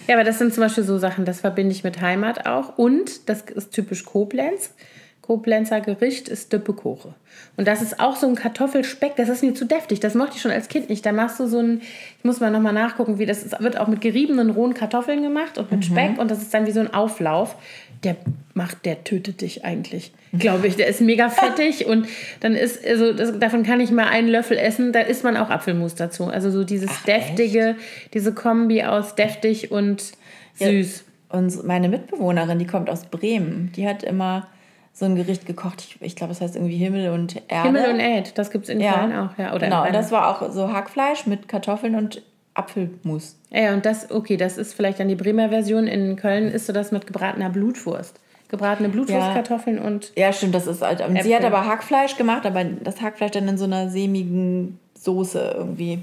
Ja, 0.07 0.15
aber 0.15 0.23
das 0.23 0.39
sind 0.39 0.53
zum 0.53 0.63
Beispiel 0.63 0.83
so 0.83 0.97
Sachen, 0.97 1.25
das 1.25 1.41
verbinde 1.41 1.73
ich 1.73 1.83
mit 1.83 2.01
Heimat 2.01 2.45
auch. 2.47 2.77
Und 2.77 3.29
das 3.29 3.43
ist 3.43 3.71
typisch 3.71 4.05
Koblenz. 4.05 4.73
Koblenzer 5.21 5.81
Gericht 5.81 6.27
ist 6.27 6.51
Düppekoche. 6.51 7.13
Und 7.55 7.67
das 7.67 7.81
ist 7.81 7.99
auch 7.99 8.15
so 8.15 8.27
ein 8.27 8.35
Kartoffelspeck, 8.35 9.15
das 9.15 9.29
ist 9.29 9.43
mir 9.43 9.53
zu 9.53 9.65
deftig. 9.65 9.99
Das 9.99 10.15
mochte 10.15 10.35
ich 10.35 10.41
schon 10.41 10.51
als 10.51 10.67
Kind 10.67 10.89
nicht. 10.89 11.05
Da 11.05 11.11
machst 11.11 11.39
du 11.39 11.45
so 11.45 11.59
ein, 11.59 11.81
ich 12.17 12.23
muss 12.23 12.39
mal 12.39 12.49
nochmal 12.49 12.73
nachgucken, 12.73 13.19
wie 13.19 13.25
das 13.25 13.43
ist. 13.43 13.59
Wird 13.61 13.77
auch 13.77 13.87
mit 13.87 14.01
geriebenen 14.01 14.49
rohen 14.49 14.73
Kartoffeln 14.73 15.21
gemacht 15.21 15.57
und 15.57 15.71
mit 15.71 15.85
Speck. 15.85 16.17
Und 16.17 16.31
das 16.31 16.41
ist 16.41 16.53
dann 16.53 16.65
wie 16.65 16.71
so 16.71 16.79
ein 16.79 16.93
Auflauf. 16.93 17.55
Der 18.03 18.15
macht, 18.55 18.83
der 18.85 19.03
tötet 19.03 19.41
dich 19.41 19.63
eigentlich, 19.63 20.11
glaube 20.33 20.65
ich. 20.65 20.75
Der 20.75 20.87
ist 20.87 21.01
mega 21.01 21.29
fettig 21.29 21.85
und 21.87 22.07
dann 22.39 22.55
ist, 22.55 22.83
also 22.83 23.13
das, 23.13 23.37
davon 23.37 23.61
kann 23.61 23.79
ich 23.79 23.91
mal 23.91 24.07
einen 24.07 24.27
Löffel 24.27 24.57
essen. 24.57 24.91
Da 24.91 25.01
isst 25.01 25.23
man 25.23 25.37
auch 25.37 25.51
Apfelmus 25.51 25.93
dazu. 25.93 26.25
Also 26.25 26.49
so 26.49 26.63
dieses 26.63 26.89
Ach, 26.91 27.05
deftige, 27.05 27.75
diese 28.15 28.33
Kombi 28.33 28.83
aus 28.83 29.13
deftig 29.13 29.71
und 29.71 30.13
süß. 30.55 31.03
Und 31.29 31.63
meine 31.63 31.89
Mitbewohnerin, 31.89 32.59
die 32.59 32.67
kommt 32.67 32.89
aus 32.89 33.05
Bremen, 33.05 33.71
die 33.75 33.87
hat 33.87 34.03
immer 34.03 34.47
so 34.93 35.05
ein 35.05 35.15
Gericht 35.15 35.45
gekocht. 35.45 35.81
Ich, 35.81 36.01
ich 36.01 36.15
glaube, 36.15 36.33
es 36.33 36.41
heißt 36.41 36.55
irgendwie 36.55 36.77
Himmel 36.77 37.11
und 37.11 37.41
Erde. 37.47 37.67
Himmel 37.67 37.93
und 37.93 37.99
Erd, 37.99 38.37
das 38.37 38.51
gibt 38.51 38.65
es 38.65 38.69
in 38.69 38.79
ja. 38.79 38.93
Köln 38.93 39.13
auch. 39.13 39.37
Ja, 39.37 39.53
oder 39.53 39.67
genau, 39.67 39.85
und 39.85 39.93
das 39.93 40.11
war 40.11 40.29
auch 40.29 40.51
so 40.51 40.71
Hackfleisch 40.71 41.25
mit 41.27 41.47
Kartoffeln 41.47 41.95
und 41.95 42.21
Apfelmus. 42.53 43.37
Ja, 43.49 43.73
und 43.73 43.85
das, 43.85 44.11
okay, 44.11 44.37
das 44.37 44.57
ist 44.57 44.73
vielleicht 44.73 44.99
dann 44.99 45.07
die 45.07 45.15
Bremer 45.15 45.49
Version. 45.49 45.87
In 45.87 46.15
Köln 46.15 46.49
isst 46.49 46.67
du 46.67 46.73
das 46.73 46.91
mit 46.91 47.07
gebratener 47.07 47.49
Blutwurst. 47.49 48.19
Gebratene 48.49 48.89
Blutwurstkartoffeln 48.89 49.79
und. 49.79 50.11
Ja, 50.17 50.33
stimmt, 50.33 50.53
das 50.53 50.67
ist 50.67 50.81
halt. 50.81 50.99
Und 51.07 51.23
sie 51.23 51.33
hat 51.33 51.45
aber 51.45 51.65
Hackfleisch 51.65 52.17
gemacht, 52.17 52.45
aber 52.45 52.65
das 52.65 53.01
Hackfleisch 53.01 53.31
dann 53.31 53.47
in 53.47 53.57
so 53.57 53.63
einer 53.63 53.89
sämigen 53.89 54.77
Soße 54.95 55.53
irgendwie 55.55 55.99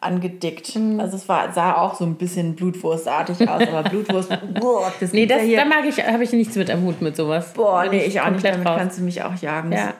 angedickt. 0.00 0.76
Mhm. 0.76 1.00
Also 1.00 1.16
es 1.16 1.28
war, 1.28 1.52
sah 1.52 1.76
auch 1.76 1.94
so 1.94 2.04
ein 2.04 2.16
bisschen 2.16 2.54
Blutwurstartig 2.54 3.48
aus, 3.48 3.62
aber 3.72 3.88
Blutwurst, 3.88 4.30
boah, 4.60 4.92
das 5.00 5.12
Nee, 5.12 5.26
das, 5.26 5.46
ja 5.46 5.60
da 5.60 5.64
mag 5.68 5.84
ich, 5.86 6.04
habe 6.04 6.22
ich 6.24 6.32
nichts 6.32 6.56
mit 6.56 6.70
am 6.70 6.84
Hut 6.84 7.00
mit 7.02 7.16
sowas. 7.16 7.52
Boah, 7.52 7.82
Bin 7.82 7.92
nee, 7.92 8.04
ich 8.04 8.20
auch 8.20 8.30
nicht. 8.30 8.44
Damit 8.44 8.66
raus. 8.66 8.78
kannst 8.78 8.98
du 8.98 9.02
mich 9.02 9.22
auch 9.22 9.34
jagen. 9.36 9.72
Ja. 9.72 9.94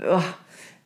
Oh, 0.00 0.22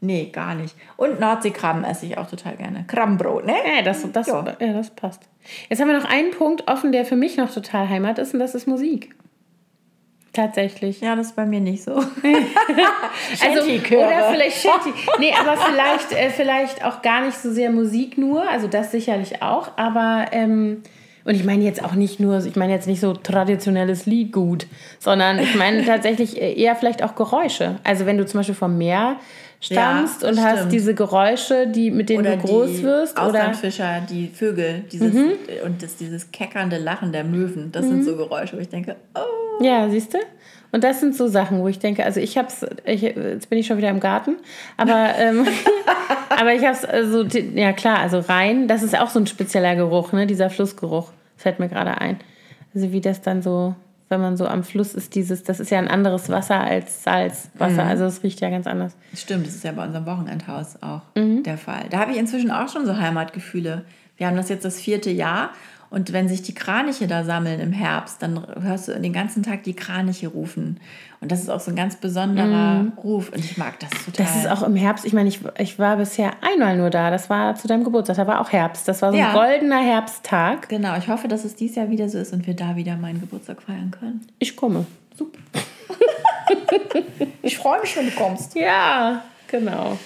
nee, 0.00 0.30
gar 0.32 0.54
nicht. 0.54 0.74
Und 0.96 1.20
Nordseekrabben 1.20 1.84
esse 1.84 2.06
ich 2.06 2.18
auch 2.18 2.28
total 2.28 2.56
gerne. 2.56 2.84
Krabbenbrot, 2.86 3.46
ne? 3.46 3.54
Ja, 3.76 3.82
das, 3.82 4.10
das, 4.12 4.26
Ja. 4.26 4.44
ja. 4.60 4.72
das 4.72 4.90
passt. 4.90 5.22
Jetzt 5.68 5.80
haben 5.80 5.88
wir 5.88 5.96
noch 5.98 6.08
einen 6.08 6.30
Punkt 6.32 6.68
offen, 6.70 6.92
der 6.92 7.04
für 7.04 7.16
mich 7.16 7.36
noch 7.36 7.52
total 7.52 7.88
Heimat 7.88 8.18
ist, 8.18 8.34
und 8.34 8.40
das 8.40 8.54
ist 8.54 8.66
Musik. 8.68 9.14
Tatsächlich. 10.32 11.00
Ja, 11.00 11.16
das 11.16 11.28
ist 11.28 11.36
bei 11.36 11.46
mir 11.46 11.60
nicht 11.60 11.82
so. 11.82 11.92
Also, 13.40 13.62
oder 13.62 14.30
vielleicht 14.30 14.62
Shanty. 14.62 14.90
Nee, 15.18 15.32
aber 15.38 15.56
vielleicht, 15.56 16.12
äh, 16.12 16.30
vielleicht 16.30 16.84
auch 16.84 17.02
gar 17.02 17.24
nicht 17.24 17.36
so 17.36 17.50
sehr 17.50 17.70
Musik 17.70 18.16
nur, 18.18 18.48
also 18.48 18.68
das 18.68 18.90
sicherlich 18.90 19.42
auch, 19.42 19.70
aber 19.76 20.26
ähm, 20.32 20.82
und 21.24 21.34
ich 21.34 21.44
meine 21.44 21.62
jetzt 21.62 21.84
auch 21.84 21.92
nicht 21.92 22.20
nur, 22.20 22.44
ich 22.46 22.56
meine 22.56 22.72
jetzt 22.72 22.86
nicht 22.86 23.00
so 23.00 23.12
traditionelles 23.12 24.06
Liedgut, 24.06 24.66
sondern 24.98 25.38
ich 25.38 25.54
meine 25.56 25.84
tatsächlich 25.84 26.40
äh, 26.40 26.54
eher 26.54 26.74
vielleicht 26.74 27.02
auch 27.02 27.16
Geräusche. 27.16 27.76
Also 27.84 28.06
wenn 28.06 28.16
du 28.16 28.24
zum 28.24 28.40
Beispiel 28.40 28.54
vom 28.54 28.78
Meer 28.78 29.16
stammst 29.60 30.22
Ja, 30.22 30.28
und 30.28 30.36
das 30.36 30.44
hast 30.44 30.56
stimmt. 30.58 30.72
diese 30.72 30.94
Geräusche, 30.94 31.66
die, 31.66 31.90
mit 31.90 32.08
denen 32.08 32.24
du 32.24 32.36
groß 32.38 32.70
die 32.70 32.82
wirst, 32.82 33.18
oder 33.18 33.28
Mhm. 33.30 33.34
Auslandfischer, 33.36 34.00
die 34.08 34.28
Vögel, 34.28 34.84
dieses, 34.92 35.14
und 35.64 35.82
das, 35.82 35.96
dieses 35.96 36.30
keckernde 36.30 36.78
Lachen 36.78 37.12
der 37.12 37.24
Möwen, 37.24 37.72
das 37.72 37.86
sind 37.86 38.04
so 38.04 38.16
Geräusche, 38.16 38.56
wo 38.56 38.60
ich 38.60 38.68
denke, 38.68 38.96
oh. 39.14 39.62
Ja, 39.64 39.88
siehst 39.90 40.14
du? 40.14 40.18
Und 40.70 40.84
das 40.84 41.00
sind 41.00 41.16
so 41.16 41.28
Sachen, 41.28 41.60
wo 41.60 41.68
ich 41.68 41.78
denke, 41.78 42.04
also 42.04 42.20
ich 42.20 42.36
hab's, 42.36 42.64
ich, 42.84 43.00
jetzt 43.00 43.48
bin 43.48 43.58
ich 43.58 43.66
schon 43.66 43.78
wieder 43.78 43.88
im 43.88 44.00
Garten, 44.00 44.36
aber, 44.76 45.08
ähm, 45.18 45.46
aber 46.28 46.52
ich 46.54 46.64
hab's, 46.64 46.84
also, 46.84 47.22
ja 47.22 47.72
klar, 47.72 47.98
also 48.00 48.20
rein, 48.20 48.68
das 48.68 48.82
ist 48.82 48.96
auch 48.98 49.08
so 49.10 49.18
ein 49.18 49.26
spezieller 49.26 49.74
Geruch, 49.76 50.12
ne, 50.12 50.26
dieser 50.26 50.50
Flussgeruch, 50.50 51.10
fällt 51.36 51.58
mir 51.58 51.68
gerade 51.68 51.98
ein. 52.00 52.18
Also 52.74 52.92
wie 52.92 53.00
das 53.00 53.22
dann 53.22 53.40
so, 53.42 53.74
wenn 54.08 54.20
man 54.20 54.36
so 54.36 54.46
am 54.46 54.64
Fluss 54.64 54.94
ist, 54.94 55.14
dieses, 55.14 55.42
das 55.42 55.60
ist 55.60 55.70
ja 55.70 55.78
ein 55.78 55.88
anderes 55.88 56.28
Wasser 56.30 56.60
als 56.60 57.02
Salzwasser, 57.04 57.84
also 57.84 58.04
es 58.04 58.22
riecht 58.22 58.40
ja 58.40 58.48
ganz 58.50 58.66
anders. 58.66 58.96
Stimmt, 59.14 59.46
das 59.46 59.54
ist 59.54 59.64
ja 59.64 59.72
bei 59.72 59.84
unserem 59.84 60.06
Wochenendhaus 60.06 60.76
auch 60.82 61.02
Mhm. 61.16 61.42
der 61.42 61.58
Fall. 61.58 61.86
Da 61.90 61.98
habe 61.98 62.12
ich 62.12 62.18
inzwischen 62.18 62.50
auch 62.50 62.68
schon 62.68 62.86
so 62.86 62.96
Heimatgefühle. 62.96 63.84
Wir 64.16 64.26
haben 64.26 64.36
das 64.36 64.48
jetzt 64.48 64.64
das 64.64 64.80
vierte 64.80 65.10
Jahr 65.10 65.50
und 65.90 66.12
wenn 66.12 66.28
sich 66.28 66.42
die 66.42 66.54
Kraniche 66.54 67.06
da 67.06 67.24
sammeln 67.24 67.60
im 67.60 67.72
Herbst, 67.72 68.22
dann 68.22 68.46
hörst 68.60 68.88
du 68.88 69.00
den 69.00 69.12
ganzen 69.12 69.42
Tag 69.42 69.62
die 69.62 69.74
Kraniche 69.74 70.28
rufen. 70.28 70.80
Und 71.20 71.32
das 71.32 71.40
ist 71.40 71.48
auch 71.48 71.58
so 71.60 71.70
ein 71.72 71.76
ganz 71.76 71.96
besonderer 71.96 72.86
Ruf 73.02 73.30
und 73.32 73.44
ich 73.44 73.56
mag 73.56 73.80
das 73.80 73.90
total. 73.90 74.24
Das 74.26 74.36
ist 74.36 74.46
auch 74.48 74.62
im 74.62 74.76
Herbst, 74.76 75.04
ich 75.04 75.12
meine, 75.12 75.28
ich, 75.28 75.40
ich 75.58 75.78
war 75.78 75.96
bisher 75.96 76.32
einmal 76.42 76.76
nur 76.76 76.90
da, 76.90 77.10
das 77.10 77.28
war 77.28 77.54
zu 77.56 77.66
deinem 77.66 77.82
Geburtstag, 77.84 78.16
da 78.16 78.26
war 78.26 78.40
auch 78.40 78.52
Herbst, 78.52 78.86
das 78.86 79.02
war 79.02 79.10
so 79.10 79.18
ein 79.18 79.24
Ja. 79.24 79.32
goldener 79.32 79.80
Herbsttag. 79.82 80.68
Genau, 80.68 80.96
ich 80.96 81.08
hoffe, 81.08 81.26
dass 81.26 81.44
es 81.44 81.56
dieses 81.56 81.76
Jahr 81.76 81.90
wieder 81.90 82.08
so 82.08 82.18
ist 82.18 82.32
und 82.32 82.46
wir 82.46 82.54
da 82.54 82.76
wieder 82.76 82.96
meinen 82.96 83.20
Geburtstag 83.20 83.62
feiern 83.62 83.90
können. 83.90 84.26
Ich 84.38 84.54
komme. 84.54 84.86
Super. 85.16 85.38
ich 87.42 87.58
freue 87.58 87.80
mich, 87.80 87.96
wenn 87.96 88.06
du 88.06 88.12
kommst. 88.12 88.54
Ja, 88.54 89.22
genau. 89.48 89.98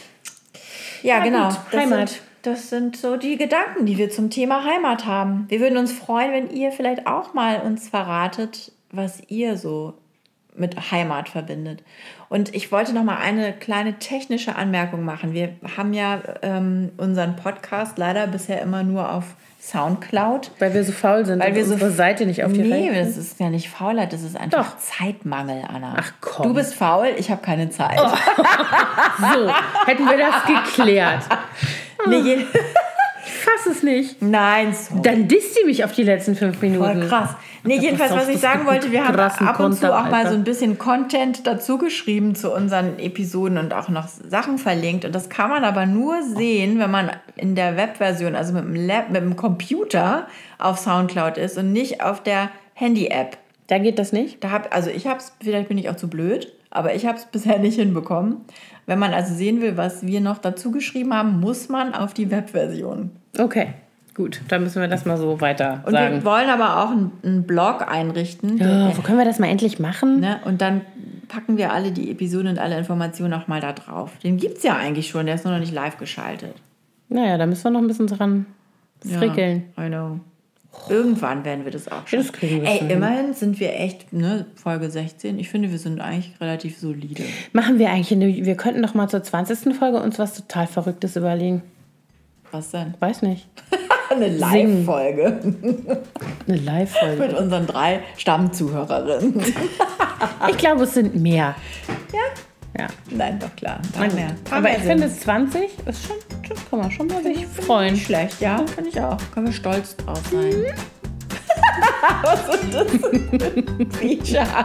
Ja, 1.03 1.19
Na 1.19 1.25
genau. 1.25 1.51
Heimat. 1.73 2.21
Das 2.43 2.71
sind 2.71 2.97
so 2.97 3.17
die 3.17 3.37
Gedanken, 3.37 3.87
die 3.87 3.99
wir 3.99 4.11
zum 4.11 4.29
Thema 4.29 4.65
Heimat 4.65 5.07
haben. 5.07 5.47
Wir 5.49 5.61
würden 5.61 5.79
uns 5.79 5.93
freuen, 5.93 6.33
wenn 6.33 6.51
ihr 6.51 6.73
vielleicht 6.73 7.07
auch 7.07 7.35
mal 7.35 7.61
uns 7.61 7.89
verratet, 7.89 8.73
was 8.91 9.23
ihr 9.29 9.57
so 9.57 9.95
mit 10.55 10.91
Heimat 10.91 11.29
verbindet. 11.29 11.83
Und 12.29 12.55
ich 12.55 12.73
wollte 12.73 12.93
noch 12.93 13.05
mal 13.05 13.17
eine 13.17 13.53
kleine 13.53 13.99
technische 13.99 14.57
Anmerkung 14.57 15.05
machen. 15.05 15.33
Wir 15.33 15.55
haben 15.77 15.95
ja 15.95 16.21
ähm, 16.43 16.91
unseren 16.97 17.37
Podcast 17.37 17.97
leider 17.97 18.27
bisher 18.27 18.61
immer 18.61 18.83
nur 18.83 19.13
auf 19.13 19.37
Soundcloud. 19.61 20.51
Weil 20.59 20.75
wir 20.75 20.83
so 20.83 20.91
faul 20.91 21.25
sind, 21.25 21.41
Weil 21.41 21.55
wir 21.55 21.65
so 21.65 21.75
unsere 21.75 21.93
Seite 21.93 22.27
nicht 22.27 22.43
auf 22.45 22.53
die 22.53 22.63
Nee, 22.63 22.91
Reihe 22.91 23.05
das 23.05 23.17
ist 23.17 23.39
ja 23.39 23.49
nicht 23.49 23.71
Faulheit, 23.71 24.13
das 24.13 24.23
ist 24.23 24.37
einfach 24.37 24.73
Doch. 24.73 24.79
Zeitmangel, 24.79 25.63
Anna. 25.73 25.95
Ach, 25.97 26.13
komm. 26.21 26.47
Oh. 26.47 26.49
Du 26.49 26.55
bist 26.55 26.75
faul, 26.75 27.15
ich 27.17 27.31
habe 27.31 27.43
keine 27.43 27.71
Zeit. 27.71 28.01
So, 29.19 29.53
hätten 29.87 30.09
wir 30.09 30.19
das 30.19 30.35
geklärt. 30.47 31.23
Nee, 32.09 32.19
je- 32.19 32.39
Ich 33.25 33.33
fass 33.35 33.67
es 33.71 33.85
nicht. 33.85 34.21
Nein, 34.21 34.75
so 34.75 34.99
Dann 35.01 35.29
disst 35.29 35.55
sie 35.55 35.65
mich 35.65 35.85
auf 35.85 35.93
die 35.93 36.03
letzten 36.03 36.35
fünf 36.35 36.61
Minuten. 36.61 37.03
Voll 37.03 37.09
krass. 37.09 37.31
Nee, 37.63 37.79
jedenfalls, 37.79 38.11
was 38.13 38.29
ich 38.29 38.39
sagen 38.39 38.67
wollte, 38.67 38.91
wir 38.91 39.07
haben 39.07 39.17
ab 39.17 39.61
und 39.61 39.75
zu 39.75 39.97
auch 39.97 40.11
mal 40.11 40.27
so 40.27 40.35
ein 40.35 40.43
bisschen 40.43 40.77
Content 40.77 41.47
dazu 41.47 41.79
geschrieben 41.79 42.35
zu 42.35 42.53
unseren 42.53 42.99
Episoden 42.99 43.59
und 43.59 43.73
auch 43.75 43.89
noch 43.89 44.09
Sachen 44.09 44.59
verlinkt. 44.59 45.05
Und 45.05 45.15
das 45.15 45.29
kann 45.29 45.51
man 45.51 45.63
aber 45.63 45.87
nur 45.87 46.17
sehen, 46.37 46.81
wenn 46.81 46.91
man 46.91 47.13
in 47.37 47.55
der 47.55 47.77
Webversion, 47.77 48.35
also 48.35 48.53
mit 48.55 48.65
dem, 48.65 48.75
Lab, 48.75 49.11
mit 49.11 49.23
dem 49.23 49.37
Computer 49.37 50.27
auf 50.59 50.79
Soundcloud 50.81 51.39
ist 51.39 51.57
und 51.57 51.71
nicht 51.73 52.03
auf 52.03 52.21
der 52.25 52.51
Handy-App. 52.75 53.39
Da 53.69 53.79
geht 53.79 54.01
das 54.01 54.13
nicht. 54.13 54.43
Da 54.43 54.51
hab, 54.51 54.75
also 54.75 54.91
ich 54.91 55.07
habe 55.07 55.21
es, 55.21 55.33
vielleicht 55.41 55.69
bin 55.69 55.79
ich 55.79 55.89
auch 55.89 55.97
zu 55.97 56.09
blöd, 56.11 56.53
aber 56.71 56.95
ich 56.97 57.07
habe 57.07 57.19
es 57.19 57.25
bisher 57.31 57.61
nicht 57.61 57.77
hinbekommen. 57.77 58.39
Wenn 58.87 58.99
man 58.99 59.13
also 59.15 59.35
sehen 59.35 59.61
will, 59.61 59.77
was 59.77 60.05
wir 60.07 60.21
noch 60.21 60.39
dazu 60.39 60.71
geschrieben 60.71 61.15
haben, 61.15 61.41
muss 61.41 61.69
man 61.69 61.95
auf 61.95 62.15
die 62.15 62.31
Webversion. 62.31 63.11
Okay, 63.39 63.69
gut. 64.15 64.41
Dann 64.49 64.63
müssen 64.65 64.81
wir 64.81 64.89
das 64.89 65.05
mal 65.05 65.17
so 65.17 65.41
weiter 65.41 65.83
Und 65.87 65.93
wir 65.93 65.99
sagen. 66.01 66.25
wollen 66.25 66.51
aber 66.51 66.83
auch 66.83 66.91
einen, 66.91 67.13
einen 67.23 67.43
Blog 67.45 67.87
einrichten, 67.89 68.59
Ja, 68.59 68.97
wo 68.97 69.03
können 69.03 69.19
wir 69.19 69.25
das 69.25 69.39
mal 69.39 69.47
endlich 69.49 69.79
machen? 69.79 70.21
Ne? 70.21 70.41
Und 70.45 70.61
dann 70.61 70.81
packen 71.29 71.57
wir 71.57 71.73
alle 71.73 71.93
die 71.93 72.11
Episoden 72.11 72.49
und 72.49 72.59
alle 72.59 72.77
Informationen 72.77 73.33
auch 73.35 73.47
mal 73.49 73.61
da 73.61 73.73
drauf. 73.73 74.11
Den 74.23 74.37
gibt 74.37 74.59
es 74.59 74.63
ja 74.65 74.77
eigentlich 74.77 75.09
schon, 75.09 75.27
der 75.27 75.37
ist 75.37 75.45
nur 75.45 75.55
noch 75.55 75.61
nicht 75.61 75.73
live 75.73 75.97
geschaltet. 75.97 76.55
Naja, 77.09 77.39
da 77.39 77.47
müssen 77.47 77.65
wir 77.65 77.71
noch 77.71 77.81
ein 77.81 77.87
bisschen 77.87 78.07
dran 78.09 78.47
frickeln. 79.01 79.65
Ja, 79.77 79.85
I 79.87 79.89
know. 79.89 80.21
Irgendwann 80.89 81.45
werden 81.45 81.65
wir 81.65 81.71
das 81.73 81.87
auch 81.89 82.09
Ja, 82.09 82.19
das 82.19 82.33
kriegen 82.33 82.63
wir 82.63 82.69
Ey, 82.69 82.79
schon 82.79 82.89
hin. 82.89 82.97
immerhin 82.97 83.35
sind 83.35 83.61
wir 83.61 83.79
echt, 83.79 84.13
ne, 84.13 84.47
Folge 84.55 84.91
16. 84.91 85.39
Ich 85.39 85.49
finde, 85.49 85.71
wir 85.71 85.79
sind 85.79 86.01
eigentlich 86.01 86.33
relativ 86.41 86.79
solide. 86.79 87.23
Machen 87.53 87.79
wir 87.79 87.91
eigentlich 87.91 88.13
eine, 88.13 88.27
wir 88.45 88.57
könnten 88.57 88.81
noch 88.81 88.95
mal 88.95 89.09
zur 89.09 89.23
20. 89.23 89.77
Folge 89.77 90.01
uns 90.01 90.19
was 90.19 90.35
total 90.35 90.67
Verrücktes 90.67 91.17
überlegen. 91.17 91.63
Was 92.51 92.71
denn? 92.71 92.95
Weiß 93.01 93.23
nicht. 93.23 93.47
Eine 94.11 94.29
Live-Folge 94.29 95.41
Eine 96.47 96.57
Live-Folge. 96.59 97.23
mit 97.29 97.33
unseren 97.35 97.67
drei 97.67 98.01
Stammzuhörerinnen. 98.19 99.41
Ich 100.51 100.57
glaube, 100.59 100.83
es 100.83 100.93
sind 100.95 101.17
mehr. 101.17 101.55
ja? 102.13 102.19
Ja. 102.79 102.87
Nein, 103.11 103.39
doch 103.39 103.55
klar. 103.57 103.81
Paar 103.93 104.09
mehr. 104.13 104.29
Aber 104.51 104.61
mehr 104.63 104.79
ich 104.79 104.83
finde, 104.85 105.09
sind's. 105.09 105.25
20 105.25 105.63
ist 105.87 106.07
schon, 106.07 106.17
schon 106.47 106.57
kann 106.71 106.79
man 106.79 106.91
schon 106.91 107.07
mal 107.07 107.23
sich 107.23 107.47
freuen. 107.47 107.95
Nicht 107.95 108.07
schlecht, 108.07 108.41
ja, 108.41 108.65
finde 108.75 108.91
ich 108.91 109.01
auch. 109.01 109.19
Können 109.35 109.47
wir 109.47 109.53
stolz 109.53 109.95
drauf 109.97 110.21
sein. 110.31 110.55
Was 112.23 112.49
ist 112.55 112.73
das? 112.73 112.87
Feature. 113.99 114.47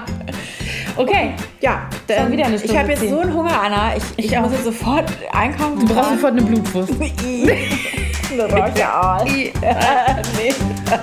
Okay, 0.96 1.34
Ja, 1.62 1.88
dann, 2.08 2.32
wieder 2.32 2.46
eine 2.46 2.56
ich 2.56 2.62
Stunde 2.64 2.80
habe 2.80 2.90
jetzt 2.90 3.02
zehn. 3.02 3.12
so 3.12 3.20
einen 3.20 3.32
Hunger, 3.32 3.62
Anna. 3.62 3.96
Ich, 3.96 4.04
ich, 4.18 4.32
Ich 4.34 4.40
muss 4.40 4.52
jetzt 4.52 4.64
sofort 4.64 5.06
einkaufen. 5.32 5.86
du 5.86 5.94
brauchst 5.94 6.10
sofort 6.14 6.32
eine 6.32 6.42
Blutwurst. 6.42 6.94
Ich 7.00 8.78
ja 8.80 9.18
auch. 9.20 9.24
nee. 9.24 9.54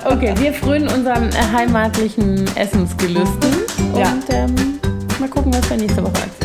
Okay, 0.04 0.34
wir 0.38 0.52
frönen 0.52 0.88
unseren 0.88 1.28
äh, 1.30 1.34
heimatlichen 1.52 2.44
Essensgelüsten 2.56 3.52
Ja. 3.96 4.10
und 4.10 4.24
ähm, 4.30 4.80
mal 5.20 5.28
gucken, 5.28 5.54
was 5.54 5.70
wir 5.70 5.76
nächste 5.76 6.02
Woche 6.02 6.12
erzählen. 6.24 6.43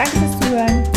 Danke 0.00 0.16
fürs 0.16 0.40
Zuhören. 0.40 0.89